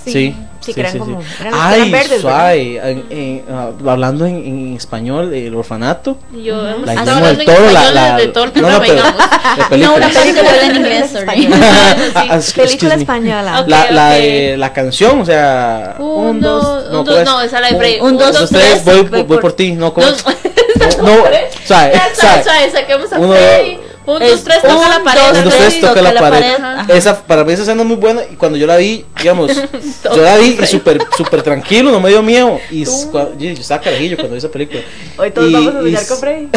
Sí, 0.05 0.35
Sí, 0.61 0.73
que 0.73 0.81
eran 0.81 0.97
como- 0.97 1.21
eran- 1.39 1.53
Ay, 1.55 1.89
verdes, 1.89 2.19
suave. 2.21 2.77
en- 2.91 3.05
en- 3.09 3.45
ah, 3.49 3.69
hablando 3.87 4.25
en, 4.25 4.35
en 4.35 4.75
español, 4.75 5.33
el 5.33 5.55
orfanato. 5.55 6.17
Yo 6.33 6.67
hemos 6.67 6.85
La 6.85 6.91
del 6.95 6.99
hablando 7.09 7.29
en 7.41 7.45
Toro, 7.45 7.71
la, 7.71 7.91
la, 7.91 8.33
todo 8.33 8.43
el 8.43 8.49
no, 8.49 8.53
programa, 8.53 8.73
no, 8.73 8.81
pero, 8.81 8.93
digamos. 8.95 9.69
de 9.69 9.77
No, 9.77 9.95
en 10.69 10.75
inglés, 10.75 11.11
sorry. 11.11 11.49
Ah, 11.53 11.95
ah, 12.15 12.35
excuse 12.35 12.67
Película 12.67 12.95
española. 12.95 13.63
La, 13.67 13.91
la 13.91 14.09
de 14.11 14.57
la 14.57 14.73
canción, 14.73 15.21
o 15.21 15.25
sea, 15.25 15.95
un, 15.99 16.41
dos, 16.41 16.85
un, 16.91 17.05
no, 17.05 17.41
esa 17.41 17.43
es 17.43 17.51
la 17.61 17.69
de 17.69 17.75
Frey. 17.77 17.99
un, 18.01 18.17
dos, 18.17 18.37
dos, 18.37 18.49
tres, 18.49 18.83
voy, 18.83 19.03
por- 19.05 19.53
ti, 19.53 19.71
no, 19.71 19.93
¿cómo 19.93 20.07
No? 20.07 20.13
No, 21.03 21.15
suave, 21.65 21.93
suave, 22.15 22.71
saquemos 22.71 23.11
a 23.13 23.17
Frey. 23.19 23.79
Un, 24.05 24.19
dos, 24.19 24.29
Es 24.31 24.43
tres, 24.43 24.61
toca 24.61 24.89
la 24.89 25.03
pared. 25.03 25.21
Un, 25.37 25.43
dos, 25.43 25.55
tres, 25.55 25.81
toca 25.81 26.01
la 26.01 26.13
pared. 26.19 26.53
Esa, 26.89 27.21
para 27.21 27.43
mí 27.43 27.53
esa 27.53 27.61
escena 27.61 27.81
es 27.83 27.87
muy 27.87 27.97
buena 27.97 28.21
y 28.31 28.35
cuando 28.35 28.57
yo 28.57 28.65
la 28.65 28.77
vi, 28.77 29.05
digamos, 29.17 29.51
yo 30.15 30.21
la 30.23 30.37
vi 30.37 30.57
y 30.61 30.65
súper 30.65 30.99
súper 31.15 31.43
tranquilo, 31.43 31.91
no 31.91 31.99
me 31.99 32.09
dio 32.09 32.23
miedo. 32.23 32.59
Y 32.71 32.85
yo, 32.85 32.91
estaba 33.53 33.81
carajillo 33.81 34.15
cuando 34.15 34.33
vi 34.33 34.39
esa 34.39 34.49
película. 34.49 34.81
Hoy 35.17 35.31
todos 35.31 35.49
Y- 35.49 35.53
vamos 35.53 35.75
a 35.75 35.87
s- 35.89 36.07
con 36.07 36.17
Freddy. 36.17 36.49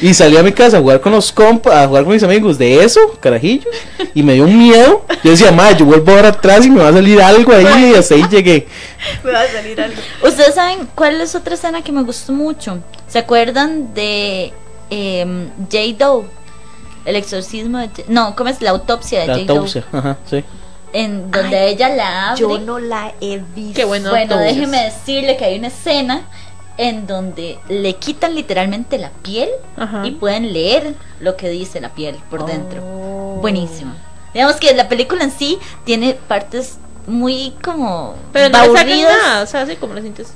Y 0.02 0.12
salí 0.14 0.36
a 0.36 0.42
mi 0.42 0.52
casa 0.52 0.76
a 0.76 0.80
jugar 0.80 1.00
con 1.00 1.12
los 1.12 1.32
compas, 1.32 1.74
a 1.74 1.86
jugar 1.88 2.04
con 2.04 2.12
mis 2.12 2.22
amigos 2.22 2.58
de 2.58 2.84
eso, 2.84 3.00
carajillo. 3.20 3.70
Y 4.14 4.22
me 4.22 4.34
dio 4.34 4.44
un 4.44 4.58
miedo. 4.58 5.04
Yo 5.24 5.30
decía, 5.30 5.50
madre, 5.50 5.76
yo 5.78 5.86
vuelvo 5.86 6.12
ahora 6.12 6.28
atrás 6.28 6.66
y 6.66 6.70
me 6.70 6.80
va 6.82 6.88
a 6.88 6.92
salir 6.92 7.20
algo 7.22 7.52
ahí. 7.52 7.92
Y 7.92 7.94
hasta 7.94 8.14
ahí 8.16 8.24
llegué. 8.30 8.66
Me 9.24 9.30
va 9.32 9.40
a 9.42 9.46
salir 9.46 9.80
algo. 9.80 9.96
Ustedes 10.24 10.54
saben 10.54 10.88
cuál 10.94 11.20
es 11.20 11.34
otra 11.34 11.54
escena 11.54 11.82
que 11.82 11.92
me 11.92 12.02
gustó 12.02 12.32
mucho. 12.32 12.78
¿Se 13.06 13.18
acuerdan 13.20 13.94
de 13.94 14.52
em, 14.90 15.48
J. 15.70 15.78
Doe? 16.04 16.24
El 17.08 17.16
exorcismo 17.16 17.78
de 17.78 17.88
No, 18.08 18.36
¿cómo 18.36 18.50
es? 18.50 18.60
La 18.60 18.68
autopsia 18.68 19.20
de 19.20 19.26
La. 19.28 19.32
Doe. 19.38 19.40
autopsia, 19.48 19.82
ajá, 19.90 20.18
sí. 20.28 20.44
En 20.92 21.30
donde 21.30 21.68
ella 21.70 21.88
la 21.88 22.30
abre. 22.32 22.40
Yo 22.40 22.58
no 22.58 22.78
la 22.78 23.14
he 23.22 23.38
visto. 23.38 23.76
Qué 23.76 23.86
bueno. 23.86 24.10
bueno, 24.10 24.34
autopsias. 24.34 24.54
déjeme 24.54 24.84
decirle 24.84 25.38
que 25.38 25.46
hay 25.46 25.58
una 25.58 25.68
escena 25.68 26.26
en 26.76 27.06
donde 27.06 27.60
le 27.70 27.94
quitan 27.94 28.34
literalmente 28.34 28.98
la 28.98 29.08
piel 29.22 29.48
Ajá. 29.78 30.06
y 30.06 30.10
pueden 30.10 30.52
leer 30.52 30.94
lo 31.20 31.34
que 31.34 31.48
dice 31.48 31.80
la 31.80 31.94
piel 31.94 32.16
por 32.28 32.44
dentro. 32.44 32.82
Oh. 32.84 33.38
Buenísimo. 33.40 33.94
Digamos 34.34 34.56
que 34.56 34.74
la 34.74 34.86
película 34.90 35.24
en 35.24 35.30
sí 35.30 35.58
tiene 35.84 36.12
partes 36.12 36.76
muy 37.06 37.54
como 37.64 38.16
Pero 38.34 38.50
no 38.50 38.66
le 38.66 38.78
sacan 38.78 39.00
nada, 39.00 39.42
o 39.44 39.46
sea, 39.46 39.62
así 39.62 39.76
como 39.76 39.94
le 39.94 40.02
sientes. 40.02 40.34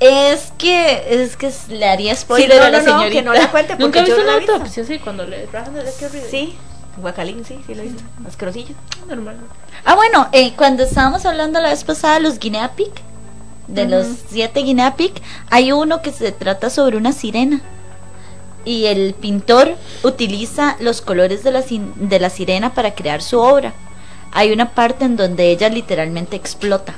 Es 0.00 0.52
que 0.58 1.22
es 1.24 1.36
que 1.36 1.52
le 1.70 1.88
haría 1.88 2.14
Sí, 2.14 2.22
spoiler 2.22 2.56
no, 2.60 2.64
a 2.66 2.70
la 2.70 2.78
no, 2.78 2.84
no, 2.84 2.90
señorita. 2.98 3.10
que 3.20 3.22
no 3.22 3.32
la 3.32 3.50
cuente 3.50 3.76
porque 3.76 3.82
Nunca 3.84 4.00
he 4.00 4.06
yo 4.06 4.14
visto 4.16 4.20
no 4.20 4.26
la 4.38 4.38
una 4.44 4.52
autopsia, 4.54 4.84
sí, 4.84 4.98
cuando 5.00 5.24
le 5.26 5.46
rajan 5.46 5.74
horrible. 5.76 6.22
Sí, 6.30 6.56
guacalín, 6.98 7.44
sí, 7.44 7.58
sí 7.66 7.74
lo 7.74 7.82
he 7.82 7.86
visto. 7.86 8.02
Asquerosillo. 8.26 8.74
normal. 9.08 9.36
Ah, 9.84 9.94
bueno, 9.96 10.28
eh, 10.32 10.52
cuando 10.56 10.84
estábamos 10.84 11.26
hablando 11.26 11.60
la 11.60 11.70
vez 11.70 11.82
pasada 11.84 12.14
de 12.14 12.20
los 12.20 12.38
guinea 12.38 12.72
pig, 12.76 12.90
de 13.66 13.86
los 13.86 14.06
siete 14.30 14.60
guinea 14.60 14.94
pig, 14.96 15.12
hay 15.50 15.72
uno 15.72 16.00
que 16.00 16.12
se 16.12 16.30
trata 16.32 16.70
sobre 16.70 16.96
una 16.96 17.12
sirena. 17.12 17.60
Y 18.64 18.86
el 18.86 19.14
pintor 19.14 19.76
utiliza 20.02 20.76
los 20.80 21.00
colores 21.00 21.42
de 21.42 21.52
la, 21.52 21.62
de 21.68 22.20
la 22.20 22.30
sirena 22.30 22.74
para 22.74 22.94
crear 22.94 23.22
su 23.22 23.38
obra. 23.40 23.72
Hay 24.32 24.52
una 24.52 24.70
parte 24.74 25.06
en 25.06 25.16
donde 25.16 25.50
ella 25.50 25.68
literalmente 25.70 26.36
explota. 26.36 26.94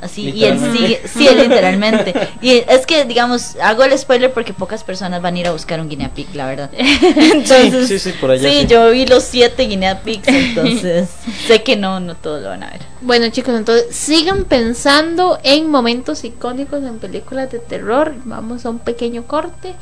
Así, 0.00 0.30
y 0.30 0.44
él 0.44 0.54
Literalmente. 0.54 0.78
sigue, 0.78 1.00
sí, 1.08 1.28
literalmente. 1.34 2.14
Y 2.40 2.50
es 2.68 2.86
que, 2.86 3.04
digamos, 3.04 3.56
hago 3.56 3.82
el 3.82 3.98
spoiler 3.98 4.32
porque 4.32 4.52
pocas 4.52 4.84
personas 4.84 5.20
van 5.20 5.34
a 5.34 5.38
ir 5.40 5.46
a 5.48 5.52
buscar 5.52 5.80
un 5.80 5.88
guinea 5.88 6.14
pig, 6.14 6.28
la 6.34 6.46
verdad. 6.46 6.70
Entonces, 6.78 7.88
sí, 7.88 7.98
sí, 7.98 8.12
por 8.20 8.30
allá. 8.30 8.48
Sí, 8.48 8.60
sí. 8.60 8.66
yo 8.68 8.90
vi 8.90 9.06
los 9.06 9.24
siete 9.24 9.64
guinea 9.64 10.00
pigs, 10.02 10.28
entonces 10.28 11.08
sé 11.48 11.62
que 11.64 11.74
no, 11.76 11.98
no 11.98 12.14
todos 12.14 12.42
lo 12.42 12.48
van 12.48 12.62
a 12.62 12.70
ver. 12.70 12.80
Bueno, 13.00 13.28
chicos, 13.30 13.54
entonces 13.56 13.94
sigan 13.94 14.44
pensando 14.44 15.40
en 15.42 15.68
momentos 15.68 16.22
icónicos 16.24 16.84
en 16.84 16.98
películas 16.98 17.50
de 17.50 17.58
terror. 17.58 18.14
Vamos 18.24 18.66
a 18.66 18.70
un 18.70 18.78
pequeño 18.78 19.24
corte 19.26 19.74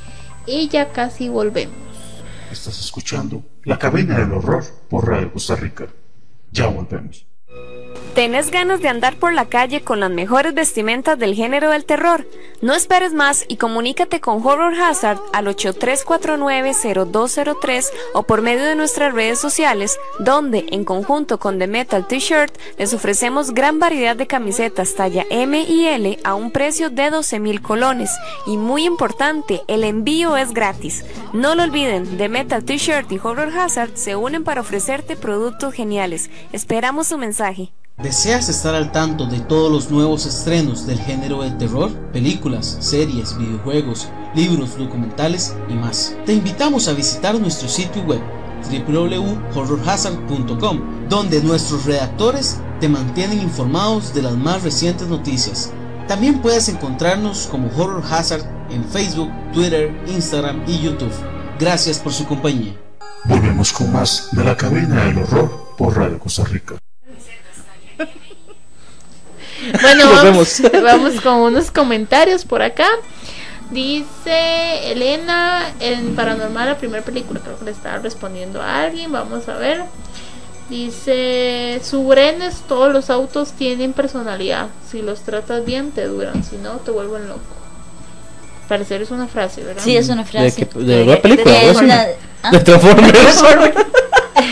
y 0.47 0.69
ya 0.69 0.89
casi 0.89 1.29
volvemos. 1.29 1.77
Estás 2.51 2.79
escuchando 2.81 3.43
La 3.65 3.79
Cabina 3.79 4.19
del 4.19 4.33
Horror 4.33 4.65
por 4.89 5.09
Radio 5.09 5.33
Costa 5.33 5.57
Rica. 5.57 5.87
Ya 6.53 6.69
volvemos. 6.69 7.26
¿Tenés 8.17 8.51
ganas 8.51 8.81
de 8.81 8.89
andar 8.89 9.15
por 9.17 9.33
la 9.35 9.45
calle 9.45 9.83
con 9.83 10.01
las 10.01 10.11
mejores 10.11 10.55
vestimentas 10.55 11.19
del 11.19 11.35
género 11.35 11.69
del 11.69 11.85
terror? 11.85 12.27
No 12.63 12.73
esperes 12.73 13.13
más 13.13 13.45
y 13.47 13.59
comunícate 13.59 14.23
con 14.23 14.41
Horror 14.43 14.75
Hazard 14.75 15.21
al 15.35 15.49
8349-0203 15.49 17.85
o 18.15 18.23
por 18.23 18.41
medio 18.41 18.65
de 18.65 18.75
nuestras 18.75 19.13
redes 19.13 19.39
sociales, 19.39 19.99
donde, 20.19 20.65
en 20.71 20.87
conjunto 20.87 21.39
con 21.39 21.59
The 21.59 21.67
Metal 21.67 22.07
T-Shirt, 22.07 22.57
les 22.79 22.95
ofrecemos 22.95 23.53
gran 23.53 23.79
variedad 23.79 24.17
de 24.17 24.27
camisetas 24.27 24.95
talla 24.95 25.27
M 25.29 25.67
y 25.69 25.85
L 25.85 26.19
a 26.25 26.35
un 26.35 26.53
precio 26.53 26.89
de 26.89 27.11
12 27.11 27.39
mil 27.39 27.61
colones. 27.61 28.09
Y 28.47 28.57
muy 28.57 28.87
importante, 28.87 29.61
el 29.69 29.85
envío 29.85 30.39
es 30.39 30.55
gratis. 30.55 31.05
No 31.35 31.55
lo 31.55 31.65
olviden, 31.65 32.17
The 32.17 32.31
Metal 32.31 32.65
T-Shirt 32.65 33.13
y 33.13 33.21
Horror 33.23 33.53
Hazard 33.59 33.91
se 33.93 34.17
unen 34.17 34.43
para 34.43 34.63
ofrecerte 34.63 35.17
productos 35.17 35.75
geniales. 35.75 36.31
Esperamos 36.53 37.09
su 37.09 37.19
mensaje. 37.19 37.75
¿Deseas 38.03 38.51
estar 38.51 38.75
al 38.75 38.93
tanto 38.93 39.25
de 39.25 39.41
todos 39.41 39.73
los 39.73 39.91
nuevos 39.91 40.27
estrenos 40.27 40.87
del 40.87 41.01
género 41.01 41.41
del 41.43 41.57
terror? 41.57 41.91
Películas, 42.13 42.77
series, 42.79 43.39
videojuegos, 43.39 44.11
libros, 44.35 44.77
documentales 44.77 45.57
y 45.71 45.73
más. 45.73 46.15
Te 46.27 46.35
invitamos 46.35 46.89
a 46.89 46.93
visitar 46.93 47.41
nuestro 47.41 47.71
sitio 47.71 48.03
web 48.03 48.21
www.horrorhazard.com 48.71 51.09
donde 51.09 51.43
nuestros 51.43 51.87
redactores 51.87 52.61
te 52.81 52.91
mantienen 52.91 53.41
informados 53.41 54.13
de 54.13 54.21
las 54.21 54.37
más 54.37 54.63
recientes 54.63 55.09
noticias. 55.09 55.73
También 56.07 56.43
puedes 56.43 56.69
encontrarnos 56.69 57.47
como 57.47 57.69
Horror 57.69 58.03
Hazard 58.11 58.45
en 58.69 58.85
Facebook, 58.85 59.31
Twitter, 59.55 59.91
Instagram 60.07 60.65
y 60.67 60.83
YouTube. 60.83 61.15
Gracias 61.59 61.99
por 61.99 62.13
su 62.13 62.27
compañía. 62.27 62.77
Volvemos 63.25 63.73
con 63.73 63.91
más 63.91 64.29
de 64.33 64.45
La 64.45 64.55
Cabina 64.55 65.07
del 65.07 65.17
Horror 65.19 65.73
por 65.79 65.97
Radio 65.97 66.19
Costa 66.19 66.45
Rica. 66.45 66.75
Bueno, 69.83 70.05
Nos 70.05 70.25
vamos, 70.25 70.61
vemos. 70.63 70.83
vamos 70.83 71.21
con 71.21 71.35
unos 71.41 71.71
comentarios 71.71 72.45
por 72.45 72.63
acá. 72.63 72.89
Dice 73.71 74.93
Elena 74.93 75.63
en 75.81 76.15
Paranormal, 76.15 76.69
la 76.69 76.79
primera 76.79 77.05
película, 77.05 77.41
creo 77.41 77.59
que 77.59 77.65
le 77.65 77.71
estaba 77.73 77.99
respondiendo 77.99 78.63
a 78.63 78.83
alguien. 78.83 79.11
Vamos 79.13 79.49
a 79.49 79.55
ver. 79.57 79.83
Dice, 80.71 81.81
su 81.85 82.05
Brenes, 82.07 82.63
todos 82.69 82.93
los 82.93 83.11
autos 83.11 83.53
tienen 83.53 83.93
personalidad. 83.93 84.69
Si 84.91 85.01
los 85.03 85.21
tratas 85.21 85.65
bien, 85.65 85.91
te 85.93 86.05
duran. 86.07 86.43
Si 86.45 86.57
no, 86.57 86.73
te 86.79 86.91
vuelven 86.91 87.29
loco. 87.29 87.41
parecer 88.69 89.03
es 89.03 89.11
una 89.13 89.29
frase, 89.29 89.63
¿verdad? 89.63 89.83
Sí, 89.85 89.97
es 89.97 90.09
una 90.09 90.25
¿De, 90.25 90.29
frase. 90.29 90.67
qué- 90.67 90.79
de 90.81 91.17
película? 91.19 91.53
De- 91.53 91.71
así? 91.71 91.85
una- 91.85 92.07
ah. 92.43 92.51
¿De 92.51 92.59
Transformers? 92.61 93.43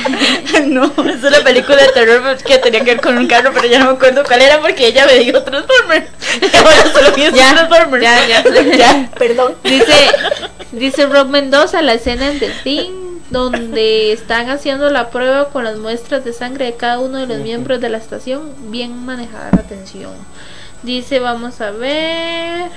no, 0.66 0.84
es 0.84 1.22
una 1.22 1.40
película 1.44 1.76
de 1.76 1.88
terror 1.88 2.36
que 2.38 2.58
tenía 2.58 2.80
que 2.80 2.92
ver 2.92 3.00
con 3.00 3.16
un 3.16 3.26
carro, 3.26 3.50
pero 3.54 3.66
ya 3.66 3.78
no 3.78 3.86
me 3.86 3.92
acuerdo 3.92 4.24
cuál 4.24 4.42
era 4.42 4.60
porque 4.60 4.88
ella 4.88 5.06
me 5.06 5.14
dijo 5.14 5.42
Transformers. 5.42 6.06
Ahora 6.54 6.92
solo 6.92 7.14
pienso 7.14 7.40
en 7.40 7.54
Transformers. 7.54 8.02
Ya, 8.02 8.26
ya, 8.26 8.44
Ya. 8.76 9.10
Perdón. 9.18 9.54
Dice, 9.62 9.94
dice 10.72 11.06
Rob 11.06 11.28
Mendoza, 11.28 11.82
la 11.82 11.94
escena 11.94 12.30
en 12.30 12.38
The 12.38 12.50
Thing, 12.62 13.20
donde 13.30 14.12
están 14.12 14.50
haciendo 14.50 14.90
la 14.90 15.10
prueba 15.10 15.48
con 15.50 15.64
las 15.64 15.78
muestras 15.78 16.24
de 16.24 16.32
sangre 16.32 16.66
de 16.66 16.74
cada 16.74 16.98
uno 16.98 17.18
de 17.18 17.26
los 17.26 17.38
miembros 17.38 17.80
de 17.80 17.88
la 17.88 17.98
estación, 17.98 18.52
bien 18.70 19.04
manejada 19.04 19.50
la 19.52 19.62
tensión. 19.62 20.14
Dice, 20.82 21.18
vamos 21.18 21.60
a 21.60 21.70
ver. 21.70 22.70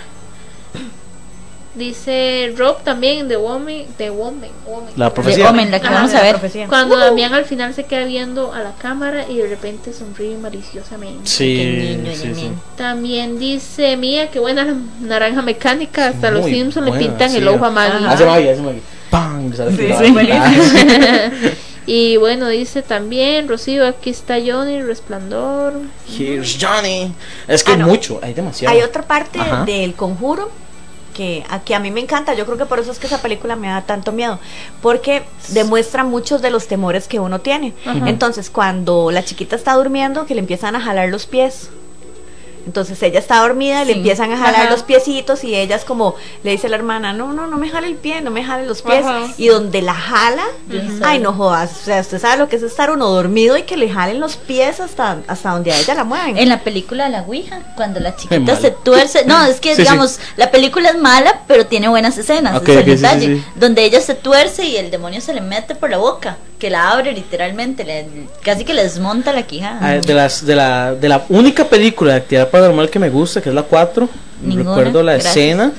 Dice 1.77 2.53
Rob 2.57 2.81
también 2.83 3.27
The 3.27 3.37
Woman, 3.37 3.83
The 3.97 4.09
Woman, 4.09 4.49
Woman. 4.65 4.89
La 4.95 5.05
De 5.05 5.11
profecía. 5.11 5.49
Omen, 5.51 5.69
la 5.69 5.79
que 5.79 5.87
vamos 5.89 6.11
de 6.11 6.17
a 6.17 6.21
ver. 6.23 6.31
profecía. 6.37 6.67
Cuando 6.67 6.97
Damián 6.97 7.33
al 7.35 7.45
final 7.45 7.73
se 7.73 7.83
queda 7.83 8.05
viendo 8.05 8.51
a 8.51 8.59
la 8.61 8.71
cámara 8.73 9.25
y 9.29 9.37
de 9.37 9.47
repente 9.47 9.93
sonríe 9.93 10.37
maliciosamente. 10.37 11.21
Sí, 11.29 11.97
niño, 11.99 12.11
sí, 12.15 12.21
sí. 12.21 12.27
niño. 12.29 12.61
También 12.75 13.37
dice 13.37 13.95
Mía, 13.95 14.29
qué 14.31 14.39
buena 14.39 14.65
la 14.65 14.75
naranja 15.01 15.41
mecánica. 15.43 16.07
Hasta 16.07 16.31
los 16.31 16.45
Simpsons 16.45 16.85
le 16.91 16.97
pintan 16.97 17.29
sí. 17.29 17.37
el 17.37 17.47
ojo 17.47 17.63
a 17.65 17.69
Maggie. 17.69 18.07
Hace 18.07 18.25
magia, 18.25 18.51
hace 18.53 18.61
magia. 18.61 18.81
¡Pam! 19.11 19.51
Buenísimo. 20.13 20.63
y 21.85 22.17
bueno, 22.17 22.47
dice 22.49 22.81
también 22.81 23.47
Rocío, 23.47 23.85
aquí 23.87 24.09
está 24.09 24.35
Johnny, 24.45 24.81
Resplandor. 24.81 25.73
Here's 26.17 26.57
Johnny. 26.59 27.13
Es 27.47 27.63
que 27.63 27.71
Ah, 27.71 27.75
hay 27.75 27.79
no. 27.81 27.87
mucho, 27.87 28.19
hay 28.23 28.33
demasiado. 28.33 28.75
Hay 28.75 28.81
otra 28.81 29.03
parte 29.03 29.39
Ajá. 29.39 29.63
del 29.65 29.93
conjuro 29.93 30.49
que 31.17 31.43
a, 31.49 31.61
que 31.61 31.73
a 31.73 31.79
mí 31.79 31.89
me 31.89 31.99
encanta. 31.99 32.35
Yo 32.35 32.45
creo 32.45 32.57
que 32.59 32.67
por 32.67 32.79
eso 32.79 32.91
es 32.91 32.99
que 32.99 33.07
esa 33.07 33.21
película 33.23 33.55
me 33.55 33.67
da 33.67 33.81
tanto 33.81 34.11
miedo. 34.11 34.39
Porque 34.83 35.23
demuestra 35.49 36.03
muchos 36.03 36.43
de 36.43 36.51
los 36.51 36.67
temores 36.67 37.07
que 37.07 37.19
uno 37.19 37.41
tiene. 37.41 37.73
Entonces, 38.05 38.51
cuando 38.51 39.09
la 39.09 39.25
chiquita 39.25 39.55
está 39.55 39.73
durmiendo, 39.73 40.27
que 40.27 40.35
le 40.35 40.41
empiezan 40.41 40.75
a 40.75 40.79
jalar 40.79 41.09
los 41.09 41.25
pies. 41.25 41.71
Entonces 42.67 43.01
ella 43.01 43.17
está 43.19 43.39
dormida 43.39 43.81
y 43.83 43.85
le 43.87 43.93
Sí. 43.93 43.99
empiezan 43.99 44.31
a 44.33 44.37
jalar 44.37 44.63
Ajá. 44.63 44.69
los 44.69 44.83
piecitos 44.83 45.43
y 45.45 45.55
ella 45.55 45.75
es 45.77 45.85
como, 45.85 46.15
le 46.43 46.51
dice 46.51 46.67
a 46.67 46.69
la 46.69 46.75
hermana, 46.75 47.13
no, 47.13 47.31
no, 47.33 47.47
no 47.47 47.57
me 47.57 47.69
jale 47.69 47.87
el 47.87 47.95
pie, 47.95 48.19
no 48.21 48.29
me 48.29 48.43
jale 48.43 48.65
los 48.67 48.81
pies. 48.81 49.05
Ajá. 49.05 49.27
Y 49.37 49.47
donde 49.47 49.81
la 49.81 49.93
jala, 49.95 50.43
Dios 50.67 50.83
ay 51.01 51.19
no 51.19 51.31
jodas, 51.33 51.71
o 51.81 51.85
sea, 51.85 52.01
usted 52.01 52.19
sabe 52.19 52.37
lo 52.37 52.49
que 52.49 52.57
es 52.57 52.63
estar 52.63 52.91
uno 52.91 53.07
dormido 53.09 53.55
y 53.57 53.63
que 53.63 53.77
le 53.77 53.89
jalen 53.89 54.19
los 54.19 54.35
pies 54.35 54.79
hasta, 54.81 55.19
hasta 55.27 55.51
donde 55.51 55.71
a 55.71 55.79
ella 55.79 55.95
la 55.95 56.03
mueven. 56.03 56.37
En 56.37 56.49
la 56.49 56.59
película 56.59 57.05
de 57.05 57.11
La 57.11 57.21
Ouija, 57.21 57.59
cuando 57.77 57.99
la 58.01 58.15
chiquita 58.17 58.55
se 58.57 58.71
tuerce. 58.71 59.23
No, 59.25 59.43
es 59.45 59.59
que, 59.61 59.69
Sí, 59.69 59.75
sí. 59.77 59.81
digamos, 59.83 60.19
la 60.35 60.51
película 60.51 60.89
es 60.89 60.97
mala, 60.97 61.41
pero 61.47 61.65
tiene 61.67 61.87
buenas 61.87 62.17
escenas. 62.17 62.57
Ok, 62.57 62.67
es 62.67 62.75
el 62.75 62.81
ok, 62.81 62.85
sí, 62.85 62.91
sí, 62.97 63.01
detalle. 63.01 63.25
sí. 63.37 63.43
Donde 63.55 63.85
ella 63.85 64.01
se 64.01 64.13
tuerce 64.13 64.65
y 64.65 64.75
el 64.75 64.91
demonio 64.91 65.21
se 65.21 65.33
le 65.33 65.39
mete 65.41 65.73
por 65.73 65.89
la 65.89 65.97
boca. 65.97 66.35
Que 66.59 66.69
la 66.71 66.89
abre 66.91 67.11
literalmente. 67.13 67.83
le- 67.83 68.07
casi 68.43 68.65
que 68.65 68.73
le 68.73 68.81
desmonta 68.83 69.31
la 69.31 69.43
quijada. 69.43 69.77
Ah, 69.79 69.91
de, 69.99 70.13
las, 70.15 70.43
de, 70.43 70.55
la, 70.55 70.95
de 70.95 71.07
la 71.07 71.23
única 71.29 71.65
película 71.65 72.13
de 72.13 72.17
actividad 72.19 72.49
paranormal 72.57 72.89
que 72.89 72.99
me 72.99 73.09
gusta, 73.09 73.41
que 73.41 73.49
es 73.49 73.55
la 73.55 73.63
4, 73.63 74.09
Ninguna, 74.43 74.75
recuerdo 74.75 75.03
la 75.03 75.13
gracias. 75.13 75.35
escena 75.37 75.73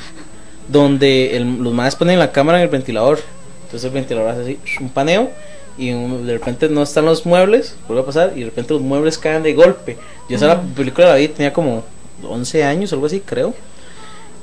donde 0.68 1.36
el- 1.36 1.58
los 1.62 1.72
madres 1.72 1.96
ponen 1.96 2.18
la 2.18 2.32
cámara 2.32 2.58
en 2.58 2.64
el 2.64 2.68
ventilador. 2.70 3.20
Entonces 3.64 3.84
el 3.86 3.90
ventilador 3.94 4.30
hace 4.30 4.42
así, 4.42 4.58
un 4.80 4.88
paneo 4.90 5.30
y 5.76 5.92
un- 5.92 6.26
de 6.26 6.32
repente 6.34 6.68
no 6.68 6.82
están 6.82 7.04
los 7.04 7.24
muebles, 7.26 7.74
vuelve 7.86 8.02
a 8.02 8.06
pasar 8.06 8.32
y 8.36 8.40
de 8.40 8.46
repente 8.46 8.74
los 8.74 8.82
muebles 8.82 9.18
caen 9.18 9.42
de 9.42 9.54
golpe. 9.54 9.96
Yo 10.28 10.36
esa 10.36 10.46
la 10.48 10.60
película 10.60 11.08
la 11.08 11.14
vi, 11.16 11.28
tenía 11.28 11.52
como 11.52 11.84
11 12.22 12.64
años, 12.64 12.92
algo 12.92 13.06
así, 13.06 13.20
creo. 13.20 13.54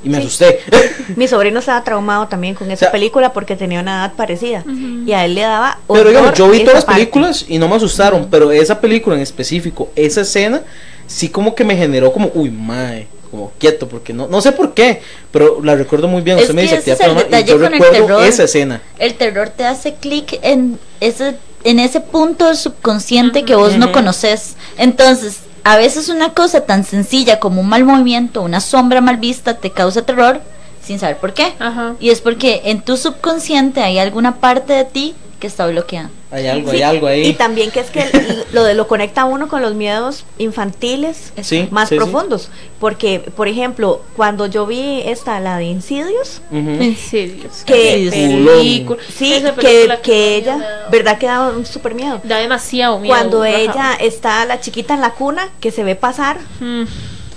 Y 0.04 0.10
me 0.10 0.18
Sí. 0.20 0.24
asusté. 0.28 0.60
Mi 1.16 1.28
sobrino 1.28 1.60
estaba 1.60 1.84
traumado 1.84 2.28
también 2.28 2.54
con 2.56 2.70
esa 2.70 2.80
sea- 2.86 2.91
película 2.91 3.34
porque 3.34 3.56
tenía 3.56 3.80
una 3.80 4.06
edad 4.06 4.14
parecida 4.16 4.64
y 5.06 5.12
a 5.14 5.26
él 5.26 5.36
le 5.36 5.41
daba 5.41 5.80
Pero 5.88 6.10
digamos, 6.10 6.34
yo 6.34 6.50
vi 6.50 6.60
todas 6.60 6.76
las 6.76 6.86
parte. 6.86 7.00
películas 7.02 7.46
y 7.48 7.58
no 7.58 7.68
me 7.68 7.76
asustaron, 7.76 8.28
pero 8.30 8.52
esa 8.52 8.80
película 8.80 9.16
en 9.16 9.22
específico, 9.22 9.89
esa 9.96 10.22
escena, 10.22 10.62
sí 11.08 11.30
como 11.30 11.56
que 11.56 11.64
me 11.64 11.76
generó 11.76 12.12
como, 12.14 12.32
uy, 12.36 12.50
mae, 12.52 13.08
como 13.32 13.52
quieto, 13.58 13.88
porque 13.89 14.14
no, 14.14 14.28
no 14.28 14.41
sé 14.41 14.52
por 14.52 14.74
qué, 14.74 15.02
pero 15.32 15.60
la 15.64 15.76
recuerdo 15.76 16.08
muy 16.08 16.22
bien. 16.22 16.38
Es 16.38 16.43
Usted 16.43 16.54
me 16.56 16.62
que 16.62 16.76
dice 16.78 16.91
ese 16.91 17.04
es 17.04 17.10
el 17.32 17.46
yo 17.46 17.56
el 17.56 17.62
recuerdo 17.72 17.91
terror. 18.06 18.24
esa 18.24 18.43
escena. 18.43 18.82
El 19.00 19.16
terror 19.16 19.50
te 19.50 19.66
hace 19.66 19.96
clic 19.96 20.39
en 20.43 20.80
ese, 21.02 21.36
en 21.64 21.80
ese 21.80 22.00
punto 22.00 22.46
del 22.46 22.56
subconsciente 22.58 23.43
que 23.43 23.56
vos 23.56 23.76
no 23.78 23.91
conoces. 23.91 24.56
Entonces, 24.78 25.39
a 25.66 25.78
veces 25.78 26.09
una 26.09 26.30
cosa 26.30 26.61
tan 26.61 26.84
sencilla 26.84 27.39
como 27.39 27.61
un 27.61 27.68
mal 27.68 27.84
movimiento, 27.84 28.43
una 28.43 28.59
sombra 28.59 29.01
mal 29.01 29.18
vista, 29.18 29.55
te 29.55 29.72
causa 29.72 30.03
terror 30.03 30.39
sin 30.84 30.99
saber 30.99 31.18
por 31.18 31.34
qué. 31.34 31.55
Ajá. 31.57 31.95
Y 31.99 32.11
es 32.11 32.22
porque 32.22 32.61
en 32.66 32.82
tu 32.82 32.97
subconsciente 32.97 33.82
hay 33.82 33.97
alguna 33.97 34.36
parte 34.36 34.74
de 34.74 34.86
ti 34.86 35.16
que 35.40 35.48
está 35.48 35.68
bloqueada. 35.68 36.10
Hay 36.32 36.48
algo, 36.48 36.70
Sí, 36.72 36.78
hay 36.78 36.82
algo 36.84 37.08
ahí. 37.08 37.28
Y 37.28 37.34
también 37.34 37.72
que 37.72 37.80
es 37.82 37.90
que 37.92 38.06
lo 38.54 38.64
de 38.64 38.74
lo 38.74 38.88
conecta 38.88 39.22
a 39.22 39.26
uno 39.26 39.48
con 39.48 39.62
los 39.62 39.74
miedos 39.74 40.26
infantiles 40.38 41.34
Sí, 41.42 41.68
más 41.72 41.90
sí, 41.90 41.96
sí. 41.96 42.00
profundos. 42.00 42.50
Porque, 42.80 43.20
por 43.20 43.48
ejemplo, 43.48 44.02
cuando 44.16 44.46
yo 44.48 44.66
vi 44.66 45.02
esta, 45.06 45.40
la 45.40 45.58
de 45.58 45.66
Insidious, 45.66 46.42
Ujú. 46.52 46.70
En 46.70 46.96
serio. 46.98 47.50
que 47.66 48.10
película. 48.12 49.00
sí, 49.16 49.42
que, 49.60 49.98
que 50.04 50.12
me 50.12 50.36
ella, 50.38 50.58
da- 50.58 50.88
¿verdad? 50.92 51.18
Que 51.18 51.26
daba 51.28 51.50
un 51.50 51.66
súper 51.66 51.96
miedo. 51.96 52.20
Da 52.24 52.38
demasiado 52.38 53.00
miedo. 53.00 53.14
Cuando 53.16 53.44
ajá. 53.44 53.58
ella 53.58 53.94
está 54.00 54.46
la 54.46 54.60
chiquita 54.60 54.94
en 54.94 55.02
la 55.02 55.12
cuna, 55.12 55.50
que 55.60 55.72
se 55.72 55.84
ve 55.84 55.96
pasar 55.96 56.38
Mm, 56.60 56.84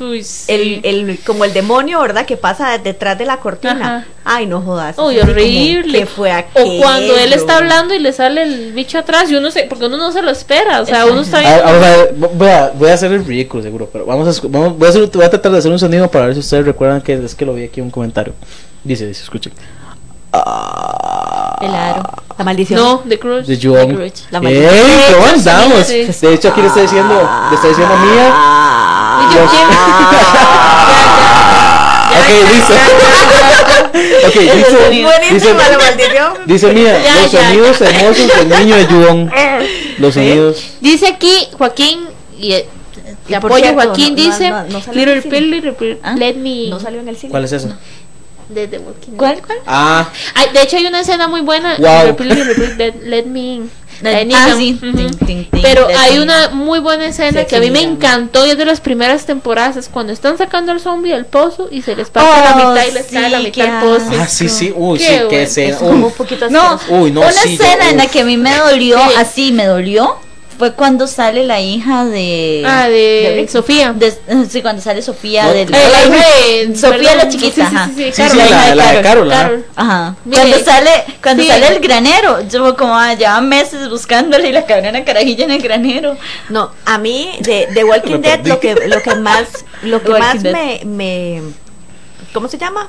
Uy, 0.00 0.22
sí. 0.22 0.44
el, 0.52 0.80
el, 0.84 1.18
como 1.26 1.44
el 1.44 1.52
demonio, 1.52 2.00
¿verdad? 2.00 2.24
Que 2.24 2.36
pasa 2.36 2.78
detrás 2.78 3.18
de 3.18 3.24
la 3.26 3.38
cortina. 3.38 3.72
Ajá. 3.98 4.06
Ay, 4.24 4.46
no 4.46 4.60
jodas. 4.60 4.96
Uy, 4.98 5.18
como, 5.18 5.32
horrible. 5.32 6.00
¿Qué 6.00 6.06
fue 6.06 6.30
O 6.54 6.78
cuando 6.80 7.16
él 7.16 7.32
está 7.32 7.56
hablando 7.58 7.94
y 7.94 7.98
le 7.98 8.12
sale 8.12 8.42
el 8.42 8.72
bicho 8.72 8.98
atrás 8.98 9.30
y 9.30 9.34
uno 9.34 9.50
se, 9.50 9.64
porque 9.64 9.86
uno 9.86 9.96
no 9.96 10.12
se 10.12 10.22
lo 10.22 10.30
espera, 10.30 10.80
o 10.80 10.86
sea, 10.86 11.06
uno 11.06 11.20
está 11.22 11.38
A- 11.38 11.40
bien. 11.40 11.60
vamos 11.64 11.82
a 11.84 11.96
ver, 11.96 12.14
voy, 12.14 12.48
a, 12.48 12.70
voy 12.74 12.90
a 12.90 12.94
hacer 12.94 13.10
el 13.12 13.24
ridículo 13.24 13.62
seguro, 13.62 13.88
pero 13.92 14.06
vamos 14.06 14.38
a, 14.38 14.48
vamos, 14.48 14.78
voy, 14.78 14.86
a 14.86 14.90
hacer- 14.90 15.10
voy 15.12 15.24
a 15.24 15.30
tratar 15.30 15.52
de 15.52 15.58
hacer 15.58 15.70
un 15.72 15.78
sonido 15.78 16.10
para 16.10 16.26
ver 16.26 16.34
si 16.34 16.40
ustedes 16.40 16.64
recuerdan 16.66 17.00
que 17.00 17.14
es 17.14 17.34
que 17.34 17.44
lo 17.44 17.54
vi 17.54 17.64
aquí 17.64 17.80
en 17.80 17.86
un 17.86 17.90
comentario. 17.90 18.34
Dice, 18.84 19.06
dice, 19.06 19.22
escuchen. 19.22 19.52
El 21.60 21.74
aro. 21.74 22.02
La 22.38 22.44
maldición. 22.44 22.80
No, 22.80 23.00
The 23.08 23.18
Cruz. 23.18 23.46
De 23.46 23.58
Joan. 23.60 23.88
Grudge. 23.88 24.22
La 24.30 24.38
¡Ey! 24.38 24.44
maldición. 24.44 24.74
¿Cómo 25.14 25.26
andamos? 25.26 25.86
sí. 25.86 26.04
De 26.26 26.34
hecho, 26.34 26.48
aquí 26.48 26.60
le 26.62 26.66
está 26.68 26.80
diciendo, 26.82 27.30
le 27.50 27.54
está 27.56 27.68
diciendo 27.68 27.94
a 27.94 27.98
Mía. 27.98 28.34
Y 29.20 29.34
yo 29.34 29.40
quiero- 29.50 29.68
Ok, 32.10 32.28
dice. 32.52 32.74
ok, 34.26 34.34
dice. 34.34 34.90
dice, 34.90 35.02
Buenísima 35.04 35.68
la 35.68 35.78
maldición. 35.78 36.32
dice 36.46 36.72
Mía, 36.72 37.02
Ya, 37.02 37.22
los 37.22 37.32
ya, 37.32 37.44
sonidos 37.48 37.80
hermosos 37.80 38.28
del 38.38 38.48
niño 38.48 38.76
de 38.76 38.86
Juon. 38.86 39.30
Los 39.98 40.14
sonidos. 40.14 40.62
Dice 40.80 41.08
aquí 41.08 41.48
Joaquín 41.58 42.06
y 42.38 42.52
eh, 42.52 42.68
Y 43.26 43.28
te 43.30 43.36
apoyo 43.36 43.72
Joaquín 43.74 44.14
no- 44.14 44.22
dice 44.22 44.50
no- 44.50 44.62
no 44.68 44.80
Little. 44.92 45.22
Pill, 45.22 45.50
Little 45.50 45.72
Pill, 45.72 45.98
¿Ah? 46.04 46.14
Let 46.16 46.34
Me 46.34 46.68
No 46.70 46.78
salió 46.78 47.00
en 47.00 47.08
el 47.08 47.16
cine. 47.16 47.30
¿Cuál 47.32 47.44
es 47.44 47.52
eso? 47.52 47.68
De 48.48 48.66
The 48.68 48.78
Walking 48.78 49.10
Dead. 49.12 49.16
¿Cuál, 49.18 49.42
cuál? 49.46 49.58
Ah, 49.66 50.08
Ay, 50.34 50.46
de 50.52 50.62
hecho 50.62 50.76
hay 50.76 50.86
una 50.86 51.00
escena 51.00 51.28
muy 51.28 51.40
buena 51.42 51.76
Wow. 51.78 52.16
Let, 53.04 53.24
Me 53.26 53.40
In. 53.40 53.70
La 54.00 54.10
Ah, 54.34 54.54
sí. 54.56 54.74
Ting, 54.80 55.10
ting, 55.26 55.44
Pero 55.60 55.88
hay 55.98 56.18
me 56.18 56.22
una 56.22 56.50
muy 56.50 56.78
buena 56.78 57.06
escena 57.06 57.32
Sexy 57.32 57.46
que 57.50 57.56
a 57.56 57.60
mí 57.60 57.70
me 57.72 57.82
encantó 57.82 58.46
y 58.46 58.50
es 58.50 58.56
de 58.58 58.64
las 58.64 58.80
primeras 58.80 59.26
temporadas, 59.26 59.76
es 59.76 59.88
cuando 59.88 60.12
están 60.12 60.38
sacando 60.38 60.70
al 60.70 60.78
zombie 60.80 61.12
del 61.12 61.26
pozo 61.26 61.68
y 61.70 61.82
se 61.82 61.96
les 61.96 62.08
pasa 62.08 62.28
la 62.28 62.52
Oh, 62.68 62.70
mitad 62.72 62.86
y 62.86 62.92
les 62.92 63.06
cae 63.06 63.28
la 63.28 63.38
sí, 63.38 63.44
mitad 63.46 63.66
al 63.66 63.82
pozo. 63.82 64.10
ah, 64.20 64.28
sí, 64.28 64.48
sí. 64.48 64.72
Uy, 64.76 64.98
Qué 64.98 65.04
sí, 65.04 65.12
bueno. 65.14 65.28
qué 65.30 65.42
escena. 65.42 65.70
Es 65.70 65.76
como 65.78 65.90
Uy. 65.90 66.02
un 66.04 66.12
poquito 66.12 66.48
No. 66.48 66.78
Uy, 66.90 67.10
no, 67.10 67.20
una 67.22 67.32
sí, 67.32 67.56
yo- 67.56 67.64
escena 67.64 67.90
en 67.90 67.96
la 67.96 68.06
que 68.06 68.20
a 68.20 68.24
mí 68.24 68.36
me 68.36 68.54
dolió, 68.56 68.98
Sí. 69.08 69.14
así 69.18 69.52
me 69.52 69.66
dolió, 69.66 70.16
fue 70.58 70.72
cuando 70.74 71.06
sale 71.06 71.44
la 71.44 71.60
hija 71.60 72.04
de... 72.04 72.64
Ah, 72.66 72.88
de. 72.88 73.46
Sofía. 73.50 73.92
de- 73.92 74.12
sí, 74.50 74.60
cuando 74.60 74.82
sale 74.82 75.00
Sofía 75.02 75.44
No, 75.44 75.52
del... 75.52 75.68
Eh, 75.68 75.70
la 75.70 76.16
hija 76.16 76.26
de- 76.68 76.76
Sofía 76.76 77.14
la 77.14 77.28
chiquita, 77.28 77.54
sí, 77.54 77.60
ajá. 77.76 77.90
Sí, 77.94 78.10
Carol. 78.16 78.38
la, 78.50 78.74
la 78.74 78.92
de 78.92 79.02
Carol, 79.02 79.32
ajá. 79.32 79.42
Carol. 79.42 79.66
Ajá. 79.76 80.16
Mire, 80.24 80.40
Cuando 80.42 80.58
sale, 80.64 80.90
cuando 81.22 81.42
sí. 81.44 81.48
sale 81.48 81.68
el 81.68 81.80
granero, 81.80 82.40
yo 82.48 82.76
como 82.76 82.96
ah, 82.96 83.14
llevan 83.14 83.48
meses 83.48 83.88
buscándole 83.88 84.48
y 84.48 84.52
la 84.52 84.66
cabrona 84.66 85.04
carajilla 85.04 85.44
en 85.44 85.52
el 85.52 85.62
granero. 85.62 86.16
No, 86.48 86.72
a 86.84 86.98
mí 86.98 87.38
de, 87.40 87.68
de 87.72 87.84
Walking 87.84 88.18
Dead 88.20 88.44
lo 88.44 88.58
que 88.58 88.74
lo 88.74 89.00
que 89.00 89.14
más 89.14 89.64
lo 89.82 90.02
que 90.02 90.10
más 90.10 90.42
me, 90.42 90.80
me 90.84 91.40
¿cómo 92.34 92.48
se 92.48 92.58
llama? 92.58 92.88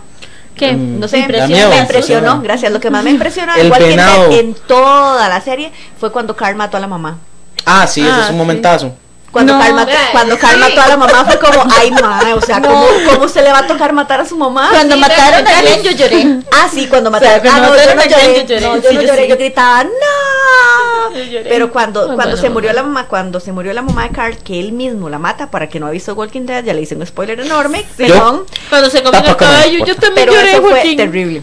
¿Qué? 0.56 0.74
Mm, 0.74 1.00
No 1.00 1.08
sé, 1.08 1.20
da 1.22 1.48
me 1.48 1.78
impresionó, 1.78 2.42
gracias. 2.42 2.72
Lo 2.72 2.80
que 2.80 2.90
más 2.90 3.04
me 3.04 3.12
impresionó 3.12 3.54
de 3.56 3.70
venado. 3.70 4.30
Dead 4.30 4.40
en 4.40 4.54
toda 4.56 5.30
la 5.30 5.40
serie 5.40 5.72
fue 6.00 6.12
cuando 6.12 6.36
Carl 6.36 6.56
mató 6.56 6.76
a 6.78 6.80
la 6.80 6.88
mamá. 6.88 7.20
Ah, 7.66 7.86
sí, 7.88 8.02
ese 8.02 8.10
Ah, 8.12 8.20
es 8.22 8.26
un 8.28 8.32
sí. 8.32 8.38
momentazo. 8.38 8.94
Cuando, 9.32 9.54
No, 9.54 9.60
vea, 9.60 10.10
cuando 10.12 10.40
Carl 10.40 10.56
sí. 10.56 10.60
mató 10.60 10.82
a 10.82 10.88
la 10.88 10.98
mamá 10.98 11.24
fue 11.24 11.38
como, 11.38 11.64
ay, 11.80 11.92
ma, 11.92 12.20
o 12.36 12.42
sea, 12.42 12.60
¿cómo, 12.64 12.84
¿cómo 13.14 13.28
se 13.28 13.44
le 13.44 13.52
va 13.52 13.60
a 13.60 13.68
tocar 13.68 13.94
matar 13.94 14.20
a 14.22 14.26
su 14.26 14.36
mamá? 14.36 14.70
Cuando 14.72 14.96
Sí, 14.96 15.02
mataron 15.02 15.48
a 15.48 15.62
Glenn 15.62 15.84
yo 15.84 15.92
lloré. 15.92 16.40
Ah, 16.52 16.68
sí, 16.74 16.88
cuando 16.88 17.12
mataron. 17.12 17.48
ah, 17.48 17.60
no, 17.60 17.68
yo 17.78 17.94
no 17.96 18.02
a 18.02 18.06
lloré. 18.08 18.36
yo 18.38 18.56
lloré, 18.56 18.62
No, 18.62 18.76
yo 18.78 18.90
sí, 18.90 18.96
no 18.96 19.02
yo 19.02 19.08
lloré, 19.08 19.24
sí. 19.26 19.30
yo 19.30 19.36
gritaba, 19.38 19.84
¡No! 19.84 21.16
Yo 21.16 21.24
lloré. 21.26 21.46
Pero 21.48 21.72
cuando, 21.72 22.06
cuando 22.08 22.16
bueno, 22.24 22.38
se 22.38 22.50
murió 22.50 22.74
la 22.74 22.82
mamá, 22.82 23.06
cuando 23.08 23.40
se 23.40 23.52
murió 23.52 23.72
la 23.74 23.84
mamá 23.84 24.04
de 24.08 24.10
Carl, 24.16 24.36
que 24.38 24.60
él 24.60 24.72
mismo 24.72 25.10
la 25.10 25.20
mata 25.20 25.52
para 25.52 25.70
que 25.70 25.80
no 25.80 25.86
ha 25.86 25.92
visto 25.92 26.16
Walking 26.16 26.48
Dead, 26.48 26.64
ya 26.64 26.74
le 26.74 26.82
hice 26.82 26.96
un 26.96 27.06
spoiler 27.06 27.40
enorme, 27.40 27.86
perdón. 27.98 28.46
Cuando 28.70 28.90
se 28.90 29.04
comió 29.04 29.24
el 29.24 29.36
caballo, 29.36 29.86
yo 29.86 29.96
también 29.96 30.28
Pero 30.28 30.34
lloré, 30.34 30.52
eso 30.54 30.62
fue 30.64 30.72
Joaquín. 30.72 30.98
terrible. 30.98 31.42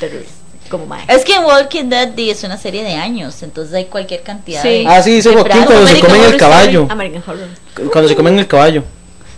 Terrible. 0.00 0.26
Como 0.70 0.86
mae. 0.86 1.04
Es 1.08 1.24
que 1.24 1.38
Walking 1.38 1.86
Dead 1.90 2.12
es 2.16 2.44
una 2.44 2.56
serie 2.56 2.82
de 2.84 2.94
años, 2.94 3.42
entonces 3.42 3.74
hay 3.74 3.86
cualquier 3.86 4.22
cantidad 4.22 4.62
Sí. 4.62 4.68
de. 4.68 4.86
Ah, 4.86 5.02
sí, 5.02 5.10
dice 5.16 5.32
Joaquín 5.32 5.64
cuando 5.64 5.86
se 5.86 5.98
comen 6.00 6.22
el 6.22 6.36
caballo. 6.36 6.86
American 6.88 7.22
Horror. 7.26 7.48
Cuando 7.92 8.08
se 8.08 8.14
comen 8.16 8.38
el 8.38 8.46
caballo. 8.46 8.84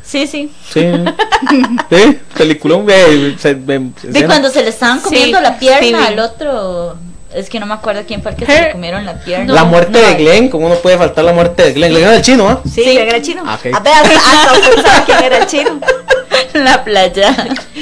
Sí, 0.04 0.26
sí. 0.26 0.52
Sí. 0.72 0.80
¿Sí? 1.90 2.18
Peliculón, 2.36 2.84
ve, 2.84 3.34
se- 3.38 3.54
ve- 3.54 3.90
De 4.02 4.26
cuando 4.26 4.50
se 4.50 4.62
le 4.62 4.68
estaban 4.70 4.98
Sí, 4.98 5.04
comiendo 5.04 5.40
la 5.40 5.58
pierna 5.58 5.80
sí, 6.06 6.12
al 6.12 6.18
otro. 6.18 6.96
Es 7.34 7.48
que 7.48 7.58
no 7.60 7.66
me 7.66 7.74
acuerdo 7.74 8.02
quién 8.06 8.20
fue 8.22 8.32
el 8.32 8.36
que 8.36 8.44
se 8.46 8.52
Her- 8.52 8.66
le 8.66 8.72
comieron 8.72 9.04
la 9.06 9.14
pierna. 9.14 9.54
La 9.54 9.64
muerte 9.64 9.92
No, 10.00 10.06
de 10.06 10.14
Glenn, 10.16 10.48
¿cómo 10.48 10.68
no 10.68 10.74
puede 10.76 10.98
faltar 10.98 11.24
la 11.24 11.32
muerte 11.32 11.62
de 11.62 11.72
Glenn? 11.72 11.90
Glenn 11.92 12.04
era 12.04 12.16
el 12.16 12.22
chino, 12.22 12.48
¿ah? 12.48 12.60
Sí, 12.64 12.82
¿quién 12.84 12.98
era 13.08 13.16
el 13.16 13.22
chino? 13.22 13.42
Ah. 13.46 13.58
A 13.72 13.80
ver, 13.80 13.92
hasta, 13.94 14.14
hasta 14.14 14.52
usted 14.58 14.82
sabe 14.82 15.02
quién 15.06 15.24
era 15.24 15.38
el 15.38 15.46
chino. 15.46 15.80
la 16.54 16.84
playa. 16.84 17.34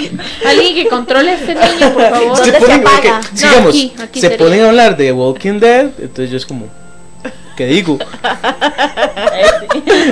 Alguien 0.46 0.74
que 0.74 0.86
controle 0.88 1.32
a 1.32 1.34
este 1.34 1.54
niño, 1.54 1.92
por 1.92 2.10
favor. 2.10 2.36
¿Dónde 2.38 2.52
se 2.52 2.58
ponen, 2.60 2.80
apaga? 2.86 3.20
sigamos, 3.34 3.68
aquí- 3.70 3.92
aquí 4.00 4.20
se 4.20 4.28
sería. 4.28 4.46
ponen 4.46 4.62
a 4.64 4.68
hablar 4.68 4.96
de 4.96 5.12
Walking 5.12 5.58
Dead, 5.58 5.86
entonces 5.98 6.30
yo 6.30 6.36
es 6.36 6.46
como, 6.46 6.66
¿qué 7.56 7.66
digo? 7.66 7.98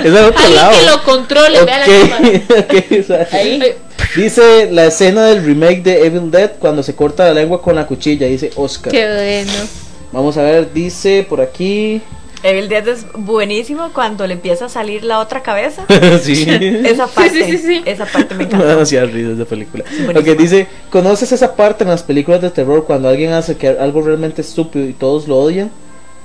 es 0.03 0.15
al 0.15 0.25
otro 0.25 0.39
Alguien 0.39 0.55
lado. 0.55 0.71
que 0.79 0.85
lo 0.85 1.03
controle, 1.03 1.63
vea 1.63 1.79
la 1.79 1.85
cámara. 1.85 3.27
Ahí. 3.31 3.75
Dice 4.15 4.69
la 4.71 4.85
escena 4.85 5.25
del 5.25 5.45
remake 5.45 5.83
de 5.83 6.05
Evil 6.05 6.31
Dead 6.31 6.51
cuando 6.59 6.81
se 6.81 6.95
corta 6.95 7.25
la 7.25 7.33
lengua 7.33 7.61
con 7.61 7.75
la 7.75 7.85
cuchilla, 7.85 8.25
dice 8.27 8.51
Oscar. 8.55 8.91
Qué 8.91 9.05
bueno. 9.05 9.67
Vamos 10.11 10.37
a 10.37 10.41
ver, 10.41 10.73
dice 10.73 11.25
por 11.27 11.41
aquí. 11.41 12.01
Evil 12.41 12.69
Dead 12.69 12.87
es 12.87 13.05
buenísimo 13.13 13.91
cuando 13.93 14.25
le 14.25 14.33
empieza 14.33 14.65
a 14.65 14.69
salir 14.69 15.03
la 15.03 15.19
otra 15.19 15.43
cabeza. 15.43 15.85
sí. 16.23 16.47
Esa 16.85 17.05
parte, 17.07 17.45
sí, 17.45 17.57
sí. 17.57 17.81
esa 17.85 18.05
parte 18.05 18.33
me 18.33 18.45
encanta. 18.45 18.65
demasiadas 18.67 19.11
risas 19.11 19.37
de 19.37 19.45
película. 19.45 19.83
buenísima. 20.05 20.19
Ok, 20.19 20.39
dice, 20.39 20.67
¿conoces 20.89 21.31
esa 21.31 21.55
parte 21.55 21.83
en 21.83 21.89
las 21.89 22.01
películas 22.01 22.41
de 22.41 22.49
terror 22.49 22.85
cuando 22.85 23.09
alguien 23.09 23.33
hace 23.33 23.57
que 23.57 23.67
algo 23.67 24.01
realmente 24.01 24.41
estúpido 24.41 24.85
y 24.85 24.93
todos 24.93 25.27
lo 25.27 25.37
odian? 25.37 25.69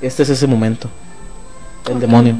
Este 0.00 0.22
es 0.22 0.30
ese 0.30 0.46
momento. 0.46 0.88
El 1.90 2.00
demonio. 2.00 2.36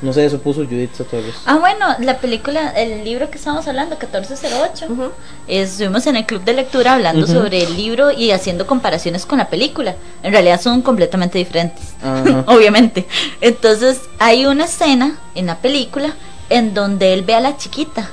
No 0.00 0.12
sé, 0.12 0.24
eso 0.26 0.38
puso 0.38 0.64
Judith 0.64 0.94
Sotoros. 0.94 1.34
Ah, 1.44 1.56
bueno, 1.58 1.86
la 1.98 2.18
película, 2.18 2.70
el 2.70 3.04
libro 3.04 3.30
que 3.30 3.38
estamos 3.38 3.66
hablando, 3.66 3.96
1408, 3.96 4.86
Ujú. 4.90 5.10
estuvimos 5.48 6.06
en 6.06 6.16
el 6.16 6.24
club 6.26 6.44
de 6.44 6.52
lectura 6.52 6.94
hablando 6.94 7.26
sobre 7.26 7.64
el 7.64 7.76
libro 7.76 8.12
y 8.12 8.30
haciendo 8.30 8.66
comparaciones 8.66 9.26
con 9.26 9.38
la 9.38 9.48
película. 9.48 9.96
En 10.22 10.32
realidad 10.32 10.60
son 10.60 10.82
completamente 10.82 11.38
diferentes, 11.38 11.94
Ajá. 12.02 12.44
obviamente. 12.46 13.08
Entonces, 13.40 14.02
hay 14.20 14.46
una 14.46 14.66
escena 14.66 15.18
en 15.34 15.46
la 15.46 15.56
película 15.56 16.14
en 16.48 16.74
donde 16.74 17.12
él 17.12 17.22
ve 17.22 17.34
a 17.34 17.40
la 17.40 17.56
chiquita 17.56 18.08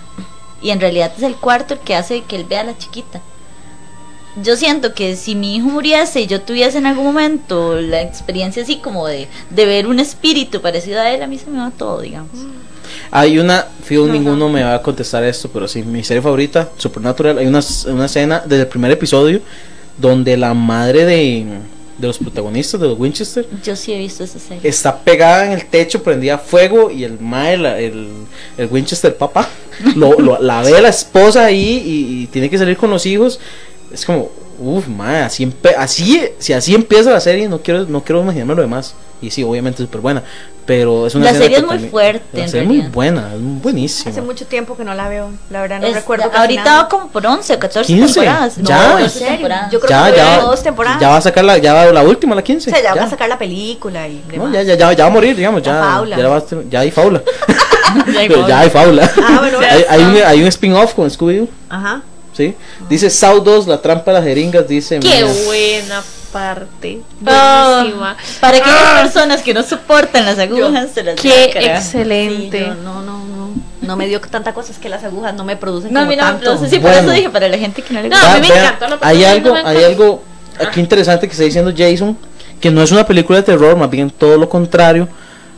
y 0.62 0.72
en 0.72 0.80
realidad 0.80 1.12
es 1.16 1.24
el 1.24 1.36
cuarto 1.36 1.76
el 1.76 1.80
que 1.82 1.96
hace 1.96 2.22
que 2.24 2.36
él 2.36 2.46
vea 2.46 2.62
a 2.62 2.66
la 2.66 2.78
chiquita. 2.78 3.22
Yo 4.44 4.56
siento 4.58 4.94
que 4.94 5.16
si 5.16 5.34
mi 5.36 5.56
hijo 5.56 5.68
muriese 5.68 6.22
y 6.22 6.28
yo 6.28 6.42
tuviese 6.42 6.78
en 6.78 6.86
algún 6.86 7.06
momento 7.06 7.80
la 7.80 8.02
experiencia 8.02 8.64
así 8.64 8.78
como 8.78 9.08
de, 9.08 9.28
de 9.50 9.66
ver 9.66 9.88
un 9.88 10.00
espíritu 10.00 10.62
parecido 10.62 11.00
a 11.00 11.10
él, 11.12 11.22
a 11.24 11.28
mí 11.28 11.38
se 11.38 11.50
me 11.50 11.58
va 11.60 11.72
todo, 11.72 12.02
digamos. 12.02 12.32
Hay 13.12 13.40
una, 13.40 13.66
fijo, 13.84 14.06
ninguno 14.08 14.50
me 14.50 14.64
va 14.64 14.76
a 14.76 14.82
contestar 14.82 15.24
esto, 15.24 15.50
pero 15.52 15.68
sí, 15.68 15.84
mi 15.84 16.04
serie 16.04 16.22
favorita, 16.22 16.70
Supernatural, 16.78 17.38
hay 17.38 17.48
una, 17.48 17.62
una 17.88 18.06
escena 18.06 18.42
desde 18.46 18.64
el 18.64 18.68
primer 18.68 18.92
episodio 18.92 19.42
donde 19.98 20.36
la 20.36 20.54
madre 20.54 21.06
de, 21.06 21.46
de 21.98 22.08
los 22.08 22.18
protagonistas 22.18 22.80
de 22.82 22.88
los 22.88 23.00
Winchester 23.00 23.48
Yo 23.64 23.76
sí 23.78 23.94
he 23.94 23.98
visto 23.98 24.26
esa 24.26 24.38
serie. 24.40 24.68
está 24.70 24.98
pegada 25.00 25.46
en 25.46 25.54
el 25.54 25.66
techo, 25.68 26.04
prendía 26.04 26.38
fuego 26.38 26.92
y 26.92 27.06
el 27.06 27.20
mae, 27.20 27.58
la- 27.58 27.80
el, 27.80 28.10
el 28.58 28.68
Winchester 28.68 29.16
papá, 29.16 29.48
lo, 29.96 30.20
lo- 30.20 30.42
la 30.42 30.62
ve 30.62 30.82
la 30.82 30.90
esposa 30.90 31.46
ahí 31.46 31.82
y, 31.86 32.24
y 32.24 32.28
tiene 32.28 32.50
que 32.50 32.58
salir 32.58 32.76
con 32.76 32.90
los 32.90 33.06
hijos. 33.06 33.40
Es 33.92 34.06
como, 34.06 34.30
uff, 34.60 34.88
mae, 34.88 35.24
así, 35.24 35.52
así, 35.78 36.22
si 36.40 36.54
así 36.54 36.76
empieza 36.76 37.12
la 37.12 37.20
serie, 37.20 37.48
no 37.48 37.60
quiero, 37.62 37.86
no 37.86 38.04
quiero 38.04 38.22
imaginarme 38.22 38.56
lo 38.56 38.62
demás. 38.62 38.96
Y 39.22 39.32
sí, 39.32 39.44
obviamente 39.44 39.82
es 39.82 39.88
súper 39.88 40.02
buena, 40.02 40.24
pero 40.66 41.08
es 41.08 41.16
una 41.16 41.26
La 41.26 41.32
serie 41.32 41.50
que 41.50 41.56
es 41.56 41.62
muy 41.62 41.70
también- 41.70 41.92
fuerte, 41.92 42.38
La 42.42 42.48
serie 42.50 42.62
es 42.64 42.68
muy 42.68 42.80
buena, 42.90 43.34
es 43.34 43.42
buenísima. 43.42 44.12
Hace 44.12 44.22
mucho 44.22 44.46
tiempo 44.46 44.76
que 44.76 44.84
no 44.84 44.94
la 44.94 45.08
veo. 45.08 45.30
La 45.50 45.62
verdad 45.62 45.80
no 45.80 45.88
Es- 45.88 45.96
recuerdo. 45.96 46.26
casi 46.30 46.38
ahorita 46.42 46.64
nada. 46.66 46.84
va 46.84 46.90
como 46.90 47.08
por 47.08 47.26
11 47.26 47.54
o 47.54 47.60
14 47.60 47.88
15, 47.88 48.14
temporadas. 48.20 48.56
ya. 48.58 48.76
No, 48.90 48.98
¿En 48.98 49.04
12 49.06 49.20
serio? 49.20 49.34
temporadas. 49.36 49.72
Yo 49.72 49.80
creo 49.80 49.90
ya, 49.90 50.12
que 50.12 50.18
ya, 50.18 50.40
dos 50.42 50.62
temporadas. 50.62 51.00
ya 51.00 51.10
va 51.10 51.18
a 51.18 51.22
sacar 51.22 51.46
la, 51.46 51.58
ya 51.58 51.74
va 51.74 51.86
la 51.94 52.04
última, 52.04 52.36
la 52.36 52.44
15. 52.44 52.70
O 52.70 52.74
sea, 52.74 52.84
ya, 52.84 52.90
ya. 52.90 52.96
van 52.96 53.06
a 53.06 53.10
sacar 53.10 53.30
la 53.30 53.38
película 53.40 54.08
y 54.08 54.16
No, 54.28 54.32
demás. 54.48 54.52
ya, 54.54 54.62
ya, 54.64 54.76
ya, 54.76 54.94
ya 54.94 55.04
va 55.06 55.10
a 55.10 55.14
morir, 55.14 55.36
digamos, 55.36 55.64
ya, 55.64 55.80
faula. 55.82 56.18
ya, 56.18 56.24
la 56.24 56.30
va 56.30 56.38
a 56.38 56.44
ya 56.70 56.80
hay 56.82 56.92
faula. 56.92 57.22
Ya 58.14 58.20
hay 58.20 58.28
Pero 58.28 58.48
ya 58.48 58.60
hay 58.60 58.70
faula. 58.70 59.10
Ah, 59.24 59.38
bueno, 59.40 59.60
hay, 59.70 59.86
hay 59.88 60.02
un, 60.04 60.18
hay 60.26 60.42
un 60.42 60.48
spin-off 60.48 60.94
con 60.94 61.10
Scooby-Doo, 61.10 61.48
Ajá. 61.70 62.02
¿Sí? 62.36 62.56
Dice 62.90 63.10
Saw 63.10 63.42
2, 63.42 63.68
la 63.68 63.82
trampa 63.82 64.12
de 64.12 64.18
las 64.20 64.24
jeringas, 64.28 64.68
dice... 64.68 65.00
Qué 65.00 65.08
mira. 65.24 65.28
buena 65.46 66.04
parte. 66.32 67.02
Ah, 67.26 67.78
Buenísima. 67.82 68.18
Para 68.42 68.58
aquellas 68.58 69.02
personas 69.04 69.42
que 69.42 69.54
no 69.54 69.64
soportan 69.64 70.26
las 70.26 70.38
agujas, 70.38 70.90
se 70.94 71.04
las 71.04 71.16
Qué 71.20 71.46
excelente. 71.56 72.60
Sí, 72.60 72.66
yo 72.66 72.76
no, 72.76 73.02
no, 73.02 73.20
no. 73.26 73.46
No 73.82 73.96
me 73.96 74.08
dio 74.08 74.20
tanta 74.20 74.54
cosa, 74.54 74.72
es 74.72 74.80
que 74.80 74.90
las 74.90 75.04
agujas 75.04 75.34
no 75.36 75.44
me 75.46 75.56
producen 75.58 75.94
No, 75.94 76.00
como 76.02 76.12
no 76.12 76.16
me 76.16 76.18
tanto. 76.18 76.44
produce. 76.44 76.70
Sí, 76.70 76.80
por 76.80 76.90
Bueno. 76.92 77.08
eso 77.08 77.12
dije, 77.16 77.30
para 77.30 77.48
la 77.48 77.58
gente 77.58 77.82
que 77.84 77.94
no 77.94 78.02
le 78.02 78.10
No, 78.10 78.16
gusta. 78.16 78.34
a 78.34 78.36
mí 78.40 78.48
me 78.48 78.54
Vea, 78.54 78.64
encantó 78.74 78.88
la 78.88 79.08
Hay 79.08 79.24
algo, 79.24 79.50
no 79.56 79.68
hay 79.68 79.84
algo 79.84 80.24
aquí 80.60 80.80
interesante 80.80 81.28
que 81.28 81.32
está 81.34 81.44
diciendo 81.44 81.72
Jason, 81.76 82.18
que 82.60 82.72
no 82.72 82.82
es 82.82 82.92
una 82.92 83.06
película 83.06 83.38
de 83.40 83.44
terror, 83.44 83.76
más 83.78 83.90
bien 83.90 84.10
todo 84.10 84.38
lo 84.38 84.50
contrario. 84.50 85.08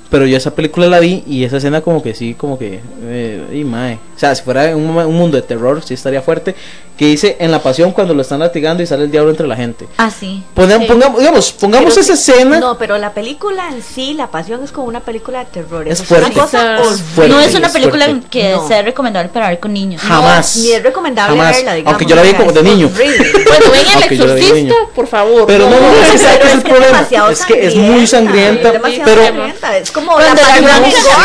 Pero 0.09 0.25
yo 0.25 0.37
esa 0.37 0.55
película 0.55 0.87
la 0.87 0.99
vi 0.99 1.23
y 1.27 1.43
esa 1.43 1.57
escena 1.57 1.81
como 1.81 2.01
que 2.01 2.13
sí, 2.13 2.33
como 2.33 2.57
que... 2.57 2.79
Eh, 3.03 3.43
y 3.53 3.63
mae. 3.63 3.95
O 3.95 4.19
sea, 4.19 4.33
si 4.33 4.43
fuera 4.43 4.75
un, 4.75 4.85
un 4.85 5.15
mundo 5.15 5.35
de 5.35 5.43
terror, 5.43 5.83
sí 5.83 5.93
estaría 5.93 6.21
fuerte. 6.21 6.55
Que 6.97 7.05
dice, 7.05 7.37
en 7.39 7.51
la 7.51 7.61
pasión 7.61 7.91
cuando 7.91 8.13
lo 8.15 8.23
están 8.23 8.39
latigando 8.39 8.81
y 8.81 8.87
sale 8.87 9.03
el 9.03 9.11
diablo 9.11 9.29
entre 9.29 9.45
la 9.47 9.55
gente. 9.55 9.87
Ah, 9.97 10.09
sí. 10.09 10.43
Pongamos, 10.55 10.87
digamos, 11.19 11.51
pongamos 11.51 11.93
Pero 11.93 12.01
esa 12.01 12.15
sí- 12.15 12.31
escena. 12.31 12.59
No, 12.59 12.77
pero 12.77 12.97
la 12.97 13.13
película 13.13 13.67
en 13.69 13.83
sí, 13.83 14.15
La 14.15 14.31
Pasión, 14.31 14.63
es 14.63 14.71
como 14.71 14.87
una 14.87 15.01
película 15.01 15.39
de 15.39 15.45
terror. 15.45 15.87
Es 15.87 15.99
Eso 16.01 16.15
una 16.15 16.21
fuerte. 16.23 16.39
cosa 16.39 16.77
Es 16.79 17.01
fuerte, 17.01 17.33
no 17.33 17.39
es 17.39 17.53
una 17.53 17.69
película 17.69 18.05
fuerte. 18.05 18.27
que 18.31 18.51
No. 18.53 18.67
sea 18.67 18.81
recomendable 18.81 19.29
para 19.29 19.49
ver 19.49 19.59
con 19.59 19.73
niños. 19.73 20.01
Jamás. 20.01 20.57
Ni 20.57 20.71
es 20.71 20.81
recomendable 20.81 21.37
Jamás. 21.37 21.55
verla, 21.55 21.73
digamos. 21.75 21.93
Aunque 21.93 22.05
yo 22.09 22.15
la 22.15 22.21
vi 22.23 22.33
como 22.33 22.51
de 22.51 22.63
niño. 22.63 22.89
Bueno, 22.89 23.13
ven 23.71 23.85
el 23.95 24.03
exorcista, 24.13 24.75
por 24.95 25.05
favor. 25.07 25.45
Pero 25.45 25.69
no, 25.69 25.79
no, 25.79 25.93
es 26.03 26.11
que 26.11 26.17
¿sabe 26.17 26.39
Pero 26.41 26.41
qué 26.41 26.47
es 26.47 26.53
el 26.53 26.57
es 26.57 26.63
que 26.63 26.69
es 26.69 26.73
problema? 26.73 26.97
demasiado 26.97 27.29
Es 27.29 27.45
que 27.45 27.67
es 27.67 27.75
muy 27.75 28.07
sangrienta, 28.07 28.67
Es 28.69 28.73
demasiado 28.73 29.03
pero 29.05 29.23
sangrienta. 29.23 29.77
Es 29.77 29.91
como 29.91 30.13
Cuando 30.13 30.41
la 30.41 30.53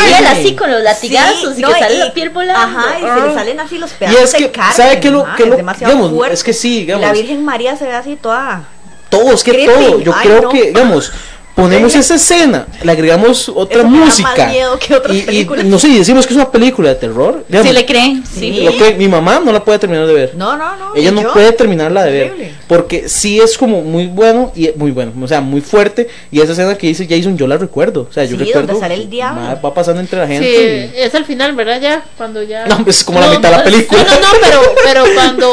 piel 0.05 0.27
así 0.27 0.55
con 0.55 0.71
los 0.71 0.83
latigazos 0.83 1.59
y 1.59 1.63
no, 1.63 1.69
que 1.73 1.79
sale 1.79 1.95
y- 1.95 1.99
la 1.99 2.13
piel 2.13 2.29
volando. 2.31 2.61
Ajá, 2.61 2.99
y 2.99 3.03
se 3.03 3.07
Ah. 3.09 3.27
le 3.27 3.35
salen 3.35 3.61
así 3.61 3.79
los 3.79 3.91
Y 3.91 3.95
pedazos 3.95 4.23
es 4.23 4.35
que. 4.35 4.53
¿sabe 4.77 5.01
qué 5.01 5.11
lo- 5.11 5.25
ah, 5.27 5.37
lo- 5.39 5.62
demasiado 5.63 5.93
digamos, 5.95 6.15
fuerte. 6.17 6.35
es 6.35 6.45
que 6.45 6.53
sí, 6.53 6.81
digamos. 6.81 7.07
La 7.07 7.13
Virgen 7.13 7.45
María 7.45 7.77
se 7.77 7.85
ve 7.87 7.93
así 7.95 8.17
toda. 8.17 8.65
todo, 9.09 9.33
es 9.33 9.43
que 9.45 9.53
Creepy. 9.53 9.73
todo. 9.73 10.01
Yo 10.01 10.13
Ay, 10.15 10.29
creo 10.29 10.43
no. 10.43 10.49
que, 10.51 10.63
digamos, 10.67 11.13
ponemos 11.55 11.95
esa 11.95 12.15
escena, 12.15 12.67
le 12.83 12.93
agregamos 12.93 13.49
otra 13.49 13.83
música. 13.85 14.29
más 14.37 14.51
miedo 14.51 14.79
que 14.79 14.95
otras 14.95 15.15
y, 15.17 15.41
y 15.41 15.45
no 15.65 15.79
sé, 15.79 15.89
y 15.89 15.99
decimos 15.99 16.27
que 16.27 16.33
es 16.33 16.37
una 16.37 16.51
película 16.51 16.89
de 16.91 16.95
terror. 16.97 17.45
digamos, 17.49 17.69
Sí 17.69 17.75
le 17.75 17.87
creen, 17.87 18.25
sí. 18.27 18.63
Lo 18.65 18.77
que 18.77 18.95
mi 18.95 19.09
mamá 19.09 19.41
no 19.45 19.53
la 19.53 19.63
puede 19.65 19.79
terminar 19.79 20.07
de 20.07 20.15
ver. 20.15 20.33
No, 20.35 20.57
no, 20.57 20.77
no. 20.77 20.95
Ella 20.95 21.11
¿y 21.11 21.15
no 21.15 21.23
yo? 21.23 21.33
puede 21.33 21.53
terminarla 21.53 22.05
de 22.05 22.11
ver. 22.13 22.53
Porque 22.67 23.09
sí 23.09 23.39
es 23.41 23.57
como 23.59 23.83
muy 23.83 24.07
bueno 24.07 24.53
y 24.57 24.71
muy 24.77 24.91
bueno, 24.93 25.13
o 25.23 25.29
sea, 25.29 25.41
muy 25.41 25.61
fuerte. 25.61 26.09
Y 26.31 26.41
esa 26.41 26.53
escena 26.53 26.77
que 26.77 26.87
dice 26.87 27.07
Jason, 27.09 27.37
yo 27.37 27.47
la 27.47 27.59
recuerdo. 27.59 28.07
O 28.09 28.13
sea, 28.13 28.25
yo 28.25 28.37
Sí, 28.37 28.45
recuerdo. 28.45 28.69
donde 28.69 28.81
sale 28.81 28.95
el 28.95 29.11
diablo. 29.11 29.43
Va 29.63 29.75
pasando 29.75 30.01
entre 30.01 30.19
la 30.19 30.27
gente. 30.27 30.91
Sí, 30.93 30.99
es 30.99 31.15
al 31.15 31.25
final, 31.25 31.55
¿verdad? 31.55 31.81
Ya, 31.81 32.05
cuando 32.17 32.43
ya... 32.43 32.67
No, 32.67 32.85
es 32.87 33.05
como 33.05 33.21
la 33.21 33.29
mitad 33.29 33.51
de 33.51 33.57
la 33.59 33.65
película. 33.65 34.03
No, 34.03 34.11
no, 34.15 34.21
no, 34.21 34.39
pero, 34.41 34.61
pero 34.85 35.05
cuando, 35.15 35.53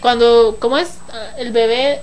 cuando, 0.00 0.56
¿cómo 0.58 0.76
es? 0.78 0.88
Ah, 1.12 1.34
El 1.38 1.52
bebé, 1.52 2.00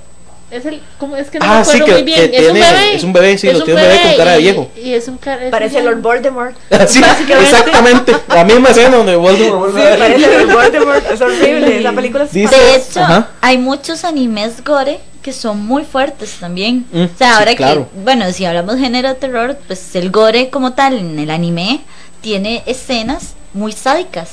es 0.50 0.66
el, 0.66 0.82
¿cómo 0.98 1.16
es 1.18 1.30
que 1.30 1.40
no 1.40 1.46
Ah, 1.46 1.60
me 1.60 1.66
sí, 1.66 1.70
acuerdo 1.72 1.86
que- 1.88 1.94
muy 1.94 2.04
bien? 2.04 2.32
que 2.32 2.38
es 2.38 2.48
un 2.48 2.54
tiene- 2.54 2.72
bebé. 2.72 2.96
es 2.96 3.04
un 3.04 3.14
bebé, 3.14 3.38
sí, 3.38 3.52
lo 3.52 3.64
tiene 3.64 3.82
un 3.82 3.88
bebé 3.88 4.02
con 4.02 4.18
cara 4.18 4.32
de 4.32 4.38
viejo. 4.40 4.72
Y, 4.82 4.94
es 4.94 5.08
un 5.08 5.18
cara... 5.18 5.44
es 5.46 5.52
Parece 5.52 5.78
un- 5.80 5.86
Lord 5.86 6.02
Voldemort. 6.02 6.56
Sí, 6.88 7.02
exactamente. 7.42 8.16
La 8.30 8.44
misma 8.44 8.70
escena 8.70 8.98
donde 8.98 9.16
Voldemort 9.16 9.76
Sí, 9.76 9.82
parece 10.00 10.46
Lord 10.46 10.54
Voldemort. 10.54 11.12
Es 11.12 11.22
horrible. 11.22 11.80
Esa 11.80 11.92
película 11.94 12.24
es 12.24 12.32
Dice- 12.32 12.56
De 12.56 12.76
hecho, 12.76 13.00
Ajá. 13.02 13.30
hay 13.42 13.58
muchos 13.58 14.04
animes 14.06 14.64
gore 14.64 15.00
que 15.22 15.34
son 15.34 15.66
muy 15.66 15.84
fuertes 15.84 16.38
también. 16.40 16.86
Mm, 16.92 17.04
o 17.04 17.08
sea, 17.18 17.34
sí, 17.34 17.36
ahora 17.40 17.56
claro. 17.56 17.90
que, 17.94 18.00
bueno, 18.02 18.32
si 18.32 18.46
hablamos 18.46 18.78
género 18.78 19.10
de 19.10 19.16
terror, 19.16 19.58
pues 19.68 19.96
el 19.96 20.10
gore 20.12 20.50
como 20.50 20.74
tal 20.74 20.94
en 20.98 21.20
el 21.20 21.30
anime 21.32 21.82
tiene 22.22 22.64
escenas 22.66 23.34
muy 23.54 23.74
sádicas. 23.74 24.30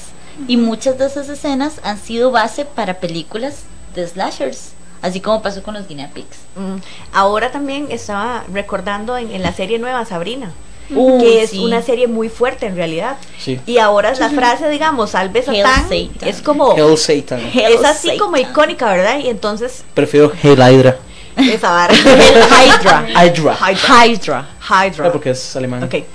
Y 0.49 0.57
muchas 0.57 0.99
de 0.99 1.07
esas 1.07 1.29
escenas 1.29 1.75
han 1.83 1.99
sido 2.01 2.31
base 2.31 2.65
para 2.65 2.95
películas 2.95 3.55
de 3.95 4.07
slashers. 4.07 4.71
Así 5.05 5.21
como 5.21 5.43
pasó 5.43 5.63
con 5.63 5.75
los 5.75 5.87
guinea 5.87 6.09
pigs. 6.15 6.39
Mm. 6.57 6.77
Ahora 7.13 7.53
también 7.53 7.89
estaba 7.91 8.43
recordando 8.51 9.19
en, 9.19 9.31
en 9.33 9.43
la 9.43 9.53
serie 9.53 9.79
nueva 9.79 10.07
Sabrina. 10.07 10.51
uh, 10.89 11.21
que 11.21 11.43
es 11.43 11.53
una 11.53 11.83
serie 11.83 12.07
muy 12.09 12.31
fuerte 12.31 12.65
en 12.65 12.75
realidad. 12.75 13.19
Y 13.67 13.77
ahora 13.77 14.13
es 14.13 14.19
la 14.19 14.31
frase, 14.31 14.71
digamos, 14.71 15.11
salve 15.11 15.43
Satán, 15.43 15.85
es 16.23 16.41
como... 16.41 16.75
Hell 16.75 16.97
Satan. 16.97 17.39
Es 17.55 17.85
así 17.85 18.17
como 18.17 18.39
icónica, 18.39 18.87
¿verdad? 18.91 19.19
Y 19.19 19.29
entonces... 19.29 19.85
Prefiero 19.93 20.33
Hell 20.43 20.59
Hydra. 20.59 20.97
Esa 21.37 21.71
vara. 21.71 21.93
Hydra. 21.95 23.07
Hydra. 23.11 23.59
Hydra. 24.07 24.49
Hydra. 24.87 25.13
porque 25.13 25.31
es 25.31 25.55
alemán. 25.55 25.85
Okay. 25.85 26.07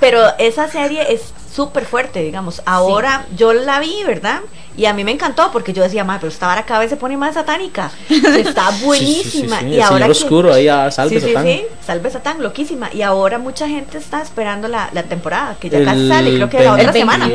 Pero 0.00 0.20
esa 0.38 0.68
serie 0.68 1.12
es 1.12 1.32
súper 1.56 1.86
fuerte, 1.86 2.22
digamos. 2.22 2.60
Ahora 2.66 3.24
yo 3.34 3.54
la 3.54 3.80
vi, 3.80 4.04
¿verdad? 4.04 4.40
Y 4.76 4.84
a 4.84 4.92
mí 4.92 5.04
me 5.04 5.10
encantó 5.10 5.50
porque 5.52 5.72
yo 5.72 5.82
decía, 5.82 6.04
ma, 6.04 6.18
pero 6.20 6.30
esta 6.30 6.46
vara 6.46 6.66
cada 6.66 6.80
vez 6.80 6.90
se 6.90 6.96
pone 6.96 7.16
más 7.16 7.32
satánica. 7.32 7.90
Está 8.10 8.70
buenísima. 8.84 9.62
y 9.62 9.80
ahora 9.80 10.06
oscuro, 10.06 10.52
ahí 10.52 10.68
a 10.68 10.90
Salve 10.90 11.18
Satán. 11.18 11.44
Sí, 11.44 11.52
sí, 11.52 11.64
Salve 11.84 12.10
Satán, 12.10 12.42
loquísima. 12.42 12.90
Y 12.92 13.00
ahora 13.00 13.38
mucha 13.38 13.66
gente 13.66 13.96
está 13.96 14.20
esperando 14.20 14.68
la, 14.68 14.90
la 14.92 15.04
temporada, 15.04 15.56
que 15.58 15.70
ya 15.70 15.82
casi 15.82 16.08
sale, 16.08 16.34
creo 16.34 16.50
que 16.50 16.60
la 16.60 16.74
otra 16.74 16.92
semana. 16.92 17.30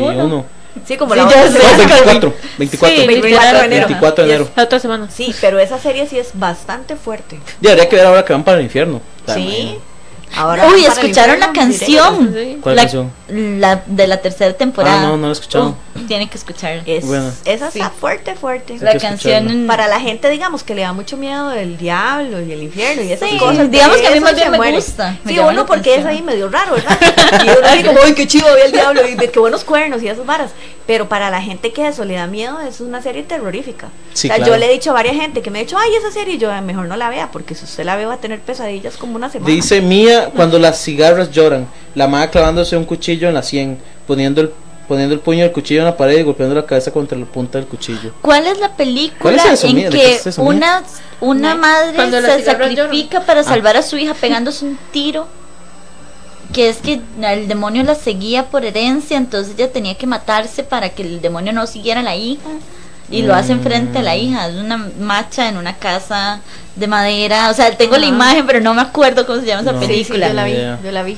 Sí, 0.85 0.95
como 0.97 1.15
la 1.15 1.25
otra 1.25 1.51
semana. 1.51 1.77
24, 1.77 2.33
24, 2.57 3.01
sí, 3.01 3.07
24 3.07 3.59
de 3.59 3.65
enero. 3.65 3.87
24 3.87 4.23
de 4.23 4.29
enero. 4.29 4.49
La 4.55 4.63
otra 4.63 4.79
semana. 4.79 5.09
Sí, 5.09 5.35
pero 5.41 5.59
esa 5.59 5.79
serie 5.79 6.07
sí 6.07 6.19
es 6.19 6.29
bastante 6.33 6.95
fuerte. 6.95 7.39
Y 7.59 7.67
habría 7.67 7.89
que 7.89 7.95
ver 7.95 8.05
ahora 8.05 8.23
que 8.23 8.33
van 8.33 8.43
para 8.43 8.59
el 8.59 8.63
infierno. 8.63 9.01
Sí. 9.33 9.77
Uy, 10.73 10.85
escucharon 10.85 11.39
la 11.39 11.51
canción. 11.51 12.33
¿Cuál 12.61 12.75
la, 12.75 12.81
canción? 12.83 13.11
La 13.27 13.83
de 13.85 14.07
la 14.07 14.21
tercera 14.21 14.53
temporada. 14.53 14.99
Ah, 14.99 15.03
no, 15.03 15.17
no 15.17 15.23
la 15.23 15.29
he 15.29 15.31
escuchado. 15.31 15.75
Uh, 15.95 15.99
tienen 16.07 16.29
que 16.29 16.37
escuchar. 16.37 16.81
Es, 16.85 17.05
bueno. 17.05 17.31
Esa 17.45 17.67
está 17.67 17.89
fuerte, 17.89 18.35
fuerte. 18.35 18.77
La 18.79 18.97
canción. 18.97 19.65
Para 19.67 19.87
la 19.87 19.99
gente, 19.99 20.29
digamos, 20.29 20.63
que 20.63 20.73
le 20.73 20.81
da 20.81 20.93
mucho 20.93 21.17
miedo 21.17 21.51
el 21.53 21.77
diablo 21.77 22.41
y 22.41 22.51
el 22.51 22.63
infierno 22.63 23.03
y 23.03 23.11
esas 23.11 23.29
cosas. 23.33 23.69
Digamos 23.69 23.97
que 23.97 24.07
a 24.07 24.11
mí 24.11 24.19
más 24.19 24.35
bien 24.35 24.51
me 24.51 24.71
gusta. 24.71 25.17
sí, 25.25 25.37
uno 25.39 25.65
porque 25.65 25.95
es 25.95 26.05
ahí 26.05 26.21
medio 26.21 26.49
raro, 26.49 26.75
¿verdad? 26.75 26.97
y 27.45 27.49
uno 27.49 27.67
así 27.67 27.83
como, 27.83 27.99
uy, 28.05 28.13
qué 28.13 28.27
chido, 28.27 28.53
ve 28.53 28.65
el 28.65 28.71
diablo 28.71 29.01
y 29.07 29.15
qué 29.15 29.39
buenos 29.39 29.63
cuernos 29.63 30.01
y 30.01 30.07
esas 30.07 30.25
varas. 30.25 30.51
Pero 30.91 31.07
para 31.07 31.29
la 31.29 31.41
gente 31.41 31.71
que 31.71 31.87
eso 31.87 32.03
le 32.03 32.15
da 32.15 32.27
miedo, 32.27 32.59
es 32.59 32.81
una 32.81 33.01
serie 33.01 33.23
terrorífica. 33.23 33.87
o 33.87 34.17
sea, 34.17 34.39
yo 34.39 34.57
le 34.57 34.65
he 34.65 34.73
dicho 34.73 34.89
a 34.89 34.93
varias 34.93 35.15
gente 35.15 35.41
que 35.41 35.49
me 35.49 35.59
ha 35.59 35.61
dicho, 35.61 35.77
ay, 35.77 35.89
esa 35.95 36.11
serie, 36.11 36.37
yo 36.37 36.51
mejor 36.63 36.85
no 36.87 36.97
la 36.97 37.09
vea, 37.09 37.31
porque 37.31 37.55
si 37.55 37.63
usted 37.63 37.85
la 37.85 37.95
ve 37.95 38.05
va 38.05 38.15
a 38.15 38.17
tener 38.17 38.41
pesadillas 38.41 38.97
como 38.97 39.15
una 39.15 39.29
semana. 39.29 39.49
Dice 39.49 39.79
Mía, 39.79 40.31
cuando 40.35 40.59
las 40.59 40.83
cigarras 40.83 41.31
lloran, 41.31 41.65
la 41.95 42.09
madre 42.09 42.29
clavándose 42.31 42.75
un 42.75 42.83
cuchillo 42.83 43.29
en 43.29 43.35
la 43.35 43.41
sien, 43.41 43.79
poniendo 44.05 44.41
el 44.41 44.51
poniendo 44.89 45.15
el 45.15 45.21
puño 45.21 45.43
del 45.43 45.53
cuchillo 45.53 45.79
en 45.79 45.85
la 45.85 45.95
pared 45.95 46.19
y 46.19 46.23
golpeando 46.23 46.53
la 46.53 46.65
cabeza 46.65 46.91
contra 46.91 47.17
la 47.17 47.25
punta 47.25 47.57
del 47.57 47.65
cuchillo. 47.69 48.11
¿Cuál 48.21 48.47
es 48.47 48.59
la 48.59 48.75
película 48.75 49.41
en 49.63 49.89
que 49.89 50.19
una, 50.39 50.83
una 51.21 51.55
madre 51.55 52.21
se 52.21 52.43
sacrifica 52.43 53.21
para 53.21 53.45
salvar 53.45 53.77
a 53.77 53.81
su 53.81 53.97
hija 53.97 54.13
pegándose 54.13 54.65
un 54.65 54.77
tiro? 54.91 55.25
Que 56.53 56.69
es 56.69 56.77
que 56.77 57.01
el 57.21 57.47
demonio 57.47 57.83
la 57.83 57.95
seguía 57.95 58.47
por 58.47 58.65
herencia, 58.65 59.17
entonces 59.17 59.55
ella 59.57 59.71
tenía 59.71 59.95
que 59.95 60.07
matarse 60.07 60.63
para 60.63 60.89
que 60.89 61.03
el 61.03 61.21
demonio 61.21 61.53
no 61.53 61.67
siguiera 61.67 62.01
a 62.01 62.03
la 62.03 62.15
hija. 62.15 62.49
Y 63.09 63.23
lo 63.23 63.35
hace 63.35 63.57
frente 63.57 63.99
a 63.99 64.01
la 64.01 64.15
hija. 64.15 64.47
Es 64.47 64.55
una 64.55 64.77
macha 64.77 65.49
en 65.49 65.57
una 65.57 65.75
casa 65.75 66.39
de 66.77 66.87
madera. 66.87 67.49
O 67.49 67.53
sea, 67.53 67.75
tengo 67.75 67.97
la 67.97 68.05
imagen, 68.05 68.47
pero 68.47 68.61
no 68.61 68.73
me 68.73 68.81
acuerdo 68.81 69.25
cómo 69.27 69.41
se 69.41 69.47
llama 69.47 69.69
esa 69.69 69.77
película. 69.77 70.29
yo 70.29 70.33
la 70.33 70.45
vi, 70.45 70.53
yo 70.81 70.91
la 70.91 71.03
vi. 71.03 71.17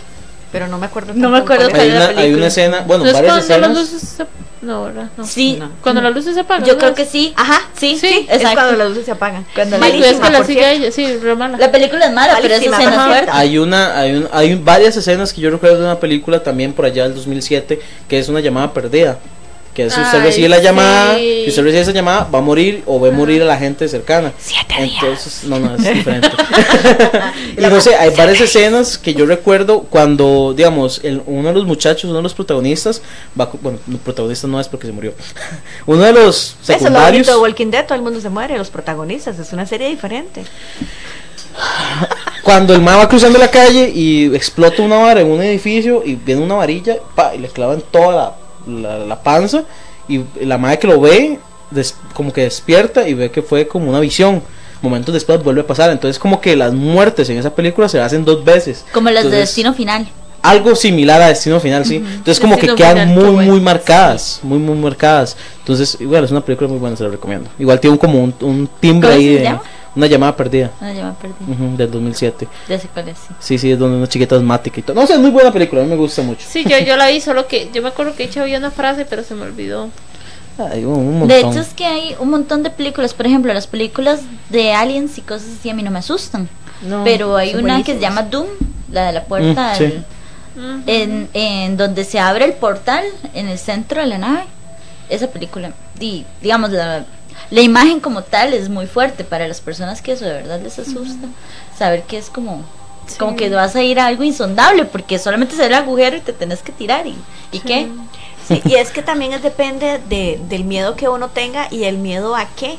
Pero 0.54 0.68
no 0.68 0.78
me 0.78 0.86
acuerdo. 0.86 1.14
No 1.16 1.30
me 1.30 1.40
acuerdo 1.40 1.68
cuál 1.70 1.82
hay, 1.82 1.90
una, 1.90 2.08
hay 2.10 2.34
una 2.36 2.48
escena, 2.48 2.82
bueno, 2.82 3.04
varias 3.12 3.40
escenas. 3.40 4.28
No, 4.62 4.84
¿verdad? 4.84 5.10
No. 5.18 5.26
Sí. 5.26 5.60
Cuando 5.82 6.00
las 6.00 6.14
luces 6.14 6.36
se 6.36 6.42
apagan. 6.42 6.64
Yo 6.64 6.78
creo 6.78 6.94
que 6.94 7.06
sí. 7.06 7.34
Ajá, 7.36 7.60
sí, 7.76 7.98
sí. 7.98 8.28
Es 8.30 8.42
cuando 8.54 8.78
las 8.78 8.90
luces 8.90 9.06
se 9.06 9.12
apagan. 9.12 9.46
Cuando 9.54 9.80
Malísima, 9.80 10.06
es 10.06 10.20
que 10.20 10.30
la 10.30 10.44
sigue 10.46 10.72
ella, 10.72 10.92
sí, 10.92 11.20
mala. 11.36 11.58
La 11.58 11.72
película 11.72 12.06
es 12.06 12.14
mala, 12.14 12.38
pero 12.40 12.54
esa 12.54 12.64
escena 12.64 12.96
es 12.96 13.02
fuerte. 13.02 13.32
Hay 13.34 13.58
una, 13.58 14.00
hay, 14.00 14.14
un, 14.14 14.30
hay 14.32 14.56
varias 14.56 14.96
escenas 14.96 15.34
que 15.34 15.42
yo 15.42 15.50
recuerdo 15.50 15.80
de 15.80 15.86
una 15.86 16.00
película 16.00 16.42
también 16.42 16.72
por 16.72 16.86
allá 16.86 17.04
del 17.04 17.16
2007 17.16 17.82
que 18.08 18.20
es 18.20 18.30
una 18.30 18.40
llamada 18.40 18.72
perdida 18.72 19.18
que 19.74 19.90
si 19.90 20.00
usted 20.00 20.22
recibe 20.22 20.50
la 20.50 20.60
llamada, 20.60 21.16
si 21.18 21.46
usted 21.48 21.64
recibe 21.64 21.82
esa 21.82 21.92
llamada, 21.92 22.28
va 22.34 22.40
a 22.40 22.42
morir 22.42 22.84
o 22.86 23.00
ve 23.00 23.12
morir 23.12 23.42
a 23.42 23.46
la 23.46 23.58
gente 23.58 23.88
cercana. 23.88 24.32
Siete 24.38 24.76
Entonces, 24.78 25.44
no, 25.46 25.60
no, 25.60 25.76
es 25.76 25.84
diferente. 25.96 26.30
y 27.58 27.62
no 27.62 27.82
sé, 27.82 27.96
hay 27.96 28.12
varias 28.12 28.42
escenas 28.42 28.98
que 28.98 29.14
yo 29.14 29.26
recuerdo 29.26 29.82
cuando, 29.82 30.54
digamos, 30.56 31.02
el, 31.04 31.22
uno 31.26 31.50
de 31.50 31.56
los 31.56 31.66
muchachos, 31.66 32.06
uno 32.06 32.18
de 32.18 32.24
los 32.24 32.34
protagonistas, 32.34 33.02
va, 33.40 33.50
bueno, 33.62 33.80
el 33.90 33.98
protagonista 33.98 34.48
no 34.48 34.60
es 34.60 34.68
porque 34.68 34.88
se 34.88 34.94
murió. 34.94 35.14
uno 35.86 36.04
de 36.04 36.14
los 36.14 36.56
secundarios. 36.62 37.28
Eso 37.28 37.38
lo 37.38 37.44
Walking 37.44 37.72
Dead, 37.72 37.86
todo 37.86 37.96
el 37.96 38.04
mundo 38.04 38.22
se 38.22 38.30
muere, 38.30 38.58
los 38.58 38.70
protagonistas, 38.70 39.40
es 39.40 39.54
una 39.54 39.66
serie 39.66 39.90
diferente. 39.90 40.44
Cuando 42.44 42.74
el 42.74 42.82
ma 42.82 42.98
va 42.98 43.08
cruzando 43.08 43.40
la 43.40 43.50
calle 43.50 43.90
y 43.94 44.34
explota 44.36 44.82
una 44.82 44.98
vara 44.98 45.22
en 45.22 45.32
un 45.32 45.42
edificio 45.42 46.04
y 46.06 46.16
viene 46.16 46.42
una 46.42 46.56
varilla 46.56 46.98
pa, 47.16 47.34
y 47.34 47.40
le 47.40 47.48
clavan 47.48 47.82
toda 47.92 48.16
la 48.16 48.43
la, 48.68 49.22
panza 49.24 49.64
y 50.08 50.22
la 50.42 50.58
madre 50.58 50.80
que 50.80 50.88
lo 50.88 51.00
ve 51.00 51.40
como 52.14 52.32
que 52.32 52.42
despierta 52.42 53.08
y 53.08 53.14
ve 53.14 53.32
que 53.32 53.42
fue 53.42 53.68
como 53.68 53.90
una 53.90 54.00
visión. 54.00 54.42
Momentos 54.82 55.14
después 55.14 55.42
vuelve 55.42 55.62
a 55.62 55.68
pasar. 55.68 55.92
Entonces 55.92 56.20
como 56.20 56.42
que 56.42 56.56
las 56.56 56.74
muertes 56.74 57.30
en 57.30 57.38
esa 57.38 57.56
película 57.56 57.88
se 57.88 58.02
hacen 58.02 58.26
dos 58.26 58.44
veces. 58.44 58.86
Como 58.92 59.10
las 59.10 59.30
de 59.30 59.38
Destino 59.38 59.74
Final. 59.74 60.08
Algo 60.42 60.76
similar 60.76 61.22
a 61.22 61.30
Destino 61.30 61.60
Final, 61.62 61.86
sí. 61.86 61.96
Entonces 61.96 62.40
como 62.40 62.58
que 62.58 62.76
quedan 62.76 63.10
muy, 63.10 63.46
muy 63.46 63.62
marcadas. 63.62 64.42
Muy, 64.44 64.60
muy 64.60 64.76
marcadas. 64.76 65.38
Entonces, 65.60 65.96
igual 66.02 66.26
es 66.26 66.32
una 66.32 66.42
película 66.42 66.70
muy 66.70 66.80
buena, 66.80 66.98
se 66.98 67.04
la 67.06 67.12
recomiendo. 67.12 67.50
Igual 67.58 67.80
tiene 67.80 67.98
como 67.98 68.22
un, 68.22 68.70
timbre 68.82 69.14
ahí 69.14 69.36
de... 69.36 69.58
Una 69.96 70.08
llamada 70.08 70.36
perdida. 70.36 70.72
Una 70.82 70.94
llamada 70.94 71.16
perdida. 71.16 71.78
del 71.78 71.92
2007. 71.92 72.48
Ya 72.68 72.80
sé 72.80 72.88
cuál 72.88 73.10
es. 73.10 73.18
Sí, 73.40 73.58
sí, 73.58 73.72
es 73.72 73.80
donde 73.80 73.98
una 73.98 74.08
chiquita 74.08 74.36
asmática 74.36 74.80
y 74.80 74.84
todo. 74.84 75.00
No 75.00 75.06
sé, 75.06 75.14
es 75.14 75.20
muy 75.20 75.32
buena 75.32 75.52
película, 75.52 75.82
a 75.82 75.84
mí 75.84 75.90
me 75.90 75.96
gusta 75.96 76.22
mucho. 76.22 76.46
Sí, 76.48 76.66
yo, 76.68 76.80
yo 76.80 76.98
la 76.98 77.08
vi, 77.10 77.22
solo 77.22 77.48
que 77.48 77.70
yo 77.74 77.82
me 77.82 77.90
acuerdo 77.90 78.16
que 78.16 78.24
he 78.24 78.26
hecho 78.26 78.42
había 78.42 78.58
una 78.58 78.72
frase, 78.72 79.06
pero 79.06 79.24
se 79.24 79.36
me 79.36 79.44
olvidó. 79.44 79.90
Hay 80.58 80.86
un, 80.86 81.20
montón. 81.20 81.28
De 81.28 81.40
hecho, 81.40 81.60
es 81.60 81.74
que 81.74 81.86
hay 81.86 82.16
un 82.20 82.30
montón 82.30 82.64
de 82.64 82.70
películas. 82.70 83.14
Por 83.14 83.26
ejemplo, 83.26 83.54
las 83.54 83.68
películas 83.68 84.22
de 84.50 84.74
aliens 84.74 85.18
y 85.18 85.22
cosas 85.22 85.50
así 85.60 85.70
a 85.70 85.74
mí 85.74 85.84
no 85.84 85.92
me 85.92 86.00
asustan. 86.00 86.50
pero 87.04 87.38
hay 87.38 87.56
una 87.56 87.84
que 87.84 87.94
se 87.94 88.00
llama 88.00 88.24
Doom, 88.24 88.48
la 88.92 89.08
de 89.08 89.14
la 89.14 89.24
puerta. 89.26 89.74
Mm, 90.56 90.84
en, 90.86 91.30
en 91.34 91.78
donde 91.78 92.04
se 92.04 92.20
abre 92.20 92.46
el 92.46 92.54
portal 92.54 93.04
en 93.34 93.48
el 93.48 93.58
centro 93.58 94.02
de 94.02 94.08
la 94.08 94.18
nave. 94.20 94.44
Esa 95.10 95.28
película, 95.28 95.74
y, 96.00 96.26
digamos, 96.42 96.72
la 96.72 97.06
la 97.50 97.62
imagen 97.62 98.00
como 98.00 98.24
tal 98.24 98.54
es 98.54 98.70
muy 98.70 98.88
fuerte 98.88 99.24
para 99.24 99.48
las 99.48 99.62
personas 99.62 100.02
que 100.02 100.14
eso 100.14 100.26
de 100.26 100.34
verdad 100.34 100.62
les 100.62 100.80
asusta. 100.80 101.28
Saber 101.78 102.04
que 102.04 102.18
es 102.18 102.30
como, 102.30 102.64
como 103.18 103.36
que 103.36 103.50
vas 103.50 103.76
a 103.76 103.84
ir 103.84 104.00
a 104.00 104.08
algo 104.08 104.24
insondable 104.24 104.86
porque 104.86 105.20
solamente 105.20 105.56
se 105.56 105.62
ve 105.62 105.68
el 105.68 105.74
agujero 105.74 106.18
y 106.18 106.22
te 106.22 106.34
tenés 106.34 106.62
que 106.62 106.72
tirar 106.72 107.06
y, 107.08 107.16
¿y 107.52 107.60
qué. 107.60 107.88
y 108.66 108.76
es 108.76 108.92
que 108.92 109.02
también 109.02 109.34
es, 109.34 109.44
depende 109.44 110.00
de, 110.10 110.40
del 110.50 110.64
miedo 110.64 110.96
que 110.96 111.10
uno 111.10 111.30
tenga 111.30 111.68
y 111.72 111.84
el 111.84 111.98
miedo 111.98 112.36
a 112.36 112.48
qué. 112.56 112.78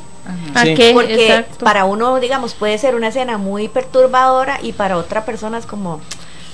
¿A 0.55 0.63
qué? 0.63 0.91
Porque 0.93 1.45
para 1.59 1.85
uno, 1.85 2.19
digamos, 2.19 2.55
puede 2.55 2.77
ser 2.77 2.95
una 2.95 3.09
escena 3.09 3.37
muy 3.37 3.67
perturbadora 3.67 4.59
y 4.61 4.73
para 4.73 4.97
otra 4.97 5.23
persona 5.23 5.59
es 5.59 5.67
como 5.67 6.01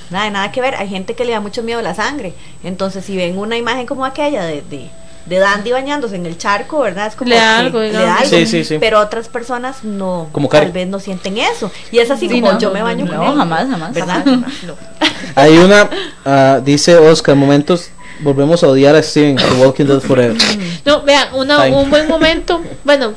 nada, 0.10 0.30
nada 0.30 0.52
que 0.52 0.60
ver. 0.60 0.76
Hay 0.76 0.90
gente 0.90 1.16
que 1.16 1.24
le 1.24 1.32
da 1.32 1.40
mucho 1.40 1.64
miedo 1.64 1.80
a 1.80 1.84
la 1.84 1.96
sangre. 1.96 2.34
Entonces, 2.64 3.06
si 3.06 3.16
ven 3.16 3.38
una 3.38 3.58
imagen 3.58 3.86
como 3.86 4.04
aquella 4.04 4.44
de 4.44 4.62
de 4.62 4.90
Dandy 5.26 5.72
bañándose 5.72 6.16
en 6.16 6.26
el 6.26 6.38
charco, 6.38 6.80
¿verdad? 6.80 7.08
Es 7.08 7.16
como 7.16 7.30
le 7.30 7.36
da 7.36 7.60
algo, 7.60 7.80
le 7.80 7.92
da 7.92 8.18
algo 8.18 8.30
sí, 8.30 8.46
sí, 8.46 8.64
sí. 8.64 8.78
pero 8.80 9.00
otras 9.00 9.30
personas 9.30 9.84
no, 9.84 10.30
como 10.32 10.50
tal 10.50 10.72
vez 10.72 10.88
no 10.88 11.00
sienten 11.00 11.38
eso. 11.38 11.72
Y 11.92 12.00
es 12.00 12.10
así 12.12 12.28
como 12.28 12.58
yo 12.58 12.72
me 12.72 12.82
baño 12.82 13.06
no, 13.06 13.16
con 13.16 13.28
él. 13.28 13.36
jamás, 13.36 13.70
jamás. 13.70 13.94
¿Verdad? 13.94 14.26
Hay 15.36 15.58
una, 15.58 15.90
uh, 16.26 16.62
dice 16.62 16.98
Oscar, 16.98 17.36
momentos 17.36 17.90
volvemos 18.22 18.64
a 18.64 18.68
odiar 18.68 18.96
a 18.96 19.04
Steven, 19.04 19.36
The 19.36 19.64
Walking 19.64 19.86
Dead 19.86 20.00
Forever. 20.00 20.38
No, 20.86 21.02
vean, 21.04 21.34
una, 21.34 21.66
un 21.66 21.90
buen 21.90 22.08
momento, 22.08 22.62
bueno, 22.84 23.14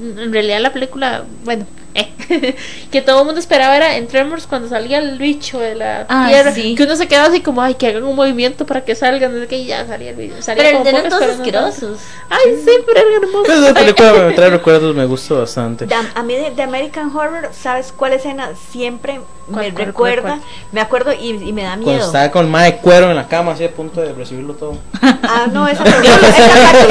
en 0.00 0.32
realidad 0.32 0.60
la 0.60 0.72
película, 0.72 1.24
bueno, 1.44 1.66
eh, 1.94 2.56
que 2.90 3.02
todo 3.02 3.20
el 3.20 3.26
mundo 3.26 3.40
esperaba 3.40 3.76
era 3.76 3.96
en 3.96 4.06
Tremors 4.06 4.46
cuando 4.46 4.68
salía 4.68 4.98
el 4.98 5.18
bicho 5.18 5.58
de 5.58 5.74
la 5.74 6.06
ah, 6.08 6.26
tierra. 6.28 6.52
Que 6.54 6.82
uno 6.82 6.96
se 6.96 7.08
quedaba 7.08 7.28
así 7.28 7.40
como, 7.40 7.62
ay, 7.62 7.74
que 7.74 7.86
hagan 7.86 8.04
un 8.04 8.16
movimiento 8.16 8.66
para 8.66 8.84
que 8.84 8.94
salgan. 8.94 9.32
Desde 9.32 9.46
que 9.46 9.64
ya 9.64 9.86
salía 9.86 10.10
el 10.10 10.16
bicho. 10.16 10.34
pero 10.46 10.62
eran 10.62 11.08
todos 11.08 11.22
asquerosos. 11.22 11.98
Ay, 12.30 12.60
sí, 12.64 12.70
pero 12.86 13.00
eran 13.00 13.22
hermosos. 13.22 13.58
La 13.58 13.74
película 13.74 14.12
me 14.12 14.32
trae 14.32 14.50
recuerdos, 14.62 14.94
me 14.94 15.04
gustó 15.04 15.40
bastante. 15.40 15.86
a 16.14 16.22
mí 16.22 16.34
de, 16.34 16.62
American 16.62 17.14
Horror, 17.14 17.50
¿sabes 17.52 17.92
cuál 17.94 18.12
escena 18.14 18.50
siempre 18.70 19.20
me 19.48 19.70
recuerda? 19.70 20.38
Me 20.70 20.80
acuerdo 20.80 21.12
y, 21.12 21.52
me 21.52 21.62
da 21.62 21.76
miedo. 21.76 21.84
Cuando 21.84 22.06
estaba 22.06 22.30
con 22.30 22.50
más 22.50 22.64
de 22.64 22.76
cuero 22.76 23.10
en 23.10 23.16
la 23.16 23.28
cama, 23.28 23.52
así 23.52 23.64
a 23.64 23.70
punto 23.70 24.00
de 24.00 24.12
recibirlo 24.12 24.54
todo. 24.54 24.78
Ah, 25.02 25.46
no, 25.52 25.68
esa, 25.68 25.84
parte, 25.84 26.08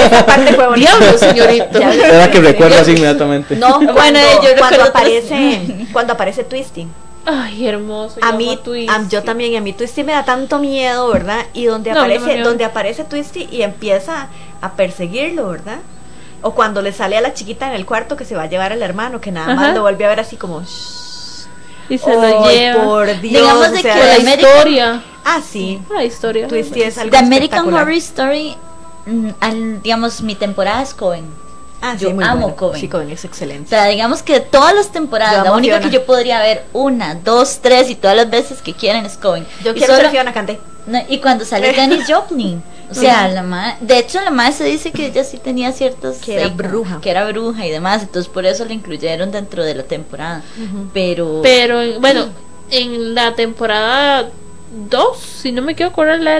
esa 0.05 0.25
parte 0.25 0.53
fue 0.53 0.67
bonita. 0.67 0.97
Diablo, 0.97 1.17
señorito. 1.17 1.79
Era 1.79 2.29
que 2.29 2.39
recuerdas 2.41 2.87
inmediatamente. 2.87 3.55
No, 3.55 3.79
bueno, 3.79 4.19
yo 4.43 4.49
cuando 4.57 4.90
aparece, 4.91 5.87
cuando 5.93 6.13
aparece 6.13 6.43
Twisting. 6.43 6.89
Ay, 7.25 7.67
hermoso. 7.67 8.19
A 8.21 8.31
mí, 8.31 8.57
yo 9.09 9.21
también, 9.23 9.51
y 9.53 9.55
a 9.57 9.61
mí 9.61 9.73
Twisty 9.73 10.03
me 10.03 10.11
da 10.11 10.25
tanto 10.25 10.57
miedo, 10.59 11.07
¿verdad? 11.11 11.45
Y 11.53 11.65
donde 11.65 11.91
aparece, 11.91 12.39
donde 12.41 12.65
aparece 12.65 13.03
Twisty 13.03 13.47
y 13.51 13.61
empieza 13.61 14.27
a 14.61 14.71
perseguirlo, 14.73 15.49
¿verdad? 15.49 15.79
O 16.41 16.55
cuando 16.55 16.81
le 16.81 16.91
sale 16.93 17.17
a 17.17 17.21
la 17.21 17.35
chiquita 17.35 17.67
en 17.67 17.73
el 17.73 17.85
cuarto 17.85 18.15
que 18.17 18.25
se 18.25 18.35
va 18.35 18.43
a 18.43 18.45
llevar 18.47 18.71
al 18.73 18.81
hermano, 18.81 19.21
que 19.21 19.31
nada 19.31 19.53
más 19.53 19.75
lo 19.75 19.81
vuelve 19.81 20.05
a 20.05 20.09
ver 20.09 20.19
así 20.19 20.35
como. 20.37 20.61
y 20.61 21.97
se 21.99 22.11
lo 22.15 22.49
lleva. 22.49 22.83
Por 22.83 23.05
Dios, 23.21 23.21
Digamos 23.21 23.71
de 23.71 23.77
o 23.77 23.81
sea, 23.81 23.93
que 23.93 23.99
la 23.99 24.15
American- 24.15 24.39
historia. 24.57 25.03
Ah, 25.23 25.41
sí. 25.47 25.79
La 25.93 26.03
historia. 26.03 26.47
Twisty 26.47 26.81
es 26.81 26.97
algo 26.97 27.11
The 27.11 27.17
American. 27.17 27.71
Horror 27.71 27.91
Story, 27.91 28.55
mm, 29.05 29.29
al- 29.39 29.81
digamos, 29.83 30.21
mi 30.21 30.33
temporada 30.33 30.81
es 30.81 30.95
Coven. 30.95 31.25
Ah, 31.81 31.95
sí, 31.97 32.03
yo 32.05 32.11
muy 32.11 32.23
amo 32.23 32.41
bueno. 32.41 32.55
Coven. 32.55 32.79
Sí, 32.79 32.87
Coven 32.87 33.09
es 33.09 33.23
O 33.23 33.27
excelente. 33.27 33.69
sea, 33.69 33.85
digamos 33.85 34.21
que 34.23 34.33
de 34.33 34.39
todas 34.41 34.73
las 34.75 34.91
temporadas, 34.91 35.43
la 35.43 35.51
única 35.53 35.75
Fiona. 35.77 35.89
que 35.89 35.93
yo 35.95 36.05
podría 36.05 36.39
ver 36.39 36.63
una, 36.73 37.15
dos, 37.15 37.59
tres 37.61 37.89
y 37.89 37.95
todas 37.95 38.15
las 38.15 38.29
veces 38.29 38.61
que 38.61 38.73
quieran 38.73 39.05
es 39.05 39.17
Coven. 39.17 39.45
Yo 39.63 39.71
Y 39.71 39.75
quiero 39.75 39.93
solo- 39.95 40.09
ser 40.09 40.11
Fiona. 40.11 40.33
No, 40.87 40.99
y 41.09 41.19
cuando 41.19 41.43
sale 41.45 41.73
Janis 41.75 42.05
Joplin. 42.07 42.61
O 42.89 42.93
sea, 42.93 43.29
la 43.29 43.41
ma- 43.41 43.77
de 43.79 43.99
hecho 43.99 44.19
la 44.19 44.31
madre 44.31 44.51
se 44.51 44.63
dice 44.65 44.91
que 44.91 45.05
ella 45.05 45.23
sí 45.23 45.37
tenía 45.37 45.71
ciertas 45.71 46.17
Que 46.17 46.35
era 46.35 46.47
bruja. 46.49 46.99
que 46.99 47.09
era 47.09 47.25
bruja 47.25 47.65
y 47.65 47.69
demás, 47.71 48.01
entonces 48.01 48.29
por 48.29 48.45
eso 48.45 48.65
la 48.65 48.73
incluyeron 48.73 49.31
dentro 49.31 49.63
de 49.63 49.75
la 49.75 49.83
temporada. 49.83 50.41
Pero 50.93 51.39
Pero 51.41 51.99
bueno, 52.01 52.25
en 52.69 53.15
la 53.15 53.33
temporada 53.33 54.29
2, 54.89 55.17
si 55.17 55.51
no 55.53 55.61
me 55.61 55.73
quiero 55.73 55.91
acordar 55.91 56.19
la 56.19 56.31
de 56.31 56.39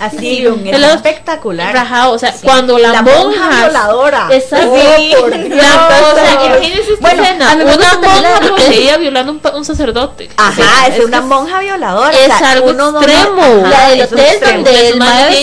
Asylum, 0.00 0.66
es 0.66 0.74
El 0.74 0.84
otro- 0.84 0.96
espectacular. 0.96 1.72
Rajado, 1.74 2.12
o 2.14 2.18
sea, 2.18 2.34
cuando 2.42 2.78
la, 2.78 2.88
La 2.92 3.02
monja 3.02 3.20
monja 3.22 3.64
violadora. 3.66 4.28
Exacto. 4.30 4.72
Oh, 4.72 5.20
por 5.20 5.30
La- 5.30 6.10
o 6.12 6.14
sea, 6.16 6.46
imagínense 6.46 6.92
esta 6.94 7.00
Bueno, 7.00 7.22
escena, 7.22 7.52
una 7.54 7.64
monja 7.98 8.40
poseída 8.56 8.96
violando 8.96 9.32
un, 9.32 9.38
pa- 9.40 9.50
un 9.56 9.64
sacerdote. 9.64 10.30
Ajá, 10.36 10.52
Sí, 10.86 10.92
es, 10.98 11.04
una 11.04 11.20
monja 11.20 11.60
violadora. 11.60 12.10
es 12.10 12.32
o 12.34 12.38
sea, 12.38 12.52
algo 12.52 12.72
no- 12.72 12.96
extremo. 13.00 13.42
Ajá, 13.42 13.68
la 13.70 13.88
del 13.90 14.00
es 14.00 14.12
un 14.12 14.18
hotel 14.18 14.40
donde 14.40 14.88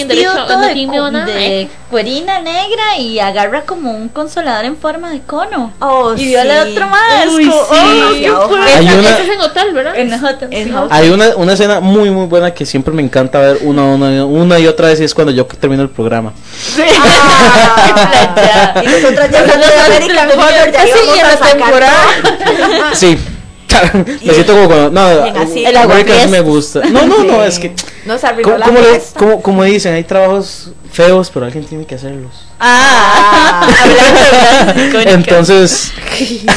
el 0.01 0.07
derecho 0.07 0.31
todo 0.47 0.57
no 1.11 1.25
de, 1.25 1.69
cuerina 1.89 2.41
negra 2.41 2.97
y 2.97 3.17
agarra 3.19 3.61
como 3.61 3.91
un 3.91 4.09
consolador 4.09 4.65
en 4.65 4.75
forma 4.77 5.09
de 5.09 5.21
cono. 5.21 5.71
Oh, 5.79 6.13
y 6.17 6.25
viola 6.25 6.63
sí. 6.65 6.69
a 6.69 6.71
otro 6.71 6.87
más. 6.87 7.27
Uy, 7.33 7.43
sí. 7.45 7.49
oh, 7.53 8.13
qué 8.13 8.29
Ojalá. 8.31 8.47
fuerte. 8.47 8.73
Hay 8.77 8.87
una- 8.99 9.17
es 9.19 9.29
en 9.29 9.41
hotel, 9.41 9.73
¿verdad? 9.73 9.95
En 9.97 10.09
la 10.09 10.19
Hot- 10.19 10.47
En 10.51 10.67
sí. 10.67 10.71
Hot- 10.73 10.87
Hay 10.91 11.09
una, 11.09 11.35
una 11.37 11.53
escena 11.53 11.79
muy 11.79 12.09
muy 12.09 12.25
buena 12.25 12.53
que 12.53 12.65
siempre 12.65 12.93
me 12.93 13.01
encanta 13.01 13.39
ver 13.39 13.59
una, 13.63 13.83
una, 13.83 14.25
una 14.25 14.46
y 14.59 14.67
otra 14.67 14.87
vez 14.89 14.99
y 14.99 15.03
es 15.03 15.13
cuando 15.13 15.31
yo 15.33 15.45
termino 15.45 15.83
el 15.83 15.89
programa. 15.89 16.33
Ah, 16.79 18.79
y 18.83 18.87
nosotras 18.87 19.29
ya 19.31 19.43
de 19.43 19.51
American 19.53 20.29
Horror, 20.31 20.71
ya 20.71 20.83
Sí, 20.83 21.19
a 21.19 21.27
la 21.27 21.37
sacar 21.37 21.57
temporada. 21.57 22.05
Sí. 22.93 23.17
me 24.23 24.33
siento 24.33 24.53
como 24.53 24.67
cuando 24.67 24.89
no, 24.91 25.09
el 25.09 25.77
American 25.77 26.19
sí 26.23 26.27
me 26.29 26.39
gusta. 26.41 26.81
No, 26.89 27.05
no, 27.05 27.23
no, 27.23 27.41
Sí. 27.43 27.47
es 27.47 27.59
que 27.59 27.73
Nos 28.05 28.23
arruinó 28.23 28.49
como, 28.51 28.57
la 28.59 28.65
como, 28.65 28.79
le- 28.79 29.01
como, 29.17 29.41
como 29.41 29.63
dicen, 29.63 29.93
hay 29.93 30.03
trabajos 30.03 30.69
feos, 30.91 31.29
pero 31.31 31.45
alguien 31.45 31.65
tiene 31.65 31.85
que 31.85 31.95
hacerlos. 31.95 32.31
Ah, 32.59 33.67
hablando 33.83 34.19
de 34.19 34.25
frases 34.25 34.87
icónicas. 34.87 35.13
Entonces, 35.13 35.91
Sí, 36.17 36.47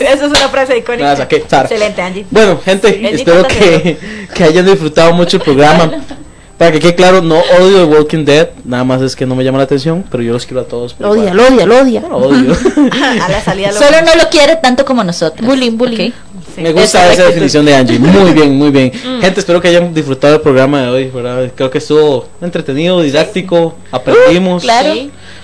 eso 0.00 0.26
es 0.26 0.30
una 0.38 0.48
frase 0.50 0.76
icónica. 0.76 1.04
Nada, 1.04 1.16
saqué, 1.16 1.42
Sara. 1.48 1.62
Excelente, 1.62 2.02
Angie. 2.02 2.26
Bueno, 2.30 2.60
gente, 2.62 2.98
ni 3.00 3.08
espero 3.08 3.46
que, 3.46 3.96
que 4.34 4.44
hayan 4.44 4.66
disfrutado 4.66 5.14
mucho 5.14 5.38
el 5.38 5.42
programa. 5.42 5.90
Para 6.58 6.70
que 6.70 6.78
quede 6.78 6.94
claro, 6.94 7.20
no 7.20 7.40
odio 7.60 7.78
The 7.78 7.84
Walking 7.96 8.24
Dead, 8.24 8.50
nada 8.64 8.84
más 8.84 9.02
es 9.02 9.16
que 9.16 9.26
no 9.26 9.34
me 9.34 9.42
llama 9.42 9.58
la 9.58 9.64
atención, 9.64 10.04
pero 10.08 10.22
yo 10.22 10.32
los 10.32 10.46
quiero 10.46 10.60
a 10.60 10.64
todos. 10.64 10.94
odia, 11.00 11.34
lo 11.34 11.46
odia, 11.48 11.66
lo 11.66 11.78
odia. 11.82 12.00
No 12.00 12.08
lo 12.10 12.16
odio. 12.18 12.52
A 13.22 13.28
la 13.28 13.40
salida 13.42 13.72
lo 13.72 13.78
Solo 13.78 14.02
no 14.02 14.14
lo 14.14 14.28
quiere 14.30 14.56
tanto 14.56 14.84
como 14.84 15.02
nosotros. 15.02 15.44
Bullying, 15.44 15.76
bullying. 15.76 16.12
me 16.56 16.72
gusta 16.72 17.12
Esa 17.12 17.24
definición 17.24 17.64
de 17.64 17.74
Angie. 17.74 17.98
Muy 17.98 18.32
bien, 18.32 18.56
muy 18.56 18.70
bien. 18.70 18.92
Gente, 19.20 19.40
espero 19.40 19.60
que 19.60 19.66
hayan 19.68 19.92
disfrutado 19.92 20.36
el 20.36 20.40
programa 20.42 20.82
de 20.82 20.88
hoy. 20.90 21.04
¿verdad? 21.10 21.50
Creo 21.56 21.70
que 21.70 21.78
estuvo 21.78 22.28
entretenido, 22.40 23.00
didáctico, 23.02 23.74
aprendimos, 23.90 24.62
claro. 24.62 24.94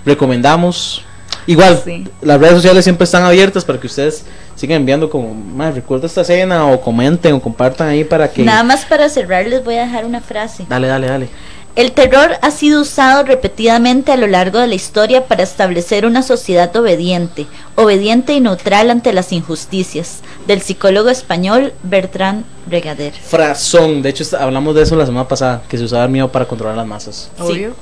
recomendamos. 0.07 1.03
Igual, 1.47 1.81
Sí. 1.85 2.07
las 2.23 2.39
redes 2.39 2.55
sociales 2.55 2.85
siempre 2.85 3.05
están 3.05 3.25
abiertas 3.25 3.65
para 3.65 3.81
que 3.81 3.87
ustedes 3.89 4.25
sigan 4.61 4.77
enviando 4.77 5.09
como, 5.09 5.33
más 5.33 5.75
recuerda 5.75 6.07
esta 6.07 6.21
escena 6.21 6.67
o 6.67 6.83
comenten 6.83 7.33
o 7.33 7.41
compartan 7.41 7.89
ahí 7.89 8.05
para 8.05 8.31
que... 8.31 8.43
Nada 8.43 8.63
más 8.63 8.85
para 8.85 9.09
cerrar 9.09 9.47
les 9.47 9.65
voy 9.65 9.77
a 9.77 9.87
dejar 9.87 10.05
una 10.05 10.21
frase. 10.21 10.67
Dale, 10.69 10.87
dale, 10.87 11.07
dale. 11.07 11.29
El 11.77 11.93
terror 11.93 12.33
ha 12.43 12.51
sido 12.51 12.83
usado 12.83 13.23
repetidamente 13.23 14.13
a 14.13 14.19
lo 14.19 14.27
largo 14.27 14.59
de 14.59 14.67
la 14.67 14.75
historia 14.75 15.27
para 15.29 15.45
establecer 15.45 16.05
una 16.05 16.23
sociedad 16.23 16.77
obediente, 16.77 17.47
obediente 17.75 18.35
y 18.35 18.41
neutral 18.41 18.91
ante 18.91 19.15
las 19.15 19.33
injusticias, 19.33 20.19
del 20.47 20.61
psicólogo 20.61 21.09
español 21.09 21.73
Bertrand 21.83 22.45
Regader. 22.69 23.15
Frazón, 23.15 24.03
de 24.03 24.11
hecho 24.11 24.25
hablamos 24.39 24.75
de 24.75 24.83
eso 24.83 24.95
la 24.95 25.07
semana 25.07 25.27
pasada, 25.27 25.63
que 25.71 25.79
se 25.79 25.85
usaba 25.85 26.05
el 26.05 26.11
miedo 26.11 26.31
para 26.31 26.47
controlar 26.47 26.77
las 26.77 26.87
masas. 26.87 27.31
Obvio. 27.39 27.75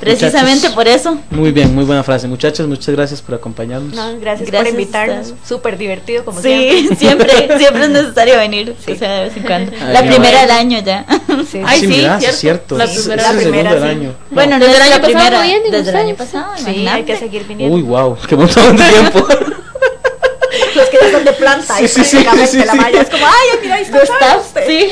Precisamente 0.00 0.68
Muchachos. 0.68 0.74
por 0.74 0.88
eso. 0.88 1.18
Muy 1.30 1.50
bien, 1.52 1.74
muy 1.74 1.84
buena 1.84 2.02
frase. 2.02 2.26
Muchachos, 2.28 2.66
muchas 2.66 2.94
gracias 2.94 3.22
por 3.22 3.36
acompañarnos. 3.36 3.94
No, 3.94 4.18
gracias, 4.20 4.50
Gracias 4.50 4.72
por 4.74 4.80
invitarnos. 4.80 5.26
ustedes. 5.28 5.48
Súper 5.48 5.78
divertido, 5.78 6.24
como 6.24 6.42
Sí, 6.42 6.88
siempre. 6.98 7.28
siempre, 7.28 7.58
siempre 7.58 7.82
es 7.84 7.90
necesario 7.90 8.36
venir, 8.36 8.74
o 8.78 8.96
sea, 8.96 9.12
de 9.12 9.24
vez 9.24 9.36
en 9.36 9.42
cuando. 9.44 9.72
Ay, 9.80 9.92
La 9.92 10.00
primera 10.02 10.40
del 10.42 10.50
año 10.50 10.80
ya. 10.84 11.06
Sí. 11.50 11.60
Ay, 11.64 11.80
sí, 11.80 11.86
sí, 11.86 11.92
mira, 11.92 12.18
cierto. 12.20 12.36
cierto. 12.38 12.76
La 12.78 12.86
primera- 12.86 13.22
la 13.22 13.32
primera, 13.38 13.70
segundo 13.70 13.70
del 13.70 13.82
sí. 13.82 13.88
año. 14.04 14.14
Bueno, 14.30 14.58
Desde 14.58 14.70
no 14.72 14.76
el 14.76 14.82
año 14.82 14.90
pasado 15.00 15.06
primera, 15.12 15.36
no 15.38 15.42
vienen 15.44 15.70
desde 15.72 15.90
el 15.90 15.96
año 15.96 16.10
ustedes. 16.12 16.30
pasado, 16.32 16.52
Sí, 16.56 16.64
hay 16.66 16.80
imagínate. 16.82 17.04
que 17.12 17.18
seguir 17.18 17.44
viniendo. 17.46 17.74
Uy, 17.76 17.82
wow, 17.82 18.18
qué 18.28 18.36
montón 18.36 18.76
de 18.76 18.84
tiempo. 18.84 19.26
Los 20.74 20.88
que 20.88 20.98
ya 21.00 21.10
son 21.12 21.24
de 21.24 21.32
planta, 21.32 21.76
Sí, 21.78 21.84
y 21.84 21.88
sí, 21.88 22.04
sí, 22.04 22.16
prácticamente 22.16 22.46
sí, 22.50 22.58
la 22.64 22.72
sí. 22.72 22.78
malla 22.78 23.00
es 23.00 23.10
como, 23.10 23.26
ay, 23.26 23.58
mira, 23.62 23.74
ahí 23.76 23.82
está. 23.82 24.00
Gustav, 24.00 24.42
sí. 24.66 24.90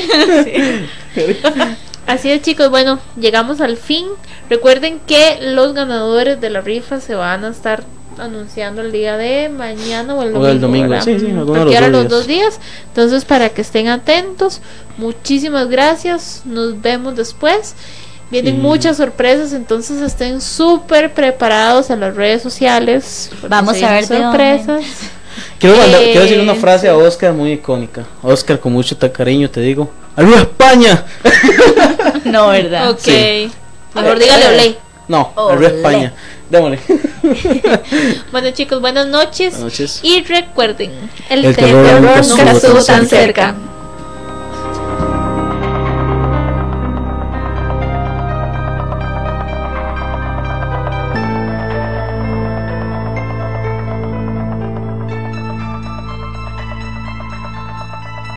Así 2.07 2.29
es 2.31 2.41
chicos, 2.41 2.69
bueno, 2.69 2.99
llegamos 3.19 3.61
al 3.61 3.77
fin. 3.77 4.07
Recuerden 4.49 4.99
que 5.07 5.39
los 5.41 5.73
ganadores 5.73 6.39
de 6.41 6.49
la 6.49 6.61
rifa 6.61 6.99
se 6.99 7.15
van 7.15 7.45
a 7.45 7.49
estar 7.49 7.83
anunciando 8.19 8.81
el 8.81 8.91
día 8.91 9.17
de 9.17 9.49
mañana 9.49 10.13
o 10.13 10.21
el 10.21 10.29
O 10.29 10.31
domingo. 10.33 10.47
el 10.49 10.61
domingo, 10.61 11.01
sí, 11.01 11.19
sí, 11.19 11.27
los 11.29 11.47
dos 11.47 11.89
los 11.89 12.09
dos 12.09 12.27
días. 12.27 12.59
Entonces, 12.87 13.25
para 13.25 13.49
que 13.49 13.61
estén 13.61 13.87
atentos, 13.87 14.61
muchísimas 14.97 15.67
gracias. 15.69 16.41
Nos 16.45 16.81
vemos 16.81 17.15
después. 17.15 17.73
Vienen 18.29 18.55
Y- 18.55 18.59
muchas 18.59 18.97
sorpresas, 18.97 19.53
entonces 19.53 20.01
estén 20.01 20.41
súper 20.41 21.13
preparados 21.13 21.89
en 21.89 21.99
las 21.99 22.15
redes 22.15 22.41
sociales. 22.41 23.29
Vamos 23.47 23.81
a 23.81 23.91
ver 23.93 24.07
de 24.07 24.17
sorpresas. 24.17 24.83
Quiero, 25.63 25.77
mandar- 25.77 26.01
Eh, 26.01 26.05
quiero 26.11 26.21
decir 26.23 26.39
una 26.41 26.55
frase 26.55 26.89
a 26.89 26.97
Oscar 26.97 27.31
muy 27.31 27.53
icónica. 27.53 28.03
Oscar, 28.21 28.59
con 28.59 28.73
mucho 28.73 28.97
cariño 29.13 29.49
te 29.49 29.61
digo. 29.61 29.89
¡Arriba 30.13 30.39
España! 30.41 31.05
No, 32.25 32.49
¿verdad? 32.49 32.89
Ok. 32.91 32.99
Sí. 32.99 33.49
Mejor 33.95 34.19
dígale 34.19 34.47
Olé. 34.47 34.75
No, 35.07 35.31
Olé. 35.35 35.53
arriba 35.53 35.69
España. 35.69 36.13
Démosle. 36.49 36.79
Bueno 38.33 38.51
chicos, 38.51 38.81
buenas 38.81 39.07
noches. 39.07 39.51
Buenas 39.53 39.71
noches. 39.71 39.99
Y 40.03 40.21
recuerden, 40.23 40.91
el, 41.29 41.45
El 41.45 41.55
terror, 41.55 41.85
terror 41.85 42.27
nunca 42.27 42.51
estuvo 42.51 42.73
tan 42.83 42.85
tan 42.85 43.07
cerca. 43.07 43.55
cerca. 43.55 43.55